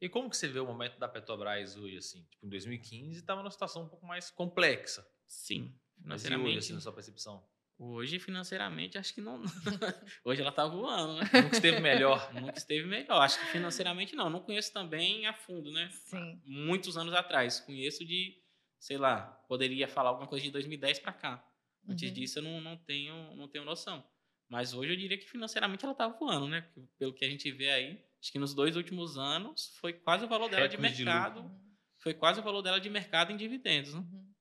E 0.00 0.08
como 0.08 0.28
que 0.30 0.36
você 0.36 0.48
vê 0.48 0.58
o 0.60 0.66
momento 0.66 0.98
da 0.98 1.08
Petrobras 1.08 1.76
hoje, 1.76 1.96
assim? 1.98 2.22
Tipo, 2.30 2.46
em 2.46 2.48
2015 2.48 3.18
estava 3.20 3.40
numa 3.42 3.50
situação 3.50 3.84
um 3.84 3.88
pouco 3.88 4.04
mais 4.06 4.30
complexa. 4.30 5.06
Sim. 5.26 5.74
Mas 6.04 6.22
e 6.24 6.26
hoje, 6.26 6.34
Financeiramente. 6.34 6.58
assim, 6.58 6.72
na 6.74 6.80
sua 6.80 6.92
percepção? 6.92 7.46
Hoje, 7.78 8.18
financeiramente, 8.20 8.96
acho 8.98 9.12
que 9.14 9.20
não. 9.20 9.42
Hoje 10.24 10.40
ela 10.40 10.52
tá 10.52 10.66
voando, 10.66 11.14
né? 11.14 11.28
Nunca 11.42 11.56
esteve 11.56 11.80
melhor. 11.80 12.30
Nunca 12.34 12.56
esteve 12.58 12.86
melhor. 12.86 13.20
Acho 13.22 13.40
que 13.40 13.46
financeiramente 13.46 14.14
não. 14.14 14.30
Não 14.30 14.40
conheço 14.40 14.72
também 14.72 15.26
a 15.26 15.32
fundo, 15.32 15.72
né? 15.72 15.88
Sim. 15.90 16.40
Muitos 16.44 16.96
anos 16.96 17.12
atrás. 17.14 17.58
Conheço 17.60 18.04
de, 18.04 18.40
sei 18.78 18.98
lá, 18.98 19.22
poderia 19.48 19.88
falar 19.88 20.10
alguma 20.10 20.28
coisa 20.28 20.44
de 20.44 20.50
2010 20.52 21.00
para 21.00 21.12
cá. 21.12 21.48
Antes 21.88 22.08
Uhum. 22.08 22.14
disso 22.14 22.38
eu 22.38 22.42
não, 22.44 22.60
não, 22.60 22.76
tenho, 22.76 23.34
não 23.34 23.48
tenho 23.48 23.64
noção. 23.64 24.04
Mas 24.48 24.74
hoje 24.74 24.92
eu 24.92 24.96
diria 24.96 25.18
que 25.18 25.28
financeiramente 25.28 25.84
ela 25.84 25.94
tá 25.94 26.06
voando, 26.06 26.46
né? 26.46 26.68
Pelo 26.98 27.12
que 27.12 27.24
a 27.24 27.28
gente 27.28 27.50
vê 27.50 27.70
aí, 27.70 28.04
acho 28.22 28.30
que 28.30 28.38
nos 28.38 28.54
dois 28.54 28.76
últimos 28.76 29.18
anos 29.18 29.74
foi 29.80 29.92
quase 29.92 30.24
o 30.24 30.28
valor 30.28 30.48
dela 30.48 30.68
de 30.68 30.76
Recorde 30.76 30.96
de 30.96 31.04
mercado. 31.04 31.40
Uhum. 31.40 31.60
foi 31.98 32.14
quase 32.14 32.38
o 32.38 32.42
valor 32.42 32.62
dela 32.62 32.80
de 32.80 32.88
mercado 32.88 33.32
em 33.32 33.36
dividendos, 33.36 33.94
né? 33.94 34.00
Uhum. 34.00 34.32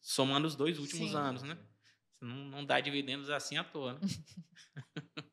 Somando 0.00 0.46
os 0.46 0.56
dois 0.56 0.78
últimos 0.78 1.10
Sim. 1.10 1.16
anos, 1.16 1.42
né? 1.42 1.58
Não, 2.20 2.34
não 2.36 2.64
dá 2.64 2.80
dividendos 2.80 3.28
assim 3.28 3.58
à 3.58 3.64
toa, 3.64 3.94
né? 3.94 4.00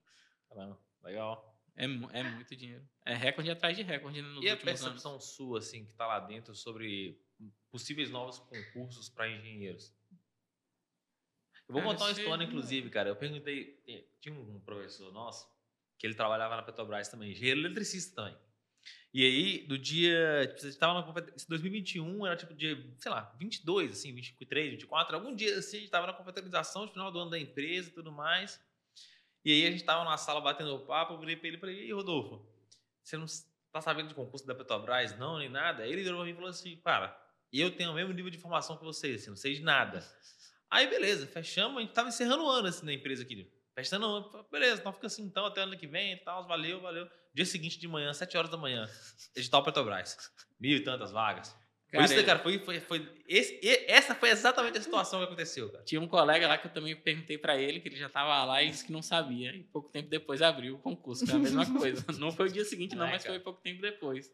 Caramba, 0.49 0.77
legal. 1.01 1.57
É, 1.77 1.85
é 1.85 2.23
muito 2.23 2.55
dinheiro. 2.57 2.85
É 3.05 3.15
recorde 3.15 3.49
atrás 3.49 3.77
de 3.77 3.83
recorde 3.83 4.21
né, 4.21 4.27
nos 4.27 4.43
e 4.43 4.49
a 4.49 4.53
últimos 4.53 4.69
anos. 4.69 4.81
percepção 4.81 5.19
sua, 5.21 5.59
assim, 5.59 5.85
que 5.85 5.91
está 5.91 6.05
lá 6.05 6.19
dentro 6.19 6.53
sobre 6.53 7.17
possíveis 7.69 8.11
novos 8.11 8.39
concursos 8.39 9.07
para 9.07 9.29
engenheiros? 9.29 9.95
Eu 11.67 11.73
vou 11.73 11.81
Cara, 11.81 11.93
contar 11.93 12.05
uma 12.05 12.11
história, 12.11 12.43
inclusive, 12.43 12.89
cara. 12.89 13.07
Eu 13.09 13.15
perguntei, 13.15 13.81
tinha 14.19 14.35
um 14.35 14.59
professor 14.59 15.13
nosso 15.13 15.49
que 16.01 16.07
ele 16.07 16.15
trabalhava 16.15 16.55
na 16.55 16.63
Petrobras 16.63 17.07
também, 17.07 17.29
engenheiro 17.29 17.59
eletricista 17.59 18.15
também. 18.15 18.35
E 19.13 19.23
aí, 19.23 19.67
do 19.67 19.77
dia. 19.77 20.47
Tipo, 20.47 20.65
a 20.65 20.69
gente 20.69 20.79
tava 20.79 20.93
na 20.95 21.03
confrater- 21.03 21.35
esse 21.35 21.47
2021, 21.47 22.25
era 22.25 22.35
tipo 22.35 22.55
dia, 22.55 22.75
sei 22.97 23.11
lá, 23.11 23.35
22, 23.39 23.91
assim, 23.91 24.11
23, 24.11 24.71
24. 24.71 25.15
Algum 25.15 25.35
dia 25.35 25.59
assim, 25.59 25.77
a 25.77 25.79
gente 25.81 25.91
tava 25.91 26.07
na 26.07 26.13
confraternização 26.13 26.87
final 26.87 27.11
do 27.11 27.19
ano 27.19 27.29
da 27.29 27.37
empresa 27.37 27.89
e 27.89 27.91
tudo 27.91 28.11
mais. 28.11 28.59
E 29.45 29.51
aí 29.51 29.67
a 29.67 29.71
gente 29.71 29.83
tava 29.83 30.03
na 30.03 30.17
sala 30.17 30.41
batendo 30.41 30.79
papo, 30.79 31.13
eu 31.13 31.19
virei 31.19 31.35
pra 31.35 31.47
ele 31.49 31.57
e 31.57 31.59
falei, 31.59 31.85
e 31.85 31.93
Rodolfo, 31.93 32.43
você 33.03 33.15
não 33.15 33.27
tá 33.71 33.79
sabendo 33.79 34.09
de 34.09 34.15
concurso 34.15 34.47
da 34.47 34.55
Petrobras, 34.55 35.15
não, 35.19 35.37
nem 35.37 35.49
nada? 35.49 35.83
Aí 35.83 35.91
ele 35.91 36.01
virou 36.01 36.17
pra 36.17 36.25
mim 36.25 36.31
e 36.31 36.35
falou 36.35 36.49
assim, 36.49 36.77
cara, 36.77 37.15
eu 37.53 37.69
tenho 37.69 37.91
o 37.91 37.93
mesmo 37.93 38.11
nível 38.11 38.31
de 38.31 38.39
formação 38.39 38.75
que 38.75 38.83
vocês, 38.83 39.21
assim, 39.21 39.29
não 39.29 39.37
sei 39.37 39.53
de 39.53 39.61
nada. 39.61 40.03
Aí, 40.67 40.87
beleza, 40.87 41.27
fechamos, 41.27 41.77
a 41.77 41.81
gente 41.81 41.93
tava 41.93 42.09
encerrando 42.09 42.43
o 42.43 42.49
ano 42.49 42.69
assim 42.69 42.87
na 42.87 42.93
empresa 42.93 43.21
aqui. 43.21 43.51
Fechando 43.73 44.05
o 44.05 44.09
ano, 44.09 44.45
beleza, 44.51 44.81
então 44.81 44.91
fica 44.91 45.07
assim 45.07 45.23
então 45.23 45.45
até 45.45 45.61
ano 45.61 45.77
que 45.77 45.87
vem 45.87 46.13
e 46.13 46.17
tal, 46.17 46.47
valeu, 46.47 46.81
valeu. 46.81 47.07
Dia 47.33 47.45
seguinte 47.45 47.79
de 47.79 47.87
manhã, 47.87 48.13
7 48.13 48.37
horas 48.37 48.49
da 48.49 48.57
manhã, 48.57 48.89
edital 49.35 49.63
Petrobras. 49.63 50.17
Mil 50.59 50.77
e 50.77 50.83
tantas 50.83 51.11
vagas. 51.11 51.55
Foi 51.93 52.03
isso, 52.05 52.13
Cara, 52.15 52.25
cara, 52.25 52.39
foi, 52.39 52.57
foi, 52.59 52.79
foi 52.79 53.21
esse, 53.27 53.59
essa 53.85 54.15
foi 54.15 54.29
exatamente 54.29 54.77
a 54.77 54.81
situação 54.81 55.19
que 55.19 55.25
aconteceu, 55.25 55.69
cara. 55.69 55.83
Tinha 55.83 55.99
um 55.99 56.07
colega 56.07 56.47
lá 56.47 56.57
que 56.57 56.67
eu 56.67 56.71
também 56.71 56.95
perguntei 56.95 57.37
pra 57.37 57.57
ele, 57.57 57.81
que 57.81 57.89
ele 57.89 57.97
já 57.97 58.07
tava 58.07 58.45
lá 58.45 58.63
e 58.63 58.69
disse 58.69 58.85
que 58.85 58.93
não 58.93 59.01
sabia. 59.01 59.53
E 59.53 59.63
pouco 59.63 59.89
tempo 59.89 60.09
depois 60.09 60.41
abriu 60.41 60.75
o 60.75 60.79
concurso, 60.79 61.25
foi 61.25 61.35
a 61.35 61.39
mesma 61.39 61.65
coisa. 61.77 62.05
Não 62.17 62.31
foi 62.31 62.47
o 62.47 62.51
dia 62.51 62.63
seguinte, 62.63 62.95
não, 62.95 63.05
É, 63.05 63.11
mas 63.11 63.23
cara. 63.23 63.35
foi 63.35 63.43
pouco 63.43 63.61
tempo 63.61 63.81
depois. 63.81 64.31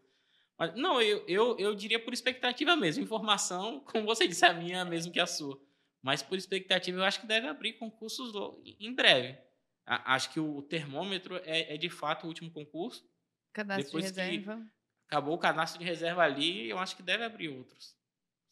Mas, 0.58 0.76
não, 0.76 1.02
eu, 1.02 1.24
eu, 1.28 1.58
eu 1.58 1.74
diria 1.74 2.00
por 2.00 2.14
expectativa 2.14 2.76
mesmo. 2.76 3.04
Informação, 3.04 3.80
como 3.92 4.06
você 4.06 4.28
disse, 4.28 4.46
a 4.46 4.54
minha 4.54 4.78
é 4.78 4.80
a 4.82 4.86
mesma 4.86 5.12
que 5.12 5.20
a 5.20 5.26
sua. 5.26 5.60
Mas 6.02 6.22
por 6.22 6.38
expectativa, 6.38 6.98
eu 7.00 7.04
acho 7.04 7.20
que 7.22 7.28
deve 7.28 7.48
abrir 7.48 7.74
concursos 7.74 8.34
em 8.80 8.94
breve. 8.94 9.38
A- 9.86 10.16
acho 10.16 10.32
que 10.32 10.40
o 10.40 10.62
termômetro 10.62 11.38
é, 11.44 11.74
é 11.74 11.78
de 11.78 11.90
fato 11.90 12.24
o 12.24 12.28
último 12.28 12.52
concurso. 12.52 13.08
Cadastro 13.54 13.86
Depois 13.86 14.06
de 14.06 14.14
que- 14.14 14.20
reserva. 14.22 14.66
Acabou 15.08 15.36
o 15.36 15.38
cadastro 15.40 15.80
de 15.80 15.86
reserva 15.86 16.22
ali, 16.24 16.70
eu 16.70 16.78
acho 16.80 16.96
que 16.98 17.02
deve 17.02 17.24
abrir 17.24 17.48
outros. 17.48 17.96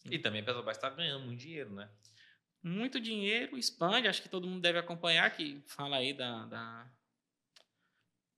E 0.06 0.18
também 0.18 0.42
a 0.42 0.46
Petrobras 0.46 0.78
está 0.78 0.90
ganhando 0.90 1.26
muito 1.26 1.40
dinheiro, 1.40 1.74
né? 1.74 1.90
muito 2.64 3.00
dinheiro, 3.00 3.58
expande, 3.58 4.08
acho 4.08 4.24
que 4.24 4.30
todo 4.30 4.48
mundo 4.48 4.62
deve 4.62 4.80
acompanhar, 4.80 5.30
que 5.36 5.62
fala 5.68 5.98
aí 5.98 6.14
da, 6.14 6.46
da, 6.46 6.92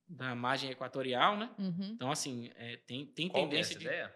da 0.06 0.34
margem 0.34 0.70
equatorial, 0.70 1.36
né? 1.36 1.50
Uhum. 1.58 1.92
Então, 1.94 2.10
assim, 2.10 2.50
é, 2.56 2.76
tem, 2.78 3.06
tem 3.06 3.28
Qual 3.28 3.44
é 3.44 3.46
tendência 3.48 3.72
essa 3.72 3.78
de... 3.78 3.86
ideia? 3.86 4.14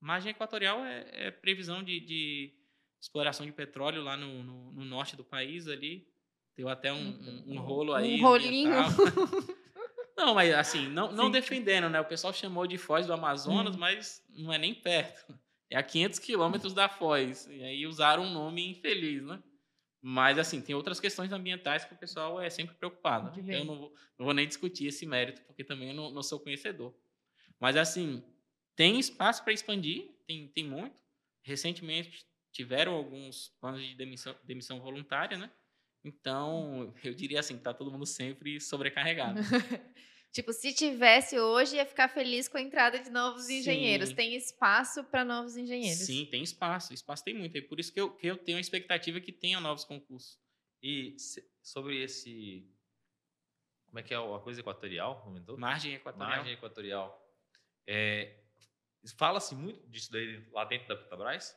Margem 0.00 0.30
equatorial 0.30 0.84
é, 0.84 1.08
é 1.26 1.30
previsão 1.30 1.82
de, 1.82 1.98
de 2.00 2.57
exploração 3.00 3.46
de 3.46 3.52
petróleo 3.52 4.02
lá 4.02 4.16
no, 4.16 4.42
no, 4.42 4.72
no 4.72 4.84
norte 4.84 5.16
do 5.16 5.24
país 5.24 5.68
ali. 5.68 6.06
Deu 6.56 6.68
até 6.68 6.92
um, 6.92 6.96
um, 6.98 7.54
um 7.54 7.60
rolo 7.60 7.94
aí. 7.94 8.20
Um 8.20 8.22
rolinho. 8.22 8.74
Não, 10.16 10.34
mas 10.34 10.52
assim, 10.52 10.88
não, 10.88 11.12
não 11.12 11.30
defendendo, 11.30 11.88
né? 11.88 12.00
O 12.00 12.04
pessoal 12.04 12.32
chamou 12.32 12.66
de 12.66 12.76
Foz 12.76 13.06
do 13.06 13.12
Amazonas, 13.12 13.76
hum. 13.76 13.78
mas 13.78 14.20
não 14.28 14.52
é 14.52 14.58
nem 14.58 14.74
perto. 14.74 15.32
É 15.70 15.76
a 15.76 15.82
500 15.82 16.18
quilômetros 16.18 16.74
da 16.74 16.88
Foz. 16.88 17.46
E 17.46 17.62
aí 17.62 17.86
usaram 17.86 18.24
um 18.24 18.32
nome 18.32 18.68
infeliz, 18.68 19.22
né? 19.22 19.40
Mas, 20.00 20.36
assim, 20.36 20.60
tem 20.60 20.74
outras 20.74 20.98
questões 20.98 21.32
ambientais 21.32 21.84
que 21.84 21.94
o 21.94 21.96
pessoal 21.96 22.40
é 22.40 22.50
sempre 22.50 22.74
preocupado. 22.74 23.38
Eu 23.48 23.64
não 23.64 23.78
vou, 23.78 23.94
não 24.18 24.24
vou, 24.26 24.34
nem 24.34 24.46
discutir 24.46 24.86
esse 24.86 25.06
mérito, 25.06 25.40
porque 25.42 25.62
também 25.62 25.90
eu 25.90 25.94
não, 25.94 26.10
não 26.10 26.22
sou 26.22 26.40
conhecedor. 26.40 26.94
Mas, 27.60 27.76
assim, 27.76 28.22
tem 28.74 28.98
espaço 28.98 29.44
para 29.44 29.52
expandir, 29.52 30.08
tem, 30.26 30.48
tem 30.48 30.64
muito. 30.64 31.00
Recentemente 31.42 32.26
tiveram 32.58 32.92
alguns 32.92 33.50
planos 33.60 33.80
de 33.86 33.94
demissão, 33.94 34.34
demissão 34.42 34.80
voluntária, 34.80 35.38
né? 35.38 35.48
Então, 36.04 36.92
eu 37.04 37.14
diria 37.14 37.38
assim, 37.38 37.56
tá 37.56 37.72
todo 37.72 37.92
mundo 37.92 38.04
sempre 38.04 38.60
sobrecarregado. 38.60 39.38
tipo, 40.34 40.52
se 40.52 40.74
tivesse 40.74 41.38
hoje, 41.38 41.76
ia 41.76 41.86
ficar 41.86 42.08
feliz 42.08 42.48
com 42.48 42.58
a 42.58 42.60
entrada 42.60 42.98
de 42.98 43.10
novos 43.10 43.44
Sim. 43.44 43.58
engenheiros. 43.58 44.12
Tem 44.12 44.34
espaço 44.34 45.04
para 45.04 45.24
novos 45.24 45.56
engenheiros. 45.56 46.00
Sim, 46.00 46.26
tem 46.26 46.42
espaço. 46.42 46.92
Espaço 46.92 47.22
tem 47.22 47.32
muito. 47.32 47.56
É 47.56 47.60
por 47.60 47.78
isso 47.78 47.92
que 47.92 48.00
eu, 48.00 48.10
que 48.10 48.26
eu 48.26 48.36
tenho 48.36 48.58
a 48.58 48.60
expectativa 48.60 49.20
que 49.20 49.30
tenha 49.30 49.60
novos 49.60 49.84
concursos. 49.84 50.36
E 50.82 51.14
sobre 51.62 52.02
esse. 52.02 52.68
Como 53.86 54.00
é 54.00 54.02
que 54.02 54.12
é 54.12 54.16
a 54.16 54.40
coisa 54.40 54.60
equatorial? 54.60 55.22
Comentou? 55.22 55.56
Margem 55.56 55.94
equatorial. 55.94 56.36
Margem 56.36 56.52
equatorial. 56.54 57.24
É, 57.86 58.36
Fala-se 59.16 59.54
muito 59.54 59.86
disso 59.88 60.10
daí 60.10 60.44
lá 60.50 60.64
dentro 60.64 60.88
da 60.88 60.96
Petrobras? 60.96 61.56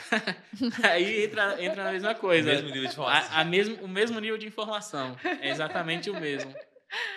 Aí 0.82 1.24
entra, 1.24 1.62
entra 1.62 1.84
na 1.84 1.92
mesma 1.92 2.14
coisa. 2.14 2.50
O 2.50 2.52
mesmo 2.52 2.68
nível 2.68 2.82
de 2.82 2.88
informação. 2.88 3.36
A, 3.36 3.40
a 3.40 3.44
mesmo, 3.44 3.84
o 3.84 3.88
mesmo 3.88 4.20
nível 4.20 4.38
de 4.38 4.46
informação. 4.46 5.16
É 5.40 5.50
exatamente 5.50 6.10
o 6.10 6.14
mesmo. 6.18 6.54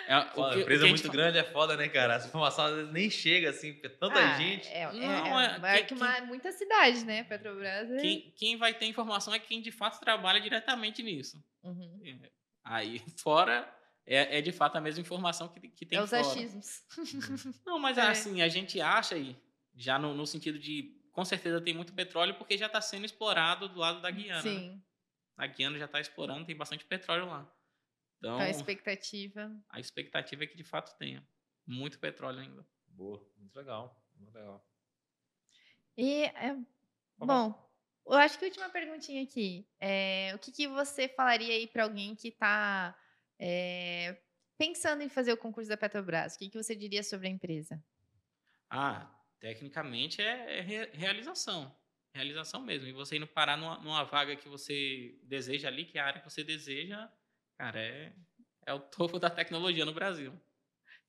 É, 0.06 0.20
que, 0.24 0.60
empresa 0.60 0.86
muito 0.86 1.02
fala... 1.02 1.12
grande 1.12 1.38
é 1.38 1.44
foda, 1.44 1.76
né, 1.76 1.88
cara? 1.88 2.14
Essa 2.14 2.26
informação 2.26 2.64
às 2.64 2.74
vezes 2.74 2.92
nem 2.92 3.08
chega, 3.08 3.50
assim, 3.50 3.72
porque 3.72 3.88
tanta 3.88 4.18
ah, 4.18 4.36
gente. 4.36 4.68
É, 4.68 4.82
é, 4.82 4.92
não, 4.92 5.40
é, 5.40 5.78
é, 5.78 5.82
que 5.82 5.94
uma, 5.94 6.20
muita 6.22 6.50
cidade, 6.50 7.04
né? 7.04 7.22
Petrobras. 7.22 7.90
É... 7.90 7.96
Quem, 7.98 8.34
quem 8.36 8.56
vai 8.56 8.74
ter 8.74 8.86
informação 8.86 9.32
é 9.32 9.38
quem 9.38 9.60
de 9.60 9.70
fato 9.70 10.00
trabalha 10.00 10.40
diretamente 10.40 11.02
nisso. 11.02 11.42
Uhum. 11.62 12.00
É, 12.04 12.30
aí, 12.64 13.00
fora, 13.16 13.72
é, 14.04 14.38
é 14.38 14.40
de 14.40 14.50
fato 14.50 14.76
a 14.76 14.80
mesma 14.80 15.00
informação 15.00 15.48
que, 15.48 15.68
que 15.68 15.86
tem 15.86 15.98
é 15.98 16.02
os 16.02 16.10
fora. 16.10 16.22
achismos. 16.22 16.82
Não, 17.64 17.78
mas 17.78 17.96
é. 17.98 18.02
assim, 18.02 18.42
a 18.42 18.48
gente 18.48 18.80
acha 18.80 19.14
aí, 19.14 19.36
já 19.76 19.98
no, 19.98 20.12
no 20.14 20.26
sentido 20.26 20.58
de 20.58 20.99
com 21.20 21.24
certeza 21.26 21.60
tem 21.60 21.74
muito 21.74 21.92
petróleo 21.92 22.34
porque 22.36 22.56
já 22.56 22.64
está 22.64 22.80
sendo 22.80 23.04
explorado 23.04 23.68
do 23.68 23.78
lado 23.78 24.00
da 24.00 24.10
Guiana. 24.10 24.42
Né? 24.42 24.58
Sim. 24.58 24.70
Né? 24.70 24.82
A 25.36 25.46
Guiana 25.46 25.78
já 25.78 25.84
está 25.84 26.00
explorando, 26.00 26.46
tem 26.46 26.56
bastante 26.56 26.82
petróleo 26.86 27.26
lá. 27.26 27.54
Então, 28.16 28.38
a 28.38 28.48
expectativa. 28.48 29.54
A 29.68 29.78
expectativa 29.78 30.44
é 30.44 30.46
que 30.46 30.56
de 30.56 30.64
fato 30.64 30.96
tenha 30.96 31.22
muito 31.66 31.98
petróleo 31.98 32.40
ainda. 32.40 32.66
Boa, 32.86 33.22
muito 33.36 33.54
legal, 33.54 34.02
muito 34.16 34.34
legal. 34.34 34.66
E 35.94 36.22
é, 36.24 36.56
bom, 37.18 37.70
eu 38.06 38.14
acho 38.14 38.38
que 38.38 38.46
a 38.46 38.48
última 38.48 38.70
perguntinha 38.70 39.22
aqui 39.22 39.68
é 39.78 40.32
o 40.34 40.38
que, 40.38 40.50
que 40.50 40.68
você 40.68 41.06
falaria 41.06 41.52
aí 41.52 41.66
para 41.66 41.82
alguém 41.82 42.14
que 42.14 42.28
está 42.28 42.98
é, 43.38 44.18
pensando 44.56 45.02
em 45.02 45.08
fazer 45.10 45.34
o 45.34 45.36
concurso 45.36 45.68
da 45.68 45.76
Petrobras? 45.76 46.34
O 46.34 46.38
que, 46.38 46.48
que 46.48 46.56
você 46.56 46.74
diria 46.74 47.02
sobre 47.02 47.28
a 47.28 47.30
empresa? 47.30 47.84
Ah, 48.70 49.19
Tecnicamente 49.40 50.20
é, 50.20 50.58
é 50.58 50.90
realização. 50.92 51.74
Realização 52.14 52.60
mesmo. 52.60 52.86
E 52.86 52.92
você 52.92 53.16
indo 53.16 53.26
parar 53.26 53.56
numa, 53.56 53.78
numa, 53.78 54.04
vaga 54.04 54.36
que 54.36 54.48
você 54.48 55.18
deseja 55.22 55.68
ali, 55.68 55.86
que 55.86 55.96
é 55.96 56.00
a 56.02 56.06
área 56.06 56.20
que 56.20 56.30
você 56.30 56.44
deseja, 56.44 57.10
cara, 57.58 57.80
é, 57.80 58.12
é 58.66 58.74
o 58.74 58.80
topo 58.80 59.18
da 59.18 59.30
tecnologia 59.30 59.84
no 59.86 59.94
Brasil. 59.94 60.38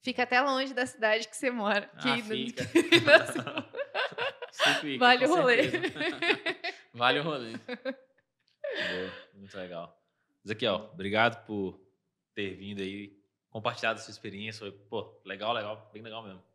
Fica 0.02 0.24
até 0.24 0.42
longe 0.42 0.74
da 0.74 0.86
cidade 0.86 1.28
que 1.28 1.36
você 1.36 1.52
mora. 1.52 1.92
Ah, 1.94 2.02
que 2.02 2.24
fica. 2.24 2.64
fica 4.80 4.98
vale 4.98 5.26
o 5.26 5.36
rolê. 5.36 5.64
vale 6.94 7.20
o 7.20 7.24
rolê. 7.24 7.58
Boa, 7.58 9.14
muito 9.34 9.58
legal. 9.58 10.02
Ezequiel, 10.46 10.90
obrigado 10.94 11.46
por 11.46 11.80
ter 12.34 12.56
vindo 12.56 12.82
aí, 12.82 13.16
compartilhado 13.50 14.00
a 14.00 14.02
sua 14.02 14.12
experiência. 14.12 14.60
Foi, 14.60 14.72
pô, 14.72 15.22
legal, 15.26 15.54
legal, 15.54 15.90
bem 15.94 16.02
legal 16.02 16.24
mesmo. 16.24 16.51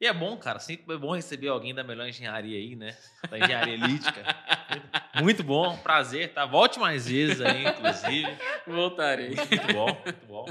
E 0.00 0.06
é 0.06 0.12
bom, 0.12 0.36
cara, 0.36 0.60
sempre 0.60 0.94
é 0.94 0.98
bom 0.98 1.12
receber 1.12 1.48
alguém 1.48 1.74
da 1.74 1.82
melhor 1.82 2.06
engenharia 2.06 2.56
aí, 2.56 2.76
né? 2.76 2.96
Da 3.28 3.36
engenharia 3.36 3.74
elítica. 3.74 4.24
muito 5.20 5.42
bom, 5.42 5.76
prazer, 5.78 6.32
tá? 6.32 6.46
Volte 6.46 6.78
mais 6.78 7.08
vezes 7.08 7.40
aí, 7.40 7.66
inclusive. 7.66 8.38
Voltarei. 8.64 9.34
Muito 9.34 9.72
bom, 9.72 9.86
muito 10.04 10.26
bom. 10.26 10.46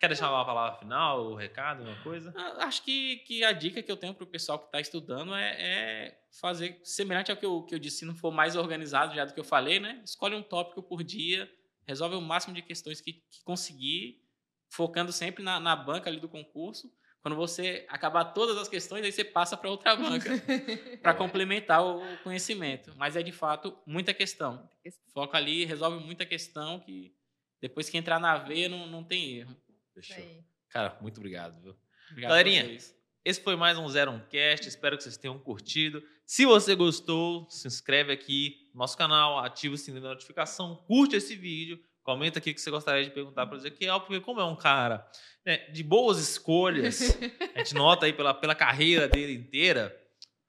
Quer 0.00 0.08
deixar 0.08 0.30
uma 0.30 0.46
palavra 0.46 0.78
final, 0.78 1.26
o 1.26 1.32
um 1.32 1.34
recado, 1.34 1.84
uma 1.84 1.94
coisa? 2.02 2.32
Ah, 2.34 2.64
acho 2.64 2.82
que, 2.82 3.16
que 3.18 3.44
a 3.44 3.52
dica 3.52 3.82
que 3.82 3.92
eu 3.92 3.98
tenho 3.98 4.14
para 4.14 4.24
o 4.24 4.26
pessoal 4.26 4.58
que 4.58 4.64
está 4.64 4.80
estudando 4.80 5.34
é, 5.34 5.50
é, 5.58 6.18
fazer 6.40 6.80
semelhante 6.82 7.30
ao 7.30 7.36
que 7.36 7.44
eu, 7.44 7.62
que 7.62 7.74
eu 7.74 7.78
disse, 7.78 7.98
se 7.98 8.04
não 8.06 8.14
for 8.14 8.32
mais 8.32 8.56
organizado 8.56 9.14
já 9.14 9.26
do 9.26 9.34
que 9.34 9.40
eu 9.40 9.44
falei, 9.44 9.78
né? 9.78 10.00
Escolhe 10.04 10.34
um 10.34 10.42
tópico 10.42 10.82
por 10.82 11.04
dia, 11.04 11.48
resolve 11.86 12.16
o 12.16 12.20
máximo 12.20 12.54
de 12.54 12.62
questões 12.62 12.98
que, 12.98 13.12
que 13.12 13.44
conseguir, 13.44 14.22
focando 14.70 15.12
sempre 15.12 15.44
na, 15.44 15.60
na 15.60 15.76
banca 15.76 16.08
ali 16.08 16.18
do 16.18 16.30
concurso 16.30 16.90
quando 17.22 17.36
você 17.36 17.86
acabar 17.88 18.24
todas 18.26 18.56
as 18.56 18.68
questões, 18.68 19.04
aí 19.04 19.12
você 19.12 19.24
passa 19.24 19.56
para 19.56 19.70
outra 19.70 19.94
banca 19.94 20.28
para 21.00 21.14
complementar 21.14 21.80
o 21.84 22.02
conhecimento. 22.24 22.92
Mas 22.96 23.14
é 23.14 23.22
de 23.22 23.30
fato 23.30 23.78
muita 23.86 24.12
questão. 24.12 24.68
Foca 25.14 25.38
ali, 25.38 25.64
resolve 25.64 26.04
muita 26.04 26.26
questão 26.26 26.80
que 26.80 27.14
depois 27.60 27.88
que 27.88 27.96
entrar 27.96 28.18
na 28.18 28.36
veia 28.38 28.68
não, 28.68 28.88
não 28.88 29.04
tem 29.04 29.38
erro. 29.38 29.56
Fechou. 29.94 30.44
Cara, 30.68 30.98
muito 31.00 31.18
obrigado. 31.18 31.62
Viu? 31.62 31.76
obrigado 32.10 32.30
Galerinha, 32.30 32.76
esse 33.24 33.40
foi 33.40 33.54
mais 33.54 33.78
um 33.78 33.88
Zero 33.88 34.20
Cast. 34.28 34.66
Espero 34.66 34.96
que 34.96 35.04
vocês 35.04 35.16
tenham 35.16 35.38
curtido. 35.38 36.02
Se 36.26 36.44
você 36.44 36.74
gostou, 36.74 37.48
se 37.48 37.68
inscreve 37.68 38.12
aqui 38.12 38.68
no 38.74 38.80
nosso 38.80 38.96
canal, 38.96 39.38
ativa 39.38 39.76
o 39.76 39.78
sininho 39.78 40.02
da 40.02 40.08
notificação, 40.08 40.74
curte 40.88 41.14
esse 41.14 41.36
vídeo 41.36 41.80
Comenta 42.02 42.38
aqui 42.38 42.50
o 42.50 42.54
que 42.54 42.60
você 42.60 42.70
gostaria 42.70 43.04
de 43.04 43.10
perguntar 43.10 43.46
para 43.46 43.54
o 43.54 43.58
Ezequiel, 43.58 44.00
porque 44.00 44.20
como 44.20 44.40
é 44.40 44.44
um 44.44 44.56
cara 44.56 45.06
né, 45.44 45.58
de 45.70 45.82
boas 45.82 46.18
escolhas, 46.18 47.16
a 47.54 47.58
gente 47.58 47.74
nota 47.74 48.06
aí 48.06 48.12
pela, 48.12 48.34
pela 48.34 48.54
carreira 48.54 49.08
dele 49.08 49.34
inteira, 49.34 49.96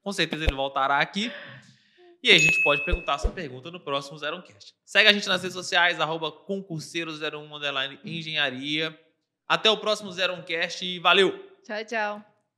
com 0.01 0.11
certeza 0.11 0.43
ele 0.43 0.55
voltará 0.55 0.97
aqui. 0.97 1.31
E 2.23 2.29
aí 2.29 2.37
a 2.37 2.39
gente 2.39 2.63
pode 2.63 2.83
perguntar 2.85 3.15
essa 3.15 3.29
pergunta 3.29 3.69
no 3.69 3.79
próximo 3.79 4.17
Zero 4.17 4.41
Cast. 4.41 4.73
Segue 4.85 5.09
a 5.09 5.13
gente 5.13 5.27
nas 5.27 5.41
redes 5.41 5.53
sociais, 5.53 5.99
arroba 5.99 6.31
concurseiro01 6.31 7.99
engenharia. 8.05 8.97
Até 9.45 9.69
o 9.69 9.77
próximo 9.77 10.11
Zero 10.11 10.41
Cast 10.43 10.85
e 10.85 10.99
valeu! 10.99 11.37
Tchau, 11.63 11.85
tchau. 11.85 12.32